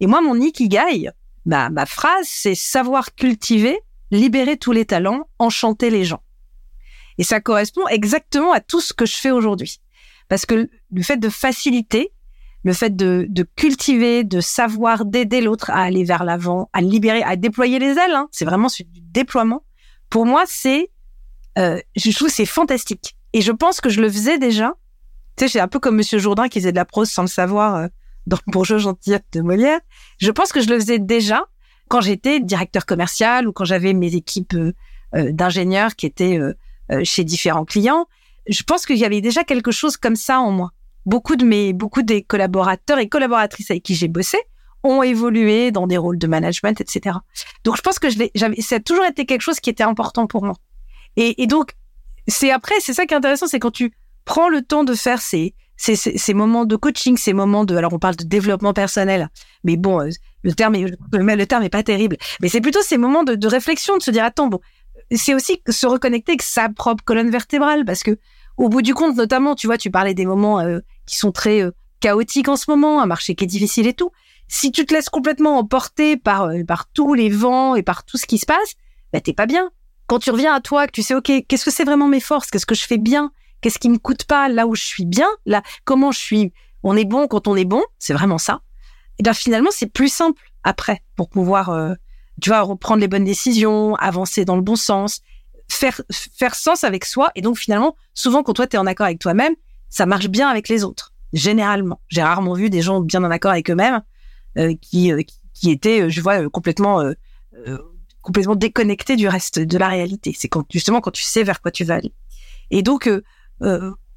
Et 0.00 0.06
moi 0.06 0.20
mon 0.20 0.40
ikigai, 0.40 1.10
bah, 1.46 1.70
ma 1.70 1.86
phrase 1.86 2.26
c'est 2.26 2.54
savoir 2.54 3.14
cultiver, 3.14 3.78
libérer 4.10 4.56
tous 4.56 4.72
les 4.72 4.84
talents, 4.84 5.28
enchanter 5.38 5.90
les 5.90 6.04
gens. 6.04 6.22
Et 7.18 7.24
ça 7.24 7.40
correspond 7.40 7.86
exactement 7.88 8.52
à 8.52 8.60
tout 8.60 8.80
ce 8.80 8.92
que 8.92 9.06
je 9.06 9.16
fais 9.16 9.30
aujourd'hui. 9.30 9.80
Parce 10.28 10.46
que 10.46 10.68
le 10.92 11.02
fait 11.02 11.16
de 11.16 11.28
faciliter, 11.28 12.12
le 12.64 12.72
fait 12.72 12.96
de, 12.96 13.26
de 13.28 13.46
cultiver, 13.56 14.24
de 14.24 14.40
savoir, 14.40 15.04
d'aider 15.04 15.40
l'autre 15.40 15.70
à 15.70 15.82
aller 15.82 16.02
vers 16.02 16.24
l'avant, 16.24 16.70
à 16.72 16.80
libérer, 16.80 17.22
à 17.22 17.36
déployer 17.36 17.78
les 17.78 17.98
ailes. 17.98 18.14
Hein. 18.14 18.28
C'est 18.32 18.46
vraiment 18.46 18.68
du 18.68 19.00
déploiement. 19.00 19.64
Pour 20.08 20.26
moi, 20.26 20.44
c'est, 20.46 20.90
euh, 21.58 21.78
je 21.94 22.10
trouve 22.12 22.28
c'est 22.28 22.46
fantastique. 22.46 23.16
Et 23.32 23.42
je 23.42 23.52
pense 23.52 23.80
que 23.80 23.90
je 23.90 24.00
le 24.00 24.08
faisais 24.10 24.38
déjà. 24.38 24.74
Tu 25.36 25.44
sais, 25.44 25.48
c'est 25.48 25.60
un 25.60 25.68
peu 25.68 25.78
comme 25.78 25.96
Monsieur 25.96 26.18
Jourdain 26.18 26.48
qui 26.48 26.60
faisait 26.60 26.72
de 26.72 26.76
la 26.76 26.84
prose 26.84 27.10
sans 27.10 27.22
le 27.22 27.28
savoir 27.28 27.76
euh, 27.76 27.86
dans 28.26 28.38
Bourgeois 28.46 28.78
Gentilhomme 28.78 29.20
de 29.32 29.40
Molière. 29.40 29.80
Je 30.20 30.30
pense 30.30 30.52
que 30.52 30.60
je 30.60 30.68
le 30.68 30.78
faisais 30.78 30.98
déjà 30.98 31.44
quand 31.88 32.00
j'étais 32.00 32.40
directeur 32.40 32.86
commercial 32.86 33.46
ou 33.48 33.52
quand 33.52 33.64
j'avais 33.64 33.92
mes 33.92 34.14
équipes 34.14 34.54
euh, 34.54 34.72
euh 35.14 35.32
d'ingénieurs 35.32 35.96
qui 35.96 36.06
étaient 36.06 36.38
chez 37.02 37.24
différents 37.24 37.64
clients. 37.64 38.06
Je 38.48 38.62
pense 38.62 38.84
qu'il 38.84 38.96
y 38.96 39.04
avait 39.04 39.20
déjà 39.20 39.44
quelque 39.44 39.70
chose 39.70 39.96
comme 39.96 40.16
ça 40.16 40.40
en 40.40 40.50
moi 40.50 40.72
beaucoup 41.06 41.36
de 41.36 41.44
mes, 41.44 41.72
beaucoup 41.72 42.02
des 42.02 42.22
collaborateurs 42.22 42.98
et 42.98 43.08
collaboratrices 43.08 43.70
avec 43.70 43.82
qui 43.82 43.94
j'ai 43.94 44.08
bossé 44.08 44.38
ont 44.82 45.02
évolué 45.02 45.70
dans 45.70 45.86
des 45.86 45.96
rôles 45.96 46.18
de 46.18 46.26
management, 46.26 46.80
etc. 46.80 47.16
Donc, 47.64 47.76
je 47.76 47.82
pense 47.82 47.98
que 47.98 48.10
je 48.10 48.18
j'avais, 48.34 48.60
ça 48.60 48.76
a 48.76 48.80
toujours 48.80 49.04
été 49.04 49.24
quelque 49.24 49.40
chose 49.40 49.60
qui 49.60 49.70
était 49.70 49.84
important 49.84 50.26
pour 50.26 50.44
moi. 50.44 50.56
Et 51.16 51.46
donc, 51.46 51.74
c'est 52.26 52.50
après, 52.50 52.74
c'est 52.80 52.92
ça 52.92 53.06
qui 53.06 53.14
est 53.14 53.16
intéressant, 53.16 53.46
c'est 53.46 53.60
quand 53.60 53.70
tu 53.70 53.94
prends 54.24 54.48
le 54.48 54.62
temps 54.62 54.84
de 54.84 54.94
faire 54.94 55.20
ces, 55.20 55.54
ces, 55.76 55.96
ces, 55.96 56.34
moments 56.34 56.64
de 56.64 56.76
coaching, 56.76 57.16
ces 57.16 57.32
moments 57.32 57.64
de, 57.64 57.76
alors 57.76 57.92
on 57.92 57.98
parle 57.98 58.16
de 58.16 58.24
développement 58.24 58.72
personnel, 58.72 59.28
mais 59.64 59.76
bon, 59.76 60.00
euh, 60.00 60.10
le 60.42 60.52
terme 60.52 60.74
est, 60.74 60.86
le 61.12 61.46
terme 61.46 61.62
est 61.62 61.70
pas 61.70 61.82
terrible, 61.82 62.16
mais 62.40 62.48
c'est 62.48 62.60
plutôt 62.60 62.82
ces 62.82 62.98
moments 62.98 63.24
de, 63.24 63.34
de 63.34 63.48
réflexion, 63.48 63.96
de 63.96 64.02
se 64.02 64.10
dire, 64.10 64.24
attends, 64.24 64.48
bon, 64.48 64.60
c'est 65.10 65.34
aussi 65.34 65.60
se 65.68 65.86
reconnecter 65.86 66.32
avec 66.32 66.42
sa 66.42 66.68
propre 66.68 67.04
colonne 67.04 67.30
vertébrale, 67.30 67.84
parce 67.84 68.02
que 68.02 68.18
au 68.56 68.68
bout 68.68 68.82
du 68.82 68.94
compte, 68.94 69.16
notamment, 69.16 69.54
tu 69.54 69.66
vois, 69.66 69.78
tu 69.78 69.90
parlais 69.90 70.14
des 70.14 70.26
moments 70.26 70.60
euh, 70.60 70.78
qui 71.06 71.16
sont 71.16 71.32
très 71.32 71.62
euh, 71.62 71.72
chaotiques 72.00 72.48
en 72.48 72.56
ce 72.56 72.70
moment, 72.70 73.00
un 73.00 73.06
marché 73.06 73.34
qui 73.34 73.44
est 73.44 73.48
difficile 73.48 73.86
et 73.86 73.94
tout. 73.94 74.10
Si 74.46 74.70
tu 74.70 74.86
te 74.86 74.94
laisses 74.94 75.08
complètement 75.08 75.58
emporter 75.58 76.16
par 76.16 76.44
euh, 76.44 76.62
par 76.64 76.86
tous 76.92 77.14
les 77.14 77.30
vents 77.30 77.74
et 77.74 77.82
par 77.82 78.04
tout 78.04 78.16
ce 78.16 78.26
qui 78.26 78.38
se 78.38 78.46
passe, 78.46 78.74
bah 79.12 79.20
t'es 79.20 79.32
pas 79.32 79.46
bien. 79.46 79.70
Quand 80.06 80.18
tu 80.18 80.30
reviens 80.30 80.54
à 80.54 80.60
toi, 80.60 80.86
que 80.86 80.92
tu 80.92 81.02
sais, 81.02 81.14
ok, 81.14 81.32
qu'est-ce 81.48 81.64
que 81.64 81.70
c'est 81.70 81.84
vraiment 81.84 82.08
mes 82.08 82.20
forces, 82.20 82.50
qu'est-ce 82.50 82.66
que 82.66 82.74
je 82.74 82.86
fais 82.86 82.98
bien, 82.98 83.32
qu'est-ce 83.64 83.78
qui 83.78 83.88
me 83.88 83.98
coûte 83.98 84.24
pas, 84.24 84.48
là 84.48 84.66
où 84.66 84.74
je 84.74 84.84
suis 84.84 85.06
bien, 85.06 85.28
là, 85.46 85.62
comment 85.84 86.12
je 86.12 86.18
suis, 86.18 86.52
on 86.82 86.96
est 86.96 87.06
bon 87.06 87.26
quand 87.26 87.48
on 87.48 87.56
est 87.56 87.64
bon, 87.64 87.82
c'est 87.98 88.12
vraiment 88.12 88.38
ça. 88.38 88.60
Et 89.18 89.22
bien 89.22 89.32
finalement, 89.32 89.70
c'est 89.72 89.86
plus 89.86 90.12
simple 90.12 90.42
après 90.64 91.02
pour 91.16 91.30
pouvoir, 91.30 91.96
tu 92.42 92.50
vois, 92.50 92.60
reprendre 92.60 93.00
les 93.00 93.08
bonnes 93.08 93.24
décisions, 93.24 93.94
avancer 93.96 94.44
dans 94.44 94.56
le 94.56 94.62
bon 94.62 94.76
sens 94.76 95.22
faire, 95.68 96.00
faire 96.10 96.54
sens 96.54 96.84
avec 96.84 97.04
soi. 97.04 97.30
Et 97.34 97.42
donc, 97.42 97.58
finalement, 97.58 97.96
souvent, 98.14 98.42
quand 98.42 98.54
toi, 98.54 98.66
tu 98.66 98.76
es 98.76 98.78
en 98.78 98.86
accord 98.86 99.06
avec 99.06 99.18
toi-même, 99.18 99.54
ça 99.88 100.06
marche 100.06 100.28
bien 100.28 100.48
avec 100.48 100.68
les 100.68 100.84
autres. 100.84 101.12
Généralement. 101.32 102.00
J'ai 102.08 102.22
rarement 102.22 102.54
vu 102.54 102.70
des 102.70 102.82
gens 102.82 103.00
bien 103.00 103.22
en 103.24 103.30
accord 103.30 103.52
avec 103.52 103.70
eux-mêmes 103.70 104.02
euh, 104.58 104.74
qui, 104.80 105.12
euh, 105.12 105.22
qui 105.52 105.70
étaient, 105.70 106.02
euh, 106.02 106.08
je 106.08 106.20
vois, 106.20 106.48
complètement, 106.50 107.02
complètement 108.22 108.56
déconnectés 108.56 109.16
du 109.16 109.28
reste 109.28 109.58
de 109.58 109.78
la 109.78 109.88
réalité. 109.88 110.34
C'est 110.36 110.48
quand, 110.48 110.64
justement 110.70 111.00
quand 111.00 111.10
tu 111.10 111.22
sais 111.22 111.42
vers 111.42 111.60
quoi 111.60 111.70
tu 111.70 111.84
vas 111.84 111.94
aller. 111.94 112.12
Et 112.70 112.82
donc, 112.82 113.10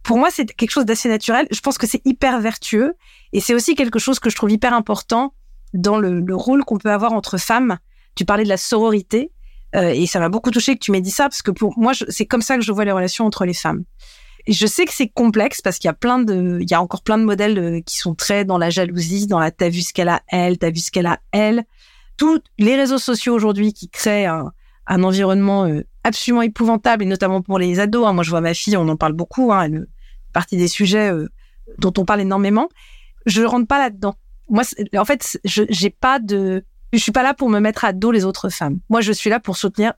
pour 0.03 0.17
moi, 0.17 0.29
c'est 0.31 0.45
quelque 0.45 0.71
chose 0.71 0.85
d'assez 0.85 1.09
naturel. 1.09 1.47
Je 1.51 1.59
pense 1.59 1.77
que 1.77 1.88
c'est 1.88 2.01
hyper 2.05 2.39
vertueux. 2.39 2.95
Et 3.33 3.41
c'est 3.41 3.53
aussi 3.53 3.75
quelque 3.75 3.99
chose 3.99 4.19
que 4.19 4.29
je 4.29 4.35
trouve 4.35 4.51
hyper 4.51 4.73
important 4.73 5.33
dans 5.73 5.97
le, 5.97 6.21
le 6.21 6.35
rôle 6.35 6.63
qu'on 6.63 6.77
peut 6.77 6.91
avoir 6.91 7.13
entre 7.13 7.38
femmes. 7.38 7.77
Tu 8.15 8.25
parlais 8.25 8.43
de 8.43 8.49
la 8.49 8.57
sororité. 8.57 9.31
Euh, 9.75 9.89
et 9.89 10.07
ça 10.07 10.19
m'a 10.19 10.29
beaucoup 10.29 10.51
touché 10.51 10.75
que 10.75 10.79
tu 10.79 10.91
m'aies 10.91 11.01
dit 11.01 11.11
ça 11.11 11.23
parce 11.23 11.41
que 11.41 11.51
pour 11.51 11.77
moi, 11.77 11.91
c'est 12.07 12.25
comme 12.25 12.41
ça 12.41 12.55
que 12.55 12.63
je 12.63 12.71
vois 12.71 12.85
les 12.85 12.91
relations 12.91 13.25
entre 13.25 13.45
les 13.45 13.53
femmes. 13.53 13.83
Je 14.47 14.65
sais 14.65 14.85
que 14.85 14.93
c'est 14.93 15.09
complexe 15.09 15.61
parce 15.61 15.77
qu'il 15.77 15.89
y 15.89 15.91
a 15.91 15.93
plein 15.93 16.19
de, 16.19 16.59
il 16.61 16.71
y 16.71 16.73
a 16.73 16.81
encore 16.81 17.03
plein 17.03 17.17
de 17.17 17.25
modèles 17.25 17.59
euh, 17.59 17.81
qui 17.81 17.97
sont 17.97 18.15
très 18.15 18.45
dans 18.45 18.57
la 18.57 18.69
jalousie, 18.69 19.27
dans 19.27 19.39
la 19.39 19.51
t'as 19.51 19.67
vu 19.67 19.81
ce 19.81 19.91
qu'elle 19.91 20.07
a 20.07 20.21
elle, 20.29 20.57
t'as 20.57 20.69
vu 20.69 20.79
ce 20.79 20.89
qu'elle 20.89 21.05
a 21.05 21.19
elle. 21.33 21.65
Tous 22.15 22.41
les 22.57 22.75
réseaux 22.77 22.97
sociaux 22.97 23.33
aujourd'hui 23.33 23.73
qui 23.73 23.89
créent 23.89 24.25
un, 24.25 24.53
environnement 24.88 25.65
euh, 25.65 25.83
absolument 26.08 26.41
épouvantable 26.41 27.03
et 27.03 27.05
notamment 27.05 27.41
pour 27.41 27.60
les 27.60 27.80
ados. 27.80 28.05
Hein. 28.08 28.14
Moi, 28.14 28.24
je 28.24 28.30
vois 28.30 28.41
ma 28.41 28.53
fille, 28.53 28.78
on 28.78 28.88
en 28.88 28.97
parle 28.97 29.14
beaucoup. 29.14 29.51
Hein, 29.53 29.64
elle 29.64 29.88
partie 30.34 30.58
des 30.58 30.68
sujets 30.68 31.12
dont 31.80 31.93
on 31.97 32.05
parle 32.05 32.22
énormément. 32.22 32.70
Je 33.26 33.41
rentre 33.43 33.68
pas 33.68 33.80
là-dedans. 33.80 34.16
Moi, 34.49 34.64
en 34.95 35.05
fait, 35.05 35.39
je 35.43 35.64
j'ai 35.70 35.89
pas 35.89 36.20
de 36.20 36.64
je 36.93 36.99
suis 36.99 37.12
pas 37.12 37.24
là 37.24 37.34
pour 37.34 37.49
me 37.49 37.60
mettre 37.60 37.86
à 37.86 37.93
dos 37.93 38.12
les 38.12 38.24
autres 38.24 38.49
femmes. 38.49 38.80
Moi, 38.89 39.01
je 39.01 39.12
suis 39.12 39.30
là 39.30 39.39
pour 39.39 39.58
soutenir 39.58 39.93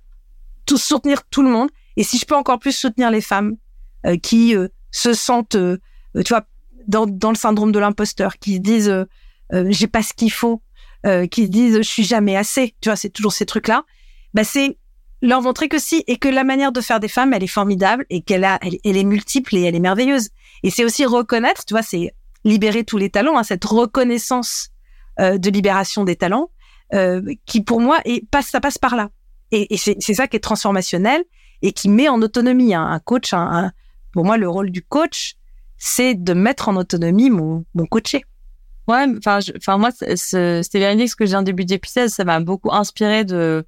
tout, 0.66 0.78
soutenir 0.78 1.24
tout 1.30 1.44
le 1.44 1.50
monde. 1.50 1.70
Et 1.98 2.04
si 2.04 2.18
je 2.18 2.26
peux 2.26 2.36
encore 2.36 2.60
plus 2.60 2.72
soutenir 2.72 3.12
les 3.12 3.22
femmes 3.22 3.58
euh, 4.06 4.18
qui 4.18 4.56
euh, 4.56 4.70
se 4.92 5.14
sentent, 5.14 5.56
euh, 5.56 5.78
tu 6.16 6.30
vois, 6.30 6.46
dans, 6.88 7.06
dans 7.06 7.30
le 7.30 7.36
syndrome 7.36 7.72
de 7.72 7.80
l'imposteur, 7.80 8.38
qui 8.38 8.56
se 8.56 8.60
disent 8.60 9.06
j'ai 9.52 9.88
pas 9.88 10.04
ce 10.04 10.14
qu'il 10.14 10.32
faut, 10.32 10.62
euh, 11.06 11.28
qui 11.28 11.46
se 11.46 11.50
disent 11.50 11.78
je 11.78 11.82
suis 11.82 12.04
jamais 12.04 12.36
assez, 12.36 12.76
tu 12.82 12.90
vois, 12.90 12.96
c'est 12.96 13.10
toujours 13.10 13.32
ces 13.32 13.46
trucs-là. 13.46 13.86
Bah 14.34 14.44
c'est 14.44 14.78
leur 15.22 15.42
montrer 15.42 15.68
que 15.68 15.80
si 15.80 16.04
et 16.08 16.18
que 16.18 16.30
la 16.30 16.44
manière 16.44 16.72
de 16.72 16.82
faire 16.82 17.00
des 17.00 17.08
femmes, 17.08 17.34
elle 17.34 17.44
est 17.44 17.48
formidable 17.48 18.06
et 18.10 18.22
qu'elle 18.22 18.44
a, 18.46 18.60
elle, 18.62 18.98
est 18.98 19.04
multiple 19.04 19.56
et 19.56 19.64
elle 19.64 19.76
est 19.76 19.82
merveilleuse. 19.82 20.30
Et 20.64 20.70
c'est 20.70 20.86
aussi 20.86 21.06
reconnaître, 21.06 21.66
tu 21.66 21.74
vois, 21.74 21.82
c'est 21.82 22.14
libérer 22.46 22.84
tous 22.84 22.98
les 22.98 23.10
talents, 23.10 23.38
hein, 23.38 23.44
cette 23.44 23.66
reconnaissance 23.66 24.70
euh, 25.20 25.38
de 25.38 25.50
libération 25.50 26.06
des 26.06 26.16
talents, 26.16 26.52
euh, 26.94 27.22
qui 27.46 27.62
pour 27.62 27.82
moi 27.82 28.00
et 28.06 28.26
passe, 28.32 28.48
ça 28.48 28.62
passe 28.62 28.78
par 28.78 28.96
là. 28.96 29.10
Et, 29.52 29.74
et 29.74 29.78
c'est 29.78 30.14
ça 30.14 30.28
qui 30.28 30.38
est 30.38 30.42
transformationnel 30.42 31.24
et 31.62 31.74
qui 31.74 31.90
met 31.90 32.08
en 32.08 32.22
autonomie 32.22 32.74
hein, 32.74 32.86
un 32.86 33.00
coach. 33.00 33.34
Un, 33.34 33.72
pour 34.14 34.26
moi, 34.26 34.38
le 34.38 34.48
rôle 34.48 34.72
du 34.72 34.82
coach, 34.84 35.36
c'est 35.78 36.16
de 36.16 36.34
mettre 36.34 36.70
en 36.70 36.76
autonomie 36.76 37.30
mon, 37.30 37.66
mon 37.74 37.86
coaché. 37.86 38.24
Ouais, 38.88 39.06
enfin, 39.18 39.40
enfin 39.58 39.78
moi, 39.78 39.92
c'était 39.92 40.80
Véronique, 40.80 41.10
ce 41.10 41.16
que 41.16 41.26
j'ai 41.26 41.36
en 41.36 41.44
début 41.44 41.66
d'épisode, 41.66 42.10
ça 42.10 42.24
m'a 42.24 42.40
beaucoup 42.40 42.72
inspiré 42.72 43.24
de 43.24 43.66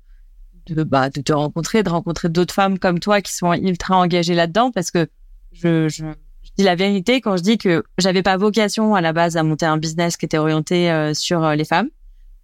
de, 0.67 0.83
bah, 0.83 1.09
de 1.09 1.21
te 1.21 1.33
rencontrer, 1.33 1.83
de 1.83 1.89
rencontrer 1.89 2.29
d'autres 2.29 2.53
femmes 2.53 2.79
comme 2.79 2.99
toi 2.99 3.21
qui 3.21 3.33
sont 3.33 3.53
ultra 3.53 3.97
engagées 3.97 4.35
là-dedans, 4.35 4.71
parce 4.71 4.91
que 4.91 5.07
je, 5.51 5.89
je, 5.89 6.05
je, 6.43 6.49
dis 6.57 6.63
la 6.63 6.75
vérité 6.75 7.21
quand 7.21 7.37
je 7.37 7.43
dis 7.43 7.57
que 7.57 7.83
j'avais 7.97 8.23
pas 8.23 8.37
vocation 8.37 8.95
à 8.95 9.01
la 9.01 9.13
base 9.13 9.37
à 9.37 9.43
monter 9.43 9.65
un 9.65 9.77
business 9.77 10.17
qui 10.17 10.25
était 10.25 10.37
orienté 10.37 10.91
euh, 10.91 11.13
sur 11.13 11.43
euh, 11.43 11.55
les 11.55 11.65
femmes. 11.65 11.89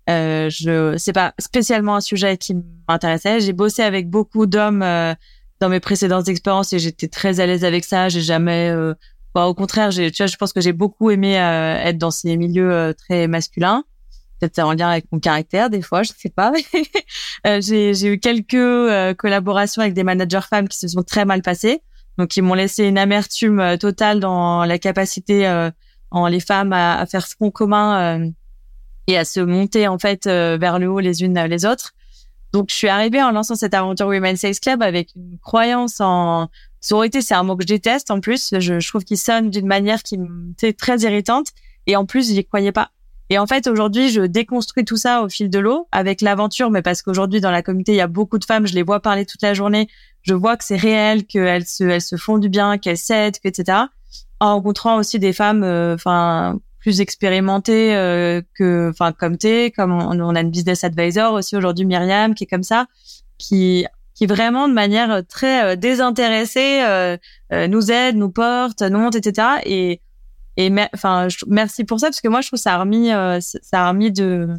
Euh, 0.10 0.50
je 0.50 0.96
c'est 0.98 1.14
pas 1.14 1.34
spécialement 1.38 1.96
un 1.96 2.02
sujet 2.02 2.38
qui 2.38 2.56
m'intéressait. 2.88 3.42
J'ai 3.42 3.54
bossé 3.54 3.82
avec 3.82 4.10
beaucoup 4.10 4.46
d'hommes 4.46 4.82
euh, 4.82 5.14
dans 5.60 5.70
mes 5.70 5.80
précédentes 5.80 6.30
expériences 6.30 6.72
et 6.74 6.80
j'étais 6.80 7.08
très 7.10 7.40
à 7.40 7.46
l'aise 7.46 7.66
avec 7.66 7.84
ça. 7.84 8.08
J'ai 8.08 8.22
jamais, 8.22 8.72
bah, 9.34 9.48
au 9.48 9.54
contraire, 9.54 9.92
j'ai, 9.92 10.12
tu 10.12 10.24
vois, 10.24 10.28
je 10.28 10.38
pense 10.38 10.54
que 10.54 10.62
j'ai 10.62 10.72
beaucoup 10.72 11.10
aimé 11.10 11.34
être 11.34 11.98
dans 11.98 12.12
ces 12.12 12.38
milieux 12.38 12.94
très 12.98 13.28
masculins 13.28 13.84
peut-être 14.40 14.60
en 14.60 14.74
lien 14.74 14.90
avec 14.90 15.06
mon 15.12 15.20
caractère 15.20 15.70
des 15.70 15.82
fois, 15.82 16.04
je 16.04 16.12
sais 16.18 16.30
pas. 16.30 16.52
euh, 17.48 17.62
j'ai, 17.62 18.06
eu 18.06 18.20
quelques 18.20 18.54
euh, 18.54 19.14
collaborations 19.14 19.82
avec 19.82 19.94
des 19.94 20.04
managers 20.04 20.46
femmes 20.50 20.68
qui 20.68 20.78
se 20.78 20.88
sont 20.88 21.04
très 21.04 21.26
mal 21.26 21.42
passées, 21.42 21.82
donc 22.18 22.36
ils 22.38 22.42
m'ont 22.42 22.54
laissé 22.54 22.86
une 22.86 22.98
amertume 22.98 23.60
euh, 23.60 23.78
totale 23.78 24.20
dans 24.20 24.66
la 24.66 24.80
capacité 24.80 25.48
en 26.12 26.28
les 26.28 26.40
femmes 26.40 26.74
à, 26.74 27.00
à 27.00 27.06
faire 27.06 27.28
front 27.28 27.52
commun 27.52 28.32
et 29.08 29.18
à 29.18 29.26
se 29.26 29.40
monter 29.40 29.88
en 29.88 30.00
fait 30.00 30.26
vers 30.26 30.80
le 30.80 30.90
haut 30.90 31.00
les 31.00 31.24
unes 31.24 31.40
les 31.46 31.66
autres. 31.66 31.94
Donc 32.54 32.70
je 32.70 32.76
suis 32.76 32.88
arrivée 32.88 33.22
en 33.22 33.32
lançant 33.32 33.56
cette 33.56 33.74
aventure 33.74 34.08
Women's 34.08 34.40
Sales 34.40 34.60
Club 34.60 34.82
avec 34.82 35.14
une 35.16 35.38
croyance 35.40 36.00
en 36.00 36.50
sororité, 36.80 37.22
c'est 37.22 37.34
un 37.34 37.44
mot 37.44 37.56
que 37.56 37.64
je 37.64 37.68
déteste 37.68 38.12
en 38.12 38.20
plus. 38.20 38.54
Je, 38.58 38.88
trouve 38.88 39.04
qu'il 39.04 39.18
sonne 39.18 39.50
d'une 39.50 39.68
manière 39.68 40.02
qui 40.02 40.18
me 40.18 40.54
très 40.74 41.00
irritante 41.00 41.48
et 41.86 41.96
en 41.96 42.06
plus 42.06 42.34
j'y 42.34 42.46
croyais 42.46 42.72
pas 42.72 42.92
et 43.30 43.38
en 43.38 43.46
fait, 43.46 43.68
aujourd'hui, 43.68 44.10
je 44.10 44.22
déconstruis 44.22 44.86
tout 44.86 44.96
ça 44.96 45.22
au 45.22 45.30
fil 45.30 45.50
de 45.50 45.60
l'eau 45.60 45.88
avec 45.92 46.22
l'aventure, 46.22 46.72
mais 46.72 46.82
parce 46.82 47.02
qu'aujourd'hui, 47.02 47.42
dans 47.42 47.52
la 47.52 47.62
communauté, 47.62 47.92
il 47.92 47.98
y 47.98 48.02
a 48.02 48.08
beaucoup 48.08 48.38
de 48.38 48.46
femmes, 48.46 48.68
je 48.68 48.74
les 48.74 48.84
vois 48.84 49.02
parler 49.02 49.26
toute 49.26 49.42
la 49.42 49.54
journée, 49.54 49.90
je 50.22 50.34
vois 50.34 50.56
que 50.56 50.64
c'est 50.64 50.78
réel, 50.78 51.26
qu'elles 51.26 51.66
se, 51.66 51.84
elles 51.84 52.02
se 52.02 52.16
font 52.16 52.38
du 52.38 52.48
bien, 52.48 52.78
qu'elles 52.78 52.98
s'aident, 52.98 53.38
etc. 53.44 53.80
En 54.40 54.56
rencontrant 54.56 54.98
aussi 54.98 55.20
des 55.20 55.34
femmes, 55.34 55.64
euh, 55.64 55.96
enfin, 55.96 56.58
plus 56.80 57.02
expérimentées 57.02 57.96
euh, 57.96 58.42
que, 58.56 58.90
enfin, 58.92 59.12
comme 59.12 59.38
t'es, 59.38 59.72
comme 59.72 59.92
on, 59.92 60.36
a 60.36 60.42
une 60.42 60.52
business 60.52 60.86
advisor 60.86 61.34
aussi 61.34 61.58
aujourd'hui, 61.58 61.86
Myriam, 61.86 62.34
qui 62.34 62.46
est 62.46 62.48
comme 62.48 62.64
ça, 62.64 62.86
qui 63.38 63.86
qui 64.16 64.26
vraiment 64.26 64.68
de 64.68 64.74
manière 64.74 65.22
très 65.28 65.64
euh, 65.64 65.76
désintéressée 65.76 66.82
nous 67.52 67.92
aide, 67.92 68.16
nous 68.16 68.32
porte, 68.32 68.82
nous 68.82 69.00
monte, 69.00 69.16
etc. 69.16 69.48
Et 69.66 70.02
et 70.58 70.74
enfin, 70.94 71.28
merci 71.48 71.84
pour 71.84 72.00
ça 72.00 72.08
parce 72.08 72.20
que 72.20 72.28
moi, 72.28 72.42
je 72.42 72.48
trouve 72.48 72.60
ça 72.60 72.74
a 72.74 72.80
remis, 72.80 73.12
euh, 73.12 73.40
ça 73.40 73.86
a 73.86 73.90
remis 73.90 74.12
de, 74.12 74.50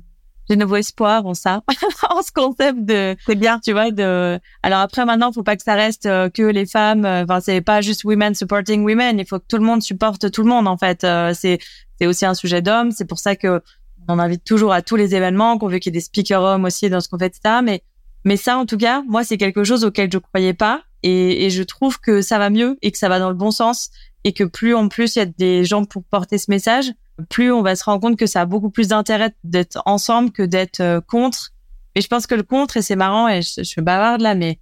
de 0.49 0.55
nouveaux 0.55 0.76
espoirs 0.76 1.26
en 1.26 1.34
ça, 1.34 1.62
en 2.11 2.22
ce 2.22 2.30
concept 2.30 2.84
de, 2.84 3.16
c'est 3.26 3.34
bien, 3.34 3.59
tu 3.59 3.72
vois. 3.72 3.90
De, 3.90 4.38
alors 4.62 4.78
après, 4.78 5.05
maintenant, 5.05 5.32
faut 5.32 5.42
pas 5.42 5.57
que 5.57 5.64
ça 5.64 5.74
reste 5.74 6.07
euh, 6.07 6.30
que 6.30 6.42
les 6.42 6.66
femmes. 6.66 7.05
Euh, 7.05 7.24
enfin, 7.24 7.40
c'est 7.40 7.61
pas 7.61 7.80
juste 7.80 8.05
women 8.05 8.36
supporting 8.36 8.84
women. 8.84 9.18
Il 9.18 9.26
faut 9.26 9.40
que 9.40 9.46
tout 9.49 9.59
le 9.59 9.64
monde 9.64 9.82
supporte 9.82 10.30
tout 10.30 10.44
le 10.44 10.49
monde. 10.49 10.68
En 10.68 10.76
fait, 10.76 11.05
c'est 11.34 11.59
c'est 12.01 12.07
aussi 12.07 12.24
un 12.24 12.34
sujet 12.34 12.62
d'hommes. 12.62 12.92
C'est 12.92 13.07
pour 13.07 13.18
ça 13.18 13.34
que 13.34 13.61
on 14.07 14.20
invite 14.20 14.44
toujours 14.44 14.72
à 14.72 14.82
tous 14.82 14.96
les 14.96 15.16
événements, 15.16 15.59
qu'on 15.59 15.66
veut 15.66 15.78
qu'il 15.78 15.92
y 15.92 15.96
ait 15.96 15.99
des 15.99 16.05
speakers 16.05 16.42
hommes 16.42 16.64
aussi 16.64 16.88
dans 16.88 17.01
ce 17.01 17.09
qu'on 17.09 17.18
fait, 17.18 17.26
etc. 17.26 17.57
Mais 17.64 17.82
mais 18.24 18.36
ça, 18.36 18.57
en 18.57 18.66
tout 18.66 18.76
cas, 18.76 19.03
moi, 19.09 19.24
c'est 19.24 19.36
quelque 19.36 19.64
chose 19.64 19.84
auquel 19.84 20.11
je 20.12 20.18
croyais 20.18 20.55
pas. 20.55 20.82
Et, 21.03 21.44
et 21.44 21.51
je 21.51 21.62
trouve 21.62 22.01
que 22.01 22.22
ça 22.22 22.38
va 22.38 22.51
mieux 22.51 22.76
et 22.82 22.90
que 22.90 22.99
ça 22.99 23.09
va 23.09 23.18
dans 23.18 23.28
le 23.28 23.36
bon 23.36 23.51
sens 23.51 23.90
et 24.24 24.32
que 24.32 24.44
plus 24.44 24.74
en 24.74 24.88
plus 24.88 25.16
il 25.16 25.18
y 25.20 25.22
a 25.22 25.26
des 25.26 25.64
gens 25.64 25.84
pour 25.84 26.05
porter 26.05 26.38
ce 26.38 26.51
message, 26.51 26.92
plus 27.28 27.53
on 27.53 27.62
va 27.62 27.76
se 27.76 27.84
rendre 27.84 28.01
compte 28.01 28.18
que 28.18 28.26
ça 28.26 28.42
a 28.42 28.46
beaucoup 28.46 28.70
plus 28.70 28.88
d'intérêt 28.88 29.34
d'être 29.44 29.82
ensemble 29.86 30.30
que 30.32 30.42
d'être 30.42 30.80
euh, 30.80 31.01
contre. 31.01 31.51
Mais 31.94 32.03
je 32.03 32.09
pense 32.09 32.26
que 32.26 32.34
le 32.34 32.42
contre, 32.42 32.76
et 32.76 32.82
c'est 32.82 32.96
marrant, 32.96 33.28
et 33.28 33.42
je, 33.42 33.51
je 33.59 33.62
suis 33.62 33.82
bavarde 33.82 34.20
là, 34.20 34.34
mais 34.34 34.59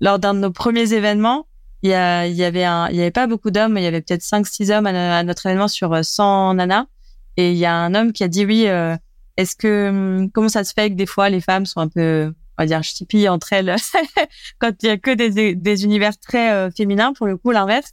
lors 0.00 0.18
d'un 0.18 0.34
de 0.34 0.40
nos 0.40 0.52
premiers 0.52 0.92
événements, 0.92 1.46
il 1.82 1.90
y, 1.90 1.94
a, 1.94 2.26
il 2.26 2.34
y 2.34 2.44
avait 2.44 2.64
un, 2.64 2.88
il 2.88 2.96
y 2.96 3.00
avait 3.00 3.10
pas 3.10 3.26
beaucoup 3.26 3.50
d'hommes, 3.50 3.76
il 3.76 3.84
y 3.84 3.86
avait 3.86 4.00
peut-être 4.00 4.22
5 4.22 4.46
six 4.46 4.70
hommes 4.70 4.86
à, 4.86 5.22
notre 5.22 5.46
événement 5.46 5.68
sur 5.68 6.04
100 6.04 6.50
euh, 6.50 6.54
nanas. 6.54 6.86
Et 7.36 7.52
il 7.52 7.58
y 7.58 7.66
a 7.66 7.74
un 7.74 7.94
homme 7.94 8.12
qui 8.12 8.24
a 8.24 8.28
dit 8.28 8.44
oui, 8.44 8.66
euh, 8.66 8.96
est-ce 9.36 9.54
que, 9.54 9.88
hum, 9.88 10.30
comment 10.32 10.48
ça 10.48 10.64
se 10.64 10.72
fait 10.72 10.90
que 10.90 10.96
des 10.96 11.06
fois 11.06 11.28
les 11.28 11.40
femmes 11.40 11.66
sont 11.66 11.80
un 11.80 11.88
peu, 11.88 12.32
on 12.58 12.62
va 12.62 12.66
dire, 12.66 12.82
chippie 12.82 13.28
entre 13.28 13.52
elles 13.52 13.76
quand 14.58 14.72
il 14.82 14.86
y 14.86 14.90
a 14.90 14.98
que 14.98 15.14
des, 15.14 15.54
des 15.54 15.84
univers 15.84 16.18
très 16.18 16.70
féminins, 16.72 17.12
pour 17.12 17.26
le 17.26 17.36
coup, 17.36 17.52
l'inverse. 17.52 17.92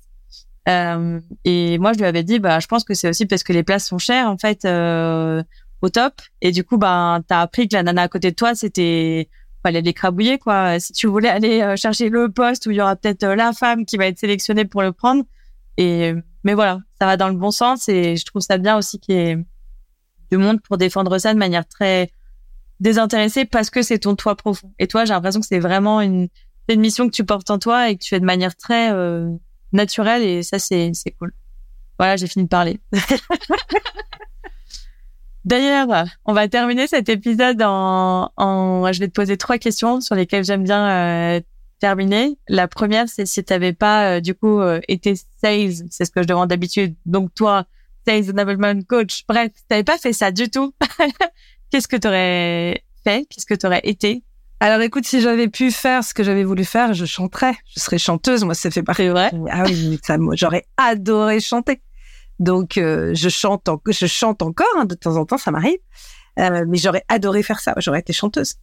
Euh, 0.67 1.19
et 1.43 1.77
moi, 1.77 1.93
je 1.93 1.99
lui 1.99 2.05
avais 2.05 2.23
dit, 2.23 2.39
bah, 2.39 2.59
je 2.59 2.67
pense 2.67 2.83
que 2.83 2.93
c'est 2.93 3.09
aussi 3.09 3.25
parce 3.25 3.43
que 3.43 3.53
les 3.53 3.63
places 3.63 3.87
sont 3.87 3.97
chères, 3.97 4.29
en 4.29 4.37
fait, 4.37 4.65
euh, 4.65 5.43
au 5.81 5.89
top. 5.89 6.21
Et 6.41 6.51
du 6.51 6.63
coup, 6.63 6.77
bah, 6.77 7.21
t'as 7.27 7.41
appris 7.41 7.67
que 7.67 7.75
la 7.75 7.83
nana 7.83 8.03
à 8.03 8.07
côté 8.07 8.31
de 8.31 8.35
toi, 8.35 8.55
c'était, 8.55 9.29
fallait 9.63 9.81
l'écrabouiller, 9.81 10.37
quoi. 10.37 10.79
Si 10.79 10.93
tu 10.93 11.07
voulais 11.07 11.29
aller 11.29 11.61
euh, 11.61 11.75
chercher 11.75 12.09
le 12.09 12.29
poste 12.29 12.65
où 12.65 12.71
il 12.71 12.77
y 12.77 12.81
aura 12.81 12.95
peut-être 12.95 13.23
euh, 13.23 13.35
la 13.35 13.53
femme 13.53 13.85
qui 13.85 13.97
va 13.97 14.07
être 14.07 14.19
sélectionnée 14.19 14.65
pour 14.65 14.81
le 14.81 14.91
prendre. 14.91 15.23
Et, 15.77 16.13
mais 16.43 16.53
voilà, 16.53 16.79
ça 16.99 17.05
va 17.05 17.17
dans 17.17 17.27
le 17.27 17.35
bon 17.35 17.51
sens 17.51 17.89
et 17.89 18.15
je 18.15 18.25
trouve 18.25 18.41
ça 18.41 18.57
bien 18.57 18.77
aussi 18.77 18.99
qu'il 18.99 19.15
y 19.15 19.17
ait 19.17 19.37
du 20.31 20.37
monde 20.37 20.61
pour 20.61 20.77
défendre 20.77 21.17
ça 21.17 21.33
de 21.33 21.39
manière 21.39 21.67
très 21.67 22.11
désintéressée 22.79 23.45
parce 23.45 23.69
que 23.69 23.81
c'est 23.81 23.99
ton 23.99 24.15
toit 24.15 24.35
profond. 24.35 24.71
Et 24.79 24.87
toi, 24.87 25.05
j'ai 25.05 25.13
l'impression 25.13 25.39
que 25.39 25.47
c'est 25.47 25.59
vraiment 25.59 26.01
une, 26.01 26.27
une 26.67 26.79
mission 26.79 27.07
que 27.07 27.13
tu 27.13 27.23
portes 27.23 27.49
en 27.49 27.59
toi 27.59 27.89
et 27.89 27.97
que 27.97 28.03
tu 28.03 28.09
fais 28.09 28.19
de 28.19 28.25
manière 28.25 28.55
très, 28.55 28.91
euh, 28.91 29.29
naturel 29.75 30.23
et 30.23 30.41
ça 30.41 30.57
c'est 30.57 30.91
c'est 30.93 31.11
cool. 31.11 31.31
Voilà, 31.99 32.17
j'ai 32.17 32.27
fini 32.27 32.45
de 32.45 32.49
parler. 32.49 32.79
D'ailleurs, 35.45 36.05
on 36.25 36.33
va 36.33 36.47
terminer 36.47 36.87
cet 36.87 37.07
épisode 37.07 37.61
en, 37.61 38.31
en, 38.35 38.91
je 38.91 38.99
vais 38.99 39.07
te 39.07 39.13
poser 39.13 39.37
trois 39.37 39.59
questions 39.59 40.01
sur 40.01 40.15
lesquelles 40.15 40.43
j'aime 40.43 40.63
bien 40.63 40.87
euh, 41.37 41.41
terminer. 41.79 42.37
La 42.47 42.67
première, 42.67 43.07
c'est 43.07 43.27
si 43.27 43.43
tu 43.43 43.53
n'avais 43.53 43.73
pas 43.73 44.15
euh, 44.15 44.21
du 44.21 44.33
coup 44.33 44.59
euh, 44.59 44.81
été 44.87 45.13
sales, 45.15 45.87
c'est 45.91 46.05
ce 46.05 46.11
que 46.11 46.23
je 46.23 46.27
demande 46.27 46.49
d'habitude. 46.49 46.95
Donc 47.05 47.31
toi, 47.35 47.65
sales 48.07 48.31
enablement 48.31 48.81
coach, 48.87 49.23
bref, 49.27 49.51
tu 49.53 49.61
n'avais 49.69 49.83
pas 49.83 49.99
fait 49.99 50.13
ça 50.13 50.31
du 50.31 50.49
tout. 50.49 50.73
Qu'est-ce 51.71 51.87
que 51.87 51.95
tu 51.95 52.07
aurais 52.07 52.83
fait? 53.03 53.25
Qu'est-ce 53.29 53.45
que 53.45 53.53
tu 53.53 53.65
aurais 53.65 53.81
été? 53.83 54.23
Alors 54.59 54.81
écoute, 54.81 55.05
si 55.05 55.21
j'avais 55.21 55.49
pu 55.49 55.69
faire 55.69 56.03
ce 56.03 56.13
que 56.13 56.23
j'avais 56.23 56.43
voulu 56.43 56.63
faire, 56.63 56.93
je 56.93 57.05
chanterais. 57.05 57.55
Je 57.75 57.79
serais 57.79 57.97
chanteuse. 57.97 58.43
Moi, 58.43 58.55
ça 58.55 58.71
fait 58.71 58.83
partie. 58.83 59.07
vrai? 59.07 59.31
Ah 59.51 59.63
oui, 59.65 59.99
ça, 60.01 60.17
moi, 60.17 60.35
j'aurais 60.35 60.65
adoré 60.77 61.39
chanter. 61.39 61.81
Donc 62.39 62.77
euh, 62.77 63.13
je 63.13 63.29
chante, 63.29 63.69
je 63.87 64.05
chante 64.07 64.41
encore 64.41 64.67
hein, 64.77 64.85
de 64.85 64.95
temps 64.95 65.15
en 65.17 65.25
temps, 65.25 65.37
ça 65.37 65.51
m'arrive. 65.51 65.77
Euh, 66.39 66.65
mais 66.67 66.77
j'aurais 66.77 67.03
adoré 67.07 67.43
faire 67.43 67.59
ça. 67.59 67.73
J'aurais 67.77 67.99
été 67.99 68.13
chanteuse. 68.13 68.55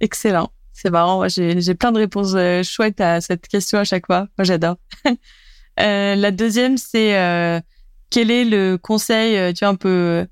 Excellent. 0.00 0.50
C'est 0.72 0.90
marrant. 0.90 1.26
J'ai 1.28 1.74
plein 1.74 1.92
de 1.92 1.98
réponses 1.98 2.34
euh, 2.34 2.62
chouettes 2.62 3.00
à 3.00 3.20
cette 3.20 3.48
question 3.48 3.78
à 3.78 3.84
chaque 3.84 4.06
fois. 4.06 4.28
Moi, 4.38 4.44
j'adore. 4.44 4.76
la 5.76 6.30
deuxième, 6.30 6.76
c'est 6.76 7.62
quel 8.10 8.30
est 8.30 8.44
le 8.44 8.76
conseil, 8.76 9.54
tu 9.54 9.64
vois, 9.64 9.68
un 9.68 9.74
peu 9.76 10.26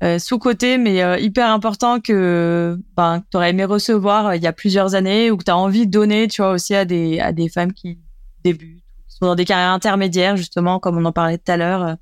euh, 0.00 0.20
sous-côté, 0.20 0.78
mais 0.78 1.02
euh, 1.02 1.18
hyper 1.18 1.50
important 1.50 1.98
que 1.98 2.78
ben, 2.96 3.20
tu 3.32 3.36
aurais 3.36 3.50
aimé 3.50 3.64
recevoir 3.64 4.28
euh, 4.28 4.36
il 4.36 4.42
y 4.42 4.46
a 4.46 4.52
plusieurs 4.52 4.94
années 4.94 5.32
ou 5.32 5.36
que 5.36 5.42
tu 5.42 5.50
as 5.50 5.56
envie 5.56 5.86
de 5.86 5.90
donner, 5.90 6.28
tu 6.28 6.40
vois, 6.40 6.52
aussi 6.52 6.72
à 6.76 6.84
des, 6.84 7.18
à 7.18 7.32
des 7.32 7.48
femmes 7.48 7.72
qui 7.72 7.98
débutent, 8.44 8.84
qui 9.08 9.16
sont 9.16 9.26
dans 9.26 9.34
des 9.34 9.44
carrières 9.44 9.72
intermédiaires, 9.72 10.36
justement, 10.36 10.78
comme 10.78 10.98
on 10.98 11.04
en 11.04 11.10
parlait 11.10 11.36
tout 11.36 11.50
à 11.50 11.56
l'heure. 11.56 11.96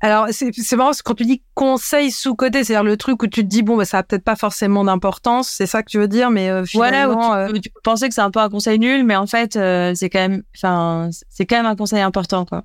Alors, 0.00 0.28
c'est 0.30 0.72
marrant, 0.72 0.88
parce 0.88 1.02
que 1.02 1.08
quand 1.08 1.14
tu 1.14 1.26
dis 1.26 1.42
conseil 1.52 2.10
sous-côté, 2.10 2.64
c'est-à-dire 2.64 2.84
le 2.84 2.96
truc 2.96 3.22
où 3.22 3.26
tu 3.26 3.42
te 3.42 3.46
dis, 3.46 3.62
bon, 3.62 3.76
bah, 3.76 3.84
ça 3.84 3.98
a 3.98 4.02
peut-être 4.02 4.24
pas 4.24 4.36
forcément 4.36 4.84
d'importance, 4.84 5.48
c'est 5.48 5.66
ça 5.66 5.82
que 5.82 5.90
tu 5.90 5.98
veux 5.98 6.08
dire, 6.08 6.30
mais 6.30 6.64
finalement... 6.64 7.28
Voilà, 7.28 7.52
tu, 7.52 7.60
tu, 7.60 7.70
peux 7.70 7.80
penser 7.82 8.08
que 8.08 8.14
c'est 8.14 8.22
un 8.22 8.30
peu 8.30 8.40
un 8.40 8.48
conseil 8.48 8.78
nul, 8.78 9.04
mais 9.04 9.16
en 9.16 9.26
fait, 9.26 9.52
c'est 9.52 10.08
quand 10.10 10.18
même, 10.18 10.42
enfin, 10.56 11.10
c'est 11.28 11.44
quand 11.44 11.56
même 11.56 11.66
un 11.66 11.76
conseil 11.76 12.00
important, 12.00 12.46
quoi 12.46 12.64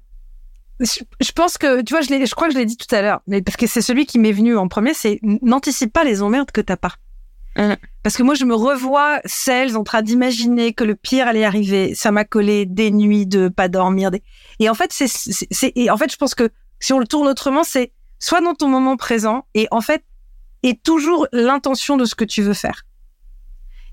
je 0.79 1.31
pense 1.31 1.57
que, 1.57 1.81
tu 1.81 1.93
vois, 1.93 2.01
je, 2.01 2.07
je 2.07 2.35
crois 2.35 2.47
que 2.47 2.53
je 2.53 2.59
l'ai 2.59 2.65
dit 2.65 2.77
tout 2.77 2.93
à 2.93 3.01
l'heure, 3.01 3.21
mais 3.27 3.41
parce 3.41 3.57
que 3.57 3.67
c'est 3.67 3.81
celui 3.81 4.05
qui 4.05 4.19
m'est 4.19 4.31
venu 4.31 4.57
en 4.57 4.67
premier, 4.67 4.93
c'est 4.93 5.19
n'anticipe 5.23 5.91
pas 5.91 6.03
les 6.03 6.21
emmerdes 6.21 6.51
que 6.51 6.61
t'as 6.61 6.77
pas. 6.77 6.95
Mmh. 7.57 7.73
Parce 8.03 8.15
que 8.15 8.23
moi, 8.23 8.35
je 8.35 8.45
me 8.45 8.55
revois 8.55 9.19
celles 9.25 9.75
en 9.75 9.83
train 9.83 10.01
d'imaginer 10.01 10.73
que 10.73 10.83
le 10.83 10.95
pire 10.95 11.27
allait 11.27 11.43
arriver. 11.43 11.93
Ça 11.95 12.11
m'a 12.11 12.23
collé 12.23 12.65
des 12.65 12.91
nuits 12.91 13.25
de 13.25 13.49
pas 13.49 13.67
dormir. 13.67 14.11
Des... 14.11 14.23
Et 14.59 14.69
en 14.69 14.73
fait, 14.73 14.93
c'est, 14.93 15.89
en 15.89 15.97
fait, 15.97 16.11
je 16.11 16.17
pense 16.17 16.35
que 16.35 16.49
si 16.79 16.93
on 16.93 16.99
le 16.99 17.07
tourne 17.07 17.27
autrement, 17.27 17.63
c'est 17.63 17.91
soit 18.19 18.41
dans 18.41 18.53
ton 18.53 18.67
moment 18.67 18.95
présent 18.95 19.45
et 19.53 19.67
en 19.71 19.81
fait, 19.81 20.03
et 20.63 20.75
toujours 20.75 21.27
l'intention 21.31 21.97
de 21.97 22.05
ce 22.05 22.15
que 22.15 22.25
tu 22.25 22.41
veux 22.41 22.53
faire. 22.53 22.85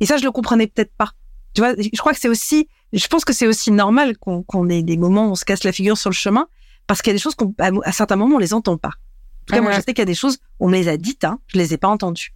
Et 0.01 0.07
ça, 0.07 0.17
je 0.17 0.25
le 0.25 0.31
comprenais 0.31 0.67
peut-être 0.67 0.93
pas. 0.97 1.13
Tu 1.55 1.63
vois, 1.63 1.75
je 1.77 1.99
crois 1.99 2.13
que 2.13 2.21
c'est 2.21 2.29
aussi, 2.29 2.69
je 2.93 3.07
pense 3.09 3.25
que 3.25 3.33
c'est 3.33 3.47
aussi 3.47 3.71
normal 3.71 4.19
qu'on 4.19 4.43
qu'on 4.43 4.69
ait 4.69 4.83
des 4.83 4.97
moments 4.97 5.27
où 5.29 5.31
on 5.31 5.35
se 5.35 5.45
casse 5.45 5.65
la 5.65 5.73
figure 5.73 5.97
sur 5.97 6.11
le 6.11 6.15
chemin, 6.15 6.49
parce 6.87 7.03
qu'il 7.03 7.11
y 7.11 7.15
a 7.15 7.17
des 7.17 7.23
choses 7.23 7.35
qu'on, 7.35 7.55
à 7.59 7.93
certains 7.93 8.17
moments, 8.17 8.37
on 8.37 8.41
les 8.41 8.55
entend 8.55 8.77
pas. 8.77 8.89
En 8.89 9.47
tout 9.47 9.55
cas, 9.55 9.61
moi, 9.61 9.73
je 9.73 9.77
sais 9.77 9.87
qu'il 9.87 9.99
y 9.99 10.03
a 10.03 10.07
des 10.07 10.15
choses, 10.15 10.39
on 10.59 10.69
me 10.69 10.75
les 10.75 10.89
a 10.89 10.97
dites, 10.97 11.25
hein, 11.25 11.39
je 11.47 11.59
les 11.59 11.75
ai 11.75 11.77
pas 11.79 11.89
entendues. 11.89 12.35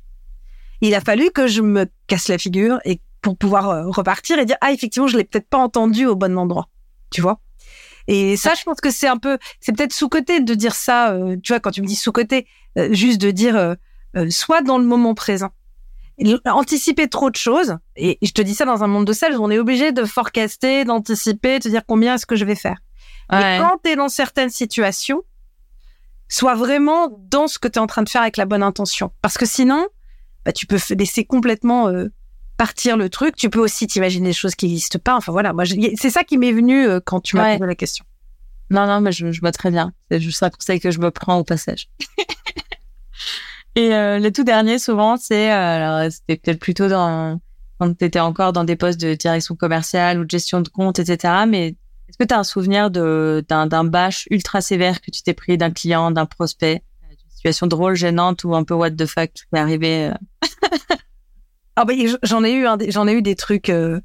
Il 0.80 0.94
a 0.94 1.00
fallu 1.00 1.30
que 1.30 1.46
je 1.46 1.60
me 1.60 1.86
casse 2.06 2.28
la 2.28 2.38
figure 2.38 2.78
et 2.84 3.00
pour 3.20 3.36
pouvoir 3.36 3.68
euh, 3.68 3.88
repartir 3.88 4.38
et 4.38 4.46
dire 4.46 4.56
ah 4.62 4.72
effectivement 4.72 5.06
je 5.06 5.18
l'ai 5.18 5.24
peut-être 5.24 5.48
pas 5.48 5.58
entendu 5.58 6.06
au 6.06 6.16
bon 6.16 6.38
endroit, 6.38 6.68
tu 7.10 7.20
vois? 7.20 7.40
Et 8.06 8.36
ça, 8.36 8.54
je 8.58 8.64
pense 8.64 8.80
que 8.80 8.90
c'est 8.90 9.06
un 9.06 9.18
peu, 9.18 9.38
c'est 9.60 9.76
peut-être 9.76 9.92
sous-côté 9.92 10.40
de 10.40 10.54
dire 10.54 10.74
ça. 10.74 11.12
Euh, 11.12 11.36
tu 11.42 11.52
vois, 11.52 11.60
quand 11.60 11.70
tu 11.70 11.82
me 11.82 11.86
dis 11.86 11.94
sous-côté, 11.94 12.46
euh, 12.76 12.92
juste 12.92 13.20
de 13.20 13.30
dire 13.30 13.56
euh, 13.56 13.74
soit 14.30 14.62
dans 14.62 14.78
le 14.78 14.84
moment 14.84 15.14
présent, 15.14 15.50
anticiper 16.44 17.08
trop 17.08 17.30
de 17.30 17.36
choses. 17.36 17.76
Et 17.96 18.18
je 18.22 18.32
te 18.32 18.42
dis 18.42 18.54
ça 18.54 18.64
dans 18.64 18.82
un 18.82 18.88
monde 18.88 19.06
de 19.06 19.12
sales, 19.12 19.38
on 19.38 19.50
est 19.50 19.58
obligé 19.58 19.92
de 19.92 20.04
forecaster, 20.04 20.84
d'anticiper, 20.84 21.58
de 21.60 21.68
dire 21.68 21.82
combien 21.86 22.14
est-ce 22.16 22.26
que 22.26 22.36
je 22.36 22.44
vais 22.44 22.56
faire. 22.56 22.78
Ouais. 23.32 23.58
quand 23.60 23.78
tu 23.84 23.90
es 23.90 23.96
dans 23.96 24.08
certaines 24.08 24.50
situations, 24.50 25.22
sois 26.28 26.54
vraiment 26.54 27.08
dans 27.30 27.48
ce 27.48 27.58
que 27.58 27.68
tu 27.68 27.78
es 27.78 27.78
en 27.78 27.86
train 27.86 28.02
de 28.02 28.08
faire 28.08 28.22
avec 28.22 28.36
la 28.36 28.46
bonne 28.46 28.62
intention. 28.62 29.12
Parce 29.22 29.36
que 29.36 29.46
sinon, 29.46 29.86
bah, 30.44 30.52
tu 30.52 30.66
peux 30.66 30.78
laisser 30.96 31.24
complètement 31.24 31.88
euh, 31.88 32.08
partir 32.56 32.96
le 32.96 33.08
truc. 33.08 33.36
Tu 33.36 33.50
peux 33.50 33.60
aussi 33.60 33.86
t'imaginer 33.86 34.28
des 34.28 34.34
choses 34.34 34.54
qui 34.54 34.66
n'existent 34.66 34.98
pas. 34.98 35.16
Enfin 35.16 35.32
voilà, 35.32 35.52
moi 35.52 35.64
c'est 35.96 36.10
ça 36.10 36.24
qui 36.24 36.38
m'est 36.38 36.52
venu 36.52 36.86
euh, 36.86 37.00
quand 37.04 37.20
tu 37.20 37.36
m'as 37.36 37.56
posé 37.56 37.66
la 37.66 37.74
question. 37.74 38.04
Non, 38.70 38.86
non, 38.86 39.00
mais 39.00 39.10
je, 39.10 39.32
je 39.32 39.40
vois 39.40 39.50
très 39.50 39.70
bien. 39.70 39.92
C'est 40.10 40.20
juste 40.20 40.42
un 40.42 40.50
conseil 40.50 40.78
que 40.78 40.90
je 40.90 41.00
me 41.00 41.10
prends 41.10 41.38
au 41.38 41.44
passage. 41.44 41.88
Et 43.76 43.94
euh, 43.94 44.18
le 44.18 44.32
tout 44.32 44.44
dernier, 44.44 44.78
souvent, 44.78 45.16
c'est, 45.16 45.50
alors 45.50 46.10
c'était 46.10 46.36
peut-être 46.36 46.60
plutôt 46.60 46.88
dans 46.88 47.40
quand 47.78 47.96
tu 47.96 48.04
étais 48.04 48.20
encore 48.20 48.52
dans 48.52 48.64
des 48.64 48.76
postes 48.76 49.00
de 49.00 49.14
direction 49.14 49.56
commerciale 49.56 50.18
ou 50.20 50.24
de 50.24 50.30
gestion 50.30 50.60
de 50.60 50.68
compte, 50.68 50.98
etc. 50.98 51.44
Mais 51.48 51.76
est-ce 52.10 52.18
que 52.18 52.24
tu 52.24 52.34
as 52.34 52.38
un 52.38 52.44
souvenir 52.44 52.90
d'un 52.90 53.84
bâche 53.84 54.26
ultra 54.30 54.60
sévère 54.60 55.00
que 55.00 55.10
tu 55.10 55.22
t'es 55.22 55.34
pris 55.34 55.56
d'un 55.56 55.70
client, 55.70 56.10
d'un 56.10 56.26
prospect, 56.26 56.82
d'une 57.08 57.30
situation 57.30 57.66
drôle, 57.66 57.94
gênante 57.94 58.44
ou 58.44 58.54
un 58.54 58.64
peu 58.64 58.74
what 58.74 58.90
the 58.92 59.06
fuck 59.06 59.32
qui 59.32 59.44
est 59.52 59.58
arrivé 59.58 60.10
Ah 61.76 61.84
ben 61.84 61.96
j'en 62.22 62.44
ai 62.44 62.52
eu 62.52 62.66
j'en 62.88 63.06
ai 63.06 63.12
eu 63.12 63.22
des 63.22 63.36
trucs 63.36 63.70
euh, 63.70 64.00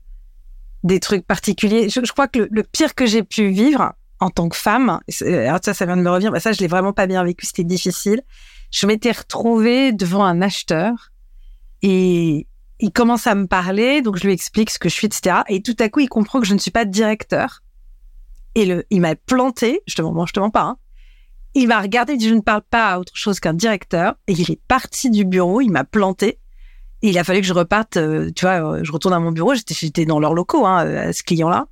des 0.83 0.99
trucs 0.99 1.25
particuliers. 1.25 1.89
Je, 1.89 1.99
je 2.03 2.11
crois 2.13 2.27
que 2.27 2.39
le, 2.39 2.47
le 2.51 2.63
pire 2.63 2.95
que 2.95 3.05
j'ai 3.05 3.23
pu 3.23 3.49
vivre 3.49 3.93
en 4.21 4.29
tant 4.29 4.47
que 4.47 4.55
femme, 4.55 4.99
alors 5.21 5.59
ça 5.61 5.73
ça 5.73 5.85
vient 5.85 5.97
de 5.97 6.01
me 6.01 6.09
revenir, 6.09 6.31
bah 6.31 6.39
ça 6.39 6.53
je 6.53 6.59
l'ai 6.59 6.67
vraiment 6.67 6.93
pas 6.93 7.07
bien 7.07 7.23
vécu, 7.23 7.45
c'était 7.45 7.65
difficile 7.65 8.21
je 8.75 8.87
m'étais 8.87 9.11
retrouvée 9.11 9.93
devant 9.93 10.23
un 10.23 10.41
acheteur 10.41 11.11
et 11.81 12.45
il 12.79 12.91
commence 12.91 13.25
à 13.25 13.35
me 13.35 13.47
parler, 13.47 14.01
donc 14.01 14.17
je 14.17 14.25
lui 14.25 14.33
explique 14.33 14.69
ce 14.69 14.79
que 14.79 14.89
je 14.89 14.93
suis, 14.93 15.07
etc. 15.07 15.37
Et 15.47 15.61
tout 15.61 15.75
à 15.79 15.87
coup, 15.87 16.01
il 16.01 16.09
comprend 16.09 16.41
que 16.41 16.45
je 16.45 16.53
ne 16.53 16.59
suis 16.59 16.71
pas 16.71 16.83
directeur. 16.83 17.61
Et 18.55 18.65
le, 18.65 18.85
il 18.89 19.01
m'a 19.01 19.15
planté, 19.15 19.81
je 19.85 19.95
te 19.95 20.01
mens, 20.01 20.25
je 20.25 20.33
te 20.33 20.39
mens 20.39 20.49
pas. 20.49 20.63
Hein. 20.63 20.77
Il 21.53 21.67
m'a 21.67 21.81
regardé, 21.81 22.13
il 22.13 22.17
dit 22.17 22.29
je 22.29 22.33
ne 22.33 22.41
parle 22.41 22.61
pas 22.61 22.93
à 22.93 22.99
autre 22.99 23.15
chose 23.15 23.39
qu'un 23.39 23.53
directeur. 23.53 24.15
Et 24.27 24.33
il 24.33 24.51
est 24.51 24.61
parti 24.67 25.09
du 25.09 25.25
bureau, 25.25 25.61
il 25.61 25.71
m'a 25.71 25.83
planté. 25.83 26.39
Et 27.01 27.09
il 27.09 27.17
a 27.17 27.23
fallu 27.23 27.41
que 27.41 27.47
je 27.47 27.53
reparte, 27.53 27.97
euh, 27.97 28.31
tu 28.35 28.45
vois, 28.45 28.77
euh, 28.77 28.83
je 28.83 28.91
retourne 28.91 29.13
à 29.13 29.19
mon 29.19 29.31
bureau. 29.31 29.53
J'étais, 29.53 29.75
j'étais 29.75 30.05
dans 30.05 30.19
leurs 30.19 30.33
locaux, 30.33 30.65
hein, 30.65 30.77
à 30.77 31.13
ce 31.13 31.23
client-là. 31.23 31.67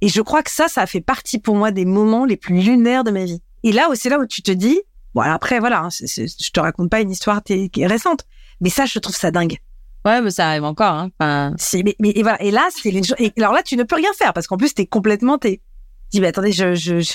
Et 0.00 0.08
je 0.08 0.20
crois 0.20 0.42
que 0.42 0.50
ça, 0.50 0.68
ça 0.68 0.82
a 0.82 0.86
fait 0.86 1.00
partie 1.00 1.38
pour 1.38 1.56
moi 1.56 1.70
des 1.70 1.84
moments 1.84 2.24
les 2.24 2.36
plus 2.36 2.60
lunaires 2.60 3.02
de 3.02 3.10
ma 3.10 3.24
vie. 3.24 3.42
Et 3.62 3.72
là, 3.72 3.88
c'est 3.94 4.10
là 4.10 4.18
où 4.18 4.26
tu 4.26 4.42
te 4.42 4.52
dis, 4.52 4.80
Bon, 5.16 5.22
après, 5.22 5.60
voilà, 5.60 5.84
hein, 5.84 5.88
je 5.88 6.50
te 6.50 6.60
raconte 6.60 6.90
pas 6.90 7.00
une 7.00 7.10
histoire 7.10 7.42
qui 7.42 7.70
est 7.74 7.86
récente, 7.86 8.26
mais 8.60 8.68
ça, 8.68 8.84
je 8.84 8.98
trouve 8.98 9.16
ça 9.16 9.30
dingue. 9.30 9.56
Ouais, 10.04 10.20
mais 10.20 10.30
ça 10.30 10.48
arrive 10.48 10.64
encore. 10.64 10.92
Hein. 10.92 11.10
Enfin... 11.18 11.54
Mais, 11.72 11.96
mais, 11.98 12.10
et 12.10 12.22
voilà. 12.22 12.42
Et 12.42 12.50
là, 12.50 12.68
c'est 12.70 12.90
les... 12.90 13.00
et 13.18 13.32
alors 13.38 13.54
là, 13.54 13.62
tu 13.62 13.78
ne 13.78 13.82
peux 13.82 13.96
rien 13.96 14.10
faire 14.12 14.34
parce 14.34 14.46
qu'en 14.46 14.58
plus, 14.58 14.74
t'es 14.74 14.84
complètement, 14.84 15.38
t'es. 15.38 15.62
Dis, 16.16 16.22
mais 16.22 16.28
attendez, 16.28 16.52
je, 16.52 16.74
je, 16.74 17.14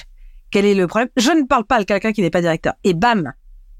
quel 0.51 0.63
est 0.63 0.75
le 0.75 0.85
problème? 0.85 1.09
Je 1.17 1.31
ne 1.31 1.41
parle 1.47 1.65
pas 1.65 1.77
à 1.77 1.83
quelqu'un 1.83 2.13
qui 2.13 2.21
n'est 2.21 2.29
pas 2.29 2.41
directeur. 2.41 2.75
Et 2.83 2.93
bam. 2.93 3.33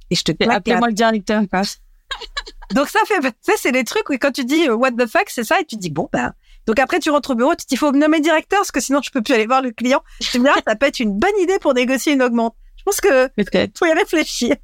Et 0.10 0.16
je 0.16 0.24
te 0.24 0.32
Appelez-moi 0.50 0.88
le 0.88 0.96
directeur, 0.96 1.44
quoi. 1.48 1.62
Donc 2.74 2.88
ça 2.88 3.02
fait, 3.06 3.22
ça 3.42 3.54
c'est 3.56 3.70
les 3.70 3.84
trucs 3.84 4.10
où 4.10 4.14
quand 4.14 4.32
tu 4.32 4.46
dis 4.46 4.68
euh, 4.68 4.74
what 4.74 4.94
the 4.94 5.06
fuck, 5.06 5.26
c'est 5.28 5.44
ça, 5.44 5.60
et 5.60 5.66
tu 5.66 5.76
dis 5.76 5.92
bon 5.92 6.10
ben. 6.12 6.34
Donc 6.66 6.80
après, 6.80 7.00
tu 7.00 7.12
rentres 7.12 7.30
au 7.30 7.36
bureau, 7.36 7.52
tu 7.52 7.68
dis 7.68 7.76
il 7.76 7.78
faut 7.78 7.92
me 7.92 8.00
nommer 8.00 8.20
directeur 8.20 8.62
parce 8.62 8.72
que 8.72 8.80
sinon 8.80 9.00
je 9.04 9.12
peux 9.12 9.22
plus 9.22 9.36
aller 9.36 9.46
voir 9.46 9.62
le 9.62 9.70
client. 9.70 10.02
Tu 10.20 10.40
me 10.40 10.46
dis 10.46 10.52
ah, 10.56 10.60
ça 10.66 10.76
peut 10.76 10.88
être 10.88 11.00
une 11.00 11.20
bonne 11.20 11.38
idée 11.40 11.60
pour 11.60 11.76
négocier 11.76 12.14
une 12.14 12.24
augmente. 12.24 12.56
Je 12.78 12.84
pense 12.84 13.00
que 13.00 13.30
faut 13.78 13.86
y 13.86 13.94
réfléchir. 13.94 14.56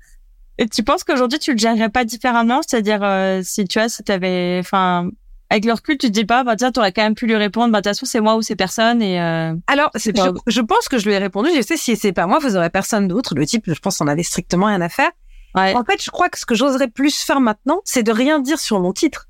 Et 0.58 0.68
tu 0.68 0.82
penses 0.82 1.04
qu'aujourd'hui 1.04 1.38
tu 1.38 1.52
le 1.52 1.58
gérerais 1.60 1.90
pas 1.90 2.04
différemment, 2.04 2.62
c'est-à-dire 2.68 3.04
euh, 3.04 3.42
si 3.44 3.66
tu 3.66 3.78
vois, 3.78 3.90
si 3.90 4.04
t'avais, 4.04 4.58
enfin, 4.60 5.12
avec 5.50 5.66
le 5.66 5.74
recul, 5.74 5.98
tu 5.98 6.08
te 6.08 6.12
dis 6.12 6.26
pas, 6.26 6.44
bah 6.44 6.56
tiens, 6.56 6.72
t'aurais 6.72 6.92
quand 6.92 7.04
même 7.04 7.16
pu 7.16 7.26
lui 7.26 7.36
répondre, 7.36 7.72
bah 7.72 7.80
de 7.80 7.90
toute 7.90 7.96
façon 7.96 8.06
c'est 8.06 8.20
moi 8.20 8.36
ou 8.36 8.42
c'est 8.42 8.56
personne 8.56 9.02
et. 9.02 9.22
Euh, 9.22 9.54
Alors, 9.68 9.90
je, 9.96 10.12
je, 10.48 10.62
pense 10.62 10.90
que 10.90 10.98
je 10.98 11.06
lui 11.06 11.14
ai 11.14 11.18
répondu. 11.18 11.50
Je 11.56 11.62
sais 11.62 11.78
si 11.78 11.96
c'est 11.96 12.14
pas 12.14 12.28
moi, 12.28 12.40
vous 12.40 12.58
aurez 12.58 12.70
personne 12.70 13.08
d'autre. 13.08 13.34
Le 13.36 13.46
type, 13.46 13.64
je 13.68 13.80
pense, 13.80 14.02
on 14.02 14.08
avait 14.08 14.24
strictement 14.24 14.68
rien 14.68 14.82
à 14.82 14.90
faire. 14.90 15.12
Ouais. 15.56 15.74
En 15.76 15.84
fait, 15.84 16.04
je 16.04 16.12
crois 16.12 16.30
que 16.30 16.38
ce 16.38 16.46
que 16.46 16.56
j'oserais 16.56 16.90
plus 16.90 17.16
faire 17.22 17.40
maintenant, 17.40 17.82
c'est 17.86 18.04
de 18.04 18.12
rien 18.12 18.40
dire 18.40 18.60
sur 18.60 18.80
mon 18.80 18.94
titre. 18.94 19.28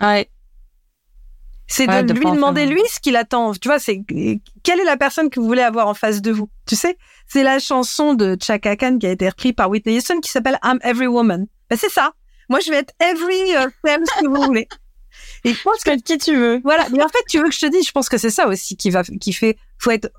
Ouais. 0.00 0.28
C'est 1.66 1.86
de, 1.86 2.12
lui 2.12 2.26
demander 2.26 2.66
lui 2.66 2.82
ce 2.92 3.00
qu'il 3.00 3.16
attend. 3.16 3.52
Tu 3.52 3.68
vois, 3.68 3.78
c'est 3.78 4.02
quelle 4.62 4.80
est 4.80 4.84
la 4.84 4.98
personne 4.98 5.30
que 5.30 5.40
vous 5.40 5.46
voulez 5.46 5.62
avoir 5.62 5.88
en 5.88 5.94
face 5.94 6.20
de 6.20 6.30
vous. 6.30 6.50
Tu 6.66 6.76
sais, 6.76 6.98
c'est 7.26 7.42
la 7.42 7.58
chanson 7.58 8.14
de 8.14 8.36
Chaka 8.40 8.76
Khan 8.76 8.98
qui 8.98 9.06
a 9.06 9.10
été 9.10 9.28
reprise 9.28 9.52
par 9.52 9.70
Whitney 9.70 9.96
Houston 9.96 10.20
qui 10.20 10.30
s'appelle 10.30 10.58
I'm 10.62 10.78
Every 10.82 11.06
Woman. 11.06 11.46
Ben, 11.70 11.78
c'est 11.78 11.90
ça. 11.90 12.12
Moi, 12.50 12.60
je 12.60 12.70
vais 12.70 12.78
être 12.78 12.92
every 13.00 13.56
euh, 13.56 13.68
femme 13.86 14.04
si 14.18 14.26
vous 14.26 14.42
voulez. 14.42 14.68
Et 15.44 15.52
je 15.52 15.62
pense 15.62 15.84
que 15.84 16.00
qui 16.00 16.16
tu 16.18 16.34
veux. 16.34 16.60
Voilà. 16.64 16.86
Mais 16.90 17.02
en 17.02 17.08
fait, 17.08 17.22
tu 17.28 17.38
veux 17.38 17.44
que 17.44 17.54
je 17.54 17.60
te 17.60 17.70
dise, 17.70 17.86
je 17.86 17.92
pense 17.92 18.08
que 18.08 18.16
c'est 18.16 18.30
ça 18.30 18.48
aussi 18.48 18.76
qui 18.76 18.90
va, 18.90 19.02
qui 19.02 19.32
fait, 19.32 19.58
faut 19.78 19.90
être, 19.90 20.10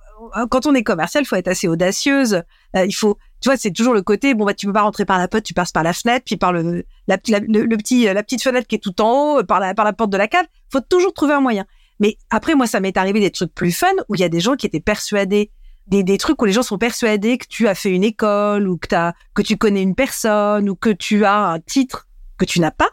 quand 0.52 0.68
on 0.68 0.76
est 0.76 0.84
commercial, 0.84 1.26
faut 1.26 1.36
être 1.36 1.48
assez 1.48 1.68
audacieuse. 1.68 2.44
Euh, 2.76 2.86
il 2.86 2.94
faut, 2.94 3.18
tu 3.42 3.50
vois, 3.50 3.58
c'est 3.58 3.72
toujours 3.72 3.94
le 3.96 4.04
côté, 4.04 4.36
bon, 4.36 4.46
bah, 4.46 4.54
tu 4.54 4.68
peux 4.68 4.74
pas 4.74 4.84
rentrer 4.84 5.06
par 5.06 5.18
la 5.18 5.28
porte, 5.28 5.44
tu 5.44 5.56
passes 5.56 5.72
par 5.72 5.84
la 5.84 5.94
fenêtre, 5.94 6.26
puis 6.26 6.38
par 6.38 6.54
le, 6.54 6.86
la, 7.08 7.18
le, 7.28 7.76
petit, 7.76 8.06
la 8.06 8.24
petite 8.24 8.44
fenêtre 8.44 8.68
qui 8.68 8.76
est 8.76 8.80
tout 8.80 9.02
en 9.02 9.38
haut, 9.38 9.44
par 9.44 9.60
la, 9.60 9.74
par 9.74 9.84
la 9.86 9.94
porte 9.94 10.12
de 10.12 10.18
la 10.18 10.28
cave. 10.28 10.46
Faut 10.72 10.82
toujours 10.82 11.14
trouver 11.14 11.34
un 11.34 11.42
moyen. 11.42 11.66
Mais 12.00 12.18
après, 12.30 12.56
moi, 12.56 12.68
ça 12.68 12.80
m'est 12.80 12.96
arrivé 12.98 13.20
des 13.20 13.32
trucs 13.32 13.54
plus 13.54 13.72
fun 13.72 13.88
où 14.10 14.16
il 14.16 14.22
y 14.22 14.24
a 14.24 14.30
des 14.30 14.40
gens 14.40 14.56
qui 14.56 14.68
étaient 14.68 14.80
persuadés, 14.80 15.50
des, 15.88 16.04
des 16.04 16.18
trucs 16.18 16.40
où 16.42 16.46
les 16.46 16.52
gens 16.52 16.64
sont 16.64 16.78
persuadés 16.78 17.38
que 17.38 17.48
tu 17.48 17.68
as 17.68 17.76
fait 17.76 17.90
une 17.90 18.04
école 18.04 18.68
ou 18.68 18.78
que 18.78 18.88
t'as, 18.88 19.14
que 19.34 19.42
tu 19.42 19.58
connais 19.58 19.82
une 19.82 19.96
personne 19.96 20.70
ou 20.70 20.76
que 20.76 20.90
tu 20.90 21.26
as 21.26 21.48
un 21.48 21.60
titre 21.60 22.08
que 22.38 22.46
tu 22.46 22.60
n'as 22.60 22.72
pas. 22.72 22.90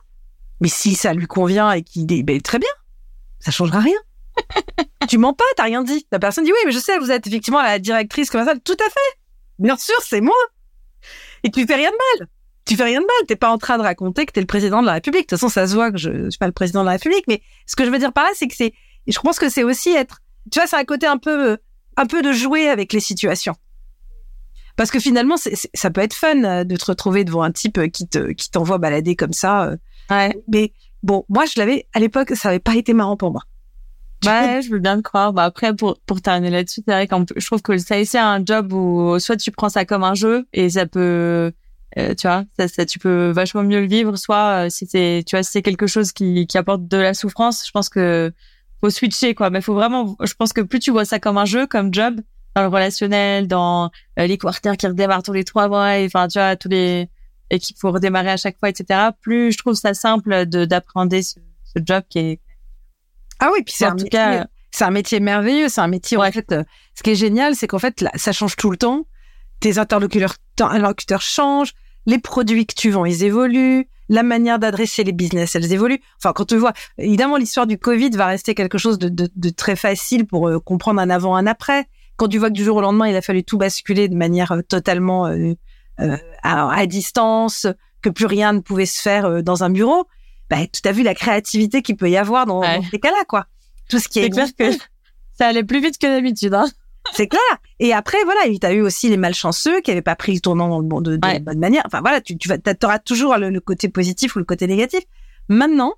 Mais 0.62 0.68
si 0.68 0.94
ça 0.94 1.12
lui 1.12 1.26
convient 1.26 1.72
et 1.72 1.82
qu'il 1.82 2.06
dit, 2.06 2.22
ben, 2.22 2.40
très 2.40 2.60
bien. 2.60 2.70
Ça 3.40 3.50
changera 3.50 3.80
rien. 3.80 3.98
tu 5.08 5.18
mens 5.18 5.34
pas, 5.34 5.44
t'as 5.56 5.64
rien 5.64 5.82
dit. 5.82 6.06
La 6.12 6.20
personne 6.20 6.44
dit, 6.44 6.52
oui, 6.52 6.58
mais 6.64 6.70
je 6.70 6.78
sais, 6.78 6.98
vous 7.00 7.10
êtes 7.10 7.26
effectivement 7.26 7.60
la 7.60 7.80
directrice 7.80 8.30
commerciale. 8.30 8.60
Tout 8.60 8.76
à 8.78 8.88
fait. 8.88 9.18
Bien 9.58 9.76
sûr, 9.76 9.96
c'est 10.02 10.20
moi. 10.20 10.36
Et 11.42 11.50
tu 11.50 11.66
fais 11.66 11.74
rien 11.74 11.90
de 11.90 11.96
mal. 12.20 12.28
Tu 12.64 12.76
fais 12.76 12.84
rien 12.84 13.00
de 13.00 13.06
mal. 13.06 13.26
T'es 13.26 13.34
pas 13.34 13.50
en 13.50 13.58
train 13.58 13.76
de 13.76 13.82
raconter 13.82 14.24
que 14.24 14.30
t'es 14.30 14.40
le 14.40 14.46
président 14.46 14.82
de 14.82 14.86
la 14.86 14.92
République. 14.92 15.22
De 15.22 15.26
toute 15.30 15.40
façon, 15.40 15.48
ça 15.48 15.66
se 15.66 15.74
voit 15.74 15.90
que 15.90 15.98
je, 15.98 16.26
je 16.26 16.30
suis 16.30 16.38
pas 16.38 16.46
le 16.46 16.52
président 16.52 16.82
de 16.82 16.86
la 16.86 16.92
République. 16.92 17.24
Mais 17.26 17.42
ce 17.66 17.74
que 17.74 17.84
je 17.84 17.90
veux 17.90 17.98
dire 17.98 18.12
par 18.12 18.22
là, 18.22 18.30
c'est 18.36 18.46
que 18.46 18.54
c'est, 18.54 18.72
je 19.08 19.18
pense 19.18 19.40
que 19.40 19.48
c'est 19.48 19.64
aussi 19.64 19.90
être, 19.90 20.20
tu 20.52 20.60
vois, 20.60 20.68
c'est 20.68 20.76
un 20.76 20.84
côté 20.84 21.06
un 21.06 21.18
peu, 21.18 21.58
un 21.96 22.06
peu 22.06 22.22
de 22.22 22.30
jouer 22.30 22.68
avec 22.68 22.92
les 22.92 23.00
situations. 23.00 23.56
Parce 24.76 24.92
que 24.92 25.00
finalement, 25.00 25.34
ça 25.74 25.90
peut 25.90 26.00
être 26.00 26.14
fun 26.14 26.44
euh, 26.44 26.62
de 26.62 26.76
te 26.76 26.84
retrouver 26.84 27.24
devant 27.24 27.42
un 27.42 27.50
type 27.50 27.90
qui 27.90 28.06
te, 28.06 28.30
qui 28.30 28.48
t'envoie 28.48 28.78
balader 28.78 29.16
comme 29.16 29.32
ça. 29.32 29.72
Ouais. 30.12 30.42
Mais 30.48 30.72
bon, 31.02 31.24
moi, 31.28 31.44
je 31.46 31.58
l'avais, 31.58 31.86
à 31.94 32.00
l'époque, 32.00 32.32
ça 32.34 32.48
avait 32.50 32.58
pas 32.58 32.76
été 32.76 32.92
marrant 32.92 33.16
pour 33.16 33.32
moi. 33.32 33.42
Ouais, 34.24 34.60
je 34.62 34.70
veux 34.70 34.78
bien 34.78 34.96
te 34.98 35.02
croire. 35.02 35.32
Bah 35.32 35.44
après, 35.44 35.74
pour 35.74 35.98
pour 36.06 36.20
terminer 36.20 36.50
là-dessus, 36.50 36.82
c'est 36.86 36.92
vrai 36.92 37.08
que 37.08 37.14
je 37.36 37.44
trouve 37.44 37.60
que 37.60 37.76
ça 37.78 38.04
c'est 38.04 38.18
un 38.18 38.44
job 38.44 38.72
où 38.72 39.18
soit 39.18 39.36
tu 39.36 39.50
prends 39.50 39.68
ça 39.68 39.84
comme 39.84 40.04
un 40.04 40.14
jeu 40.14 40.46
et 40.52 40.70
ça 40.70 40.86
peut, 40.86 41.52
euh, 41.98 42.14
tu 42.14 42.28
vois, 42.28 42.44
ça, 42.56 42.68
ça, 42.68 42.86
tu 42.86 42.98
peux 43.00 43.30
vachement 43.30 43.64
mieux 43.64 43.80
le 43.80 43.88
vivre. 43.88 44.16
Soit 44.16 44.66
euh, 44.66 44.68
si 44.68 44.86
c'est, 44.86 45.24
tu 45.26 45.34
vois, 45.34 45.42
si 45.42 45.50
c'est 45.50 45.62
quelque 45.62 45.88
chose 45.88 46.12
qui 46.12 46.46
qui 46.46 46.56
apporte 46.56 46.86
de 46.86 46.96
la 46.98 47.14
souffrance, 47.14 47.66
je 47.66 47.72
pense 47.72 47.88
que 47.88 48.32
faut 48.80 48.90
switcher 48.90 49.34
quoi. 49.34 49.50
Mais 49.50 49.60
faut 49.60 49.74
vraiment, 49.74 50.16
je 50.22 50.34
pense 50.34 50.52
que 50.52 50.60
plus 50.60 50.78
tu 50.78 50.92
vois 50.92 51.04
ça 51.04 51.18
comme 51.18 51.38
un 51.38 51.44
jeu, 51.44 51.66
comme 51.66 51.92
job, 51.92 52.20
dans 52.54 52.62
le 52.62 52.68
relationnel, 52.68 53.48
dans 53.48 53.90
euh, 54.20 54.26
les 54.26 54.38
quarters 54.38 54.76
qui 54.76 54.86
redémarrent 54.86 55.24
tous 55.24 55.32
les 55.32 55.44
trois 55.44 55.66
mois, 55.68 55.94
enfin 56.04 56.28
tu 56.28 56.38
vois 56.38 56.54
tous 56.54 56.68
les 56.68 57.08
et 57.52 57.60
qu'il 57.60 57.76
faut 57.76 57.92
redémarrer 57.92 58.30
à 58.30 58.36
chaque 58.36 58.58
fois, 58.58 58.68
etc. 58.68 59.10
Plus 59.20 59.52
je 59.52 59.58
trouve 59.58 59.74
ça 59.74 59.94
simple 59.94 60.46
de 60.46 60.64
d'appréhender 60.64 61.22
ce, 61.22 61.38
ce 61.62 61.80
job 61.84 62.02
qui 62.08 62.18
est 62.18 62.40
ah 63.42 63.50
oui, 63.52 63.64
puis 63.64 63.74
c'est 63.76 63.86
un, 63.86 63.94
métier, 63.94 64.42
c'est 64.70 64.84
un 64.84 64.92
métier 64.92 65.18
merveilleux. 65.18 65.68
C'est 65.68 65.80
un 65.80 65.88
métier, 65.88 66.16
en 66.16 66.30
fait, 66.30 66.52
euh, 66.52 66.62
ce 66.94 67.02
qui 67.02 67.10
est 67.10 67.16
génial, 67.16 67.56
c'est 67.56 67.66
qu'en 67.66 67.80
fait, 67.80 68.04
ça 68.14 68.30
change 68.30 68.54
tout 68.54 68.70
le 68.70 68.76
temps. 68.76 69.04
Tes 69.58 69.78
interlocuteurs, 69.78 70.36
interlocuteurs 70.60 71.22
changent. 71.22 71.72
Les 72.06 72.18
produits 72.18 72.66
que 72.66 72.74
tu 72.74 72.90
vends, 72.90 73.04
ils 73.04 73.24
évoluent. 73.24 73.88
La 74.08 74.22
manière 74.22 74.60
d'adresser 74.60 75.02
les 75.02 75.10
business, 75.10 75.56
elles 75.56 75.72
évoluent. 75.72 76.00
Enfin, 76.18 76.32
quand 76.32 76.44
tu 76.44 76.56
vois, 76.56 76.72
évidemment, 76.98 77.36
l'histoire 77.36 77.66
du 77.66 77.78
Covid 77.78 78.10
va 78.10 78.26
rester 78.26 78.54
quelque 78.54 78.78
chose 78.78 78.98
de, 79.00 79.08
de, 79.08 79.28
de 79.34 79.50
très 79.50 79.74
facile 79.74 80.24
pour 80.24 80.46
euh, 80.46 80.60
comprendre 80.60 81.00
un 81.00 81.10
avant, 81.10 81.34
un 81.34 81.48
après. 81.48 81.86
Quand 82.16 82.28
tu 82.28 82.38
vois 82.38 82.48
que 82.48 82.54
du 82.54 82.62
jour 82.62 82.76
au 82.76 82.80
lendemain, 82.80 83.08
il 83.08 83.16
a 83.16 83.22
fallu 83.22 83.42
tout 83.42 83.58
basculer 83.58 84.08
de 84.08 84.14
manière 84.14 84.52
euh, 84.52 84.62
totalement 84.62 85.28
à, 85.98 86.68
à, 86.70 86.86
distance, 86.86 87.66
que 88.02 88.10
plus 88.10 88.26
rien 88.26 88.52
ne 88.52 88.60
pouvait 88.60 88.86
se 88.86 89.00
faire 89.00 89.24
euh, 89.26 89.42
dans 89.42 89.64
un 89.64 89.70
bureau, 89.70 90.06
bah, 90.50 90.58
tu 90.66 90.86
as 90.86 90.92
vu 90.92 91.02
la 91.02 91.14
créativité 91.14 91.82
qu'il 91.82 91.96
peut 91.96 92.10
y 92.10 92.16
avoir 92.16 92.46
dans, 92.46 92.60
dans 92.60 92.82
ces 92.90 92.98
cas-là, 92.98 93.24
quoi. 93.28 93.46
Tout 93.88 93.98
ce 93.98 94.08
qui 94.08 94.18
est. 94.18 94.30
Clair 94.30 94.48
que 94.58 94.70
ça 95.38 95.46
allait 95.46 95.64
plus 95.64 95.80
vite 95.80 95.98
que 95.98 96.06
d'habitude, 96.06 96.54
hein. 96.54 96.66
C'est 97.14 97.26
clair. 97.26 97.40
Et 97.80 97.92
après, 97.92 98.22
voilà, 98.24 98.40
tu 98.60 98.64
as 98.66 98.72
eu 98.72 98.80
aussi 98.80 99.08
les 99.08 99.16
malchanceux 99.16 99.80
qui 99.80 99.90
n'avaient 99.90 100.02
pas 100.02 100.14
pris 100.14 100.34
le 100.34 100.40
tournant 100.40 100.82
de, 100.82 101.16
de, 101.16 101.26
la 101.26 101.40
bonne 101.40 101.58
manière. 101.58 101.82
Enfin, 101.84 102.00
voilà, 102.00 102.20
tu, 102.20 102.36
tu 102.38 102.48
auras 102.82 102.98
toujours 103.00 103.36
le, 103.36 103.58
côté 103.60 103.88
positif 103.88 104.36
ou 104.36 104.38
le 104.38 104.44
côté 104.44 104.68
négatif. 104.68 105.00
Maintenant, 105.48 105.94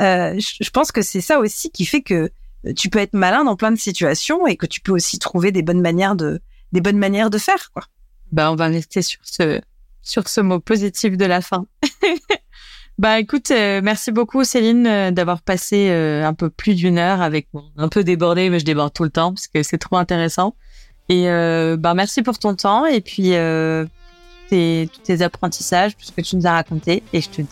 euh, 0.00 0.38
je, 0.38 0.70
pense 0.70 0.90
que 0.90 1.02
c'est 1.02 1.20
ça 1.20 1.38
aussi 1.38 1.70
qui 1.70 1.86
fait 1.86 2.02
que 2.02 2.30
euh, 2.66 2.72
tu 2.76 2.90
peux 2.90 2.98
être 2.98 3.14
malin 3.14 3.44
dans 3.44 3.54
plein 3.54 3.70
de 3.70 3.78
situations 3.78 4.46
et 4.46 4.56
que 4.56 4.66
tu 4.66 4.80
peux 4.80 4.92
aussi 4.92 5.20
trouver 5.20 5.52
des 5.52 5.62
bonnes 5.62 5.80
manières 5.80 6.16
de, 6.16 6.40
des 6.72 6.80
bonnes 6.80 6.98
manières 6.98 7.30
de 7.30 7.38
faire, 7.38 7.70
quoi. 7.72 7.84
Bah, 8.32 8.52
on 8.52 8.56
va 8.56 8.66
rester 8.66 9.02
sur 9.02 9.20
ce, 9.22 9.60
sur 10.02 10.28
ce 10.28 10.40
mot 10.40 10.60
positif 10.60 11.16
de 11.16 11.24
la 11.24 11.40
fin. 11.40 11.66
Bah 13.00 13.18
écoute, 13.18 13.50
euh, 13.50 13.80
merci 13.82 14.12
beaucoup 14.12 14.44
Céline 14.44 14.86
euh, 14.86 15.10
d'avoir 15.10 15.40
passé 15.40 15.88
euh, 15.88 16.22
un 16.22 16.34
peu 16.34 16.50
plus 16.50 16.74
d'une 16.74 16.98
heure 16.98 17.22
avec 17.22 17.48
moi. 17.54 17.64
Un 17.78 17.88
peu 17.88 18.04
débordé, 18.04 18.50
mais 18.50 18.58
je 18.58 18.66
déborde 18.66 18.92
tout 18.92 19.04
le 19.04 19.08
temps 19.08 19.32
parce 19.32 19.48
que 19.48 19.62
c'est 19.62 19.78
trop 19.78 19.96
intéressant. 19.96 20.54
Et 21.08 21.24
bah 21.78 21.94
merci 21.94 22.20
pour 22.20 22.38
ton 22.38 22.54
temps 22.54 22.84
et 22.84 23.00
puis 23.00 23.30
tes, 24.50 24.88
tous 24.92 25.00
tes 25.00 25.22
apprentissages, 25.22 25.96
tout 25.96 26.04
ce 26.04 26.12
que 26.12 26.20
tu 26.20 26.36
nous 26.36 26.46
as 26.46 26.52
raconté. 26.52 27.02
Et 27.14 27.22
je 27.22 27.30
te 27.30 27.40
dis 27.40 27.48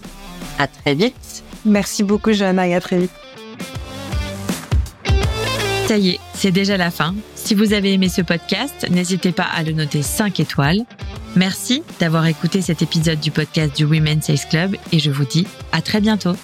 à 0.59 0.67
très 0.67 0.95
vite. 0.95 1.43
Merci 1.65 2.05
beaucoup 2.05 2.33
Johanna 2.33 2.69
et 2.69 2.75
à 2.75 2.81
très 2.83 2.99
vite. 2.99 3.28
Ça 5.89 5.97
y 5.97 6.11
est, 6.11 6.21
c'est 6.35 6.51
déjà 6.51 6.77
la 6.77 6.91
fin. 6.91 7.15
Si 7.35 7.55
vous 7.55 7.73
avez 7.73 7.95
aimé 7.95 8.11
ce 8.11 8.21
podcast, 8.21 8.87
n'hésitez 8.91 9.33
pas 9.33 9.47
à 9.47 9.63
le 9.63 9.73
noter 9.73 10.03
5 10.03 10.39
étoiles. 10.39 10.83
Merci 11.35 11.83
d'avoir 11.99 12.27
écouté 12.27 12.61
cet 12.61 12.83
épisode 12.83 13.21
du 13.21 13.31
podcast 13.31 13.75
du 13.75 13.87
Women's 13.87 14.27
Sales 14.27 14.51
Club 14.51 14.77
et 14.93 14.99
je 14.99 15.11
vous 15.11 15.25
dis 15.25 15.47
à 15.73 15.81
très 15.81 16.03
bientôt. 16.03 16.35